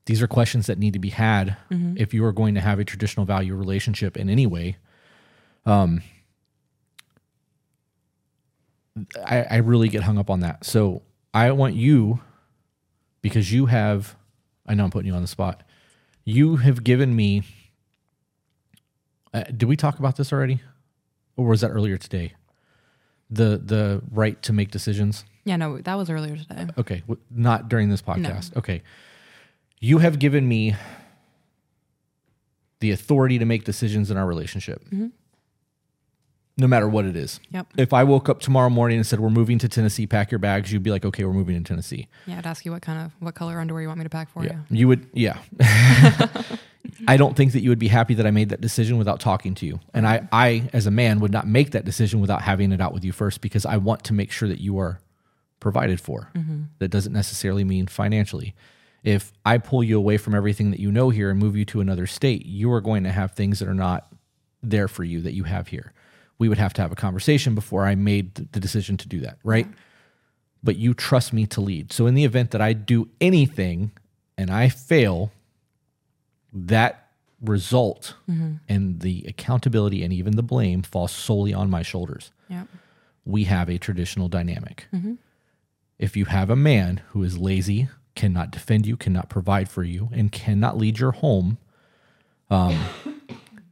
These 0.06 0.22
are 0.22 0.28
questions 0.28 0.68
that 0.68 0.80
need 0.80 0.94
to 0.94 1.00
be 1.00 1.10
had 1.10 1.56
if 1.96 2.14
you 2.14 2.26
are 2.26 2.32
going 2.32 2.56
to 2.56 2.62
have 2.62 2.80
a 2.80 2.84
traditional 2.84 3.26
value 3.26 3.56
relationship 3.56 4.18
in 4.18 4.30
any 4.30 4.48
way. 4.48 4.78
Um, 5.66 6.02
I, 9.24 9.44
I 9.44 9.56
really 9.58 9.88
get 9.88 10.04
hung 10.04 10.18
up 10.18 10.30
on 10.30 10.40
that. 10.40 10.66
So 10.66 11.04
I 11.34 11.52
want 11.52 11.76
you, 11.76 12.20
because 13.22 13.54
you 13.54 13.68
have, 13.68 14.16
I 14.66 14.74
know 14.74 14.84
I'm 14.84 14.90
putting 14.90 15.08
you 15.08 15.16
on 15.16 15.22
the 15.22 15.28
spot. 15.28 15.64
You 16.26 16.58
have 16.58 16.84
given 16.84 17.16
me. 17.16 17.44
Uh, 19.32 19.44
did 19.44 19.70
we 19.70 19.76
talk 19.78 20.00
about 20.00 20.18
this 20.18 20.34
already, 20.34 20.60
or 21.40 21.48
was 21.48 21.62
that 21.62 21.70
earlier 21.70 21.98
today? 21.98 22.34
The 23.30 23.62
the 23.64 24.02
right 24.12 24.42
to 24.44 24.52
make 24.54 24.72
decisions. 24.72 25.24
Yeah, 25.46 25.56
no, 25.56 25.78
that 25.80 25.96
was 25.96 26.10
earlier 26.10 26.36
today. 26.36 26.68
Okay, 26.78 27.00
w- 27.02 27.22
not 27.32 27.70
during 27.70 27.90
this 27.90 28.02
podcast. 28.02 28.56
Okay, 28.58 28.84
you 29.80 30.00
have 30.00 30.20
given 30.20 30.48
me 30.48 30.76
the 32.82 32.92
authority 32.92 33.40
to 33.40 33.46
make 33.46 33.64
decisions 33.64 34.12
in 34.12 34.18
our 34.18 34.26
relationship, 34.28 34.84
mm-hmm. 34.86 35.08
No 36.60 36.68
matter 36.68 36.88
what 36.88 37.06
it 37.06 37.16
is. 37.16 37.40
Yep. 37.52 37.68
If 37.78 37.94
I 37.94 38.04
woke 38.04 38.30
up 38.30 38.42
tomorrow 38.42 38.70
morning 38.70 38.98
and 38.98 39.08
said 39.08 39.20
we're 39.20 39.30
moving 39.30 39.58
to 39.60 39.70
Tennessee, 39.70 40.06
pack 40.06 40.30
your 40.30 40.40
bags, 40.40 40.72
you'd 40.72 40.84
be 40.84 40.92
like, 40.92 41.06
okay, 41.06 41.24
we're 41.24 41.34
moving 41.34 41.58
to 41.58 41.64
Tennessee. 41.68 42.08
Yeah, 42.28 42.38
I'd 42.38 42.46
ask 42.46 42.66
you 42.66 42.72
what 42.72 42.82
kind 42.82 43.06
of 43.06 43.12
what 43.20 43.34
color 43.36 43.60
underwear 43.60 43.82
you 43.82 43.88
want 43.88 44.00
me 44.00 44.04
to 44.04 44.10
pack 44.10 44.30
for 44.30 44.44
Yeah, 44.44 44.60
you. 44.70 44.80
you 44.80 44.88
would. 44.90 45.08
Yeah. 45.14 45.38
I 47.08 47.18
don't 47.18 47.36
think 47.36 47.54
that 47.54 47.62
you 47.62 47.70
would 47.70 47.80
be 47.80 47.88
happy 47.88 48.14
that 48.16 48.28
I 48.28 48.32
made 48.32 48.50
that 48.50 48.62
decision 48.62 48.98
without 48.98 49.20
talking 49.20 49.56
to 49.56 49.66
you. 49.66 49.80
And 49.94 50.06
I, 50.06 50.18
mm-hmm. 50.20 50.28
I, 50.32 50.70
as 50.74 50.86
a 50.86 50.92
man, 50.92 51.20
would 51.22 51.32
not 51.32 51.48
make 51.48 51.72
that 51.72 51.86
decision 51.86 52.20
without 52.20 52.42
having 52.42 52.72
it 52.72 52.82
out 52.82 52.94
with 52.94 53.06
you 53.06 53.12
first 53.12 53.42
because 53.42 53.66
I 53.66 53.78
want 53.78 54.04
to 54.06 54.14
make 54.14 54.32
sure 54.32 54.50
that 54.50 54.60
you 54.60 54.78
are 54.80 55.00
provided 55.60 56.00
for. 56.02 56.30
Mm-hmm. 56.36 56.64
That 56.80 56.90
doesn't 56.90 57.14
necessarily 57.14 57.64
mean 57.64 57.88
financially. 57.88 58.54
If 59.04 59.32
I 59.46 59.60
pull 59.60 59.84
you 59.84 59.98
away 59.98 60.18
from 60.18 60.36
everything 60.36 60.72
that 60.72 60.80
you 60.80 60.92
know 60.92 61.10
here 61.10 61.30
and 61.30 61.40
move 61.40 61.56
you 61.56 61.64
to 61.66 61.80
another 61.80 62.06
state, 62.06 62.46
you 62.46 62.72
are 62.74 62.82
going 62.82 63.04
to 63.04 63.12
have 63.12 63.32
things 63.32 63.60
that 63.60 63.68
are 63.68 63.74
not 63.74 64.08
there 64.62 64.90
for 64.90 65.04
you 65.06 65.22
that 65.22 65.34
you 65.34 65.44
have 65.46 65.70
here. 65.70 65.94
We 66.40 66.50
would 66.50 66.58
have 66.58 66.74
to 66.74 66.82
have 66.82 66.92
a 66.92 66.96
conversation 66.96 67.54
before 67.54 67.86
I 67.86 67.94
made 67.96 68.34
the 68.36 68.60
decision 68.60 68.98
to 68.98 69.08
do 69.08 69.20
that, 69.20 69.38
right? 69.44 69.68
But 70.64 70.78
you 70.78 70.94
trust 70.94 71.32
me 71.34 71.46
to 71.48 71.62
lead. 71.62 71.94
So 71.94 72.08
in 72.08 72.16
the 72.16 72.26
event 72.26 72.52
that 72.52 72.62
I 72.62 72.74
do 72.74 73.08
anything 73.22 73.92
and 74.38 74.50
I 74.50 74.70
fail, 74.70 75.32
that 76.52 77.10
result 77.42 78.16
and 78.68 79.00
the 79.00 79.24
accountability 79.28 80.04
and 80.04 80.12
even 80.12 80.36
the 80.36 80.44
blame 80.44 80.82
falls 80.82 81.12
solely 81.12 81.54
on 81.54 81.70
my 81.70 81.82
shoulders. 81.84 82.32
Yep. 82.50 82.68
We 83.26 83.44
have 83.46 83.70
a 83.70 83.78
traditional 83.78 84.28
dynamic. 84.28 84.88
If 85.98 86.18
you 86.18 86.26
have 86.26 86.50
a 86.50 86.56
man 86.56 87.02
who 87.10 87.24
is 87.24 87.38
lazy, 87.38 87.90
cannot 88.16 88.52
defend 88.52 88.86
you, 88.86 88.98
cannot 88.98 89.30
provide 89.30 89.70
for 89.70 89.84
you, 89.84 90.10
and 90.14 90.32
cannot 90.32 90.78
lead 90.78 91.00
your 91.00 91.12
home, 91.12 91.58
um, 92.50 92.78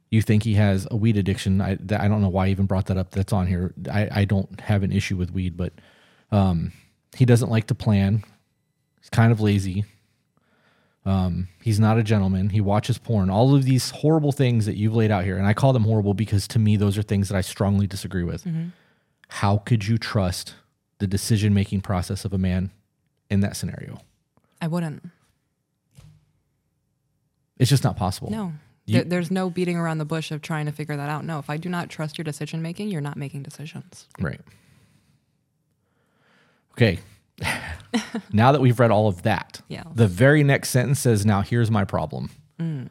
you 0.09 0.21
think 0.21 0.43
he 0.43 0.53
has 0.53 0.87
a 0.89 0.95
weed 0.95 1.17
addiction. 1.17 1.59
I, 1.61 1.77
that, 1.81 2.01
I 2.01 2.07
don't 2.07 2.21
know 2.21 2.29
why 2.29 2.47
I 2.47 2.49
even 2.49 2.65
brought 2.65 2.85
that 2.87 2.97
up. 2.97 3.11
That's 3.11 3.33
on 3.33 3.47
here. 3.47 3.73
I, 3.91 4.09
I 4.11 4.25
don't 4.25 4.59
have 4.61 4.83
an 4.83 4.91
issue 4.91 5.17
with 5.17 5.31
weed, 5.31 5.57
but 5.57 5.73
um, 6.31 6.71
he 7.15 7.25
doesn't 7.25 7.49
like 7.49 7.67
to 7.67 7.75
plan. 7.75 8.23
He's 8.99 9.09
kind 9.09 9.31
of 9.31 9.41
lazy. 9.41 9.85
Um, 11.05 11.47
he's 11.61 11.79
not 11.79 11.97
a 11.97 12.03
gentleman. 12.03 12.49
He 12.49 12.59
watches 12.59 12.97
porn. 12.97 13.29
All 13.29 13.55
of 13.55 13.63
these 13.63 13.91
horrible 13.91 14.33
things 14.33 14.65
that 14.65 14.75
you've 14.75 14.95
laid 14.95 15.09
out 15.11 15.23
here, 15.23 15.37
and 15.37 15.47
I 15.47 15.53
call 15.53 15.71
them 15.71 15.83
horrible 15.83 16.13
because 16.13 16.47
to 16.49 16.59
me 16.59 16.75
those 16.75 16.97
are 16.97 17.01
things 17.01 17.29
that 17.29 17.37
I 17.37 17.41
strongly 17.41 17.87
disagree 17.87 18.23
with. 18.23 18.45
How 19.29 19.57
could 19.57 19.87
you 19.87 19.97
trust 19.97 20.55
the 20.99 21.07
decision 21.07 21.53
making 21.53 21.81
process 21.81 22.25
of 22.25 22.33
a 22.33 22.37
man 22.37 22.71
in 23.29 23.39
that 23.41 23.55
scenario? 23.55 23.99
I 24.61 24.67
wouldn't. 24.67 25.03
It's 27.57 27.69
just 27.69 27.83
not 27.83 27.95
possible. 27.95 28.29
No. 28.29 28.53
You- 28.87 28.93
There, 28.95 29.03
there's 29.03 29.29
no 29.29 29.49
beating 29.49 29.77
around 29.77 29.99
the 29.99 30.05
bush 30.05 30.31
of 30.31 30.41
trying 30.41 30.65
to 30.65 30.71
figure 30.71 30.95
that 30.97 31.09
out. 31.09 31.23
No, 31.25 31.37
if 31.39 31.49
I 31.49 31.57
do 31.57 31.69
not 31.69 31.89
trust 31.89 32.17
your 32.17 32.23
decision 32.23 32.61
making, 32.61 32.89
you're 32.89 33.01
not 33.01 33.17
making 33.17 33.43
decisions. 33.43 34.07
Right. 34.19 34.41
Okay. 36.71 36.99
now 38.33 38.51
that 38.51 38.61
we've 38.61 38.79
read 38.79 38.91
all 38.91 39.07
of 39.07 39.23
that, 39.23 39.61
Yeah. 39.67 39.83
the 39.93 40.07
very 40.07 40.43
next 40.43 40.69
sentence 40.69 40.99
says, 40.99 41.25
Now 41.25 41.41
here's 41.41 41.69
my 41.69 41.83
problem. 41.83 42.29
Mm. 42.59 42.89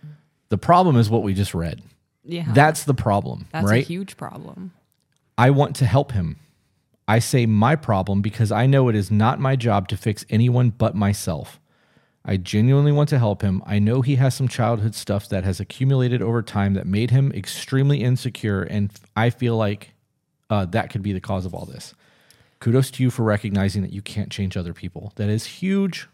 The 0.49 0.59
problem 0.59 0.97
is 0.97 1.11
what 1.11 1.23
we 1.23 1.35
just 1.35 1.55
read. 1.55 1.83
Yeah. 2.25 2.45
That's 2.53 2.85
the 2.85 2.95
problem, 2.95 3.47
That's 3.53 3.69
right? 3.69 3.83
a 3.83 3.87
huge 3.87 4.17
problem. 4.17 4.73
I 5.39 5.51
want 5.51 5.77
to 5.77 5.87
help 5.87 6.13
him. 6.13 6.37
I 7.09 7.21
say 7.21 7.47
my 7.47 7.77
problem 7.77 8.21
because 8.21 8.51
I 8.51 8.67
know 8.67 8.89
it 8.89 8.97
is 8.97 9.11
not 9.11 9.39
my 9.39 9.55
job 9.55 9.87
to 9.89 9.97
fix 9.97 10.25
anyone 10.29 10.71
but 10.71 10.95
myself. 10.95 11.61
I 12.29 12.37
genuinely 12.37 12.91
want 12.91 13.09
to 13.11 13.19
help 13.21 13.41
him. 13.41 13.63
I 13.65 13.79
know 13.79 14.03
he 14.03 14.17
has 14.17 14.35
some 14.35 14.49
childhood 14.49 14.97
stuff 14.97 15.29
that 15.29 15.45
has 15.45 15.61
accumulated 15.61 16.21
over 16.21 16.43
time 16.43 16.75
that 16.75 16.85
made 16.85 17.13
him 17.13 17.31
extremely 17.33 18.03
insecure, 18.03 18.65
and 18.65 18.91
I 19.15 19.31
feel 19.31 19.57
like 19.57 19.95
uh, 20.51 20.67
that 20.67 20.91
could 20.91 21.03
be 21.03 21.13
the 21.13 21.21
cause 21.21 21.47
of 21.47 21.55
all 21.55 21.65
this. 21.65 21.95
Kudos 22.59 22.91
to 22.93 23.03
you 23.05 23.11
for 23.11 23.23
recognizing 23.23 23.83
that 23.83 23.93
you 23.93 24.03
can't 24.03 24.31
change 24.31 24.57
other 24.57 24.75
people. 24.75 25.13
That 25.15 25.29
is 25.29 25.45
huge. 25.45 26.09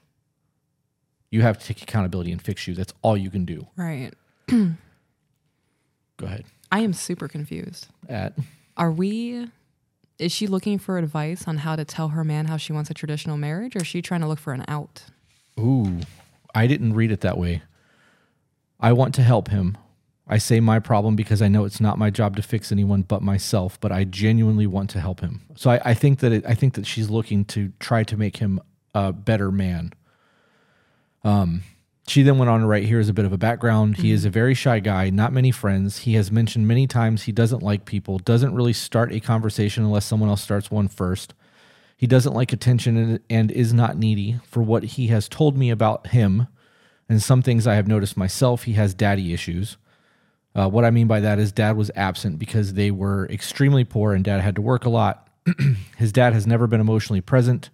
You 1.30 1.40
have 1.40 1.58
to 1.58 1.66
take 1.66 1.82
accountability 1.82 2.30
and 2.30 2.42
fix 2.42 2.68
you. 2.68 2.74
That's 2.74 2.92
all 3.00 3.16
you 3.16 3.30
can 3.30 3.46
do. 3.46 3.66
Right. 3.76 4.10
Go 4.48 4.66
ahead. 6.20 6.44
I 6.70 6.80
am 6.80 6.92
super 6.92 7.26
confused. 7.26 7.88
At 8.06 8.34
Are 8.76 8.92
we 8.92 9.48
is 10.18 10.30
she 10.30 10.46
looking 10.46 10.78
for 10.78 10.98
advice 10.98 11.48
on 11.48 11.58
how 11.58 11.74
to 11.74 11.84
tell 11.84 12.08
her 12.08 12.22
man 12.22 12.46
how 12.46 12.58
she 12.58 12.72
wants 12.72 12.90
a 12.90 12.94
traditional 12.94 13.38
marriage 13.38 13.74
or 13.74 13.80
is 13.80 13.86
she 13.86 14.02
trying 14.02 14.20
to 14.20 14.28
look 14.28 14.38
for 14.38 14.52
an 14.52 14.64
out? 14.68 15.04
Ooh, 15.58 16.00
I 16.54 16.66
didn't 16.66 16.94
read 16.94 17.12
it 17.12 17.20
that 17.20 17.38
way. 17.38 17.62
I 18.80 18.92
want 18.92 19.14
to 19.14 19.22
help 19.22 19.48
him. 19.48 19.76
I 20.26 20.38
say 20.38 20.60
my 20.60 20.78
problem 20.78 21.16
because 21.16 21.42
I 21.42 21.48
know 21.48 21.64
it's 21.64 21.80
not 21.80 21.98
my 21.98 22.10
job 22.10 22.36
to 22.36 22.42
fix 22.42 22.72
anyone 22.72 23.02
but 23.02 23.22
myself, 23.22 23.78
but 23.80 23.92
I 23.92 24.04
genuinely 24.04 24.66
want 24.66 24.90
to 24.90 25.00
help 25.00 25.20
him. 25.20 25.42
So 25.56 25.70
I, 25.70 25.80
I 25.84 25.94
think 25.94 26.20
that 26.20 26.32
it, 26.32 26.46
I 26.46 26.54
think 26.54 26.74
that 26.74 26.86
she's 26.86 27.10
looking 27.10 27.44
to 27.46 27.72
try 27.80 28.02
to 28.04 28.16
make 28.16 28.38
him 28.38 28.60
a 28.94 29.12
better 29.12 29.50
man. 29.50 29.92
Um, 31.24 31.62
she 32.06 32.22
then 32.22 32.38
went 32.38 32.50
on 32.50 32.60
to 32.60 32.66
write 32.66 32.84
here 32.84 32.98
is 32.98 33.08
a 33.08 33.12
bit 33.12 33.24
of 33.24 33.32
a 33.32 33.38
background. 33.38 33.98
He 33.98 34.10
is 34.10 34.24
a 34.24 34.30
very 34.30 34.54
shy 34.54 34.80
guy, 34.80 35.10
not 35.10 35.32
many 35.32 35.50
friends. 35.50 35.98
He 35.98 36.14
has 36.14 36.32
mentioned 36.32 36.66
many 36.66 36.86
times 36.86 37.22
he 37.22 37.32
doesn't 37.32 37.62
like 37.62 37.84
people, 37.84 38.18
doesn't 38.18 38.54
really 38.54 38.72
start 38.72 39.12
a 39.12 39.20
conversation 39.20 39.84
unless 39.84 40.04
someone 40.04 40.28
else 40.28 40.42
starts 40.42 40.70
one 40.70 40.88
first. 40.88 41.34
He 42.02 42.08
doesn't 42.08 42.34
like 42.34 42.52
attention 42.52 43.20
and, 43.30 43.52
is 43.52 43.72
not 43.72 43.96
needy 43.96 44.40
for 44.42 44.60
what 44.60 44.82
he 44.82 45.06
has 45.06 45.28
told 45.28 45.56
me 45.56 45.70
about 45.70 46.08
him. 46.08 46.48
And 47.08 47.22
some 47.22 47.42
things 47.42 47.64
I 47.64 47.76
have 47.76 47.86
noticed 47.86 48.16
myself, 48.16 48.64
he 48.64 48.72
has 48.72 48.92
daddy 48.92 49.32
issues. 49.32 49.76
Uh, 50.52 50.68
what 50.68 50.84
I 50.84 50.90
mean 50.90 51.06
by 51.06 51.20
that 51.20 51.38
is 51.38 51.52
dad 51.52 51.76
was 51.76 51.92
absent 51.94 52.40
because 52.40 52.74
they 52.74 52.90
were 52.90 53.28
extremely 53.28 53.84
poor 53.84 54.14
and 54.14 54.24
dad 54.24 54.40
had 54.40 54.56
to 54.56 54.60
work 54.60 54.84
a 54.84 54.90
lot. 54.90 55.28
His 55.96 56.10
dad 56.10 56.32
has 56.32 56.44
never 56.44 56.66
been 56.66 56.80
emotionally 56.80 57.20
present, 57.20 57.70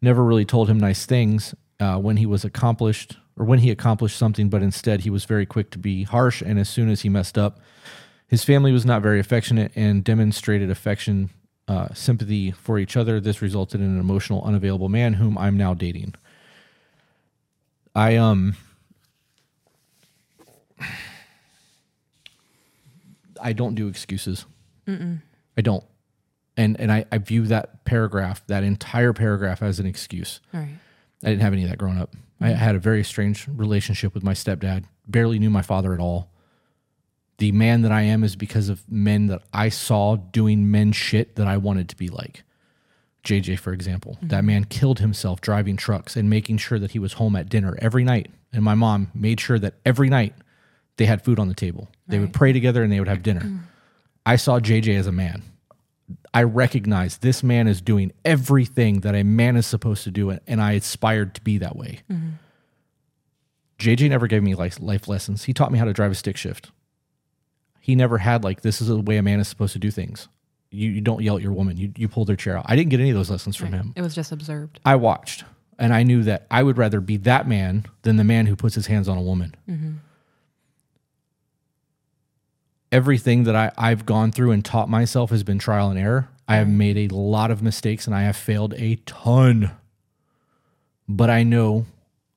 never 0.00 0.24
really 0.24 0.46
told 0.46 0.70
him 0.70 0.80
nice 0.80 1.04
things 1.04 1.54
uh, 1.78 1.98
when 1.98 2.16
he 2.16 2.24
was 2.24 2.46
accomplished 2.46 3.18
or 3.36 3.44
when 3.44 3.58
he 3.58 3.70
accomplished 3.70 4.16
something, 4.16 4.48
but 4.48 4.62
instead 4.62 5.02
he 5.02 5.10
was 5.10 5.26
very 5.26 5.44
quick 5.44 5.68
to 5.72 5.78
be 5.78 6.04
harsh. 6.04 6.40
And 6.40 6.58
as 6.58 6.70
soon 6.70 6.88
as 6.88 7.02
he 7.02 7.10
messed 7.10 7.36
up, 7.36 7.60
his 8.26 8.42
family 8.42 8.72
was 8.72 8.86
not 8.86 9.02
very 9.02 9.20
affectionate 9.20 9.70
and 9.76 10.02
demonstrated 10.02 10.70
affection, 10.70 11.28
uh, 11.68 11.92
sympathy 11.94 12.50
for 12.50 12.78
each 12.78 12.96
other. 12.96 13.20
This 13.20 13.42
resulted 13.42 13.80
in 13.80 13.86
an 13.86 14.00
emotional, 14.00 14.42
unavailable 14.44 14.88
man 14.88 15.14
whom 15.14 15.36
I'm 15.36 15.56
now 15.56 15.74
dating. 15.74 16.14
I 17.94 18.16
um 18.16 18.56
I 23.40 23.52
don't 23.52 23.74
do 23.74 23.88
excuses. 23.88 24.46
I 25.56 25.62
don't, 25.62 25.84
and 26.56 26.78
and 26.80 26.92
I, 26.92 27.06
I 27.10 27.18
view 27.18 27.46
that 27.46 27.84
paragraph, 27.84 28.46
that 28.46 28.62
entire 28.62 29.12
paragraph, 29.12 29.62
as 29.62 29.80
an 29.80 29.86
excuse. 29.86 30.40
Right. 30.52 30.74
I 31.24 31.28
didn't 31.30 31.42
have 31.42 31.52
any 31.52 31.64
of 31.64 31.70
that 31.70 31.78
growing 31.78 31.98
up. 31.98 32.14
I 32.40 32.50
had 32.50 32.74
a 32.76 32.78
very 32.78 33.02
strange 33.02 33.48
relationship 33.48 34.14
with 34.14 34.22
my 34.22 34.34
stepdad. 34.34 34.84
Barely 35.08 35.38
knew 35.38 35.50
my 35.50 35.62
father 35.62 35.94
at 35.94 36.00
all. 36.00 36.30
The 37.38 37.52
man 37.52 37.82
that 37.82 37.92
I 37.92 38.02
am 38.02 38.24
is 38.24 38.34
because 38.34 38.68
of 38.68 38.82
men 38.90 39.26
that 39.26 39.42
I 39.52 39.68
saw 39.68 40.16
doing 40.16 40.70
men 40.70 40.92
shit 40.92 41.36
that 41.36 41.46
I 41.46 41.56
wanted 41.58 41.88
to 41.90 41.96
be 41.96 42.08
like. 42.08 42.44
JJ, 43.24 43.58
for 43.58 43.72
example, 43.72 44.12
mm-hmm. 44.14 44.28
that 44.28 44.44
man 44.44 44.64
killed 44.64 45.00
himself 45.00 45.40
driving 45.40 45.76
trucks 45.76 46.16
and 46.16 46.30
making 46.30 46.58
sure 46.58 46.78
that 46.78 46.92
he 46.92 46.98
was 46.98 47.14
home 47.14 47.36
at 47.36 47.48
dinner 47.48 47.76
every 47.80 48.04
night. 48.04 48.30
And 48.52 48.62
my 48.62 48.74
mom 48.74 49.10
made 49.14 49.40
sure 49.40 49.58
that 49.58 49.74
every 49.84 50.08
night 50.08 50.32
they 50.96 51.06
had 51.06 51.22
food 51.22 51.38
on 51.38 51.48
the 51.48 51.54
table. 51.54 51.88
They 52.08 52.18
would 52.18 52.32
pray 52.32 52.52
together 52.52 52.82
and 52.82 52.90
they 52.90 53.00
would 53.00 53.08
have 53.08 53.22
dinner. 53.22 53.40
Mm. 53.40 53.60
I 54.24 54.36
saw 54.36 54.60
JJ 54.60 54.98
as 54.98 55.06
a 55.06 55.12
man. 55.12 55.42
I 56.32 56.44
recognize 56.44 57.18
this 57.18 57.42
man 57.42 57.66
is 57.66 57.80
doing 57.80 58.12
everything 58.24 59.00
that 59.00 59.14
a 59.14 59.24
man 59.24 59.56
is 59.56 59.66
supposed 59.66 60.04
to 60.04 60.10
do, 60.10 60.38
and 60.46 60.60
I 60.60 60.72
aspired 60.72 61.34
to 61.34 61.40
be 61.40 61.58
that 61.58 61.76
way. 61.76 62.00
Mm-hmm. 62.10 62.30
JJ 63.78 64.08
never 64.08 64.26
gave 64.26 64.42
me 64.42 64.54
life, 64.54 64.78
life 64.80 65.08
lessons. 65.08 65.44
He 65.44 65.52
taught 65.52 65.72
me 65.72 65.78
how 65.78 65.84
to 65.84 65.92
drive 65.92 66.12
a 66.12 66.14
stick 66.14 66.36
shift. 66.36 66.70
He 67.86 67.94
never 67.94 68.18
had 68.18 68.42
like 68.42 68.62
this 68.62 68.80
is 68.80 68.88
the 68.88 68.98
way 68.98 69.16
a 69.16 69.22
man 69.22 69.38
is 69.38 69.46
supposed 69.46 69.72
to 69.74 69.78
do 69.78 69.92
things. 69.92 70.26
You, 70.72 70.90
you 70.90 71.00
don't 71.00 71.22
yell 71.22 71.36
at 71.36 71.42
your 71.44 71.52
woman. 71.52 71.76
You 71.76 71.92
you 71.96 72.08
pull 72.08 72.24
their 72.24 72.34
chair 72.34 72.58
out. 72.58 72.64
I 72.66 72.74
didn't 72.74 72.90
get 72.90 72.98
any 72.98 73.10
of 73.10 73.16
those 73.16 73.30
lessons 73.30 73.54
from 73.54 73.72
him. 73.72 73.92
It 73.94 74.02
was 74.02 74.12
just 74.12 74.32
observed. 74.32 74.80
I 74.84 74.96
watched, 74.96 75.44
and 75.78 75.94
I 75.94 76.02
knew 76.02 76.24
that 76.24 76.48
I 76.50 76.64
would 76.64 76.78
rather 76.78 77.00
be 77.00 77.16
that 77.18 77.46
man 77.46 77.86
than 78.02 78.16
the 78.16 78.24
man 78.24 78.46
who 78.46 78.56
puts 78.56 78.74
his 78.74 78.88
hands 78.88 79.08
on 79.08 79.16
a 79.16 79.22
woman. 79.22 79.54
Mm-hmm. 79.70 79.92
Everything 82.90 83.44
that 83.44 83.54
I, 83.54 83.70
I've 83.78 84.04
gone 84.04 84.32
through 84.32 84.50
and 84.50 84.64
taught 84.64 84.90
myself 84.90 85.30
has 85.30 85.44
been 85.44 85.60
trial 85.60 85.88
and 85.88 85.96
error. 85.96 86.28
I 86.48 86.56
have 86.56 86.68
made 86.68 86.96
a 86.96 87.14
lot 87.14 87.52
of 87.52 87.62
mistakes 87.62 88.08
and 88.08 88.16
I 88.16 88.22
have 88.22 88.36
failed 88.36 88.74
a 88.74 88.96
ton. 89.06 89.70
But 91.08 91.30
I 91.30 91.44
know 91.44 91.86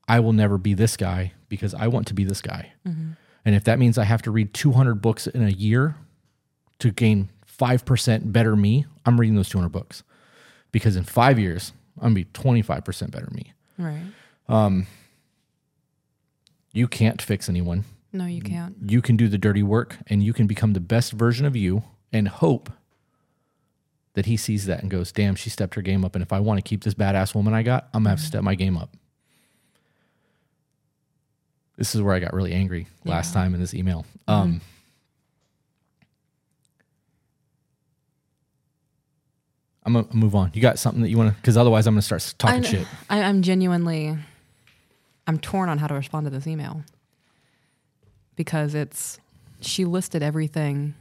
I 0.08 0.20
will 0.20 0.34
never 0.34 0.60
be 0.60 0.76
this 0.76 0.96
guy 0.96 1.34
because 1.48 1.74
I 1.74 1.88
want 1.88 2.06
to 2.08 2.14
be 2.14 2.24
this 2.24 2.42
guy. 2.42 2.74
Mm-hmm. 2.88 3.14
And 3.50 3.56
if 3.56 3.64
that 3.64 3.80
means 3.80 3.98
I 3.98 4.04
have 4.04 4.22
to 4.22 4.30
read 4.30 4.54
200 4.54 5.02
books 5.02 5.26
in 5.26 5.42
a 5.42 5.50
year 5.50 5.96
to 6.78 6.92
gain 6.92 7.32
5% 7.48 8.32
better 8.32 8.56
me, 8.56 8.86
I'm 9.08 9.20
reading 9.20 9.36
those 9.36 9.50
200 9.50 9.70
books. 9.70 10.04
Because 10.72 10.96
in 10.96 11.04
five 11.04 11.40
years, 11.40 11.74
I'm 11.98 12.14
going 12.14 12.26
to 12.26 12.32
be 12.32 12.50
25% 12.52 13.10
better 13.10 13.28
me. 13.32 13.54
Right. 13.80 14.04
Um, 14.48 14.86
You 16.74 16.88
can't 16.88 17.20
fix 17.20 17.50
anyone. 17.50 17.86
No, 18.14 18.28
you 18.28 18.44
can't. 18.44 18.76
You 18.86 19.02
can 19.02 19.18
do 19.18 19.28
the 19.28 19.40
dirty 19.40 19.64
work 19.64 19.98
and 20.06 20.22
you 20.22 20.32
can 20.32 20.46
become 20.46 20.74
the 20.74 20.80
best 20.80 21.14
version 21.14 21.48
of 21.48 21.56
you 21.56 21.82
and 22.14 22.28
hope 22.28 22.72
that 24.14 24.28
he 24.28 24.38
sees 24.38 24.68
that 24.68 24.84
and 24.84 24.92
goes, 24.92 25.12
damn, 25.12 25.34
she 25.34 25.50
stepped 25.50 25.74
her 25.74 25.82
game 25.82 26.06
up. 26.06 26.14
And 26.14 26.22
if 26.22 26.32
I 26.32 26.40
want 26.40 26.60
to 26.60 26.62
keep 26.62 26.84
this 26.84 26.94
badass 26.94 27.34
woman 27.34 27.56
I 27.56 27.64
got, 27.64 27.86
I'm 27.96 28.04
going 28.04 28.04
to 28.04 28.10
have 28.12 28.20
to 28.20 28.26
step 28.28 28.44
my 28.44 28.54
game 28.54 28.78
up. 28.78 28.96
This 31.80 31.96
is 31.96 32.02
where 32.02 32.14
I 32.14 32.20
got 32.20 32.34
really 32.34 32.52
angry 32.52 32.88
last 33.06 33.34
time 33.34 33.54
in 33.54 33.62
this 33.62 33.74
email. 33.74 34.06
Um, 34.28 34.60
I'm 39.86 39.94
going 39.94 40.06
to 40.06 40.16
move 40.16 40.36
on. 40.36 40.52
You 40.54 40.62
got 40.62 40.78
something 40.78 41.02
that 41.02 41.10
you 41.10 41.18
want 41.18 41.30
to, 41.30 41.42
because 41.42 41.56
otherwise 41.56 41.88
I'm 41.88 41.96
to 41.96 42.02
start 42.02 42.34
talking 42.38 42.66
I, 42.66 42.68
shit. 42.68 42.88
I, 43.10 43.24
I'm 43.24 43.42
genuinely, 43.42 44.14
I'm 45.26 45.40
torn 45.40 45.70
on 45.70 45.78
how 45.78 45.88
to 45.88 45.94
respond 45.94 46.26
to 46.26 46.30
this 46.30 46.46
email 46.48 46.84
because 48.36 48.76
it's 48.76 49.18
she 49.62 49.86
listed 49.86 50.22
everything 50.22 50.96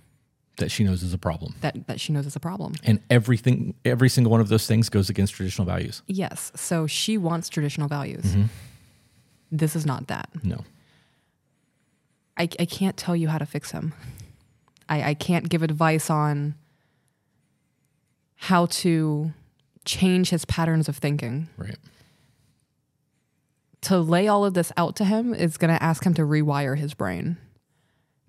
that 0.58 0.70
she 0.70 0.84
knows 0.84 1.02
is 1.02 1.12
a 1.12 1.18
problem. 1.18 1.56
that 1.60 1.88
that 1.88 2.00
she 2.00 2.12
knows 2.12 2.24
is 2.24 2.36
a 2.36 2.40
problem. 2.40 2.74
And 2.84 3.00
everything, 3.10 3.74
every 3.84 4.08
single 4.08 4.30
one 4.30 4.40
of 4.40 4.48
those 4.48 4.68
things 4.68 4.88
goes 4.88 5.10
against 5.10 5.34
traditional 5.34 5.66
values. 5.66 6.02
Yes, 6.06 6.52
so 6.54 6.86
she 6.86 7.18
wants 7.18 7.48
traditional 7.48 7.88
values. 7.88 8.36
This 9.50 9.74
is 9.74 9.86
not 9.86 10.08
that. 10.08 10.28
No. 10.42 10.64
I, 12.36 12.48
I 12.58 12.64
can't 12.66 12.96
tell 12.96 13.16
you 13.16 13.28
how 13.28 13.38
to 13.38 13.46
fix 13.46 13.72
him. 13.72 13.94
I, 14.88 15.10
I 15.10 15.14
can't 15.14 15.48
give 15.48 15.62
advice 15.62 16.10
on 16.10 16.54
how 18.36 18.66
to 18.66 19.32
change 19.84 20.30
his 20.30 20.44
patterns 20.44 20.88
of 20.88 20.96
thinking. 20.96 21.48
Right. 21.56 21.76
To 23.82 23.98
lay 23.98 24.28
all 24.28 24.44
of 24.44 24.54
this 24.54 24.72
out 24.76 24.96
to 24.96 25.04
him 25.04 25.34
is 25.34 25.56
going 25.56 25.74
to 25.74 25.82
ask 25.82 26.04
him 26.04 26.14
to 26.14 26.22
rewire 26.22 26.76
his 26.76 26.94
brain. 26.94 27.36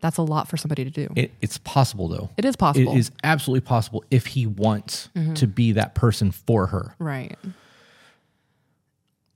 That's 0.01 0.17
a 0.17 0.21
lot 0.21 0.47
for 0.47 0.57
somebody 0.57 0.85
to 0.85 0.89
do. 0.89 1.09
It, 1.15 1.31
it's 1.41 1.57
possible 1.57 2.07
though. 2.07 2.29
It 2.37 2.45
is 2.45 2.55
possible. 2.55 2.93
It 2.93 2.97
is 2.97 3.11
absolutely 3.23 3.61
possible 3.67 4.03
if 4.09 4.27
he 4.27 4.47
wants 4.47 5.09
mm-hmm. 5.15 5.33
to 5.33 5.47
be 5.47 5.73
that 5.73 5.95
person 5.95 6.31
for 6.31 6.67
her. 6.67 6.95
right. 6.99 7.37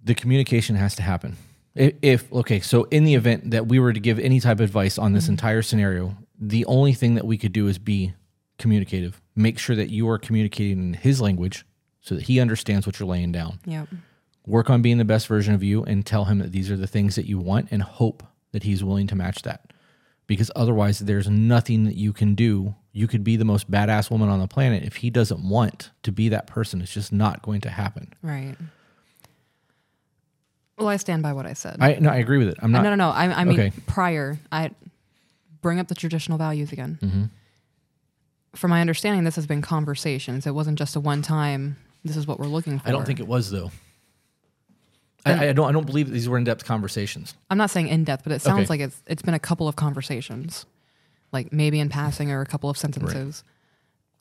The 0.05 0.15
communication 0.15 0.76
has 0.76 0.95
to 0.97 1.01
happen. 1.01 1.38
If, 1.76 1.95
if 2.02 2.34
okay, 2.34 2.60
so 2.60 2.84
in 2.86 3.04
the 3.04 3.16
event 3.16 3.52
that 3.52 3.68
we 3.68 3.80
were 3.80 3.94
to 3.94 4.00
give 4.00 4.20
any 4.20 4.40
type 4.40 4.58
of 4.58 4.62
advice 4.62 4.98
on 4.98 5.14
this 5.14 5.26
mm-hmm. 5.26 5.34
entire 5.34 5.62
scenario, 5.62 6.16
the 6.40 6.66
only 6.66 6.94
thing 6.94 7.16
that 7.16 7.26
we 7.26 7.38
could 7.38 7.54
do 7.54 7.68
is 7.68 7.78
be 7.78 8.14
communicative. 8.60 9.22
Make 9.36 9.58
sure 9.58 9.76
that 9.76 9.90
you 9.90 10.08
are 10.10 10.20
communicating 10.20 10.80
in 10.80 10.94
his 10.94 11.20
language 11.20 11.66
so 12.02 12.16
that 12.16 12.26
he 12.26 12.40
understands 12.40 12.86
what 12.86 13.00
you're 13.00 13.10
laying 13.10 13.32
down. 13.32 13.60
Yep. 13.66 13.88
Work 14.45 14.70
on 14.70 14.82
being 14.82 14.98
the 14.98 15.06
best 15.06 15.28
version 15.28 15.54
of 15.54 15.64
you 15.64 15.84
and 15.84 16.06
tell 16.06 16.26
him 16.26 16.40
that 16.40 16.52
these 16.52 16.70
are 16.70 16.78
the 16.78 16.88
things 16.88 17.16
that 17.16 17.26
you 17.26 17.40
want 17.40 17.70
and 17.72 17.82
hope 17.82 18.24
that 18.52 18.64
he's 18.64 18.84
willing 18.84 19.08
to 19.08 19.16
match 19.16 19.41
that. 19.44 19.72
Because 20.28 20.52
otherwise, 20.56 21.00
there's 21.00 21.30
nothing 21.30 21.86
that 21.86 21.95
you 21.95 22.14
can 22.14 22.36
do. 22.36 22.76
You 22.91 23.08
could 23.08 23.24
be 23.24 23.36
the 23.36 23.45
most 23.45 23.72
badass 23.72 24.12
woman 24.12 24.30
on 24.30 24.40
the 24.40 24.48
planet. 24.48 24.84
If 24.84 24.98
he 24.98 25.10
doesn't 25.10 25.48
want 25.48 25.91
to 26.04 26.12
be 26.12 26.30
that 26.30 26.48
person, 26.48 26.82
it's 26.82 26.94
just 26.94 27.12
not 27.12 27.41
going 27.41 27.62
to 27.62 27.70
happen. 27.70 28.14
Right. 28.22 28.56
Well, 30.84 30.91
I 30.91 30.97
stand 30.97 31.23
by 31.23 31.34
what 31.34 31.45
I 31.45 31.53
said. 31.53 31.77
I 31.80 31.95
no, 31.99 32.10
I 32.10 32.18
agree 32.18 32.38
with 32.38 32.49
it. 32.49 32.57
I'm 32.61 32.72
not. 32.72 32.84
no, 32.84 32.89
no, 32.91 32.95
no. 32.95 33.10
I, 33.10 33.26
I 33.41 33.43
mean, 33.43 33.60
Okay. 33.60 33.72
prior, 33.88 34.38
I 34.51 34.72
bring 35.61 35.80
up 35.80 35.88
the 35.88 35.95
traditional 35.95 36.38
values 36.38 36.72
again. 36.72 36.99
Mm-hmm. 37.01 37.23
From 38.55 38.69
my 38.69 38.81
understanding, 38.81 39.23
this 39.23 39.35
has 39.35 39.47
been 39.47 39.61
conversations. 39.61 40.45
It 40.45 40.51
wasn't 40.53 40.77
just 40.77 40.95
a 40.95 40.99
one 40.99 41.22
time. 41.22 41.77
This 42.05 42.18
is 42.18 42.27
what 42.27 42.39
we're 42.39 42.47
looking 42.47 42.80
for. 42.80 42.88
I 42.88 42.91
don't 42.91 43.05
think 43.05 43.19
it 43.19 43.27
was 43.27 43.49
though. 43.49 43.72
I, 45.26 45.47
I 45.49 45.53
don't. 45.53 45.69
I 45.69 45.72
don't 45.72 45.85
believe 45.85 46.07
that 46.07 46.14
these 46.14 46.27
were 46.27 46.38
in-depth 46.38 46.65
conversations. 46.65 47.34
I'm 47.49 47.57
not 47.57 47.69
saying 47.69 47.88
in 47.88 48.03
depth, 48.03 48.23
but 48.23 48.34
it 48.34 48.41
sounds 48.41 48.64
Okay. 48.64 48.68
like 48.69 48.80
it's 48.81 49.01
it's 49.07 49.22
been 49.22 49.34
a 49.34 49.39
couple 49.39 49.69
of 49.69 49.77
conversations, 49.77 50.65
like 51.31 51.53
maybe 51.53 51.80
in 51.80 51.88
passing 51.88 52.30
or 52.30 52.41
a 52.41 52.45
couple 52.45 52.69
of 52.69 52.77
sentences. 52.77 53.43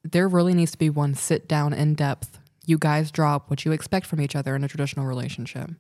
There 0.05 0.29
really 0.29 0.55
needs 0.55 0.71
to 0.73 0.79
be 0.79 0.91
one 0.91 1.15
sit 1.15 1.49
down 1.49 1.73
in 1.73 1.95
depth. 1.95 2.39
You 2.67 2.79
guys 2.79 3.11
drop 3.11 3.51
what 3.51 3.65
you 3.65 3.73
expect 3.73 4.07
from 4.07 4.21
each 4.21 4.37
other 4.37 4.55
in 4.55 4.63
a 4.63 4.69
traditional 4.69 5.05
relationship. 5.07 5.71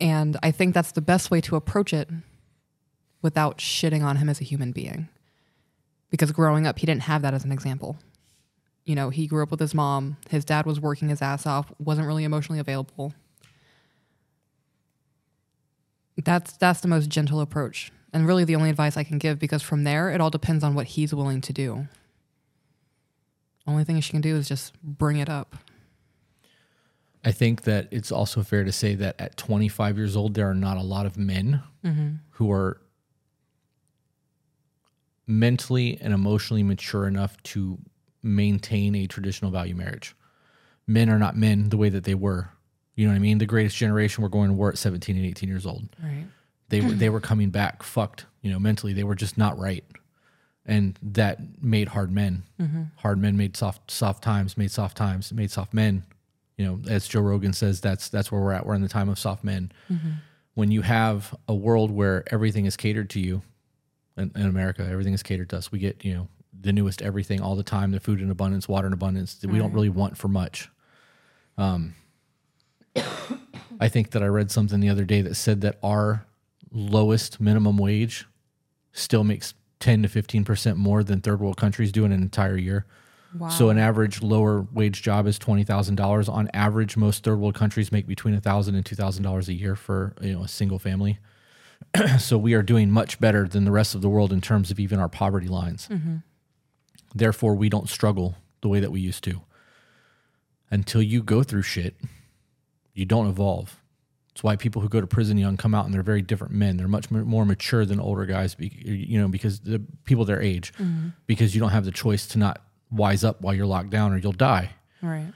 And 0.00 0.36
I 0.42 0.50
think 0.50 0.74
that's 0.74 0.92
the 0.92 1.00
best 1.00 1.30
way 1.30 1.40
to 1.42 1.56
approach 1.56 1.92
it 1.92 2.08
without 3.20 3.58
shitting 3.58 4.04
on 4.04 4.16
him 4.16 4.28
as 4.28 4.40
a 4.40 4.44
human 4.44 4.72
being. 4.72 5.08
Because 6.10 6.32
growing 6.32 6.66
up, 6.66 6.78
he 6.78 6.86
didn't 6.86 7.02
have 7.02 7.22
that 7.22 7.34
as 7.34 7.44
an 7.44 7.52
example. 7.52 7.98
You 8.84 8.94
know, 8.94 9.10
he 9.10 9.26
grew 9.26 9.42
up 9.42 9.50
with 9.50 9.60
his 9.60 9.74
mom. 9.74 10.16
His 10.30 10.44
dad 10.44 10.64
was 10.64 10.80
working 10.80 11.08
his 11.08 11.20
ass 11.20 11.46
off, 11.46 11.72
wasn't 11.78 12.06
really 12.06 12.24
emotionally 12.24 12.60
available. 12.60 13.12
That's 16.16 16.56
that's 16.56 16.80
the 16.80 16.88
most 16.88 17.08
gentle 17.08 17.40
approach, 17.40 17.92
and 18.12 18.26
really 18.26 18.44
the 18.44 18.56
only 18.56 18.70
advice 18.70 18.96
I 18.96 19.04
can 19.04 19.18
give. 19.18 19.38
Because 19.38 19.62
from 19.62 19.84
there, 19.84 20.10
it 20.10 20.20
all 20.20 20.30
depends 20.30 20.64
on 20.64 20.74
what 20.74 20.86
he's 20.86 21.14
willing 21.14 21.40
to 21.42 21.52
do. 21.52 21.86
Only 23.66 23.84
thing 23.84 24.00
she 24.00 24.12
can 24.12 24.22
do 24.22 24.34
is 24.36 24.48
just 24.48 24.72
bring 24.82 25.18
it 25.18 25.28
up. 25.28 25.54
I 27.28 27.32
think 27.32 27.64
that 27.64 27.88
it's 27.90 28.10
also 28.10 28.42
fair 28.42 28.64
to 28.64 28.72
say 28.72 28.94
that 28.94 29.20
at 29.20 29.36
25 29.36 29.98
years 29.98 30.16
old, 30.16 30.32
there 30.32 30.48
are 30.48 30.54
not 30.54 30.78
a 30.78 30.82
lot 30.82 31.04
of 31.04 31.18
men 31.18 31.62
mm-hmm. 31.84 32.08
who 32.30 32.50
are 32.50 32.80
mentally 35.26 35.98
and 36.00 36.14
emotionally 36.14 36.62
mature 36.62 37.06
enough 37.06 37.36
to 37.42 37.76
maintain 38.22 38.94
a 38.94 39.06
traditional 39.06 39.50
value 39.50 39.74
marriage. 39.74 40.16
men 40.86 41.10
are 41.10 41.18
not 41.18 41.36
men 41.36 41.68
the 41.68 41.76
way 41.76 41.90
that 41.90 42.04
they 42.04 42.14
were. 42.14 42.48
You 42.94 43.04
know 43.04 43.12
what 43.12 43.16
I 43.16 43.20
mean? 43.20 43.36
The 43.36 43.44
greatest 43.44 43.76
generation 43.76 44.22
were 44.22 44.30
going 44.30 44.48
to 44.48 44.54
war 44.54 44.70
at 44.70 44.78
17 44.78 45.14
and 45.14 45.26
18 45.26 45.50
years 45.50 45.66
old. 45.66 45.86
Right. 46.02 46.24
They 46.70 46.80
were 46.80 46.92
they 47.02 47.10
were 47.10 47.20
coming 47.20 47.50
back 47.50 47.82
fucked, 47.82 48.24
you 48.40 48.50
know, 48.50 48.58
mentally. 48.58 48.94
They 48.94 49.04
were 49.04 49.14
just 49.14 49.36
not 49.36 49.58
right. 49.58 49.84
And 50.64 50.98
that 51.02 51.62
made 51.62 51.88
hard 51.88 52.10
men. 52.10 52.44
Mm-hmm. 52.58 52.82
Hard 52.96 53.18
men 53.18 53.36
made 53.36 53.54
soft 53.54 53.90
soft 53.90 54.24
times, 54.24 54.56
made 54.56 54.70
soft 54.70 54.96
times, 54.96 55.30
made 55.30 55.50
soft 55.50 55.74
men. 55.74 56.04
You 56.58 56.66
know, 56.66 56.80
as 56.88 57.08
Joe 57.08 57.20
Rogan 57.20 57.54
says, 57.54 57.80
that's 57.80 58.10
that's 58.10 58.30
where 58.30 58.40
we're 58.40 58.52
at. 58.52 58.66
We're 58.66 58.74
in 58.74 58.82
the 58.82 58.88
time 58.88 59.08
of 59.08 59.18
soft 59.18 59.44
men. 59.44 59.72
When 60.54 60.70
you 60.70 60.82
have 60.82 61.34
a 61.46 61.54
world 61.54 61.90
where 61.90 62.24
everything 62.30 62.66
is 62.66 62.76
catered 62.76 63.08
to 63.10 63.20
you, 63.20 63.42
in, 64.18 64.32
in 64.34 64.46
America, 64.46 64.86
everything 64.90 65.14
is 65.14 65.22
catered 65.22 65.48
to 65.50 65.56
us. 65.56 65.72
We 65.72 65.78
get, 65.78 66.04
you 66.04 66.14
know, 66.14 66.28
the 66.60 66.72
newest 66.72 67.00
everything 67.00 67.40
all 67.40 67.56
the 67.56 67.62
time, 67.62 67.92
the 67.92 68.00
food 68.00 68.20
in 68.20 68.30
abundance, 68.30 68.68
water 68.68 68.86
in 68.86 68.92
abundance 68.92 69.34
that 69.36 69.50
we 69.50 69.58
don't 69.58 69.72
really 69.72 69.88
want 69.88 70.18
for 70.18 70.28
much. 70.28 70.68
Um, 71.56 71.94
I 73.80 73.88
think 73.88 74.10
that 74.10 74.22
I 74.22 74.26
read 74.26 74.50
something 74.50 74.80
the 74.80 74.88
other 74.88 75.04
day 75.04 75.22
that 75.22 75.36
said 75.36 75.60
that 75.60 75.78
our 75.82 76.26
lowest 76.72 77.40
minimum 77.40 77.78
wage 77.78 78.26
still 78.92 79.22
makes 79.22 79.54
10 79.80 80.02
to 80.02 80.08
15% 80.08 80.76
more 80.76 81.04
than 81.04 81.20
third 81.20 81.40
world 81.40 81.56
countries 81.56 81.92
do 81.92 82.04
in 82.04 82.10
an 82.10 82.20
entire 82.20 82.56
year. 82.56 82.86
Wow. 83.34 83.48
So 83.50 83.68
an 83.68 83.78
average 83.78 84.22
lower 84.22 84.66
wage 84.72 85.02
job 85.02 85.26
is 85.26 85.38
$20,000. 85.38 86.28
On 86.28 86.50
average, 86.54 86.96
most 86.96 87.24
third 87.24 87.38
world 87.38 87.54
countries 87.54 87.92
make 87.92 88.06
between 88.06 88.38
$1,000 88.38 88.68
and 88.68 88.84
$2,000 88.84 89.48
a 89.48 89.52
year 89.52 89.76
for, 89.76 90.14
you 90.20 90.32
know, 90.32 90.44
a 90.44 90.48
single 90.48 90.78
family. 90.78 91.18
so 92.18 92.38
we 92.38 92.54
are 92.54 92.62
doing 92.62 92.90
much 92.90 93.20
better 93.20 93.46
than 93.46 93.64
the 93.64 93.70
rest 93.70 93.94
of 93.94 94.00
the 94.00 94.08
world 94.08 94.32
in 94.32 94.40
terms 94.40 94.70
of 94.70 94.80
even 94.80 94.98
our 94.98 95.08
poverty 95.08 95.48
lines. 95.48 95.88
Mm-hmm. 95.88 96.16
Therefore, 97.14 97.54
we 97.54 97.68
don't 97.68 97.88
struggle 97.88 98.36
the 98.60 98.68
way 98.68 98.80
that 98.80 98.90
we 98.90 99.00
used 99.00 99.24
to. 99.24 99.42
Until 100.70 101.02
you 101.02 101.22
go 101.22 101.42
through 101.42 101.62
shit, 101.62 101.96
you 102.94 103.04
don't 103.04 103.28
evolve. 103.28 103.80
It's 104.32 104.42
why 104.42 104.56
people 104.56 104.82
who 104.82 104.88
go 104.88 105.00
to 105.00 105.06
prison 105.06 105.36
young 105.38 105.56
come 105.56 105.74
out 105.74 105.84
and 105.84 105.92
they're 105.92 106.02
very 106.02 106.22
different 106.22 106.52
men. 106.52 106.76
They're 106.76 106.86
much 106.86 107.10
more 107.10 107.44
mature 107.44 107.84
than 107.84 107.98
older 107.98 108.24
guys, 108.26 108.54
you 108.58 109.20
know, 109.20 109.28
because 109.28 109.60
the 109.60 109.82
people 110.04 110.24
their 110.24 110.40
age, 110.40 110.72
mm-hmm. 110.74 111.08
because 111.26 111.54
you 111.54 111.60
don't 111.60 111.70
have 111.70 111.84
the 111.84 111.90
choice 111.90 112.26
to 112.28 112.38
not 112.38 112.62
wise 112.90 113.24
up 113.24 113.40
while 113.40 113.54
you're 113.54 113.66
locked 113.66 113.90
down 113.90 114.12
or 114.12 114.18
you'll 114.18 114.32
die. 114.32 114.70
right. 115.02 115.32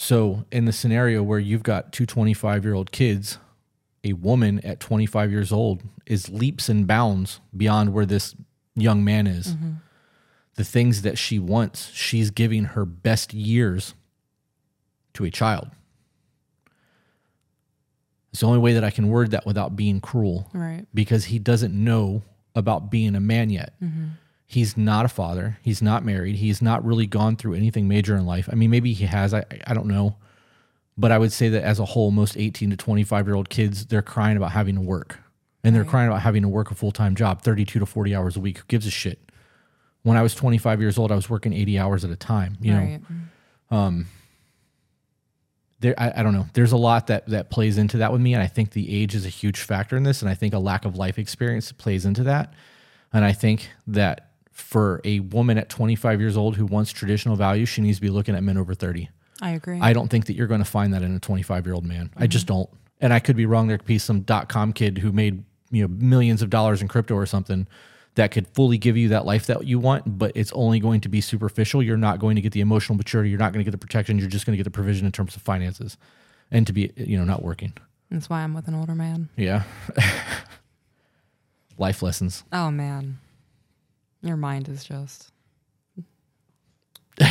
So, 0.00 0.44
in 0.52 0.64
the 0.64 0.72
scenario 0.72 1.24
where 1.24 1.40
you've 1.40 1.64
got 1.64 1.92
two 1.92 2.06
25 2.06 2.64
year 2.64 2.72
old 2.74 2.92
kids, 2.92 3.38
a 4.04 4.12
woman 4.12 4.60
at 4.60 4.78
25 4.78 5.32
years 5.32 5.50
old 5.50 5.82
is 6.06 6.28
leaps 6.28 6.68
and 6.68 6.86
bounds 6.86 7.40
beyond 7.56 7.92
where 7.92 8.06
this 8.06 8.36
young 8.76 9.02
man 9.04 9.26
is. 9.26 9.54
Mm-hmm. 9.54 9.70
The 10.54 10.62
things 10.64 11.02
that 11.02 11.18
she 11.18 11.40
wants, 11.40 11.90
she's 11.92 12.30
giving 12.30 12.62
her 12.64 12.84
best 12.84 13.34
years 13.34 13.94
to 15.14 15.24
a 15.24 15.30
child. 15.30 15.68
It's 18.30 18.40
the 18.40 18.46
only 18.46 18.58
way 18.60 18.74
that 18.74 18.84
I 18.84 18.90
can 18.90 19.08
word 19.08 19.30
that 19.32 19.46
without 19.46 19.74
being 19.74 20.00
cruel 20.00 20.48
Right. 20.52 20.86
because 20.94 21.24
he 21.26 21.38
doesn't 21.38 21.72
know 21.74 22.22
about 22.54 22.90
being 22.90 23.14
a 23.16 23.20
man 23.20 23.50
yet. 23.50 23.72
Mm-hmm. 23.82 24.06
He's 24.50 24.76
not 24.78 25.04
a 25.04 25.08
father. 25.08 25.58
He's 25.62 25.82
not 25.82 26.04
married. 26.04 26.36
He's 26.36 26.62
not 26.62 26.82
really 26.82 27.06
gone 27.06 27.36
through 27.36 27.52
anything 27.52 27.86
major 27.86 28.16
in 28.16 28.24
life. 28.24 28.48
I 28.50 28.54
mean, 28.54 28.70
maybe 28.70 28.94
he 28.94 29.04
has. 29.04 29.34
I 29.34 29.44
I 29.66 29.74
don't 29.74 29.86
know. 29.86 30.16
But 30.96 31.12
I 31.12 31.18
would 31.18 31.32
say 31.32 31.48
that 31.50 31.62
as 31.62 31.78
a 31.78 31.84
whole, 31.84 32.10
most 32.10 32.36
18 32.36 32.70
to 32.70 32.76
25 32.76 33.26
year 33.26 33.36
old 33.36 33.50
kids, 33.50 33.86
they're 33.86 34.02
crying 34.02 34.36
about 34.38 34.52
having 34.52 34.74
to 34.74 34.80
work. 34.80 35.18
And 35.62 35.74
they're 35.76 35.82
Right. 35.82 35.90
crying 35.90 36.08
about 36.08 36.22
having 36.22 36.42
to 36.42 36.48
work 36.48 36.70
a 36.70 36.74
full 36.74 36.92
time 36.92 37.14
job, 37.14 37.42
32 37.42 37.78
to 37.78 37.84
40 37.86 38.14
hours 38.16 38.36
a 38.36 38.40
week. 38.40 38.58
Who 38.58 38.64
gives 38.68 38.86
a 38.86 38.90
shit? 38.90 39.30
When 40.02 40.16
I 40.16 40.22
was 40.22 40.34
25 40.34 40.80
years 40.80 40.96
old, 40.96 41.12
I 41.12 41.14
was 41.14 41.28
working 41.28 41.52
80 41.52 41.78
hours 41.78 42.04
at 42.04 42.10
a 42.10 42.16
time. 42.16 42.56
You 42.62 42.72
know, 42.72 42.80
right. 42.80 43.00
Um, 43.70 44.06
there 45.80 45.94
I, 45.98 46.12
I 46.16 46.22
don't 46.22 46.32
know 46.32 46.46
there's 46.54 46.72
a 46.72 46.76
lot 46.76 47.06
that 47.08 47.26
that 47.28 47.50
plays 47.50 47.78
into 47.78 47.98
that 47.98 48.10
with 48.10 48.20
me 48.20 48.34
and 48.34 48.42
i 48.42 48.46
think 48.48 48.70
the 48.72 48.92
age 49.02 49.14
is 49.14 49.24
a 49.24 49.28
huge 49.28 49.60
factor 49.60 49.96
in 49.96 50.02
this 50.02 50.22
and 50.22 50.28
i 50.30 50.34
think 50.34 50.52
a 50.54 50.58
lack 50.58 50.84
of 50.84 50.96
life 50.96 51.18
experience 51.20 51.70
plays 51.70 52.04
into 52.04 52.24
that 52.24 52.52
and 53.12 53.24
i 53.24 53.30
think 53.32 53.68
that 53.86 54.27
for 54.60 55.00
a 55.04 55.20
woman 55.20 55.56
at 55.58 55.68
25 55.68 56.20
years 56.20 56.36
old 56.36 56.56
who 56.56 56.66
wants 56.66 56.90
traditional 56.90 57.36
values 57.36 57.68
she 57.68 57.80
needs 57.80 57.98
to 57.98 58.02
be 58.02 58.10
looking 58.10 58.34
at 58.34 58.42
men 58.42 58.58
over 58.58 58.74
30 58.74 59.08
I 59.40 59.50
agree. 59.50 59.78
i 59.80 59.92
don't 59.92 60.08
think 60.08 60.26
that 60.26 60.34
you're 60.34 60.46
going 60.46 60.62
to 60.62 60.70
find 60.70 60.92
that 60.94 61.02
in 61.02 61.14
a 61.14 61.20
25 61.20 61.66
year 61.66 61.74
old 61.74 61.84
man 61.84 62.10
i 62.16 62.26
just 62.26 62.46
mm-hmm. 62.46 62.54
don't 62.54 62.70
and 63.00 63.12
i 63.12 63.20
could 63.20 63.36
be 63.36 63.46
wrong 63.46 63.68
there 63.68 63.78
could 63.78 63.86
be 63.86 63.98
some 63.98 64.20
dot-com 64.20 64.72
kid 64.72 64.98
who 64.98 65.12
made 65.12 65.44
you 65.70 65.82
know 65.82 65.88
millions 65.88 66.42
of 66.42 66.50
dollars 66.50 66.82
in 66.82 66.88
crypto 66.88 67.14
or 67.14 67.26
something 67.26 67.66
that 68.18 68.32
could 68.32 68.48
fully 68.48 68.78
give 68.78 68.96
you 68.96 69.08
that 69.10 69.24
life 69.24 69.46
that 69.46 69.64
you 69.64 69.78
want, 69.78 70.18
but 70.18 70.32
it's 70.34 70.52
only 70.52 70.80
going 70.80 71.00
to 71.00 71.08
be 71.08 71.20
superficial. 71.20 71.80
You're 71.80 71.96
not 71.96 72.18
going 72.18 72.34
to 72.34 72.42
get 72.42 72.52
the 72.52 72.60
emotional 72.60 72.96
maturity. 72.96 73.30
You're 73.30 73.38
not 73.38 73.52
going 73.52 73.60
to 73.60 73.64
get 73.64 73.70
the 73.70 73.78
protection. 73.78 74.18
You're 74.18 74.28
just 74.28 74.44
going 74.44 74.54
to 74.54 74.56
get 74.56 74.64
the 74.64 74.72
provision 74.72 75.06
in 75.06 75.12
terms 75.12 75.36
of 75.36 75.42
finances 75.42 75.96
and 76.50 76.66
to 76.66 76.72
be, 76.72 76.90
you 76.96 77.16
know, 77.16 77.22
not 77.22 77.44
working. 77.44 77.74
That's 78.10 78.28
why 78.28 78.40
I'm 78.40 78.54
with 78.54 78.66
an 78.66 78.74
older 78.74 78.96
man. 78.96 79.28
Yeah. 79.36 79.62
life 81.78 82.02
lessons. 82.02 82.42
Oh 82.52 82.72
man. 82.72 83.18
Your 84.22 84.36
mind 84.36 84.68
is 84.68 84.84
just 84.84 85.30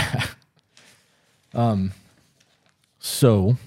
um, 1.53 1.91
So 2.99 3.57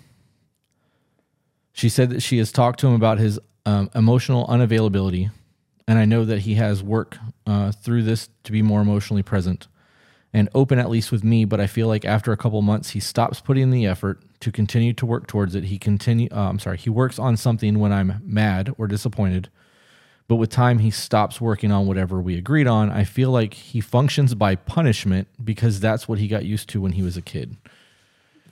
she 1.73 1.89
said 1.89 2.11
that 2.11 2.23
she 2.23 2.39
has 2.39 2.53
talked 2.53 2.81
to 2.81 2.87
him 2.87 2.95
about 2.95 3.19
his 3.19 3.39
um, 3.67 3.91
emotional 3.95 4.47
unavailability, 4.47 5.31
and 5.87 5.99
I 5.99 6.05
know 6.05 6.25
that 6.25 6.41
he 6.41 6.55
has 6.55 6.83
work 6.83 7.19
uh, 7.47 7.73
through 7.73 8.03
this 8.03 8.29
to 8.45 8.53
be 8.53 8.63
more 8.63 8.81
emotionally 8.81 9.23
present 9.23 9.67
and 10.33 10.49
open, 10.55 10.79
at 10.79 10.89
least 10.91 11.11
with 11.11 11.25
me. 11.25 11.45
But 11.45 11.61
I 11.61 11.67
feel 11.67 11.89
like 11.89 12.05
after 12.05 12.33
a 12.33 12.37
couple 12.37 12.61
months, 12.63 12.91
he 12.91 13.01
stops 13.01 13.41
putting 13.41 13.65
in 13.65 13.71
the 13.71 13.87
effort 13.87 14.23
to 14.41 14.53
continue 14.53 14.93
to 14.95 15.07
work 15.07 15.27
towards 15.27 15.55
it. 15.55 15.65
He 15.65 15.79
continue. 15.79 16.29
Uh, 16.31 16.49
I'm 16.49 16.59
sorry. 16.59 16.79
He 16.79 16.91
works 16.91 17.19
on 17.19 17.37
something 17.37 17.79
when 17.79 17.93
I'm 17.93 18.21
mad 18.25 18.73
or 18.79 18.87
disappointed. 18.87 19.51
But 20.31 20.37
with 20.37 20.51
time, 20.51 20.79
he 20.79 20.93
stops 20.93 21.41
working 21.41 21.73
on 21.73 21.89
whatever 21.89 22.21
we 22.21 22.39
agreed 22.39 22.69
on. 22.69 22.89
I 22.89 23.03
feel 23.03 23.33
like 23.33 23.53
he 23.53 23.81
functions 23.81 24.33
by 24.37 24.55
punishment 24.55 25.27
because 25.43 25.81
that's 25.81 26.07
what 26.07 26.21
he 26.21 26.29
got 26.29 26.45
used 26.45 26.69
to 26.69 26.81
when 26.81 26.93
he 26.93 27.03
was 27.03 27.17
a 27.17 27.21
kid. 27.21 27.57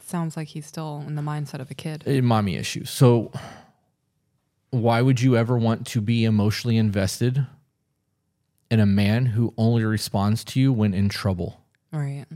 sounds 0.02 0.36
like 0.36 0.48
he's 0.48 0.66
still 0.66 1.04
in 1.06 1.14
the 1.14 1.22
mindset 1.22 1.60
of 1.60 1.70
a 1.70 1.74
kid. 1.74 2.02
a 2.04 2.20
mommy 2.20 2.56
issue. 2.56 2.84
So 2.84 3.30
why 4.70 5.00
would 5.02 5.20
you 5.20 5.36
ever 5.36 5.56
want 5.56 5.86
to 5.86 6.00
be 6.00 6.24
emotionally 6.24 6.78
invested 6.78 7.46
in 8.72 8.80
a 8.80 8.84
man 8.84 9.26
who 9.26 9.54
only 9.56 9.84
responds 9.84 10.42
to 10.46 10.60
you 10.60 10.72
when 10.72 10.92
in 10.92 11.08
trouble? 11.08 11.60
Right. 11.92 12.26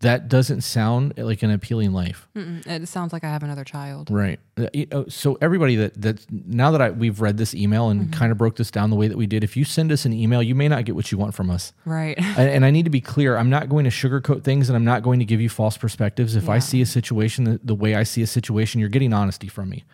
That 0.00 0.28
doesn't 0.28 0.62
sound 0.62 1.12
like 1.18 1.42
an 1.42 1.50
appealing 1.50 1.92
life. 1.92 2.26
Mm-mm. 2.34 2.66
It 2.66 2.88
sounds 2.88 3.12
like 3.12 3.22
I 3.22 3.28
have 3.28 3.42
another 3.42 3.64
child. 3.64 4.10
Right. 4.10 4.40
Uh, 4.56 4.68
know, 4.90 5.04
So 5.08 5.36
everybody 5.42 5.76
that 5.76 6.00
that 6.00 6.24
now 6.30 6.70
that 6.70 6.80
I 6.80 6.90
we've 6.90 7.20
read 7.20 7.36
this 7.36 7.54
email 7.54 7.90
and 7.90 8.10
kind 8.10 8.32
of 8.32 8.38
broke 8.38 8.56
this 8.56 8.70
down 8.70 8.88
the 8.88 8.96
way 8.96 9.08
that 9.08 9.18
we 9.18 9.26
did, 9.26 9.44
if 9.44 9.58
you 9.58 9.64
send 9.64 9.92
us 9.92 10.06
an 10.06 10.14
email, 10.14 10.42
you 10.42 10.54
may 10.54 10.68
not 10.68 10.86
get 10.86 10.94
what 10.94 11.12
you 11.12 11.18
want 11.18 11.34
from 11.34 11.50
us. 11.50 11.74
Right. 11.84 12.18
and, 12.38 12.48
and 12.48 12.64
I 12.64 12.70
need 12.70 12.84
to 12.84 12.90
be 12.90 13.02
clear. 13.02 13.36
I'm 13.36 13.50
not 13.50 13.68
going 13.68 13.84
to 13.84 13.90
sugarcoat 13.90 14.42
things, 14.42 14.70
and 14.70 14.76
I'm 14.76 14.86
not 14.86 15.02
going 15.02 15.18
to 15.18 15.26
give 15.26 15.40
you 15.40 15.50
false 15.50 15.76
perspectives. 15.76 16.34
If 16.34 16.48
I 16.48 16.60
see 16.60 16.80
a 16.80 16.86
situation 16.86 17.44
the, 17.44 17.60
the 17.62 17.74
way 17.74 17.94
I 17.94 18.04
see 18.04 18.22
a 18.22 18.26
situation, 18.26 18.80
you're 18.80 18.88
getting 18.88 19.12
honesty 19.12 19.48
from 19.48 19.68
me. 19.68 19.84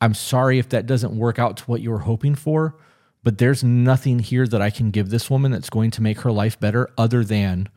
I'm 0.00 0.14
sorry 0.14 0.60
if 0.60 0.68
that 0.68 0.86
doesn't 0.86 1.16
work 1.16 1.40
out 1.40 1.56
to 1.58 1.64
what 1.64 1.80
you 1.80 1.90
were 1.90 2.00
hoping 2.00 2.36
for, 2.36 2.76
but 3.24 3.38
there's 3.38 3.64
nothing 3.64 4.20
here 4.20 4.46
that 4.46 4.62
I 4.62 4.70
can 4.70 4.90
give 4.90 5.10
this 5.10 5.28
woman 5.28 5.50
that's 5.50 5.70
going 5.70 5.90
to 5.92 6.02
make 6.02 6.20
her 6.20 6.32
life 6.32 6.58
better, 6.58 6.88
other 6.96 7.24
than 7.24 7.68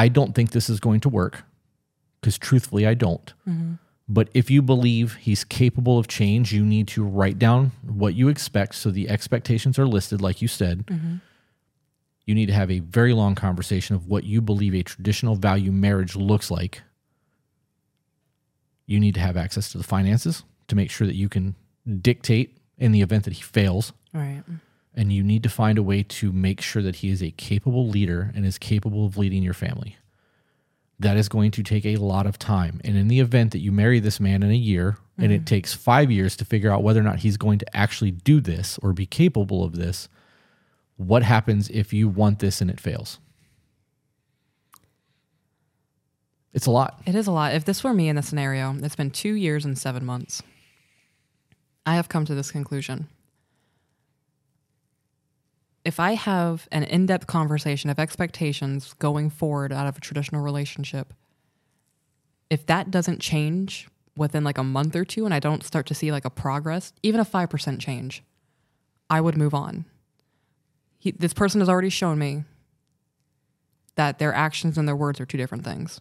I 0.00 0.08
don't 0.08 0.34
think 0.34 0.52
this 0.52 0.70
is 0.70 0.80
going 0.80 1.00
to 1.00 1.10
work. 1.10 1.44
Because 2.20 2.38
truthfully, 2.38 2.86
I 2.86 2.94
don't. 2.94 3.32
Mm-hmm. 3.46 3.74
But 4.08 4.30
if 4.34 4.50
you 4.50 4.62
believe 4.62 5.14
he's 5.16 5.44
capable 5.44 5.98
of 5.98 6.08
change, 6.08 6.52
you 6.52 6.64
need 6.64 6.88
to 6.88 7.04
write 7.04 7.38
down 7.38 7.72
what 7.82 8.14
you 8.14 8.28
expect. 8.28 8.74
So 8.74 8.90
the 8.90 9.10
expectations 9.10 9.78
are 9.78 9.86
listed, 9.86 10.22
like 10.22 10.40
you 10.42 10.48
said 10.48 10.86
mm-hmm. 10.86 11.16
you 12.26 12.34
need 12.34 12.46
to 12.46 12.54
have 12.54 12.70
a 12.70 12.78
very 12.80 13.12
long 13.12 13.34
conversation 13.34 13.94
of 13.94 14.06
what 14.08 14.24
you 14.24 14.40
believe 14.40 14.74
a 14.74 14.82
traditional 14.82 15.36
value 15.36 15.70
marriage 15.70 16.16
looks 16.16 16.50
like. 16.50 16.82
You 18.86 18.98
need 18.98 19.14
to 19.14 19.20
have 19.20 19.36
access 19.36 19.70
to 19.72 19.78
the 19.78 19.84
finances 19.84 20.44
to 20.68 20.76
make 20.76 20.90
sure 20.90 21.06
that 21.06 21.14
you 21.14 21.28
can 21.28 21.54
dictate 22.00 22.56
in 22.78 22.92
the 22.92 23.02
event 23.02 23.24
that 23.24 23.34
he 23.34 23.42
fails. 23.42 23.92
right. 24.14 24.42
And 24.94 25.12
you 25.12 25.22
need 25.22 25.42
to 25.44 25.48
find 25.48 25.78
a 25.78 25.82
way 25.82 26.02
to 26.02 26.32
make 26.32 26.60
sure 26.60 26.82
that 26.82 26.96
he 26.96 27.10
is 27.10 27.22
a 27.22 27.30
capable 27.30 27.88
leader 27.88 28.32
and 28.34 28.44
is 28.44 28.58
capable 28.58 29.06
of 29.06 29.16
leading 29.16 29.42
your 29.42 29.54
family. 29.54 29.96
That 30.98 31.16
is 31.16 31.28
going 31.28 31.52
to 31.52 31.62
take 31.62 31.86
a 31.86 31.96
lot 31.96 32.26
of 32.26 32.38
time. 32.38 32.80
And 32.84 32.96
in 32.96 33.08
the 33.08 33.20
event 33.20 33.52
that 33.52 33.60
you 33.60 33.72
marry 33.72 34.00
this 34.00 34.20
man 34.20 34.42
in 34.42 34.50
a 34.50 34.54
year 34.54 34.98
and 35.16 35.32
it 35.32 35.38
mm-hmm. 35.38 35.44
takes 35.44 35.74
five 35.74 36.10
years 36.10 36.36
to 36.36 36.44
figure 36.44 36.70
out 36.70 36.82
whether 36.82 37.00
or 37.00 37.04
not 37.04 37.20
he's 37.20 37.36
going 37.36 37.58
to 37.60 37.76
actually 37.76 38.10
do 38.10 38.40
this 38.40 38.78
or 38.82 38.92
be 38.92 39.06
capable 39.06 39.64
of 39.64 39.76
this, 39.76 40.08
what 40.96 41.22
happens 41.22 41.70
if 41.70 41.92
you 41.92 42.08
want 42.08 42.40
this 42.40 42.60
and 42.60 42.70
it 42.70 42.80
fails? 42.80 43.18
It's 46.52 46.66
a 46.66 46.70
lot. 46.70 47.00
It 47.06 47.14
is 47.14 47.26
a 47.26 47.32
lot. 47.32 47.54
If 47.54 47.64
this 47.64 47.84
were 47.84 47.94
me 47.94 48.08
in 48.08 48.16
the 48.16 48.22
scenario, 48.22 48.76
it's 48.82 48.96
been 48.96 49.10
two 49.10 49.34
years 49.34 49.64
and 49.64 49.78
seven 49.78 50.04
months. 50.04 50.42
I 51.86 51.94
have 51.94 52.08
come 52.08 52.24
to 52.26 52.34
this 52.34 52.50
conclusion. 52.50 53.08
If 55.84 55.98
I 55.98 56.12
have 56.12 56.68
an 56.70 56.82
in 56.84 57.06
depth 57.06 57.26
conversation 57.26 57.88
of 57.90 57.98
expectations 57.98 58.94
going 58.98 59.30
forward 59.30 59.72
out 59.72 59.86
of 59.86 59.96
a 59.96 60.00
traditional 60.00 60.42
relationship, 60.42 61.14
if 62.50 62.66
that 62.66 62.90
doesn't 62.90 63.20
change 63.20 63.88
within 64.16 64.44
like 64.44 64.58
a 64.58 64.64
month 64.64 64.94
or 64.94 65.04
two 65.04 65.24
and 65.24 65.32
I 65.32 65.38
don't 65.38 65.64
start 65.64 65.86
to 65.86 65.94
see 65.94 66.12
like 66.12 66.24
a 66.24 66.30
progress, 66.30 66.92
even 67.02 67.20
a 67.20 67.24
5% 67.24 67.78
change, 67.80 68.22
I 69.08 69.20
would 69.20 69.36
move 69.36 69.54
on. 69.54 69.86
He, 70.98 71.12
this 71.12 71.32
person 71.32 71.60
has 71.60 71.68
already 71.68 71.88
shown 71.88 72.18
me 72.18 72.44
that 73.94 74.18
their 74.18 74.34
actions 74.34 74.76
and 74.76 74.86
their 74.86 74.96
words 74.96 75.20
are 75.20 75.26
two 75.26 75.38
different 75.38 75.64
things. 75.64 76.00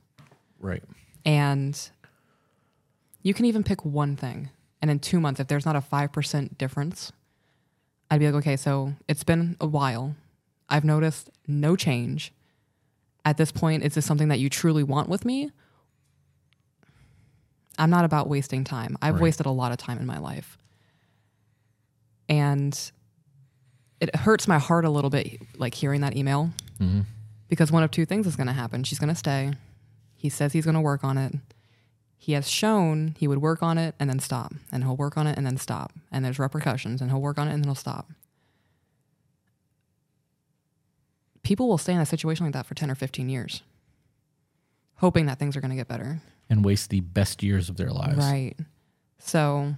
Right. 0.60 0.84
And 1.26 1.80
you 3.24 3.34
can 3.34 3.46
even 3.46 3.64
pick 3.64 3.86
one 3.86 4.16
thing. 4.16 4.50
And 4.82 4.90
in 4.90 5.00
two 5.00 5.20
months, 5.20 5.40
if 5.40 5.48
there's 5.48 5.66
not 5.66 5.76
a 5.76 5.82
5% 5.82 6.58
difference, 6.58 7.12
I'd 8.11 8.19
be 8.19 8.26
like, 8.26 8.36
okay, 8.36 8.57
so 8.57 8.94
it's 9.07 9.23
been 9.23 9.56
a 9.61 9.68
while. 9.68 10.15
I've 10.68 10.84
noticed 10.84 11.30
no 11.48 11.76
change. 11.76 12.34
At 13.26 13.38
this 13.38 13.52
point, 13.52 13.84
is 13.84 13.94
this 13.95 14.06
something 14.06 14.30
that 14.30 14.40
you 14.40 14.49
truly 14.49 14.84
want 14.84 15.10
with 15.10 15.26
me? 15.26 15.52
I'm 17.77 17.90
not 17.90 18.06
about 18.06 18.27
wasting 18.27 18.64
time. 18.64 18.98
I've 19.02 19.15
Right. 19.15 19.23
wasted 19.23 19.45
a 19.45 19.52
lot 19.52 19.72
of 19.72 19.77
time 19.77 19.99
in 19.99 20.06
my 20.06 20.18
life. 20.18 20.57
And 22.27 22.77
it 23.99 24.15
hurts 24.15 24.48
my 24.48 24.60
heart 24.60 24.86
a 24.86 24.90
little 24.90 25.10
bit, 25.10 25.41
like 25.57 25.73
hearing 25.73 26.02
that 26.02 26.15
email, 26.15 26.52
Mhm. 26.80 27.06
because 27.48 27.72
one 27.72 27.84
of 27.84 27.91
two 27.91 28.06
things 28.06 28.27
is 28.27 28.36
going 28.36 28.48
to 28.48 28.53
happen. 28.53 28.84
She's 28.84 28.99
going 28.99 29.10
to 29.10 29.15
stay. 29.15 29.53
He 30.15 30.30
says 30.30 30.53
he's 30.53 30.65
going 30.65 30.76
to 30.76 30.81
work 30.81 31.03
on 31.03 31.18
it. 31.18 31.36
He 32.22 32.34
has 32.34 32.50
shown 32.50 33.16
he 33.18 33.28
would 33.28 33.41
work 33.41 33.64
on 33.64 33.78
it 33.78 33.96
and 33.98 34.10
then 34.10 34.20
stop, 34.20 34.54
and 34.72 34.84
he'll 34.84 34.98
work 34.98 35.18
on 35.18 35.26
it 35.26 35.38
and 35.38 35.48
then 35.48 35.58
stop, 35.58 35.94
and 36.12 36.24
there's 36.24 36.38
repercussions, 36.38 37.02
and 37.02 37.10
he'll 37.10 37.22
work 37.22 37.40
on 37.40 37.48
it 37.48 37.54
and 37.54 37.64
then 37.64 37.70
he'll 37.70 37.76
stop. 37.76 38.10
People 41.44 41.68
will 41.70 41.78
stay 41.78 41.94
in 41.94 42.00
a 42.02 42.06
situation 42.06 42.46
like 42.46 42.54
that 42.54 42.66
for 42.66 42.76
10 42.76 42.91
or 42.91 42.96
15 42.96 43.30
years, 43.30 43.64
hoping 44.96 45.26
that 45.26 45.40
things 45.40 45.56
are 45.56 45.62
going 45.62 45.72
to 45.72 45.76
get 45.78 45.88
better. 45.88 46.20
And 46.50 46.64
waste 46.66 46.90
the 46.90 47.00
best 47.00 47.41
years 47.41 47.70
of 47.70 47.78
their 47.78 47.90
lives. 47.91 48.18
Right. 48.18 48.56
So, 49.20 49.74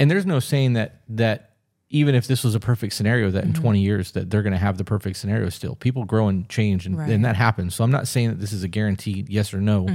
And 0.00 0.10
there's 0.10 0.26
no 0.26 0.40
saying 0.40 0.72
that 0.74 1.02
that 1.10 1.50
even 1.90 2.14
if 2.16 2.26
this 2.26 2.42
was 2.42 2.54
a 2.54 2.60
perfect 2.60 2.94
scenario, 2.94 3.30
that 3.30 3.44
in 3.44 3.52
Mm-hmm. 3.52 3.62
20 3.62 3.80
years 3.80 4.10
that 4.12 4.28
they're 4.30 4.42
going 4.42 4.52
to 4.52 4.58
have 4.58 4.76
the 4.76 4.84
perfect 4.84 5.16
scenario 5.18 5.48
still. 5.50 5.76
People 5.76 6.04
grow 6.04 6.28
and 6.28 6.48
change, 6.48 6.86
and, 6.86 6.96
Right. 6.96 7.04
Mm-hmm. 7.04 7.12
and 7.12 7.24
that 7.24 7.36
happens. 7.36 7.74
So 7.74 7.84
I'm 7.84 7.92
not 7.92 8.08
saying 8.08 8.30
that 8.30 8.40
this 8.40 8.52
is 8.52 8.64
a 8.64 8.68
guaranteed 8.68 9.28
yes 9.28 9.52
or 9.54 9.60
no, 9.60 9.86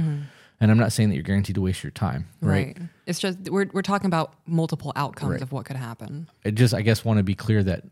and 0.62 0.70
I'm 0.70 0.78
not 0.78 0.92
saying 0.92 1.08
that 1.08 1.16
you're 1.16 1.24
guaranteed 1.24 1.56
to 1.56 1.60
waste 1.60 1.82
your 1.82 1.90
time. 1.90 2.28
Right. 2.40 2.78
right. 2.78 2.88
It's 3.04 3.18
just, 3.18 3.50
we're, 3.50 3.66
we're 3.72 3.82
talking 3.82 4.06
about 4.06 4.34
multiple 4.46 4.92
outcomes 4.94 5.32
Right. 5.32 5.42
of 5.42 5.50
what 5.50 5.66
could 5.66 5.74
happen. 5.74 6.28
I 6.44 6.50
just 6.50 6.72
I 6.72 6.82
guess 6.82 7.04
want 7.04 7.16
to 7.16 7.24
be 7.24 7.34
clear 7.34 7.64
that 7.64 7.82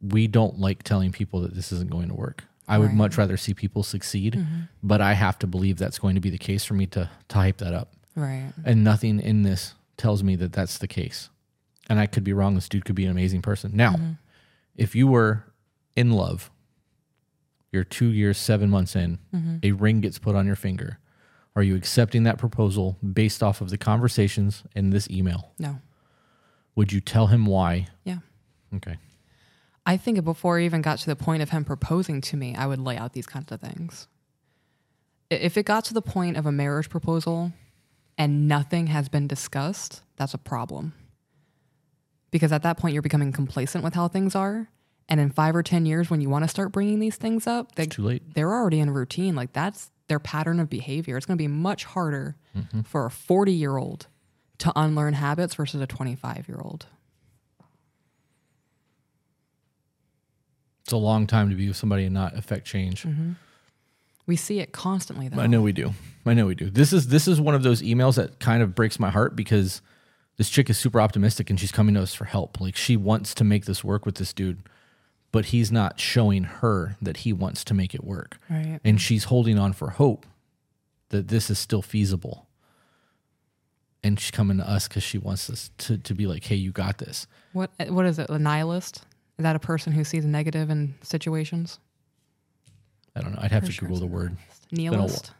we 0.00 0.28
don't 0.28 0.60
like 0.60 0.84
telling 0.84 1.10
people 1.10 1.40
that 1.40 1.54
this 1.54 1.72
isn't 1.72 1.90
going 1.90 2.08
to 2.08 2.14
work. 2.14 2.44
I 2.68 2.78
would 2.78 2.90
Right. 2.90 2.94
much 2.94 3.18
rather 3.18 3.36
see 3.36 3.52
people 3.52 3.82
succeed, 3.82 4.34
mm-hmm. 4.34 4.60
but 4.80 5.00
I 5.00 5.14
have 5.14 5.40
to 5.40 5.48
believe 5.48 5.76
that's 5.76 5.98
going 5.98 6.14
to 6.14 6.20
be 6.20 6.30
the 6.30 6.38
case 6.38 6.64
for 6.64 6.74
me 6.74 6.86
to 6.86 7.10
to 7.28 7.34
hype 7.36 7.58
that 7.58 7.74
up. 7.74 7.92
Right. 8.14 8.52
And 8.64 8.84
nothing 8.84 9.18
in 9.18 9.42
this 9.42 9.74
tells 9.96 10.22
me 10.22 10.36
that 10.36 10.52
that's 10.52 10.78
the 10.78 10.86
case. 10.86 11.30
And 11.90 11.98
I 11.98 12.06
could 12.06 12.22
be 12.22 12.32
wrong. 12.32 12.54
This 12.54 12.68
dude 12.68 12.84
could 12.84 12.94
be 12.94 13.04
an 13.04 13.10
amazing 13.10 13.42
person. 13.42 13.72
Now, 13.74 13.94
mm-hmm. 13.94 14.12
if 14.76 14.94
you 14.94 15.08
were 15.08 15.52
in 15.96 16.12
love, 16.12 16.52
you're 17.72 17.82
two 17.82 18.06
years, 18.06 18.38
seven 18.38 18.70
months 18.70 18.94
in, 18.94 19.18
mm-hmm. 19.34 19.56
a 19.64 19.72
ring 19.72 20.00
gets 20.00 20.20
put 20.20 20.36
on 20.36 20.46
your 20.46 20.54
finger. 20.56 21.00
Are 21.56 21.62
you 21.62 21.76
accepting 21.76 22.24
that 22.24 22.38
proposal 22.38 22.96
based 23.12 23.42
off 23.42 23.60
of 23.60 23.70
the 23.70 23.78
conversations 23.78 24.64
in 24.74 24.90
this 24.90 25.08
email? 25.08 25.52
No. 25.58 25.80
Would 26.74 26.92
you 26.92 27.00
tell 27.00 27.28
him 27.28 27.46
why? 27.46 27.86
Yeah. 28.04 28.18
Okay. 28.74 28.98
I 29.86 29.96
think 29.96 30.24
before 30.24 30.58
I 30.58 30.62
even 30.64 30.82
got 30.82 30.98
to 31.00 31.06
the 31.06 31.14
point 31.16 31.42
of 31.42 31.50
him 31.50 31.64
proposing 31.64 32.20
to 32.22 32.36
me, 32.36 32.54
I 32.56 32.66
would 32.66 32.80
lay 32.80 32.96
out 32.96 33.12
these 33.12 33.26
kinds 33.26 33.52
of 33.52 33.60
things. 33.60 34.08
If 35.30 35.56
it 35.56 35.64
got 35.64 35.84
to 35.86 35.94
the 35.94 36.02
point 36.02 36.36
of 36.36 36.46
a 36.46 36.52
marriage 36.52 36.88
proposal 36.88 37.52
and 38.18 38.48
nothing 38.48 38.88
has 38.88 39.08
been 39.08 39.28
discussed, 39.28 40.02
that's 40.16 40.34
a 40.34 40.38
problem. 40.38 40.94
Because 42.30 42.50
at 42.50 42.62
that 42.64 42.78
point, 42.78 42.94
you're 42.94 43.02
becoming 43.02 43.30
complacent 43.30 43.84
with 43.84 43.94
how 43.94 44.08
things 44.08 44.34
are. 44.34 44.68
And 45.08 45.20
in 45.20 45.30
five 45.30 45.54
or 45.54 45.62
10 45.62 45.86
years, 45.86 46.10
when 46.10 46.20
you 46.20 46.28
want 46.30 46.44
to 46.44 46.48
start 46.48 46.72
bringing 46.72 46.98
these 46.98 47.16
things 47.16 47.46
up, 47.46 47.74
they, 47.76 47.86
Too 47.86 48.02
late. 48.02 48.34
they're 48.34 48.52
already 48.52 48.80
in 48.80 48.88
a 48.88 48.92
routine. 48.92 49.36
Like 49.36 49.52
that's 49.52 49.90
their 50.08 50.18
pattern 50.18 50.60
of 50.60 50.68
behavior. 50.68 51.16
It's 51.16 51.26
going 51.26 51.38
to 51.38 51.42
be 51.42 51.48
much 51.48 51.84
harder 51.84 52.36
mm-hmm. 52.56 52.82
for 52.82 53.06
a 53.06 53.10
40 53.10 53.52
year 53.52 53.76
old 53.76 54.06
to 54.58 54.72
unlearn 54.76 55.14
habits 55.14 55.54
versus 55.54 55.80
a 55.80 55.86
25 55.86 56.48
year 56.48 56.60
old. 56.60 56.86
It's 60.84 60.92
a 60.92 60.98
long 60.98 61.26
time 61.26 61.48
to 61.48 61.56
be 61.56 61.68
with 61.68 61.76
somebody 61.76 62.04
and 62.04 62.12
not 62.12 62.36
affect 62.36 62.66
change. 62.66 63.04
Mm-hmm. 63.04 63.32
We 64.26 64.36
see 64.36 64.60
it 64.60 64.72
constantly, 64.72 65.28
though. 65.28 65.40
I 65.40 65.46
know 65.46 65.62
we 65.62 65.72
do. 65.72 65.92
I 66.24 66.34
know 66.34 66.46
we 66.46 66.54
do. 66.54 66.70
This 66.70 66.92
is 66.92 67.08
this 67.08 67.28
is 67.28 67.40
one 67.40 67.54
of 67.54 67.62
those 67.62 67.82
emails 67.82 68.16
that 68.16 68.38
kind 68.38 68.62
of 68.62 68.74
breaks 68.74 68.98
my 68.98 69.10
heart 69.10 69.36
because 69.36 69.82
this 70.36 70.48
chick 70.48 70.70
is 70.70 70.78
super 70.78 71.00
optimistic 71.00 71.50
and 71.50 71.60
she's 71.60 71.72
coming 71.72 71.94
to 71.94 72.02
us 72.02 72.14
for 72.14 72.24
help. 72.24 72.60
Like 72.60 72.76
she 72.76 72.96
wants 72.96 73.34
to 73.34 73.44
make 73.44 73.66
this 73.66 73.84
work 73.84 74.06
with 74.06 74.16
this 74.16 74.32
dude, 74.32 74.62
but 75.34 75.46
he's 75.46 75.72
not 75.72 75.98
showing 75.98 76.44
her 76.44 76.96
that 77.02 77.16
he 77.18 77.32
wants 77.32 77.64
to 77.64 77.74
make 77.74 77.92
it 77.92 78.04
work. 78.04 78.38
Right. 78.48 78.78
And 78.84 79.00
she's 79.00 79.24
holding 79.24 79.58
on 79.58 79.72
for 79.72 79.90
hope 79.90 80.26
that 81.08 81.26
this 81.26 81.50
is 81.50 81.58
still 81.58 81.82
feasible. 81.82 82.46
And 84.04 84.20
she's 84.20 84.30
coming 84.30 84.58
to 84.58 84.70
us 84.70 84.86
because 84.86 85.02
she 85.02 85.18
wants 85.18 85.50
us 85.50 85.72
to, 85.78 85.98
to 85.98 86.14
be 86.14 86.28
like, 86.28 86.44
hey, 86.44 86.54
you 86.54 86.70
got 86.70 86.98
this. 86.98 87.26
What 87.52 87.72
what 87.88 88.06
is 88.06 88.20
it? 88.20 88.30
A 88.30 88.38
nihilist? 88.38 88.98
Is 89.36 89.42
that 89.42 89.56
a 89.56 89.58
person 89.58 89.92
who 89.92 90.04
sees 90.04 90.24
a 90.24 90.28
negative 90.28 90.70
in 90.70 90.94
situations? 91.02 91.80
I 93.16 93.20
don't 93.20 93.32
know. 93.32 93.40
I'd 93.42 93.50
have 93.50 93.64
For 93.64 93.70
to 93.70 93.72
sure 93.72 93.88
Google 93.88 94.06
the 94.06 94.14
word. 94.14 94.36
Nihilist? 94.70 95.32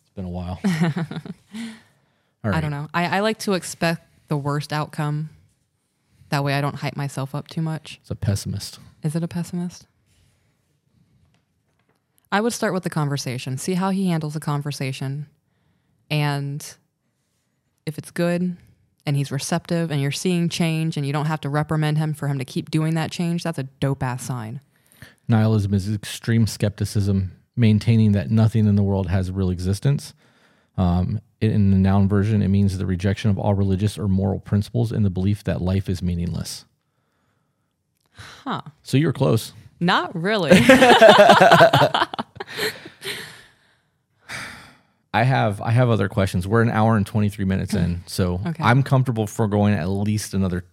It's 0.00 0.10
been 0.16 0.24
a 0.24 0.28
while. 0.28 0.58
All 0.64 2.50
right. 2.50 2.56
I 2.56 2.60
don't 2.60 2.72
know. 2.72 2.88
I, 2.92 3.18
I 3.18 3.20
like 3.20 3.38
to 3.40 3.52
expect 3.52 4.02
the 4.26 4.36
worst 4.36 4.72
outcome. 4.72 5.30
That 6.30 6.42
way 6.42 6.54
I 6.54 6.60
don't 6.60 6.74
hype 6.74 6.96
myself 6.96 7.32
up 7.32 7.46
too 7.46 7.62
much. 7.62 8.00
It's 8.02 8.10
a 8.10 8.16
pessimist. 8.16 8.80
Is 9.02 9.14
it 9.14 9.22
a 9.22 9.28
pessimist? 9.28 9.86
I 12.30 12.40
would 12.40 12.52
start 12.52 12.74
with 12.74 12.82
the 12.82 12.90
conversation, 12.90 13.56
see 13.56 13.74
how 13.74 13.90
he 13.90 14.08
handles 14.08 14.34
the 14.34 14.40
conversation. 14.40 15.26
And 16.10 16.64
if 17.86 17.96
it's 17.96 18.10
good 18.10 18.56
and 19.06 19.16
he's 19.16 19.32
receptive 19.32 19.90
and 19.90 20.00
you're 20.02 20.10
seeing 20.10 20.48
change 20.48 20.96
and 20.96 21.06
you 21.06 21.12
don't 21.12 21.26
have 21.26 21.40
to 21.42 21.48
reprimand 21.48 21.96
him 21.96 22.12
for 22.12 22.28
him 22.28 22.38
to 22.38 22.44
keep 22.44 22.70
doing 22.70 22.94
that 22.94 23.10
change, 23.10 23.44
that's 23.44 23.58
a 23.58 23.62
dope 23.62 24.02
ass 24.02 24.24
sign. 24.24 24.60
Nihilism 25.26 25.72
is 25.72 25.92
extreme 25.92 26.46
skepticism, 26.46 27.32
maintaining 27.56 28.12
that 28.12 28.30
nothing 28.30 28.66
in 28.66 28.76
the 28.76 28.82
world 28.82 29.08
has 29.08 29.30
real 29.30 29.50
existence. 29.50 30.12
Um, 30.76 31.20
in- 31.40 31.50
in 31.50 31.70
the 31.70 31.76
noun 31.76 32.08
version, 32.08 32.42
it 32.42 32.48
means 32.48 32.76
the 32.76 32.86
rejection 32.86 33.30
of 33.30 33.38
all 33.38 33.54
religious 33.54 33.98
or 33.98 34.08
moral 34.08 34.38
principles 34.38 34.92
and 34.92 35.04
the 35.04 35.10
belief 35.10 35.44
that 35.44 35.60
life 35.62 35.88
is 35.88 36.02
meaningless. 36.02 36.64
Huh. 38.44 38.62
So 38.82 38.96
you're 38.96 39.12
close. 39.12 39.52
Not 39.80 40.14
really. 40.14 40.50
I 45.14 45.22
have 45.24 45.60
I 45.62 45.70
have 45.70 45.88
other 45.88 46.08
questions. 46.08 46.46
We're 46.46 46.62
an 46.62 46.70
hour 46.70 46.96
and 46.96 47.06
23 47.06 47.44
minutes 47.44 47.74
in, 47.74 48.02
so 48.06 48.40
Okay. 48.46 48.62
I'm 48.62 48.82
comfortable 48.82 49.26
for 49.26 49.48
going 49.48 49.74
at 49.74 49.88
least 49.88 50.34
another 50.34 50.64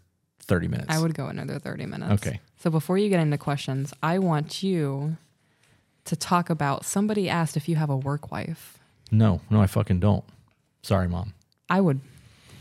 30 0.42 0.68
minutes. 0.68 0.88
I 0.90 1.00
would 1.02 1.14
go 1.14 1.28
another 1.28 1.58
30 1.58 1.86
minutes. 1.86 2.12
Okay. 2.28 2.40
So 2.58 2.70
before 2.70 2.98
you 2.98 3.10
get 3.10 3.20
into 3.22 3.38
questions, 3.38 3.94
I 4.04 4.20
want 4.20 4.62
you 4.62 5.18
to 6.06 6.16
talk 6.16 6.50
about 6.50 6.86
somebody 6.86 7.30
asked 7.30 7.56
if 7.56 7.70
you 7.70 7.78
have 7.78 7.90
a 7.90 7.96
work 7.98 8.32
wife. 8.32 8.78
No, 9.12 9.40
no, 9.50 9.62
I 9.62 9.68
fucking 9.68 10.00
don't. 10.02 10.24
Sorry, 10.82 11.08
mom. 11.08 11.34
I 11.70 11.80
would 11.82 12.02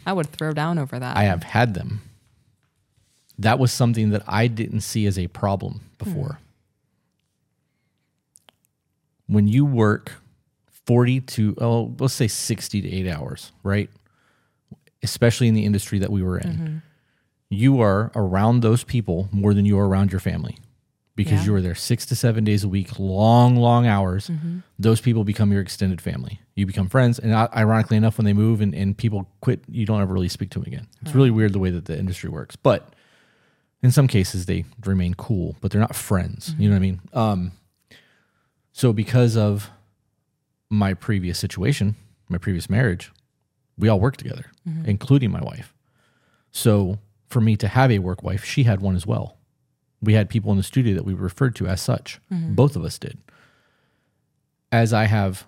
I 0.06 0.12
would 0.12 0.28
throw 0.28 0.52
down 0.52 0.78
over 0.78 0.98
that. 0.98 1.16
I 1.16 1.24
have 1.24 1.42
had 1.42 1.74
them. 1.74 2.02
That 3.38 3.58
was 3.58 3.72
something 3.72 4.10
that 4.10 4.22
I 4.26 4.46
didn't 4.46 4.82
see 4.82 5.06
as 5.06 5.18
a 5.18 5.26
problem 5.28 5.80
before. 5.98 6.38
Hmm. 9.26 9.34
When 9.34 9.48
you 9.48 9.64
work 9.64 10.12
40 10.86 11.20
to, 11.20 11.56
oh, 11.60 11.94
let's 11.98 12.14
say 12.14 12.28
60 12.28 12.82
to 12.82 12.92
eight 12.92 13.08
hours, 13.08 13.52
right? 13.62 13.90
Especially 15.02 15.48
in 15.48 15.54
the 15.54 15.64
industry 15.64 15.98
that 15.98 16.10
we 16.10 16.22
were 16.22 16.38
in, 16.38 16.52
mm-hmm. 16.52 16.76
you 17.48 17.80
are 17.80 18.12
around 18.14 18.60
those 18.60 18.84
people 18.84 19.28
more 19.32 19.54
than 19.54 19.64
you 19.64 19.78
are 19.78 19.88
around 19.88 20.12
your 20.12 20.20
family 20.20 20.58
because 21.16 21.40
Yeah. 21.40 21.44
you 21.46 21.54
are 21.54 21.60
there 21.60 21.74
six 21.74 22.04
to 22.06 22.16
seven 22.16 22.44
days 22.44 22.64
a 22.64 22.68
week, 22.68 22.98
long, 22.98 23.56
long 23.56 23.86
hours. 23.86 24.28
Mm-hmm. 24.28 24.58
Those 24.78 25.00
people 25.00 25.24
become 25.24 25.52
your 25.52 25.60
extended 25.62 26.00
family. 26.00 26.40
You 26.54 26.66
become 26.66 26.88
friends. 26.88 27.18
And 27.18 27.32
ironically 27.32 27.96
enough, 27.96 28.18
when 28.18 28.24
they 28.24 28.32
move 28.32 28.60
and, 28.60 28.74
and 28.74 28.96
people 28.96 29.28
quit, 29.40 29.60
you 29.68 29.86
don't 29.86 30.00
ever 30.02 30.12
really 30.12 30.28
speak 30.28 30.50
to 30.50 30.58
them 30.60 30.66
again. 30.66 30.86
It's 31.02 31.14
really 31.14 31.30
weird 31.30 31.52
the 31.52 31.58
way 31.58 31.70
that 31.70 31.86
the 31.86 31.98
industry 31.98 32.30
works. 32.30 32.56
But 32.56 32.93
in 33.84 33.90
some 33.92 34.08
cases, 34.08 34.46
they 34.46 34.64
remain 34.84 35.12
cool, 35.14 35.56
but 35.60 35.70
they're 35.70 35.80
not 35.80 35.94
friends. 35.94 36.54
You 36.58 36.68
know 36.68 36.74
what 36.74 36.78
I 36.78 36.80
mean? 36.80 37.00
Um, 37.12 37.52
so 38.72 38.92
because 38.92 39.36
of 39.36 39.70
my 40.70 40.94
previous 40.94 41.38
situation, 41.38 41.94
my 42.28 42.38
previous 42.38 42.70
marriage, 42.70 43.12
we 43.78 43.88
all 43.88 44.00
worked 44.00 44.18
together, 44.20 44.46
including 44.86 45.30
my 45.30 45.42
wife. 45.42 45.74
So 46.50 46.98
for 47.28 47.40
me 47.42 47.56
to 47.56 47.68
have 47.68 47.90
a 47.90 47.98
work 47.98 48.22
wife, 48.22 48.42
she 48.44 48.62
had 48.62 48.80
one 48.80 48.96
as 48.96 49.06
well. 49.06 49.36
We 50.00 50.14
had 50.14 50.30
people 50.30 50.50
in 50.50 50.56
the 50.56 50.62
studio 50.64 50.94
that 50.94 51.04
we 51.04 51.12
referred 51.12 51.54
to 51.56 51.66
as 51.66 51.80
such. 51.82 52.20
Both 52.30 52.76
of 52.76 52.84
us 52.84 52.98
did. 52.98 53.18
As 54.72 54.92
I 54.92 55.04
have 55.04 55.46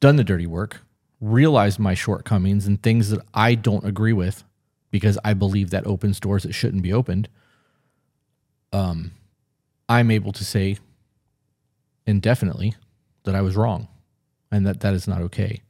done 0.00 0.16
the 0.16 0.24
dirty 0.24 0.46
work, 0.46 0.80
realized 1.20 1.78
my 1.78 1.94
shortcomings 1.94 2.66
and 2.66 2.82
things 2.82 3.10
that 3.10 3.20
I 3.32 3.54
don't 3.54 3.84
agree 3.84 4.12
with 4.12 4.42
because 4.90 5.18
I 5.24 5.34
believe 5.34 5.70
that 5.70 5.86
opens 5.86 6.20
doors 6.20 6.42
that 6.42 6.52
shouldn't 6.52 6.82
be 6.82 6.92
opened, 6.92 7.28
um, 8.72 9.12
I'm 9.88 10.10
able 10.10 10.32
to 10.32 10.44
say 10.44 10.78
indefinitely 12.06 12.74
that 13.24 13.34
I 13.34 13.40
was 13.40 13.56
wrong 13.56 13.88
and 14.50 14.66
that 14.66 14.80
that 14.80 14.94
is 14.94 15.06
not 15.06 15.20
okay. 15.22 15.62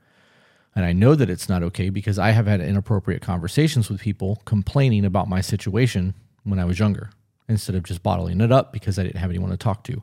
And 0.74 0.84
I 0.84 0.92
know 0.92 1.14
that 1.14 1.28
it's 1.28 1.48
not 1.48 1.62
okay 1.64 1.90
because 1.90 2.18
I 2.18 2.30
have 2.30 2.46
had 2.46 2.60
inappropriate 2.60 3.22
conversations 3.22 3.90
with 3.90 4.00
people 4.00 4.40
complaining 4.44 5.04
about 5.04 5.28
my 5.28 5.40
situation 5.40 6.14
when 6.44 6.58
I 6.58 6.64
was 6.64 6.78
younger 6.78 7.10
instead 7.48 7.74
of 7.74 7.82
just 7.82 8.02
bottling 8.02 8.40
it 8.40 8.52
up 8.52 8.72
because 8.72 8.98
I 8.98 9.02
didn't 9.02 9.16
have 9.16 9.30
anyone 9.30 9.50
to 9.50 9.56
talk 9.56 9.82
to. 9.84 10.02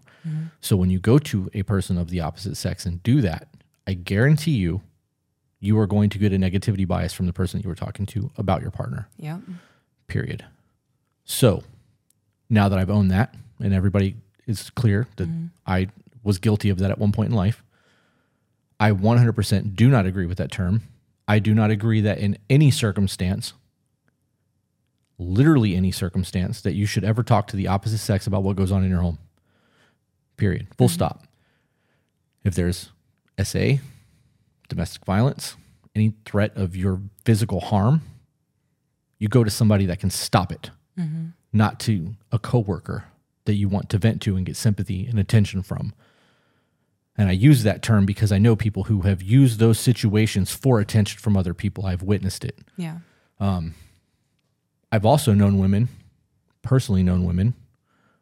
So 0.59 0.75
when 0.75 0.89
you 0.89 0.99
go 0.99 1.17
to 1.19 1.49
a 1.53 1.63
person 1.63 1.97
of 1.97 2.09
the 2.09 2.19
opposite 2.19 2.57
sex 2.57 2.85
and 2.85 3.01
do 3.03 3.21
that, 3.21 3.47
I 3.87 3.93
guarantee 3.93 4.51
you, 4.51 4.81
you 5.59 5.77
are 5.79 5.87
going 5.87 6.09
to 6.11 6.17
get 6.17 6.33
a 6.33 6.37
negativity 6.37 6.87
bias 6.87 7.13
from 7.13 7.25
the 7.25 7.33
person 7.33 7.61
you 7.61 7.69
were 7.69 7.75
talking 7.75 8.05
to 8.05 8.31
about 8.37 8.61
your 8.61 8.71
partner, 8.71 9.07
Yeah. 9.17 9.39
period. 10.07 10.45
So 11.25 11.63
now 12.49 12.69
that 12.69 12.79
I've 12.79 12.89
owned 12.89 13.11
that 13.11 13.35
and 13.59 13.73
everybody 13.73 14.15
is 14.45 14.69
clear 14.71 15.07
that 15.17 15.27
mm-hmm. 15.27 15.47
I 15.65 15.89
was 16.23 16.37
guilty 16.37 16.69
of 16.69 16.77
that 16.79 16.91
at 16.91 16.99
one 16.99 17.11
point 17.11 17.29
in 17.29 17.35
life, 17.35 17.63
I 18.79 18.91
100% 18.91 19.75
do 19.75 19.89
not 19.89 20.05
agree 20.05 20.25
with 20.25 20.37
that 20.37 20.51
term. 20.51 20.83
I 21.27 21.39
do 21.39 21.53
not 21.53 21.71
agree 21.71 22.01
that 22.01 22.19
in 22.19 22.37
any 22.49 22.71
circumstance, 22.71 23.53
literally 25.17 25.75
any 25.75 25.91
circumstance, 25.91 26.61
that 26.61 26.73
you 26.73 26.85
should 26.85 27.03
ever 27.03 27.23
talk 27.23 27.47
to 27.47 27.57
the 27.57 27.67
opposite 27.67 27.97
sex 27.97 28.27
about 28.27 28.43
what 28.43 28.55
goes 28.55 28.71
on 28.71 28.83
in 28.83 28.89
your 28.89 29.01
home. 29.01 29.17
Period. 30.37 30.67
Full 30.77 30.87
mm-hmm. 30.87 30.93
stop. 30.93 31.23
If 32.43 32.55
there's 32.55 32.91
SA, 33.43 33.77
domestic 34.67 35.05
violence, 35.05 35.55
any 35.95 36.13
threat 36.25 36.55
of 36.55 36.75
your 36.75 37.01
physical 37.25 37.59
harm, 37.59 38.01
you 39.19 39.27
go 39.27 39.43
to 39.43 39.49
somebody 39.49 39.85
that 39.87 39.99
can 39.99 40.09
stop 40.09 40.51
it, 40.51 40.69
mm-hmm. 40.97 41.27
not 41.51 41.79
to 41.81 42.15
a 42.31 42.39
coworker 42.39 43.05
that 43.45 43.55
you 43.55 43.67
want 43.67 43.89
to 43.89 43.97
vent 43.97 44.21
to 44.21 44.35
and 44.35 44.45
get 44.45 44.55
sympathy 44.55 45.07
and 45.07 45.17
attention 45.19 45.63
from. 45.63 45.93
And 47.17 47.29
I 47.29 47.31
use 47.31 47.63
that 47.63 47.81
term 47.81 48.05
because 48.05 48.31
I 48.31 48.37
know 48.37 48.55
people 48.55 48.83
who 48.83 49.01
have 49.01 49.23
used 49.23 49.59
those 49.59 49.79
situations 49.79 50.51
for 50.51 50.79
attention 50.79 51.19
from 51.19 51.35
other 51.35 51.55
people. 51.55 51.85
I've 51.85 52.03
witnessed 52.03 52.45
it. 52.45 52.59
Yeah. 52.77 52.99
Um, 53.39 53.73
I've 54.91 55.05
also 55.05 55.33
known 55.33 55.57
women, 55.57 55.89
personally 56.61 57.01
known 57.01 57.25
women, 57.25 57.55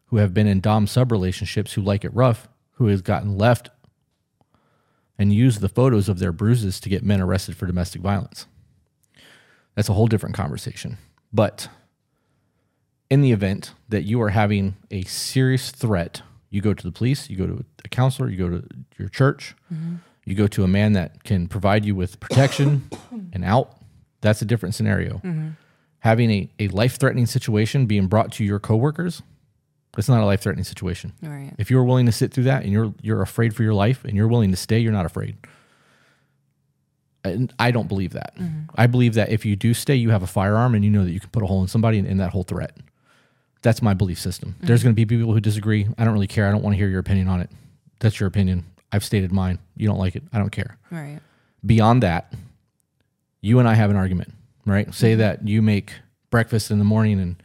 who 0.07 0.17
have 0.17 0.33
been 0.33 0.47
in 0.47 0.61
Dom 0.61 0.87
sub 0.87 1.11
relationships 1.11 1.73
who 1.73 1.81
like 1.81 2.05
it 2.05 2.13
rough, 2.13 2.47
who 2.73 2.87
has 2.87 3.01
gotten 3.01 3.37
left 3.37 3.69
and 5.17 5.33
used 5.33 5.61
the 5.61 5.69
photos 5.69 6.09
of 6.09 6.19
their 6.19 6.31
bruises 6.31 6.79
to 6.81 6.89
get 6.89 7.03
men 7.03 7.21
arrested 7.21 7.55
for 7.55 7.65
domestic 7.65 8.01
violence. 8.01 8.47
That's 9.75 9.89
a 9.89 9.93
whole 9.93 10.07
different 10.07 10.35
conversation. 10.35 10.97
But 11.31 11.67
in 13.09 13.21
the 13.21 13.31
event 13.31 13.73
that 13.89 14.03
you 14.03 14.21
are 14.21 14.29
having 14.29 14.75
a 14.91 15.03
serious 15.03 15.71
threat, 15.71 16.21
you 16.49 16.61
go 16.61 16.73
to 16.73 16.83
the 16.83 16.91
police, 16.91 17.29
you 17.29 17.37
go 17.37 17.47
to 17.47 17.65
a 17.83 17.89
counselor, 17.89 18.29
you 18.29 18.37
go 18.37 18.49
to 18.49 18.67
your 18.97 19.09
church, 19.09 19.55
mm-hmm. 19.73 19.95
you 20.25 20.35
go 20.35 20.47
to 20.47 20.63
a 20.63 20.67
man 20.67 20.93
that 20.93 21.23
can 21.23 21.47
provide 21.47 21.85
you 21.85 21.95
with 21.95 22.19
protection 22.19 22.89
and 23.33 23.43
out. 23.43 23.77
That's 24.21 24.41
a 24.41 24.45
different 24.45 24.75
scenario. 24.75 25.15
Mm-hmm. 25.15 25.49
Having 25.99 26.31
a, 26.31 26.49
a 26.59 26.67
life 26.69 26.97
threatening 26.97 27.25
situation 27.25 27.85
being 27.85 28.07
brought 28.07 28.31
to 28.33 28.43
your 28.43 28.59
coworkers, 28.59 29.21
it's 29.97 30.09
not 30.09 30.21
a 30.21 30.25
life 30.25 30.41
threatening 30.41 30.63
situation. 30.63 31.13
Right. 31.21 31.53
If 31.57 31.71
you're 31.71 31.83
willing 31.83 32.05
to 32.05 32.11
sit 32.11 32.33
through 32.33 32.45
that 32.45 32.63
and 32.63 32.71
you're 32.71 32.93
you're 33.01 33.21
afraid 33.21 33.55
for 33.55 33.63
your 33.63 33.73
life 33.73 34.03
and 34.03 34.15
you're 34.15 34.27
willing 34.27 34.51
to 34.51 34.57
stay, 34.57 34.79
you're 34.79 34.91
not 34.91 35.05
afraid. 35.05 35.37
And 37.23 37.51
I 37.57 37.71
don't 37.71 37.87
believe 37.87 38.13
that. 38.13 38.35
Mm-hmm. 38.37 38.69
I 38.75 38.87
believe 38.87 39.15
that 39.15 39.29
if 39.29 39.45
you 39.45 39.55
do 39.55 39.73
stay, 39.73 39.95
you 39.95 40.11
have 40.11 40.21
a 40.21 40.27
firearm 40.27 40.75
and 40.75 40.85
you 40.85 40.91
know 40.91 41.03
that 41.03 41.11
you 41.11 41.19
can 41.19 41.29
put 41.29 41.41
a 41.41 41.47
hole 41.47 41.61
in 41.61 41.67
somebody 41.67 41.97
and 41.97 42.07
end 42.07 42.19
that 42.19 42.31
whole 42.31 42.43
threat. 42.43 42.77
That's 43.63 43.81
my 43.81 43.95
belief 43.95 44.19
system. 44.19 44.51
Mm-hmm. 44.51 44.67
There's 44.67 44.83
going 44.83 44.93
to 44.93 44.95
be 44.95 45.05
people 45.05 45.33
who 45.33 45.39
disagree. 45.39 45.87
I 45.97 46.03
don't 46.03 46.13
really 46.13 46.27
care. 46.27 46.47
I 46.47 46.51
don't 46.51 46.61
want 46.61 46.75
to 46.75 46.77
hear 46.77 46.87
your 46.87 46.99
opinion 46.99 47.27
on 47.27 47.41
it. 47.41 47.49
That's 47.99 48.19
your 48.19 48.27
opinion. 48.27 48.65
I've 48.91 49.03
stated 49.03 49.31
mine. 49.31 49.57
You 49.75 49.87
don't 49.87 49.97
like 49.97 50.15
it. 50.15 50.23
I 50.31 50.37
don't 50.37 50.51
care. 50.51 50.77
Right. 50.91 51.19
Beyond 51.65 52.03
that, 52.03 52.31
you 53.41 53.57
and 53.57 53.67
I 53.67 53.73
have 53.73 53.89
an 53.89 53.95
argument, 53.95 54.33
right? 54.65 54.93
Say 54.93 55.11
mm-hmm. 55.11 55.19
that 55.19 55.47
you 55.47 55.63
make 55.63 55.93
breakfast 56.29 56.69
in 56.69 56.77
the 56.77 56.85
morning 56.85 57.19
and 57.19 57.41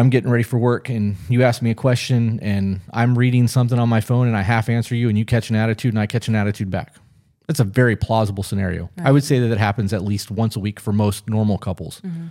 I'm 0.00 0.08
getting 0.08 0.30
ready 0.30 0.44
for 0.44 0.58
work 0.58 0.88
and 0.88 1.16
you 1.28 1.42
ask 1.42 1.60
me 1.60 1.70
a 1.70 1.74
question 1.74 2.40
and 2.40 2.80
I'm 2.90 3.18
reading 3.18 3.46
something 3.48 3.78
on 3.78 3.90
my 3.90 4.00
phone 4.00 4.28
and 4.28 4.34
I 4.34 4.40
half 4.40 4.70
answer 4.70 4.94
you 4.94 5.10
and 5.10 5.18
you 5.18 5.26
catch 5.26 5.50
an 5.50 5.56
attitude 5.56 5.92
and 5.92 6.00
I 6.00 6.06
catch 6.06 6.26
an 6.26 6.34
attitude 6.34 6.70
back. 6.70 6.94
That's 7.46 7.60
a 7.60 7.64
very 7.64 7.96
plausible 7.96 8.42
scenario. 8.42 8.88
I 8.96 9.12
would 9.12 9.24
say 9.24 9.40
that 9.40 9.50
it 9.50 9.58
happens 9.58 9.92
at 9.92 10.02
least 10.02 10.30
once 10.30 10.56
a 10.56 10.60
week 10.60 10.80
for 10.80 10.94
most 10.94 11.28
normal 11.28 11.58
couples. 11.58 12.00
Mm-hmm. 12.00 12.28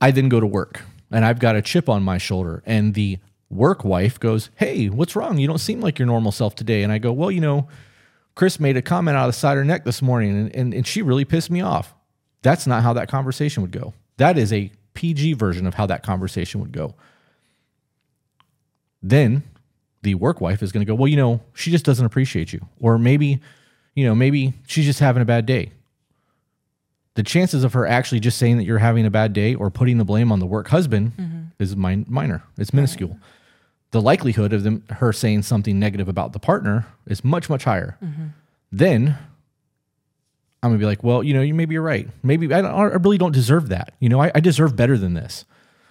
I 0.00 0.10
then 0.10 0.28
go 0.28 0.40
to 0.40 0.46
work 0.46 0.82
and 1.12 1.24
I've 1.24 1.38
got 1.38 1.54
a 1.54 1.62
chip 1.62 1.88
on 1.88 2.02
my 2.02 2.18
shoulder 2.18 2.64
and 2.66 2.94
the 2.94 3.18
work 3.48 3.84
wife 3.84 4.18
goes, 4.18 4.50
Hey, 4.56 4.88
what's 4.88 5.14
wrong? 5.14 5.38
You 5.38 5.46
don't 5.46 5.58
seem 5.58 5.80
like 5.80 6.00
your 6.00 6.06
normal 6.06 6.32
self 6.32 6.56
today. 6.56 6.82
And 6.82 6.92
I 6.92 6.98
go, 6.98 7.12
Well, 7.12 7.30
you 7.30 7.40
know, 7.40 7.68
Chris 8.34 8.58
made 8.58 8.76
a 8.76 8.82
comment 8.82 9.16
out 9.16 9.28
of 9.28 9.34
the 9.34 9.38
side 9.38 9.52
of 9.52 9.58
her 9.58 9.64
neck 9.64 9.84
this 9.84 10.02
morning 10.02 10.36
and, 10.36 10.56
and, 10.56 10.74
and 10.74 10.84
she 10.84 11.00
really 11.00 11.24
pissed 11.24 11.52
me 11.52 11.60
off. 11.60 11.94
That's 12.42 12.66
not 12.66 12.82
how 12.82 12.92
that 12.94 13.08
conversation 13.08 13.62
would 13.62 13.70
go. 13.70 13.94
That 14.16 14.36
is 14.36 14.52
a 14.52 14.72
PG 14.94 15.34
version 15.34 15.66
of 15.66 15.74
how 15.74 15.86
that 15.86 16.02
conversation 16.02 16.60
would 16.60 16.72
go. 16.72 16.94
Then 19.02 19.42
the 20.02 20.14
work 20.14 20.40
wife 20.40 20.62
is 20.62 20.72
going 20.72 20.84
to 20.84 20.90
go, 20.90 20.94
Well, 20.94 21.08
you 21.08 21.16
know, 21.16 21.40
she 21.52 21.70
just 21.70 21.84
doesn't 21.84 22.06
appreciate 22.06 22.52
you. 22.52 22.66
Or 22.80 22.98
maybe, 22.98 23.40
you 23.94 24.04
know, 24.04 24.14
maybe 24.14 24.54
she's 24.66 24.86
just 24.86 25.00
having 25.00 25.22
a 25.22 25.26
bad 25.26 25.46
day. 25.46 25.72
The 27.14 27.22
chances 27.22 27.62
of 27.62 27.74
her 27.74 27.86
actually 27.86 28.20
just 28.20 28.38
saying 28.38 28.56
that 28.56 28.64
you're 28.64 28.78
having 28.78 29.06
a 29.06 29.10
bad 29.10 29.32
day 29.32 29.54
or 29.54 29.70
putting 29.70 29.98
the 29.98 30.04
blame 30.04 30.32
on 30.32 30.40
the 30.40 30.46
work 30.46 30.68
husband 30.68 31.12
mm-hmm. 31.16 31.42
is 31.58 31.76
min- 31.76 32.06
minor. 32.08 32.42
It's 32.58 32.72
minuscule. 32.72 33.18
The 33.92 34.00
likelihood 34.00 34.52
of 34.52 34.64
them 34.64 34.82
her 34.90 35.12
saying 35.12 35.42
something 35.42 35.78
negative 35.78 36.08
about 36.08 36.32
the 36.32 36.40
partner 36.40 36.86
is 37.06 37.22
much 37.22 37.48
much 37.48 37.64
higher. 37.64 37.96
Mm-hmm. 38.02 38.26
Then 38.72 39.18
I'm 40.64 40.70
gonna 40.70 40.78
be 40.78 40.86
like, 40.86 41.04
well, 41.04 41.22
you 41.22 41.34
know, 41.34 41.42
you 41.42 41.52
maybe 41.52 41.74
you're 41.74 41.82
right. 41.82 42.08
Maybe 42.22 42.46
I, 42.54 42.62
don't, 42.62 42.74
I 42.74 42.84
really 42.84 43.18
don't 43.18 43.32
deserve 43.32 43.68
that. 43.68 43.92
You 44.00 44.08
know, 44.08 44.22
I, 44.22 44.32
I 44.34 44.40
deserve 44.40 44.74
better 44.74 44.96
than 44.96 45.12
this. 45.12 45.44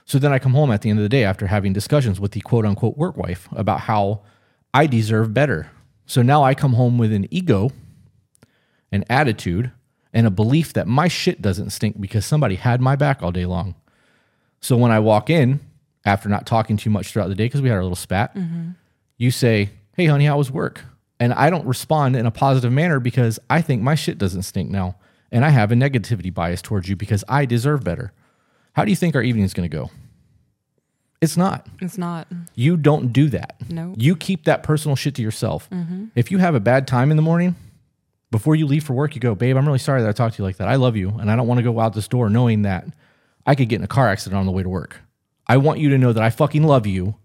So 0.06 0.18
then 0.18 0.34
I 0.34 0.40
come 0.40 0.54
home 0.54 0.72
at 0.72 0.82
the 0.82 0.90
end 0.90 0.98
of 0.98 1.04
the 1.04 1.10
day 1.10 1.24
after 1.24 1.46
having 1.46 1.74
discussions 1.74 2.20
with 2.20 2.32
the 2.32 2.42
quote 2.42 2.66
unquote 2.66 2.98
work 2.98 3.16
wife 3.16 3.48
about 3.52 3.82
how 3.82 4.22
I 4.74 4.88
deserve 4.88 5.32
better. 5.32 5.70
So 6.08 6.24
now 6.24 6.44
I 6.44 6.56
come 6.56 6.74
home 6.74 6.98
with 6.98 7.14
an 7.14 7.28
ego, 7.30 7.72
an 8.92 9.06
attitude, 9.12 9.72
and 10.12 10.26
a 10.26 10.32
belief 10.32 10.74
that 10.74 10.88
my 10.88 11.08
shit 11.08 11.40
doesn't 11.40 11.70
stink 11.70 12.02
because 12.02 12.26
somebody 12.26 12.56
had 12.56 12.82
my 12.82 12.96
back 12.96 13.22
all 13.22 13.32
day 13.32 13.46
long. 13.46 13.76
So 14.60 14.76
when 14.76 14.90
I 14.90 14.98
walk 14.98 15.30
in 15.30 15.60
after 16.04 16.30
not 16.30 16.48
talking 16.48 16.78
too 16.78 16.90
much 16.90 17.12
throughout 17.12 17.28
the 17.28 17.36
day 17.36 17.46
because 17.46 17.62
we 17.62 17.70
had 17.70 17.76
our 17.76 17.84
little 17.84 17.96
spat, 17.96 18.34
mm-hmm. 18.34 18.72
you 19.18 19.30
say, 19.30 19.70
Hey, 19.96 20.08
honey, 20.08 20.26
how 20.26 20.40
was 20.40 20.50
work? 20.50 20.84
And 21.24 21.32
I 21.36 21.50
don't 21.50 21.66
respond 21.66 22.18
in 22.18 22.26
a 22.26 22.32
positive 22.32 22.74
manner 22.74 23.00
because 23.00 23.40
I 23.50 23.62
think 23.62 23.82
my 23.82 23.96
shit 23.96 24.18
doesn't 24.18 24.42
stink 24.42 24.70
now. 24.70 24.98
And 25.32 25.46
I 25.46 25.52
have 25.52 25.72
a 25.72 25.74
negativity 25.74 26.34
bias 26.34 26.62
towards 26.62 26.90
you 26.90 26.98
because 26.98 27.24
I 27.30 27.46
deserve 27.46 27.82
better. 27.82 28.12
How 28.74 28.84
do 28.84 28.92
you 28.92 28.98
think 28.98 29.16
our 29.16 29.22
evening 29.22 29.46
is 29.46 29.54
going 29.54 29.70
to 29.70 29.74
go? 29.74 29.90
It's 31.22 31.38
not. 31.38 31.66
It's 31.80 31.98
not. 31.98 32.28
You 32.56 32.76
don't 32.76 33.14
do 33.14 33.30
that. 33.30 33.56
No. 33.70 33.96
You 33.98 34.18
keep 34.18 34.44
that 34.44 34.64
personal 34.64 34.98
shit 34.98 35.16
to 35.16 35.22
yourself. 35.22 35.70
Mm-hmm. 35.70 36.08
If 36.14 36.30
you 36.30 36.40
have 36.40 36.56
a 36.56 36.60
bad 36.60 36.90
time 36.90 37.10
in 37.10 37.16
the 37.16 37.24
morning, 37.24 37.56
before 38.30 38.58
you 38.58 38.68
leave 38.68 38.84
for 38.84 38.92
work, 38.92 39.16
you 39.16 39.22
go, 39.22 39.34
babe, 39.34 39.56
I'm 39.56 39.66
really 39.66 39.80
sorry 39.80 40.02
that 40.02 40.10
I 40.10 40.12
talked 40.12 40.36
to 40.36 40.42
you 40.42 40.46
like 40.46 40.58
that. 40.58 40.68
I 40.68 40.76
love 40.76 40.98
you. 40.98 41.08
And 41.08 41.32
I 41.32 41.38
don't 41.38 41.48
want 41.48 41.60
to 41.60 41.64
go 41.64 41.80
out 41.80 41.94
this 41.94 42.10
door 42.10 42.30
knowing 42.30 42.64
that 42.64 42.86
I 43.46 43.56
could 43.56 43.70
get 43.70 43.78
in 43.78 43.86
a 43.86 43.88
car 43.88 44.10
accident 44.10 44.38
on 44.38 44.46
the 44.46 44.52
way 44.52 44.64
to 44.64 44.68
work. 44.68 45.00
I 45.48 45.56
want 45.56 45.80
you 45.80 45.90
to 45.92 45.98
know 45.98 46.12
that 46.12 46.22
I 46.22 46.32
fucking 46.32 46.64
love 46.64 46.86
you 46.86 47.16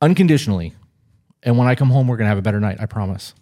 unconditionally. 0.00 0.74
And 1.44 1.56
when 1.58 1.68
I 1.68 1.74
come 1.74 1.90
home, 1.90 2.08
we're 2.08 2.16
going 2.16 2.24
to 2.24 2.30
have 2.30 2.38
a 2.38 2.42
better 2.42 2.60
night. 2.60 2.78
I 2.80 2.86
promise. 2.86 3.34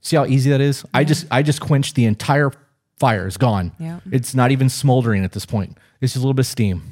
See 0.00 0.16
how 0.16 0.26
easy 0.26 0.50
that 0.50 0.60
is? 0.60 0.84
I 0.92 1.04
just, 1.04 1.26
I 1.30 1.42
just 1.42 1.60
quenched 1.60 1.94
the 1.94 2.04
entire 2.04 2.52
fire. 2.98 3.26
It's 3.26 3.36
gone. 3.36 3.72
Yeah. 3.78 4.00
It's 4.10 4.34
not 4.34 4.50
even 4.50 4.68
smoldering 4.68 5.24
at 5.24 5.32
this 5.32 5.46
point. 5.46 5.78
It's 6.00 6.12
just 6.12 6.16
a 6.16 6.26
little 6.26 6.34
bit 6.34 6.40
of 6.42 6.46
steam. 6.46 6.82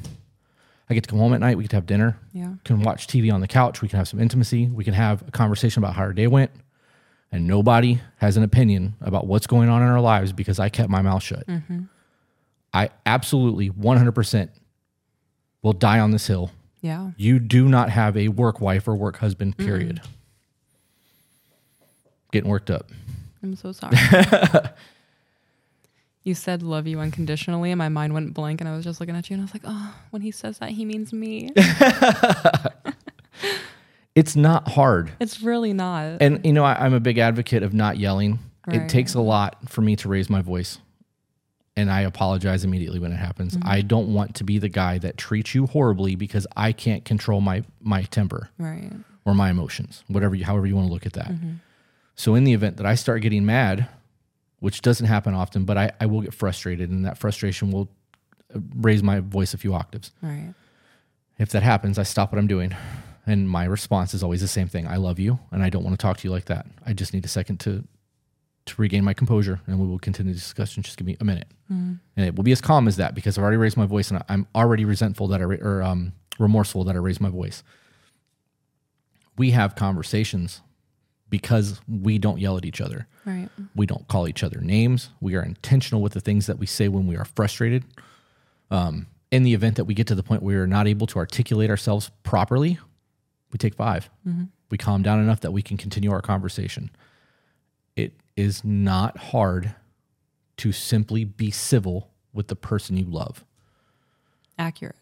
I 0.89 0.95
get 0.95 1.05
to 1.05 1.11
come 1.11 1.19
home 1.19 1.35
at 1.35 1.41
night. 1.41 1.57
We 1.57 1.65
get 1.65 1.71
to 1.71 1.77
have 1.77 1.87
dinner 1.87 2.19
Yeah. 2.33 2.55
can 2.65 2.81
watch 2.83 3.07
TV 3.07 3.33
on 3.33 3.41
the 3.41 3.49
couch. 3.49 3.83
We 3.83 3.89
can 3.89 3.99
have 3.99 4.09
some 4.09 4.21
intimacy. 4.21 4.67
We 4.69 4.85
can 4.85 4.95
have 4.95 5.27
a 5.27 5.31
conversation 5.31 5.83
about 5.83 5.95
how 5.95 6.03
our 6.03 6.13
day 6.13 6.27
went. 6.27 6.51
And 7.31 7.47
nobody 7.47 8.01
has 8.19 8.37
an 8.37 8.43
opinion 8.43 8.95
about 9.01 9.27
what's 9.27 9.47
going 9.47 9.69
on 9.69 9.81
in 9.83 9.89
our 9.89 10.01
lives 10.01 10.33
because 10.33 10.59
I 10.59 10.69
kept 10.69 10.91
my 10.91 11.01
mouth 11.03 11.23
shut. 11.23 11.47
Mm-hmm. 11.47 11.83
I 12.75 12.91
absolutely 13.07 13.71
100% 13.71 14.49
will 15.63 15.73
die 15.73 15.99
on 15.99 16.11
this 16.11 16.27
hill. 16.27 16.51
Yeah. 16.83 17.13
You 17.17 17.39
do 17.39 17.69
not 17.69 17.91
have 17.91 18.17
a 18.17 18.29
work 18.29 18.61
wife 18.61 18.87
or 18.87 18.95
work 18.95 19.19
husband, 19.19 19.57
period. 19.57 20.03
Getting 22.33 22.51
worked 22.51 22.71
up. 22.71 22.91
I'm 23.43 23.57
so 23.57 23.73
sorry. 23.73 23.97
you 26.25 26.35
said 26.35 26.63
love 26.63 26.87
you 26.87 27.01
unconditionally, 27.01 27.71
and 27.71 27.79
my 27.79 27.89
mind 27.89 28.13
went 28.13 28.35
blank, 28.35 28.61
and 28.61 28.69
I 28.69 28.77
was 28.77 28.85
just 28.85 29.01
looking 29.01 29.17
at 29.17 29.31
you, 29.31 29.35
and 29.35 29.43
I 29.43 29.45
was 29.45 29.55
like, 29.55 29.63
oh, 29.65 29.95
when 30.11 30.23
he 30.23 30.31
says 30.31 30.59
that, 30.59 30.71
he 30.71 30.85
means 30.85 31.13
me. 31.13 31.51
It's 34.15 34.37
not 34.37 34.69
hard. 34.69 35.13
It's 35.21 35.41
really 35.41 35.73
not. 35.73 36.19
And 36.21 36.45
you 36.45 36.53
know, 36.53 36.65
I, 36.65 36.85
I'm 36.85 36.93
a 36.93 37.01
big 37.01 37.19
advocate 37.19 37.63
of 37.63 37.73
not 37.73 37.97
yelling. 37.97 38.39
It 38.69 38.89
takes 38.89 39.15
a 39.15 39.21
lot 39.21 39.69
for 39.69 39.81
me 39.81 39.97
to 39.97 40.09
raise 40.09 40.31
my 40.31 40.41
voice, 40.41 40.79
and 41.77 41.91
I 41.91 42.03
apologize 42.03 42.65
immediately 42.65 42.99
when 42.99 43.13
it 43.13 43.17
happens. 43.17 43.57
Mm-hmm. 43.57 43.69
I 43.69 43.81
don't 43.81 44.13
want 44.13 44.35
to 44.37 44.45
be 44.45 44.59
the 44.59 44.69
guy 44.69 44.99
that 44.99 45.17
treats 45.17 45.55
you 45.55 45.67
horribly 45.67 46.15
because 46.17 46.47
I 46.57 46.73
can't 46.73 47.05
control 47.05 47.41
my 47.41 47.65
my 47.81 48.03
temper 48.03 48.51
right. 48.59 48.91
or 49.25 49.35
my 49.35 49.51
emotions, 49.51 50.05
whatever 50.09 50.35
you, 50.35 50.45
however 50.45 50.67
you 50.67 50.77
want 50.77 50.89
to 50.89 50.93
look 50.93 51.07
at 51.07 51.15
that. 51.15 51.29
Mm-hmm. 51.29 51.55
So 52.15 52.35
in 52.35 52.45
the 52.45 52.53
event 52.53 52.77
that 52.77 52.87
I 52.87 52.95
start 52.95 53.23
getting 53.23 53.47
mad, 53.47 53.89
which 54.61 54.83
doesn't 54.83 55.07
happen 55.07 55.35
often, 55.35 55.65
but 55.65 55.77
I, 55.79 55.93
I 56.01 56.07
will 56.07 56.21
get 56.21 56.35
frustrated, 56.35 56.91
and 56.91 57.05
that 57.05 57.19
frustration 57.19 57.71
will 57.73 57.89
uh, 58.55 58.61
raise 58.77 59.03
my 59.03 59.21
voice 59.21 59.55
a 59.55 59.59
few 59.59 59.75
octaves. 59.75 60.13
Right. 60.21 60.55
If 61.39 61.49
that 61.51 61.63
happens, 61.63 61.99
I 61.99 62.05
stop 62.05 62.33
what 62.33 62.39
I'm 62.39 62.47
doing. 62.47 62.75
And 63.27 63.49
my 63.49 63.65
response 63.65 64.15
is 64.15 64.23
always 64.23 64.41
the 64.41 64.49
same 64.49 64.69
thing. 64.69 64.87
I 64.87 64.97
love 64.97 65.19
you 65.19 65.39
and 65.53 65.63
I 65.63 65.71
don't 65.71 65.85
want 65.85 65.99
to 65.99 66.03
talk 66.03 66.17
to 66.19 66.29
you 66.29 66.33
like 66.33 66.47
that. 66.47 66.67
I 66.85 66.93
just 66.93 67.15
need 67.15 67.25
a 67.25 67.29
second 67.29 67.61
to 67.61 67.85
to 68.67 68.81
regain 68.81 69.05
my 69.05 69.15
composure 69.15 69.61
and 69.67 69.79
we 69.79 69.87
will 69.87 69.99
continue 69.99 70.33
the 70.33 70.39
discussion. 70.39 70.83
Just 70.83 70.97
give 70.97 71.07
me 71.07 71.17
a 71.21 71.25
minute. 71.25 71.49
And 72.17 72.27
it 72.27 72.37
will 72.37 72.45
be 72.45 72.53
as 72.53 72.61
calm 72.61 72.87
as 72.87 72.97
that 72.97 73.15
because 73.15 73.39
I've 73.39 73.43
already 73.43 73.57
raised 73.57 73.77
my 73.77 73.87
voice 73.87 74.11
and 74.11 74.23
I'm 74.29 74.47
already 74.55 74.85
resentful 74.85 75.29
that 75.29 75.41
I 75.41 75.45
ra- 75.45 75.57
or 75.61 75.83
um, 75.83 76.13
remorseful 76.39 76.85
that 76.85 76.95
I 76.95 76.99
raised 76.99 77.21
my 77.21 77.31
voice. 77.31 77.63
We 79.39 79.53
have 79.53 79.75
conversations 79.75 80.61
because 81.31 81.81
we 81.89 82.19
don't 82.19 82.39
yell 82.39 82.59
at 82.59 82.67
each 82.67 82.81
other. 82.83 83.07
Right. 83.25 83.49
We 83.75 83.87
don't 83.87 84.07
call 84.07 84.29
each 84.29 84.45
other 84.45 84.61
names. 84.61 85.09
We 85.21 85.35
are 85.35 85.43
intentional 85.43 86.03
with 86.03 86.13
the 86.13 86.21
things 86.21 86.47
that 86.47 86.59
we 86.59 86.67
say 86.67 86.89
when 86.89 87.07
we 87.07 87.17
are 87.17 87.25
frustrated. 87.25 87.85
Um, 88.71 89.07
in 89.31 89.43
the 89.43 89.55
event 89.55 89.77
that 89.77 89.85
we 89.85 89.95
get 89.95 90.07
to 90.09 90.15
the 90.15 90.23
point 90.23 90.43
where 90.43 90.59
we're 90.59 90.67
not 90.67 90.87
able 90.87 91.07
to 91.07 91.19
articulate 91.19 91.71
ourselves 91.71 92.11
properly, 92.23 92.79
we 93.51 93.57
take 93.59 93.75
5 93.75 94.11
We 94.71 94.77
calm 94.79 95.03
down 95.03 95.21
enough 95.21 95.41
that 95.41 95.53
we 95.53 95.63
can 95.63 95.79
continue 95.79 96.13
our 96.13 96.21
conversation. 96.21 96.91
It 97.97 98.13
is 98.37 98.65
not 98.65 99.17
hard 99.19 99.75
to 100.59 100.73
simply 100.73 101.25
be 101.25 101.51
civil 101.51 102.11
with 102.33 102.49
the 102.49 102.57
person 102.57 102.97
you 102.97 103.05
love. 103.05 103.45
Accurate. 104.59 104.97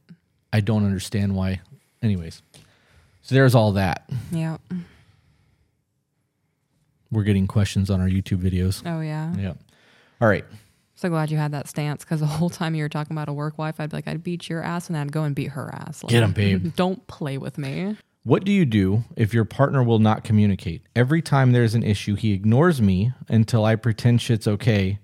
I 0.52 0.60
don't 0.60 0.84
understand 0.84 1.34
why. 1.34 1.60
Anyways, 2.02 2.42
so 3.22 3.34
there's 3.34 3.54
all 3.54 3.72
that. 3.72 4.08
Yeah. 4.32 4.56
We're 7.10 7.24
getting 7.24 7.46
questions 7.46 7.90
on 7.90 8.00
our 8.00 8.08
YouTube 8.08 8.38
videos. 8.40 8.82
Oh 8.86 9.00
yeah. 9.00 9.34
Yeah. 9.36 9.54
All 10.20 10.28
right. 10.28 10.44
So 10.94 11.08
glad 11.08 11.30
you 11.30 11.38
had 11.38 11.52
that 11.52 11.66
stance 11.68 12.04
because 12.04 12.20
the 12.20 12.26
whole 12.26 12.50
time 12.50 12.74
you 12.74 12.82
were 12.82 12.88
talking 12.88 13.14
about 13.16 13.28
a 13.28 13.32
work 13.32 13.56
wife, 13.58 13.80
I'd 13.80 13.90
be 13.90 13.96
like, 13.96 14.06
I'd 14.08 14.22
beat 14.22 14.48
your 14.48 14.62
ass 14.62 14.88
and 14.88 14.96
I'd 14.96 15.10
go 15.10 15.22
and 15.24 15.34
beat 15.34 15.52
her 15.52 15.74
ass. 15.74 16.02
Like, 16.04 16.10
Get 16.10 16.22
'em, 16.22 16.32
babe. 16.32 16.72
Don't 16.76 17.04
play 17.06 17.38
with 17.38 17.56
me. 17.58 17.96
What 18.22 18.44
do 18.44 18.52
you 18.52 18.64
do 18.64 19.04
if 19.16 19.32
your 19.32 19.44
partner 19.44 19.82
will 19.82 19.98
not 19.98 20.24
communicate? 20.24 20.82
Every 20.94 21.22
time 21.22 21.52
there's 21.52 21.74
an 21.74 21.82
issue, 21.82 22.14
he 22.16 22.32
ignores 22.32 22.82
me 22.82 23.12
until 23.28 23.64
I 23.64 23.76
pretend 23.76 24.20
shit's 24.20 24.46
okay. 24.46 24.98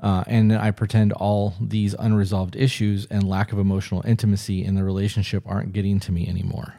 Uh, 0.00 0.24
and 0.26 0.52
I 0.52 0.70
pretend 0.70 1.12
all 1.12 1.54
these 1.60 1.94
unresolved 1.94 2.56
issues 2.56 3.06
and 3.06 3.28
lack 3.28 3.52
of 3.52 3.58
emotional 3.58 4.02
intimacy 4.06 4.64
in 4.64 4.74
the 4.74 4.82
relationship 4.82 5.44
aren't 5.46 5.72
getting 5.72 6.00
to 6.00 6.12
me 6.12 6.26
anymore. 6.26 6.74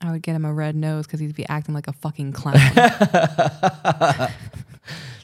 I 0.00 0.12
would 0.12 0.22
get 0.22 0.34
him 0.34 0.44
a 0.44 0.52
red 0.52 0.74
nose 0.74 1.06
because 1.06 1.20
he'd 1.20 1.34
be 1.34 1.48
acting 1.48 1.74
like 1.74 1.88
a 1.88 1.92
fucking 1.92 2.32
clown. 2.32 2.56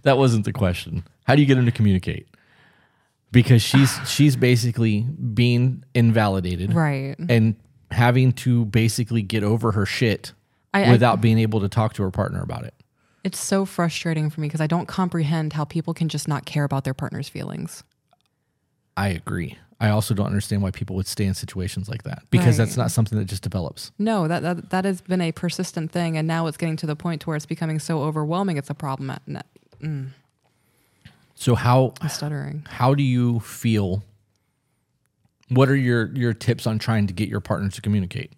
That 0.03 0.19
wasn't 0.19 0.45
the 0.45 0.53
question. 0.53 1.05
How 1.25 1.35
do 1.35 1.43
you 1.43 1.47
get 1.47 1.59
him 1.59 1.67
to 1.67 1.73
communicate? 1.73 2.29
Because 3.31 3.61
she's 3.61 3.99
she's 4.07 4.37
basically 4.37 5.03
being 5.03 5.85
invalidated 5.95 6.73
right. 6.73 7.15
and 7.29 7.57
having 7.91 8.33
to 8.33 8.65
basically 8.67 9.23
get 9.23 9.43
over 9.43 9.73
her 9.73 9.87
shit 9.87 10.33
I, 10.75 10.85
I, 10.85 10.91
without 10.91 11.21
being 11.21 11.39
able 11.39 11.61
to 11.61 11.69
talk 11.69 11.95
to 11.95 12.03
her 12.03 12.11
partner 12.11 12.43
about 12.43 12.65
it. 12.65 12.75
it's 13.25 13.39
so 13.39 13.65
frustrating 13.65 14.31
for 14.31 14.41
me 14.41 14.49
because 14.49 14.61
I 14.61 14.67
don't 14.67 14.87
comprehend 14.87 15.55
how 15.55 15.65
people 15.65 15.95
can 15.95 16.09
just 16.09 16.29
not 16.29 16.45
care 16.45 16.65
about 16.65 16.85
their 16.85 16.95
partner's 16.95 17.29
feelings. 17.29 17.83
I 18.97 19.09
agree. 19.09 19.57
I 19.81 19.91
also 19.91 20.13
don't 20.13 20.27
understand 20.27 20.61
why 20.63 20.73
people 20.73 20.97
would 20.97 21.07
stay 21.07 21.25
in 21.25 21.35
situations 21.35 21.89
like 21.89 22.03
that 22.03 22.25
because 22.31 22.57
that's 22.57 22.77
not 22.77 22.91
something 22.91 23.17
that 23.17 23.27
just 23.27 23.43
develops. 23.45 23.93
No, 23.97 24.27
that, 24.27 24.43
that 24.43 24.71
that 24.71 24.85
has 24.85 25.01
been 25.01 25.21
a 25.21 25.31
persistent 25.31 25.93
thing, 25.93 26.17
and 26.17 26.27
now 26.27 26.49
it's 26.49 26.57
getting 26.57 26.77
to 26.79 26.87
the 26.87 26.97
point 26.97 27.27
where 27.29 27.37
it's 27.37 27.47
becoming 27.47 27.79
so 27.79 28.01
overwhelming. 28.03 28.57
It's 28.57 28.71
a 28.71 28.75
problem. 28.75 29.11
At, 29.11 29.23
net- 29.29 29.47
mm. 29.81 30.09
So 31.37 31.55
how 31.55 31.95
I'm 32.01 32.09
stuttering. 32.09 32.67
how 32.69 32.95
do 32.95 33.05
you 33.05 33.39
feel? 33.41 34.03
What 35.51 35.69
are 35.69 35.77
your 35.77 36.15
your 36.15 36.35
tips 36.35 36.67
on 36.67 36.79
trying 36.79 37.07
to 37.07 37.13
get 37.15 37.29
your 37.29 37.41
partners 37.41 37.75
to 37.75 37.81
communicate? 37.83 38.33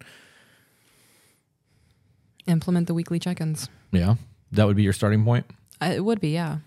Implement 2.47 2.87
the 2.87 2.93
weekly 2.93 3.19
check-ins. 3.19 3.69
Yeah, 3.91 4.15
that 4.51 4.65
would 4.65 4.75
be 4.75 4.83
your 4.83 4.93
starting 4.93 5.23
point. 5.23 5.45
I- 5.79 5.93
It 5.93 6.05
would 6.05 6.19
be, 6.19 6.29
yeah. 6.29 6.59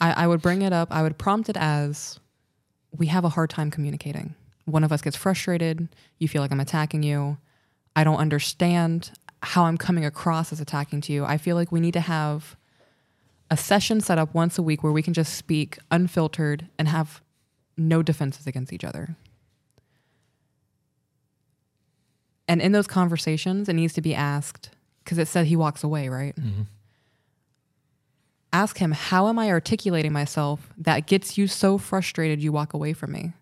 I, 0.00 0.24
I 0.24 0.26
would 0.26 0.40
bring 0.40 0.62
it 0.62 0.72
up. 0.72 0.88
I 0.90 1.02
would 1.02 1.18
prompt 1.18 1.48
it 1.50 1.56
as 1.58 2.18
we 2.96 3.06
have 3.06 3.24
a 3.24 3.28
hard 3.28 3.50
time 3.50 3.70
communicating. 3.70 4.34
One 4.64 4.82
of 4.84 4.92
us 4.92 5.02
gets 5.02 5.16
frustrated. 5.16 5.88
You 6.18 6.28
feel 6.28 6.40
like 6.40 6.50
I'm 6.52 6.60
attacking 6.60 7.02
you. 7.02 7.36
I 7.94 8.04
don't 8.04 8.16
understand 8.16 9.10
how 9.42 9.64
I'm 9.64 9.76
coming 9.76 10.04
across 10.04 10.52
as 10.52 10.60
attacking 10.60 11.02
to 11.02 11.12
you. 11.12 11.24
I 11.24 11.36
feel 11.36 11.56
like 11.56 11.70
we 11.72 11.80
need 11.80 11.92
to 11.94 12.00
have 12.00 12.56
a 13.50 13.56
session 13.56 14.00
set 14.00 14.16
up 14.18 14.32
once 14.34 14.56
a 14.58 14.62
week 14.62 14.82
where 14.82 14.92
we 14.92 15.02
can 15.02 15.12
just 15.12 15.34
speak 15.34 15.78
unfiltered 15.90 16.66
and 16.78 16.88
have 16.88 17.20
no 17.76 18.02
defenses 18.02 18.46
against 18.46 18.72
each 18.72 18.84
other. 18.84 19.16
And 22.50 22.60
in 22.60 22.72
those 22.72 22.88
conversations, 22.88 23.68
it 23.68 23.74
needs 23.74 23.92
to 23.94 24.00
be 24.00 24.12
asked 24.12 24.70
because 25.04 25.18
it 25.18 25.28
said 25.28 25.46
he 25.46 25.54
walks 25.54 25.84
away, 25.84 26.08
right? 26.08 26.34
Mm-hmm. 26.34 26.62
ask 28.52 28.76
him, 28.78 28.90
How 28.90 29.28
am 29.28 29.38
I 29.38 29.50
articulating 29.50 30.12
myself 30.12 30.68
that 30.76 31.06
gets 31.06 31.38
you 31.38 31.46
so 31.46 31.78
frustrated 31.78 32.42
you 32.42 32.50
walk 32.50 32.74
away 32.74 32.92
from 32.92 33.12
me? 33.12 33.34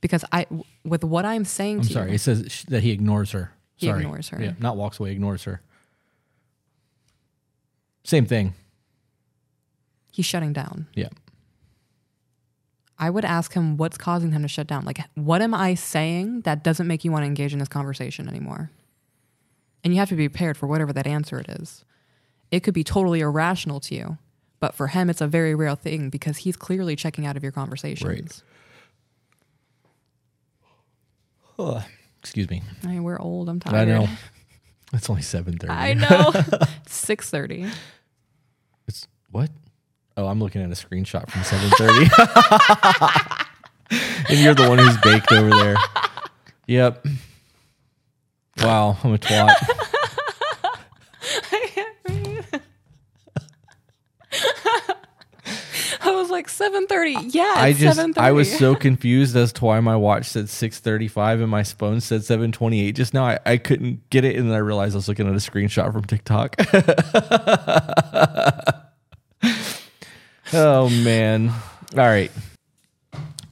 Because 0.00 0.24
I, 0.30 0.46
with 0.84 1.02
what 1.02 1.24
I'm 1.24 1.44
saying 1.44 1.78
I'm 1.78 1.82
to 1.86 1.92
sorry. 1.92 2.08
you, 2.10 2.14
It 2.14 2.20
says 2.20 2.64
that 2.68 2.84
he 2.84 2.92
ignores 2.92 3.32
her. 3.32 3.52
He 3.74 3.86
Sorry. 3.86 4.02
ignores 4.02 4.28
her. 4.28 4.40
Yeah, 4.40 4.52
not 4.60 4.76
walks 4.76 5.00
away, 5.00 5.10
ignores 5.10 5.42
her. 5.42 5.60
Same 8.04 8.26
thing. 8.26 8.54
he's 10.12 10.26
shutting 10.26 10.52
down. 10.52 10.86
Yeah. 10.94 11.08
I 13.02 13.10
would 13.10 13.24
ask 13.24 13.52
him 13.52 13.76
what's 13.78 13.98
causing 13.98 14.30
him 14.30 14.42
to 14.42 14.48
shut 14.48 14.68
down. 14.68 14.84
Like, 14.84 15.00
what 15.16 15.42
am 15.42 15.54
I 15.54 15.74
saying 15.74 16.42
that 16.42 16.62
doesn't 16.62 16.86
make 16.86 17.04
you 17.04 17.10
want 17.10 17.24
to 17.24 17.26
engage 17.26 17.52
in 17.52 17.58
this 17.58 17.66
conversation 17.66 18.28
anymore? 18.28 18.70
And 19.82 19.92
you 19.92 19.98
have 19.98 20.08
to 20.10 20.14
be 20.14 20.28
prepared 20.28 20.56
for 20.56 20.68
whatever 20.68 20.92
that 20.92 21.04
answer 21.04 21.40
it 21.40 21.48
is. 21.48 21.84
It 22.52 22.60
could 22.60 22.74
be 22.74 22.84
totally 22.84 23.18
irrational 23.18 23.80
to 23.80 23.96
you, 23.96 24.18
but 24.60 24.76
for 24.76 24.86
him, 24.86 25.10
it's 25.10 25.20
a 25.20 25.26
very 25.26 25.52
real 25.52 25.74
thing 25.74 26.10
because 26.10 26.36
he's 26.38 26.54
clearly 26.54 26.94
checking 26.94 27.26
out 27.26 27.36
of 27.36 27.42
your 27.42 27.50
conversations. 27.50 28.44
Excuse 32.20 32.48
me. 32.50 32.62
I 32.84 32.86
mean, 32.86 33.02
we're 33.02 33.18
old. 33.18 33.48
I'm 33.48 33.58
tired. 33.58 33.74
I 33.74 33.84
know. 33.84 34.06
It's 34.92 35.10
only 35.10 35.22
seven 35.22 35.58
thirty. 35.58 35.72
I 35.72 35.94
know. 35.94 36.32
Six 36.86 37.30
thirty. 37.30 37.66
It's 38.86 39.08
what? 39.32 39.50
Oh, 40.16 40.26
I'm 40.26 40.40
looking 40.40 40.62
at 40.62 40.68
a 40.68 40.74
screenshot 40.74 41.30
from 41.30 41.42
7:30. 41.42 43.46
and 44.30 44.38
you're 44.40 44.54
the 44.54 44.68
one 44.68 44.78
who's 44.78 44.96
baked 44.98 45.32
over 45.32 45.50
there. 45.50 45.76
Yep. 46.66 47.06
Wow, 48.58 48.96
I'm 49.02 49.14
a 49.14 49.18
twat. 49.18 49.50
I 51.52 51.66
can't 51.68 52.02
breathe. 52.04 52.44
I 56.04 56.10
was 56.10 56.30
like 56.30 56.48
seven 56.48 56.86
thirty. 56.86 57.16
Yeah, 57.28 57.54
I 57.56 57.72
just 57.72 57.98
7:30. 57.98 58.18
I 58.18 58.32
was 58.32 58.50
so 58.58 58.74
confused 58.74 59.36
as 59.36 59.52
to 59.54 59.64
why 59.64 59.80
my 59.80 59.96
watch 59.96 60.26
said 60.26 60.46
6:35 60.46 61.40
and 61.42 61.48
my 61.48 61.64
phone 61.64 62.00
said 62.00 62.20
7:28 62.22 62.94
just 62.94 63.14
now. 63.14 63.24
I, 63.24 63.38
I 63.46 63.56
couldn't 63.56 64.08
get 64.10 64.24
it 64.24 64.36
and 64.36 64.48
then 64.48 64.54
I 64.54 64.58
realized 64.60 64.94
I 64.94 64.98
was 64.98 65.08
looking 65.08 65.26
at 65.26 65.32
a 65.32 65.36
screenshot 65.36 65.92
from 65.92 66.04
TikTok. 66.04 66.56
oh 70.52 70.88
man. 71.04 71.50
All 71.50 71.98
right. 71.98 72.30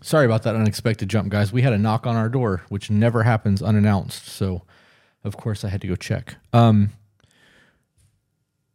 Sorry 0.03 0.25
about 0.25 0.45
that 0.45 0.57
unexpected 0.57 1.09
jump, 1.09 1.29
guys. 1.29 1.53
We 1.53 1.63
had 1.63 1.73
a 1.73 1.79
knock 1.79 2.07
on 2.07 2.17
our 2.17 2.29
door, 2.29 2.63
which 2.69 2.91
never 2.91 3.23
happens 3.23 3.63
unannounced. 3.63 4.27
So, 4.27 4.63
of 5.25 5.37
course, 5.37 5.63
I 5.65 5.69
had 5.69 5.81
to 5.83 5.87
go 5.87 5.95
check. 5.95 6.37
Um, 6.53 6.91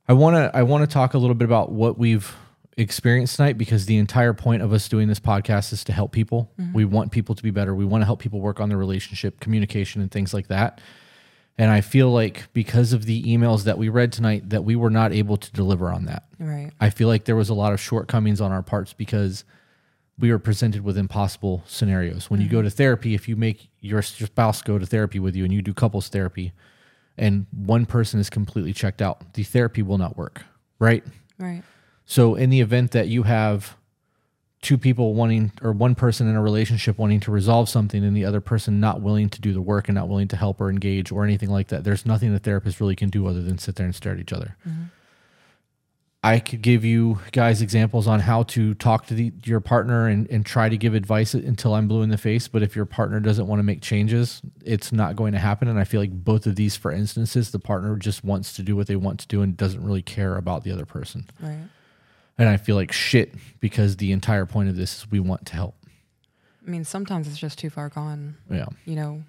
I 0.07 0.13
want 0.13 0.35
to 0.35 0.55
I 0.55 0.63
want 0.63 0.87
to 0.87 0.93
talk 0.93 1.13
a 1.15 1.17
little 1.17 1.33
bit 1.35 1.45
about 1.45 1.71
what 1.71 1.97
we've 1.97 2.35
experienced 2.77 3.37
tonight 3.37 3.57
because 3.57 3.85
the 3.85 3.97
entire 3.97 4.33
point 4.33 4.61
of 4.61 4.71
us 4.71 4.87
doing 4.87 5.07
this 5.07 5.19
podcast 5.19 5.73
is 5.73 5.83
to 5.85 5.93
help 5.93 6.11
people. 6.11 6.51
We 6.73 6.85
want 6.85 7.11
people 7.11 7.33
to 7.33 7.41
be 7.41 7.49
better. 7.49 7.73
We 7.73 7.85
want 7.85 8.01
to 8.01 8.05
help 8.05 8.19
people 8.19 8.39
work 8.39 8.59
on 8.59 8.69
their 8.69 8.77
relationship, 8.77 9.39
communication, 9.39 10.01
and 10.01 10.11
things 10.11 10.33
like 10.33 10.47
that. 10.49 10.79
And 11.57 11.71
I 11.71 11.81
feel 11.81 12.11
like 12.11 12.51
because 12.53 12.91
of 12.91 13.05
the 13.05 13.23
emails 13.23 13.63
that 13.63 13.77
we 13.77 13.87
read 13.87 14.11
tonight, 14.11 14.49
that 14.49 14.65
we 14.65 14.75
were 14.75 14.89
not 14.89 15.13
able 15.13 15.37
to 15.37 15.51
deliver 15.53 15.89
on 15.89 16.05
that. 16.05 16.23
right. 16.37 16.71
I 16.81 16.89
feel 16.89 17.07
like 17.07 17.25
there 17.25 17.35
was 17.35 17.49
a 17.49 17.53
lot 17.53 17.71
of 17.71 17.79
shortcomings 17.79 18.41
on 18.41 18.51
our 18.51 18.61
parts 18.61 18.91
because 18.91 19.45
we 20.19 20.31
were 20.31 20.39
presented 20.39 20.83
with 20.83 20.97
impossible 20.97 21.63
scenarios. 21.65 22.29
When 22.29 22.41
you 22.41 22.49
go 22.49 22.57
mm-hmm. 22.57 22.65
to 22.65 22.71
therapy, 22.71 23.13
if 23.13 23.27
you 23.29 23.35
make 23.35 23.69
your 23.79 24.01
spouse 24.01 24.61
go 24.61 24.77
to 24.77 24.85
therapy 24.85 25.19
with 25.19 25.35
you 25.35 25.43
and 25.43 25.53
you 25.53 25.61
do 25.61 25.73
couples 25.73 26.09
therapy, 26.09 26.53
and 27.17 27.45
one 27.51 27.85
person 27.85 28.19
is 28.19 28.29
completely 28.29 28.73
checked 28.73 29.01
out, 29.01 29.33
the 29.33 29.43
therapy 29.43 29.81
will 29.81 29.97
not 29.97 30.17
work, 30.17 30.43
right? 30.79 31.03
Right. 31.37 31.63
So, 32.05 32.35
in 32.35 32.49
the 32.49 32.61
event 32.61 32.91
that 32.91 33.07
you 33.07 33.23
have 33.23 33.75
two 34.61 34.77
people 34.77 35.13
wanting, 35.13 35.51
or 35.61 35.71
one 35.71 35.95
person 35.95 36.27
in 36.27 36.35
a 36.35 36.41
relationship 36.41 36.97
wanting 36.97 37.19
to 37.21 37.31
resolve 37.31 37.69
something, 37.69 38.03
and 38.03 38.15
the 38.15 38.25
other 38.25 38.41
person 38.41 38.79
not 38.79 39.01
willing 39.01 39.29
to 39.29 39.41
do 39.41 39.53
the 39.53 39.61
work 39.61 39.87
and 39.87 39.95
not 39.95 40.07
willing 40.07 40.27
to 40.29 40.35
help 40.35 40.59
or 40.59 40.69
engage 40.69 41.11
or 41.11 41.23
anything 41.23 41.49
like 41.49 41.67
that, 41.67 41.83
there's 41.83 42.05
nothing 42.05 42.33
the 42.33 42.39
therapist 42.39 42.79
really 42.79 42.95
can 42.95 43.09
do 43.09 43.27
other 43.27 43.41
than 43.41 43.57
sit 43.57 43.75
there 43.75 43.85
and 43.85 43.95
stare 43.95 44.13
at 44.13 44.19
each 44.19 44.33
other. 44.33 44.55
Mm-hmm. 44.67 44.83
I 46.23 46.39
could 46.39 46.63
give 46.63 46.83
you 46.83 47.19
guys 47.33 47.61
examples 47.61 48.07
on 48.07 48.19
how 48.19 48.41
to 48.43 48.73
talk 48.73 49.05
to 49.07 49.13
the, 49.13 49.31
your 49.43 49.59
partner 49.59 50.07
and, 50.07 50.27
and 50.31 50.43
try 50.43 50.69
to 50.69 50.75
give 50.75 50.95
advice 50.95 51.35
until 51.35 51.75
I'm 51.75 51.87
blue 51.87 52.01
in 52.01 52.09
the 52.09 52.17
face. 52.17 52.47
But 52.47 52.63
if 52.63 52.75
your 52.75 52.85
partner 52.85 53.19
doesn't 53.19 53.45
want 53.45 53.59
to 53.59 53.63
make 53.63 53.83
changes, 53.83 54.41
it's 54.63 54.91
not 54.91 55.15
going 55.15 55.33
to 55.33 55.37
happen. 55.37 55.67
And 55.67 55.77
I 55.77 55.83
feel 55.83 56.01
like 56.01 56.11
both 56.11 56.47
of 56.47 56.55
these, 56.55 56.75
for 56.75 56.91
instances, 56.91 57.51
the 57.51 57.59
partner 57.59 57.95
just 57.95 58.23
wants 58.23 58.53
to 58.53 58.63
do 58.63 58.75
what 58.75 58.87
they 58.87 58.95
want 58.95 59.19
to 59.19 59.27
do 59.27 59.43
and 59.43 59.55
doesn't 59.55 59.85
really 59.85 60.01
care 60.01 60.35
about 60.35 60.63
the 60.63 60.71
other 60.71 60.87
person. 60.87 61.29
Right. 61.39 61.59
And 62.37 62.49
I 62.49 62.57
feel 62.57 62.75
like 62.75 62.91
shit 62.91 63.33
because 63.59 63.97
the 63.97 64.11
entire 64.11 64.45
point 64.45 64.69
of 64.69 64.75
this 64.75 64.99
is 64.99 65.11
we 65.11 65.19
want 65.19 65.45
to 65.47 65.53
help. 65.53 65.75
I 66.65 66.69
mean, 66.69 66.83
sometimes 66.83 67.27
it's 67.27 67.37
just 67.37 67.59
too 67.59 67.69
far 67.69 67.89
gone. 67.89 68.37
Yeah. 68.49 68.65
You 68.85 68.95
know, 68.95 69.23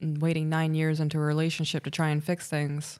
waiting 0.00 0.48
nine 0.48 0.74
years 0.74 1.00
into 1.00 1.18
a 1.18 1.20
relationship 1.20 1.84
to 1.84 1.90
try 1.90 2.08
and 2.08 2.22
fix 2.22 2.48
things. 2.48 2.98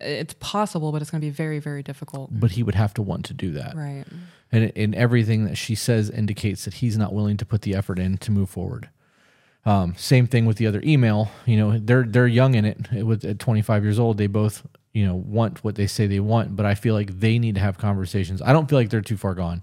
It's 0.00 0.34
possible, 0.34 0.92
but 0.92 1.02
it's 1.02 1.10
going 1.10 1.20
to 1.20 1.26
be 1.26 1.30
very, 1.30 1.58
very 1.58 1.82
difficult. 1.82 2.30
But 2.32 2.52
he 2.52 2.62
would 2.62 2.76
have 2.76 2.94
to 2.94 3.02
want 3.02 3.24
to 3.26 3.34
do 3.34 3.52
that. 3.52 3.74
Right. 3.74 4.04
and 4.52 4.72
and 4.76 4.94
everything 4.94 5.44
that 5.44 5.56
she 5.56 5.74
says 5.74 6.08
indicates 6.08 6.64
that 6.64 6.74
he's 6.74 6.96
not 6.96 7.12
willing 7.12 7.36
to 7.38 7.44
put 7.44 7.62
the 7.62 7.74
effort 7.74 7.98
in 7.98 8.16
to 8.18 8.30
move 8.30 8.48
forward. 8.48 8.90
Um, 9.66 9.94
same 9.96 10.26
thing 10.28 10.46
with 10.46 10.56
the 10.56 10.66
other 10.68 10.80
email. 10.84 11.30
You 11.46 11.56
know, 11.56 11.78
they're 11.78 12.04
they're 12.04 12.28
young 12.28 12.54
in 12.54 12.64
it. 12.64 12.78
It 12.96 13.02
was 13.06 13.24
at 13.24 13.40
25 13.40 13.82
years 13.82 13.98
old. 13.98 14.18
They 14.18 14.28
both 14.28 14.64
you 14.92 15.06
know 15.06 15.14
want 15.14 15.62
what 15.64 15.74
they 15.74 15.86
say 15.86 16.06
they 16.06 16.20
want, 16.20 16.56
but 16.56 16.66
I 16.66 16.74
feel 16.74 16.94
like 16.94 17.20
they 17.20 17.38
need 17.38 17.54
to 17.56 17.60
have 17.60 17.78
conversations. 17.78 18.42
I 18.42 18.52
don't 18.52 18.68
feel 18.68 18.78
like 18.78 18.90
they're 18.90 19.00
too 19.00 19.16
far 19.16 19.34
gone. 19.34 19.62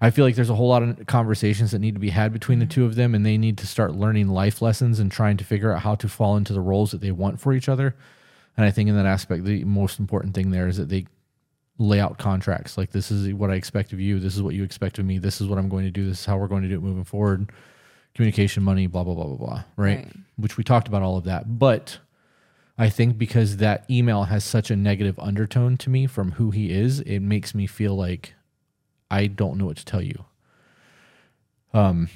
I 0.00 0.10
feel 0.10 0.24
like 0.24 0.34
there's 0.34 0.50
a 0.50 0.54
whole 0.56 0.68
lot 0.68 0.82
of 0.82 1.06
conversations 1.06 1.70
that 1.70 1.78
need 1.78 1.94
to 1.94 2.00
be 2.00 2.10
had 2.10 2.32
between 2.32 2.58
the 2.58 2.64
mm-hmm. 2.64 2.70
two 2.70 2.84
of 2.84 2.96
them, 2.96 3.14
and 3.14 3.24
they 3.24 3.38
need 3.38 3.56
to 3.58 3.66
start 3.66 3.94
learning 3.94 4.28
life 4.28 4.60
lessons 4.60 4.98
and 4.98 5.12
trying 5.12 5.36
to 5.36 5.44
figure 5.44 5.72
out 5.72 5.82
how 5.82 5.94
to 5.94 6.08
fall 6.08 6.36
into 6.36 6.52
the 6.52 6.60
roles 6.60 6.90
that 6.90 7.00
they 7.00 7.12
want 7.12 7.38
for 7.38 7.52
each 7.52 7.68
other. 7.68 7.94
And 8.56 8.66
I 8.66 8.70
think 8.70 8.88
in 8.88 8.96
that 8.96 9.06
aspect, 9.06 9.44
the 9.44 9.64
most 9.64 10.00
important 10.00 10.34
thing 10.34 10.50
there 10.50 10.66
is 10.66 10.76
that 10.76 10.88
they 10.88 11.06
lay 11.78 12.00
out 12.00 12.18
contracts 12.18 12.76
like 12.76 12.90
this 12.90 13.10
is 13.10 13.32
what 13.34 13.50
I 13.50 13.54
expect 13.54 13.92
of 13.92 14.00
you, 14.00 14.18
this 14.18 14.34
is 14.34 14.42
what 14.42 14.54
you 14.54 14.64
expect 14.64 14.98
of 14.98 15.04
me, 15.04 15.18
this 15.18 15.40
is 15.40 15.46
what 15.46 15.58
I'm 15.58 15.68
going 15.68 15.84
to 15.84 15.90
do, 15.90 16.06
this 16.06 16.20
is 16.20 16.26
how 16.26 16.36
we're 16.36 16.48
going 16.48 16.62
to 16.62 16.68
do 16.68 16.74
it 16.76 16.82
moving 16.82 17.04
forward. 17.04 17.50
Communication, 18.14 18.62
money, 18.62 18.86
blah 18.86 19.04
blah 19.04 19.14
blah 19.14 19.24
blah 19.24 19.36
blah, 19.36 19.64
right? 19.76 19.98
Right. 19.98 20.08
Which 20.36 20.56
we 20.56 20.64
talked 20.64 20.88
about 20.88 21.02
all 21.02 21.16
of 21.16 21.24
that, 21.24 21.58
but 21.58 21.98
I 22.78 22.88
think 22.88 23.18
because 23.18 23.58
that 23.58 23.84
email 23.90 24.24
has 24.24 24.44
such 24.44 24.70
a 24.70 24.76
negative 24.76 25.18
undertone 25.18 25.76
to 25.78 25.90
me 25.90 26.06
from 26.06 26.32
who 26.32 26.50
he 26.50 26.70
is, 26.70 27.00
it 27.00 27.20
makes 27.20 27.54
me 27.54 27.66
feel 27.66 27.94
like 27.94 28.34
I 29.10 29.26
don't 29.26 29.58
know 29.58 29.66
what 29.66 29.76
to 29.76 29.84
tell 29.84 30.02
you. 30.02 30.24
Um 31.74 32.08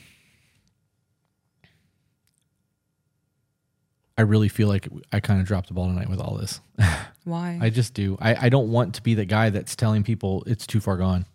I 4.18 4.22
really 4.22 4.48
feel 4.48 4.68
like 4.68 4.88
I 5.12 5.20
kind 5.20 5.40
of 5.40 5.46
dropped 5.46 5.68
the 5.68 5.74
ball 5.74 5.88
tonight 5.88 6.08
with 6.08 6.20
all 6.20 6.36
this. 6.36 6.60
Why? 7.24 7.58
I 7.60 7.68
just 7.70 7.92
do. 7.92 8.16
I, 8.20 8.46
I 8.46 8.48
don't 8.48 8.70
want 8.70 8.94
to 8.94 9.02
be 9.02 9.14
the 9.14 9.26
guy 9.26 9.50
that's 9.50 9.76
telling 9.76 10.04
people 10.04 10.42
it's 10.46 10.66
too 10.66 10.80
far 10.80 10.96
gone. 10.96 11.26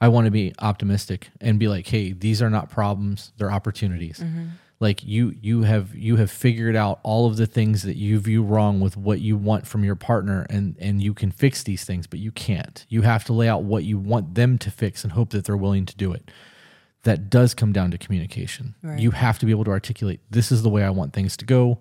I 0.00 0.08
want 0.08 0.26
to 0.26 0.30
be 0.30 0.52
optimistic 0.58 1.30
and 1.40 1.58
be 1.58 1.68
like, 1.68 1.86
hey, 1.86 2.12
these 2.12 2.42
are 2.42 2.50
not 2.50 2.68
problems, 2.68 3.32
they're 3.38 3.52
opportunities. 3.52 4.22
Like 4.82 5.04
you 5.04 5.36
you 5.40 5.62
have 5.62 5.94
you 5.94 6.16
have 6.16 6.28
figured 6.28 6.74
out 6.74 6.98
all 7.04 7.26
of 7.26 7.36
the 7.36 7.46
things 7.46 7.82
that 7.82 7.96
you 7.96 8.18
view 8.18 8.42
wrong 8.42 8.80
with 8.80 8.96
what 8.96 9.20
you 9.20 9.36
want 9.36 9.64
from 9.64 9.84
your 9.84 9.94
partner 9.94 10.44
and 10.50 10.74
and 10.80 11.00
you 11.00 11.14
can 11.14 11.30
fix 11.30 11.62
these 11.62 11.84
things, 11.84 12.08
but 12.08 12.18
you 12.18 12.32
can't. 12.32 12.84
You 12.88 13.02
have 13.02 13.24
to 13.26 13.32
lay 13.32 13.48
out 13.48 13.62
what 13.62 13.84
you 13.84 13.96
want 13.96 14.34
them 14.34 14.58
to 14.58 14.72
fix 14.72 15.04
and 15.04 15.12
hope 15.12 15.30
that 15.30 15.44
they're 15.44 15.56
willing 15.56 15.86
to 15.86 15.94
do 15.94 16.12
it. 16.12 16.32
That 17.04 17.30
does 17.30 17.54
come 17.54 17.72
down 17.72 17.92
to 17.92 17.98
communication. 17.98 18.74
Right. 18.82 18.98
You 18.98 19.12
have 19.12 19.38
to 19.38 19.46
be 19.46 19.52
able 19.52 19.64
to 19.66 19.70
articulate 19.70 20.18
this 20.30 20.50
is 20.50 20.64
the 20.64 20.68
way 20.68 20.82
I 20.82 20.90
want 20.90 21.12
things 21.12 21.36
to 21.36 21.44
go 21.44 21.78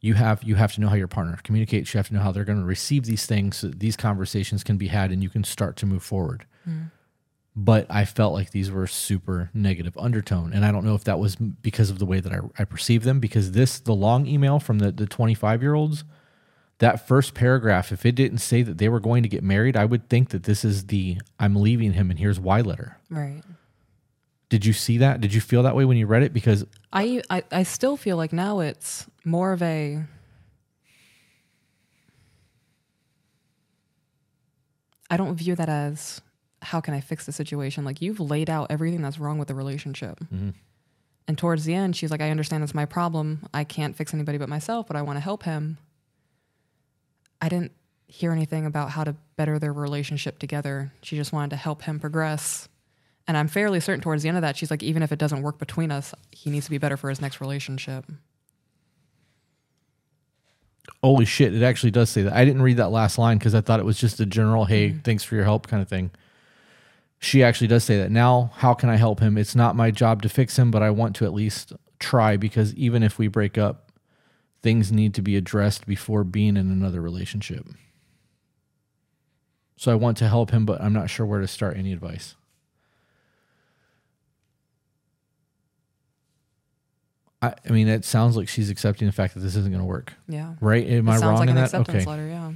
you 0.00 0.12
have 0.12 0.42
you 0.42 0.56
have 0.56 0.74
to 0.74 0.82
know 0.82 0.88
how 0.88 0.96
your 0.96 1.08
partner 1.08 1.38
communicates 1.44 1.94
you 1.94 1.98
have 1.98 2.08
to 2.08 2.14
know 2.14 2.20
how 2.20 2.30
they're 2.30 2.44
going 2.44 2.58
to 2.58 2.64
receive 2.64 3.06
these 3.06 3.24
things 3.24 3.56
so 3.56 3.68
that 3.68 3.80
these 3.80 3.96
conversations 3.96 4.62
can 4.62 4.76
be 4.76 4.88
had 4.88 5.10
and 5.10 5.22
you 5.22 5.30
can 5.30 5.42
start 5.42 5.76
to 5.76 5.86
move 5.86 6.02
forward 6.02 6.44
hmm. 6.64 6.82
But 7.56 7.86
i 7.88 8.04
felt 8.04 8.32
like 8.32 8.50
these 8.50 8.70
were 8.70 8.86
super 8.86 9.50
negative 9.54 9.96
undertone. 9.96 10.52
And 10.52 10.64
i 10.64 10.72
don't 10.72 10.84
know 10.84 10.94
if 10.94 11.04
that 11.04 11.18
was 11.18 11.36
because 11.36 11.90
of 11.90 11.98
the 11.98 12.06
way 12.06 12.20
that 12.20 12.32
i, 12.32 12.38
I 12.58 12.64
perceived 12.64 13.04
them 13.04 13.20
because 13.20 13.52
this 13.52 13.78
the 13.78 13.94
long 13.94 14.26
email 14.26 14.58
from 14.58 14.78
the, 14.80 14.90
the 14.90 15.06
25 15.06 15.62
year 15.62 15.74
olds 15.74 16.04
that 16.78 17.06
first 17.06 17.34
paragraph 17.34 17.92
if 17.92 18.04
it 18.04 18.16
didn't 18.16 18.38
say 18.38 18.62
that 18.62 18.78
they 18.78 18.88
were 18.88 18.98
going 19.00 19.22
to 19.22 19.28
get 19.28 19.44
married 19.44 19.76
i 19.76 19.84
would 19.84 20.08
think 20.08 20.30
that 20.30 20.42
this 20.42 20.64
is 20.64 20.86
the 20.86 21.18
i'm 21.38 21.54
leaving 21.54 21.92
him 21.92 22.10
and 22.10 22.18
here's 22.18 22.40
why 22.40 22.60
letter. 22.60 22.98
Right. 23.08 23.42
did 24.48 24.66
you 24.66 24.72
see 24.72 24.98
that? 24.98 25.20
Did 25.20 25.32
you 25.34 25.40
feel 25.40 25.62
that 25.62 25.76
way 25.76 25.84
when 25.84 25.96
you 25.96 26.06
read 26.06 26.22
it? 26.24 26.32
Because 26.32 26.64
I, 26.92 27.22
I 27.30 27.42
I 27.50 27.62
still 27.62 27.96
feel 27.96 28.16
like 28.16 28.32
now 28.32 28.60
it's 28.60 29.06
more 29.24 29.52
of 29.52 29.62
a 29.62 30.02
I 35.10 35.16
don't 35.16 35.36
view 35.36 35.54
that 35.54 35.68
as 35.68 36.20
how 36.64 36.80
can 36.80 36.94
I 36.94 37.00
fix 37.00 37.26
the 37.26 37.32
situation? 37.32 37.84
Like 37.84 38.00
you've 38.02 38.20
laid 38.20 38.48
out 38.50 38.68
everything 38.70 39.02
that's 39.02 39.18
wrong 39.18 39.38
with 39.38 39.48
the 39.48 39.54
relationship. 39.54 40.18
And 41.26 41.38
towards 41.38 41.64
the 41.64 41.74
end, 41.74 41.96
she's 41.96 42.10
like, 42.10 42.20
I 42.20 42.30
understand 42.30 42.62
it's 42.64 42.74
my 42.74 42.84
problem. 42.84 43.46
I 43.54 43.64
can't 43.64 43.96
fix 43.96 44.12
anybody 44.12 44.36
but 44.38 44.48
myself, 44.48 44.86
but 44.86 44.96
I 44.96 45.02
want 45.02 45.16
to 45.16 45.20
help 45.20 45.42
him. 45.44 45.78
I 47.40 47.48
didn't 47.48 47.72
hear 48.06 48.32
anything 48.32 48.66
about 48.66 48.90
how 48.90 49.04
to 49.04 49.14
better 49.36 49.58
their 49.58 49.72
relationship 49.72 50.38
together. 50.38 50.92
She 51.02 51.16
just 51.16 51.32
wanted 51.32 51.50
to 51.50 51.56
help 51.56 51.82
him 51.82 51.98
progress. 51.98 52.68
And 53.26 53.36
I'm 53.38 53.48
fairly 53.48 53.80
certain 53.80 54.02
towards 54.02 54.22
the 54.22 54.28
end 54.28 54.36
of 54.36 54.42
that, 54.42 54.56
she's 54.56 54.70
like, 54.70 54.82
even 54.82 55.02
if 55.02 55.12
it 55.12 55.18
doesn't 55.18 55.40
work 55.42 55.58
between 55.58 55.90
us, 55.90 56.14
he 56.30 56.50
needs 56.50 56.66
to 56.66 56.70
be 56.70 56.78
better 56.78 56.96
for 56.98 57.08
his 57.08 57.20
next 57.22 57.40
relationship. 57.40 58.04
holy 61.02 61.24
shit, 61.24 61.54
it 61.54 61.62
actually 61.62 61.90
does 61.90 62.08
say 62.10 62.22
that. 62.22 62.32
I 62.32 62.44
didn't 62.44 62.62
read 62.62 62.78
that 62.78 62.90
last 62.90 63.18
line 63.18 63.36
because 63.38 63.54
I 63.54 63.60
thought 63.60 63.78
it 63.80 63.84
was 63.86 63.98
just 63.98 64.20
a 64.20 64.26
general, 64.26 64.64
hey, 64.64 64.90
Mm-hmm. 64.90 64.98
thanks 65.00 65.22
for 65.22 65.34
your 65.34 65.44
help 65.44 65.66
kind 65.66 65.82
of 65.82 65.88
thing. 65.88 66.10
She 67.24 67.42
actually 67.42 67.68
does 67.68 67.84
say 67.84 67.96
that. 67.96 68.10
Now, 68.10 68.50
how 68.56 68.74
can 68.74 68.90
I 68.90 68.96
help 68.96 69.20
him? 69.20 69.38
It's 69.38 69.54
not 69.54 69.74
my 69.74 69.90
job 69.90 70.20
to 70.22 70.28
fix 70.28 70.58
him, 70.58 70.70
but 70.70 70.82
I 70.82 70.90
want 70.90 71.16
to 71.16 71.24
at 71.24 71.32
least 71.32 71.72
try 71.98 72.36
because 72.36 72.74
even 72.74 73.02
if 73.02 73.18
we 73.18 73.28
break 73.28 73.56
up, 73.56 73.92
things 74.60 74.92
need 74.92 75.14
to 75.14 75.22
be 75.22 75.34
addressed 75.34 75.86
before 75.86 76.22
being 76.22 76.58
in 76.58 76.70
another 76.70 77.00
relationship. 77.00 77.66
So 79.76 79.90
I 79.90 79.94
want 79.94 80.18
to 80.18 80.28
help 80.28 80.50
him, 80.50 80.66
but 80.66 80.82
I'm 80.82 80.92
not 80.92 81.08
sure 81.08 81.24
where 81.24 81.40
to 81.40 81.48
start 81.48 81.78
any 81.78 81.94
advice. 81.94 82.34
I, 87.40 87.54
I 87.66 87.72
mean, 87.72 87.88
it 87.88 88.04
sounds 88.04 88.36
like 88.36 88.48
she's 88.48 88.68
accepting 88.68 89.06
the 89.06 89.12
fact 89.12 89.32
that 89.32 89.40
this 89.40 89.56
isn't 89.56 89.72
going 89.72 89.80
to 89.82 89.86
work. 89.86 90.12
Yeah. 90.28 90.56
Right? 90.60 90.86
Am 90.86 91.08
it 91.08 91.12
I 91.12 91.14
sounds 91.14 91.24
wrong 91.24 91.38
like 91.38 91.48
in 91.48 91.56
an 91.56 91.62
that? 91.62 91.64
acceptance 91.64 92.02
Okay. 92.02 92.10
letter, 92.10 92.28
yeah. 92.28 92.52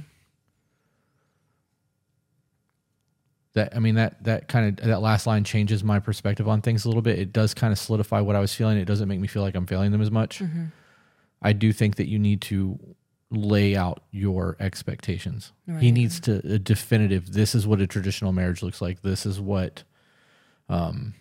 That 3.55 3.75
I 3.75 3.79
mean 3.79 3.95
that 3.95 4.23
that 4.23 4.47
kind 4.47 4.79
of 4.79 4.85
that 4.85 5.01
last 5.01 5.25
line 5.25 5.43
changes 5.43 5.83
my 5.83 5.99
perspective 5.99 6.47
on 6.47 6.61
things 6.61 6.85
a 6.85 6.87
little 6.87 7.01
bit. 7.01 7.17
It 7.17 7.33
does 7.33 7.53
kind 7.53 7.73
of 7.73 7.79
solidify 7.79 8.21
what 8.21 8.35
I 8.35 8.39
was 8.39 8.53
feeling. 8.53 8.77
It 8.77 8.85
doesn't 8.85 9.07
make 9.07 9.19
me 9.19 9.27
feel 9.27 9.41
like 9.41 9.55
I'm 9.55 9.65
failing 9.65 9.91
them 9.91 10.01
as 10.01 10.11
much. 10.11 10.39
Mm-hmm. 10.39 10.65
I 11.41 11.53
do 11.53 11.73
think 11.73 11.95
that 11.95 12.07
you 12.07 12.19
need 12.19 12.41
to 12.41 12.77
lay 13.31 13.75
out 13.75 14.03
your 14.11 14.57
expectations. 14.59 15.51
He 15.79 15.91
needs 15.91 16.19
to 16.21 16.41
a 16.45 16.59
definitive. 16.59 17.33
This 17.33 17.53
is 17.55 17.65
what 17.65 17.79
a 17.79 17.87
traditional 17.87 18.33
marriage 18.33 18.61
looks 18.61 18.81
like. 18.81 19.01
This 19.01 19.25
is 19.25 19.39
what 19.39 19.83
um, 20.67 21.13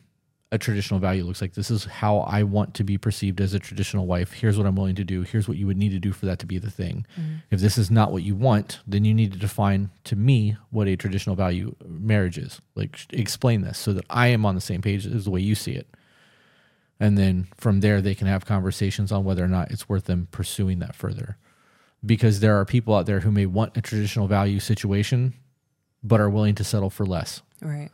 a 0.50 0.58
traditional 0.58 0.98
value 0.98 1.24
looks 1.24 1.42
like. 1.42 1.54
This 1.54 1.70
is 1.70 1.84
how 1.84 2.20
I 2.20 2.42
want 2.42 2.74
to 2.74 2.84
be 2.84 2.96
perceived 2.96 3.40
as 3.40 3.52
a 3.52 3.58
traditional 3.58 4.06
wife. 4.06 4.32
Here's 4.32 4.56
what 4.56 4.66
I'm 4.66 4.76
willing 4.76 4.94
to 4.94 5.04
do. 5.04 5.22
Here's 5.22 5.46
what 5.46 5.58
you 5.58 5.66
would 5.66 5.76
need 5.76 5.90
to 5.90 5.98
do 5.98 6.12
for 6.12 6.26
that 6.26 6.38
to 6.38 6.46
be 6.46 6.58
the 6.58 6.70
thing. 6.70 7.06
Mm-hmm. 7.20 7.34
If 7.50 7.60
this 7.60 7.76
is 7.76 7.90
not 7.90 8.12
what 8.12 8.22
you 8.22 8.34
want, 8.34 8.80
then 8.86 9.04
you 9.04 9.12
need 9.12 9.32
to 9.32 9.38
define 9.38 9.90
to 10.04 10.16
me 10.16 10.56
what 10.70 10.88
a 10.88 10.96
traditional 10.96 11.36
value 11.36 11.74
marriage 11.86 12.38
is. 12.38 12.62
Like 12.74 12.98
explain 13.12 13.60
this 13.60 13.78
so 13.78 13.92
that 13.92 14.06
I 14.08 14.28
am 14.28 14.46
on 14.46 14.54
the 14.54 14.60
same 14.60 14.80
page 14.80 15.06
as 15.06 15.24
the 15.24 15.30
way 15.30 15.40
you 15.40 15.54
see 15.54 15.72
it. 15.72 15.86
And 16.98 17.16
then 17.18 17.48
from 17.56 17.80
there, 17.80 18.00
they 18.00 18.14
can 18.14 18.26
have 18.26 18.46
conversations 18.46 19.12
on 19.12 19.24
whether 19.24 19.44
or 19.44 19.48
not 19.48 19.70
it's 19.70 19.88
worth 19.88 20.04
them 20.04 20.28
pursuing 20.30 20.78
that 20.78 20.96
further. 20.96 21.36
Because 22.04 22.40
there 22.40 22.58
are 22.58 22.64
people 22.64 22.94
out 22.94 23.06
there 23.06 23.20
who 23.20 23.30
may 23.30 23.46
want 23.46 23.76
a 23.76 23.82
traditional 23.82 24.28
value 24.28 24.60
situation, 24.60 25.34
but 26.02 26.20
are 26.20 26.30
willing 26.30 26.54
to 26.54 26.64
settle 26.64 26.90
for 26.90 27.04
less 27.04 27.42
Right. 27.60 27.90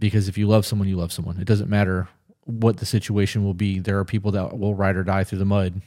Because 0.00 0.28
if 0.28 0.36
you 0.36 0.48
love 0.48 0.66
someone, 0.66 0.88
you 0.88 0.96
love 0.96 1.12
someone. 1.12 1.38
It 1.38 1.44
doesn't 1.44 1.70
matter 1.70 2.08
what 2.44 2.78
the 2.78 2.86
situation 2.86 3.44
will 3.44 3.54
be. 3.54 3.78
There 3.78 3.98
are 3.98 4.04
people 4.04 4.32
that 4.32 4.58
will 4.58 4.74
ride 4.74 4.96
or 4.96 5.04
die 5.04 5.22
through 5.22 5.38
the 5.38 5.44
mud 5.44 5.80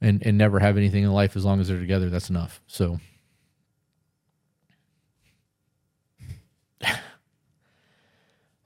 and 0.00 0.22
and 0.26 0.36
never 0.36 0.58
have 0.58 0.76
anything 0.76 1.04
in 1.04 1.12
life 1.12 1.36
as 1.36 1.44
long 1.44 1.60
as 1.60 1.68
they're 1.68 1.80
together. 1.80 2.10
That's 2.10 2.28
enough. 2.28 2.60
So 2.66 3.00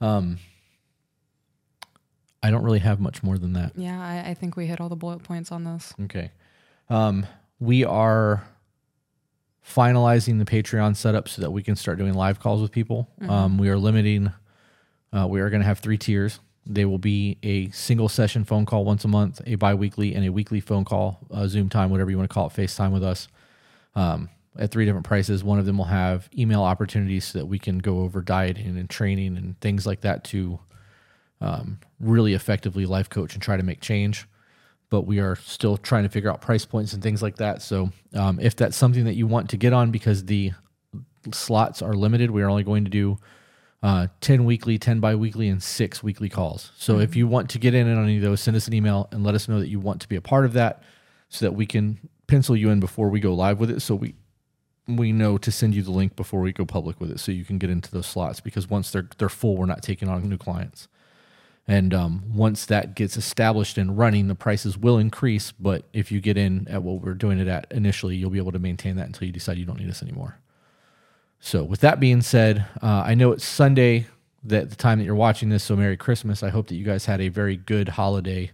um 0.00 0.38
I 2.42 2.50
don't 2.50 2.64
really 2.64 2.80
have 2.80 2.98
much 2.98 3.22
more 3.22 3.38
than 3.38 3.52
that. 3.52 3.72
Yeah, 3.76 4.00
I, 4.00 4.30
I 4.30 4.34
think 4.34 4.56
we 4.56 4.66
hit 4.66 4.80
all 4.80 4.88
the 4.88 4.96
bullet 4.96 5.22
points 5.22 5.52
on 5.52 5.62
this. 5.62 5.94
Okay. 6.04 6.32
Um, 6.90 7.24
we 7.60 7.84
are 7.84 8.42
finalizing 9.66 10.38
the 10.38 10.44
Patreon 10.44 10.96
setup 10.96 11.28
so 11.28 11.40
that 11.42 11.50
we 11.50 11.62
can 11.62 11.76
start 11.76 11.98
doing 11.98 12.14
live 12.14 12.40
calls 12.40 12.60
with 12.60 12.72
people. 12.72 13.08
Um, 13.28 13.58
we 13.58 13.68
are 13.68 13.78
limiting. 13.78 14.32
Uh, 15.12 15.26
we 15.28 15.40
are 15.40 15.50
going 15.50 15.60
to 15.60 15.66
have 15.66 15.78
three 15.78 15.98
tiers. 15.98 16.40
They 16.64 16.84
will 16.84 16.98
be 16.98 17.38
a 17.42 17.70
single 17.70 18.08
session 18.08 18.44
phone 18.44 18.66
call 18.66 18.84
once 18.84 19.04
a 19.04 19.08
month, 19.08 19.40
a 19.46 19.56
biweekly, 19.56 20.14
and 20.14 20.24
a 20.24 20.30
weekly 20.30 20.60
phone 20.60 20.84
call, 20.84 21.18
uh, 21.30 21.46
Zoom 21.48 21.68
time, 21.68 21.90
whatever 21.90 22.10
you 22.10 22.16
want 22.16 22.30
to 22.30 22.34
call 22.34 22.46
it, 22.46 22.52
FaceTime 22.52 22.92
with 22.92 23.02
us 23.02 23.28
um, 23.94 24.28
at 24.56 24.70
three 24.70 24.84
different 24.84 25.06
prices. 25.06 25.42
One 25.42 25.58
of 25.58 25.66
them 25.66 25.78
will 25.78 25.86
have 25.86 26.28
email 26.36 26.62
opportunities 26.62 27.24
so 27.24 27.38
that 27.38 27.46
we 27.46 27.58
can 27.58 27.78
go 27.78 28.00
over 28.00 28.20
dieting 28.22 28.78
and 28.78 28.88
training 28.88 29.36
and 29.36 29.60
things 29.60 29.86
like 29.86 30.02
that 30.02 30.24
to 30.24 30.60
um, 31.40 31.80
really 31.98 32.34
effectively 32.34 32.86
life 32.86 33.10
coach 33.10 33.34
and 33.34 33.42
try 33.42 33.56
to 33.56 33.62
make 33.62 33.80
change. 33.80 34.26
But 34.92 35.06
we 35.06 35.20
are 35.20 35.36
still 35.36 35.78
trying 35.78 36.02
to 36.02 36.10
figure 36.10 36.30
out 36.30 36.42
price 36.42 36.66
points 36.66 36.92
and 36.92 37.02
things 37.02 37.22
like 37.22 37.36
that. 37.36 37.62
So 37.62 37.92
um, 38.12 38.38
if 38.38 38.56
that's 38.56 38.76
something 38.76 39.06
that 39.06 39.14
you 39.14 39.26
want 39.26 39.48
to 39.48 39.56
get 39.56 39.72
on 39.72 39.90
because 39.90 40.26
the 40.26 40.52
slots 41.32 41.80
are 41.80 41.94
limited, 41.94 42.30
we 42.30 42.42
are 42.42 42.50
only 42.50 42.62
going 42.62 42.84
to 42.84 42.90
do 42.90 43.16
uh, 43.82 44.08
10 44.20 44.44
weekly, 44.44 44.76
10 44.76 45.00
bi-weekly, 45.00 45.48
and 45.48 45.62
six 45.62 46.02
weekly 46.02 46.28
calls. 46.28 46.72
So 46.76 46.98
if 46.98 47.16
you 47.16 47.26
want 47.26 47.48
to 47.48 47.58
get 47.58 47.72
in 47.72 47.90
on 47.90 48.04
any 48.04 48.16
of 48.16 48.22
those, 48.22 48.42
send 48.42 48.54
us 48.54 48.68
an 48.68 48.74
email 48.74 49.08
and 49.12 49.24
let 49.24 49.34
us 49.34 49.48
know 49.48 49.60
that 49.60 49.68
you 49.68 49.80
want 49.80 50.02
to 50.02 50.08
be 50.08 50.16
a 50.16 50.20
part 50.20 50.44
of 50.44 50.52
that 50.52 50.82
so 51.30 51.46
that 51.46 51.52
we 51.52 51.64
can 51.64 51.98
pencil 52.26 52.54
you 52.54 52.68
in 52.68 52.78
before 52.78 53.08
we 53.08 53.18
go 53.18 53.32
live 53.32 53.58
with 53.60 53.70
it. 53.70 53.80
So 53.80 53.94
we 53.94 54.14
we 54.86 55.10
know 55.10 55.38
to 55.38 55.50
send 55.50 55.74
you 55.74 55.80
the 55.82 55.90
link 55.90 56.16
before 56.16 56.40
we 56.40 56.52
go 56.52 56.66
public 56.66 57.00
with 57.00 57.10
it 57.10 57.18
so 57.18 57.32
you 57.32 57.46
can 57.46 57.56
get 57.56 57.70
into 57.70 57.90
those 57.90 58.06
slots 58.06 58.40
because 58.40 58.68
once 58.68 58.90
they're 58.90 59.08
they're 59.16 59.30
full, 59.30 59.56
we're 59.56 59.64
not 59.64 59.82
taking 59.82 60.10
on 60.10 60.28
new 60.28 60.36
clients. 60.36 60.86
And 61.68 61.94
um, 61.94 62.24
once 62.34 62.66
that 62.66 62.96
gets 62.96 63.16
established 63.16 63.78
and 63.78 63.96
running, 63.96 64.26
the 64.26 64.34
prices 64.34 64.76
will 64.76 64.98
increase. 64.98 65.52
But 65.52 65.84
if 65.92 66.10
you 66.10 66.20
get 66.20 66.36
in 66.36 66.66
at 66.68 66.82
what 66.82 67.00
we're 67.00 67.14
doing 67.14 67.38
it 67.38 67.46
at 67.46 67.66
initially, 67.70 68.16
you'll 68.16 68.30
be 68.30 68.38
able 68.38 68.52
to 68.52 68.58
maintain 68.58 68.96
that 68.96 69.06
until 69.06 69.26
you 69.26 69.32
decide 69.32 69.58
you 69.58 69.64
don't 69.64 69.78
need 69.78 69.90
us 69.90 70.02
anymore. 70.02 70.38
So, 71.38 71.64
with 71.64 71.80
that 71.80 71.98
being 71.98 72.22
said, 72.22 72.66
uh, 72.82 73.02
I 73.06 73.14
know 73.14 73.32
it's 73.32 73.44
Sunday 73.44 74.06
that 74.44 74.70
the 74.70 74.76
time 74.76 74.98
that 74.98 75.04
you're 75.04 75.14
watching 75.14 75.48
this. 75.48 75.64
So, 75.64 75.76
Merry 75.76 75.96
Christmas. 75.96 76.42
I 76.42 76.50
hope 76.50 76.68
that 76.68 76.76
you 76.76 76.84
guys 76.84 77.06
had 77.06 77.20
a 77.20 77.28
very 77.28 77.56
good 77.56 77.90
holiday. 77.90 78.50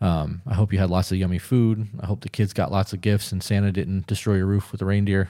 Um, 0.00 0.42
I 0.46 0.54
hope 0.54 0.72
you 0.72 0.80
had 0.80 0.90
lots 0.90 1.12
of 1.12 1.18
yummy 1.18 1.38
food. 1.38 1.86
I 2.00 2.06
hope 2.06 2.22
the 2.22 2.28
kids 2.28 2.52
got 2.52 2.72
lots 2.72 2.92
of 2.92 3.00
gifts 3.00 3.30
and 3.30 3.40
Santa 3.40 3.70
didn't 3.70 4.08
destroy 4.08 4.34
your 4.34 4.46
roof 4.46 4.72
with 4.72 4.82
a 4.82 4.84
reindeer 4.84 5.28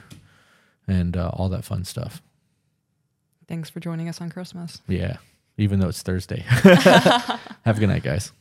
and 0.89 1.15
uh, 1.15 1.31
all 1.35 1.51
that 1.51 1.65
fun 1.65 1.85
stuff. 1.85 2.23
Thanks 3.47 3.69
for 3.69 3.81
joining 3.81 4.09
us 4.09 4.21
on 4.21 4.31
Christmas. 4.31 4.81
Yeah, 4.89 5.19
even 5.57 5.81
though 5.81 5.89
it's 5.89 6.03
Thursday. 6.03 6.41
Have 6.47 7.77
a 7.77 7.81
good 7.81 7.89
night, 7.89 8.03
guys. 8.03 8.33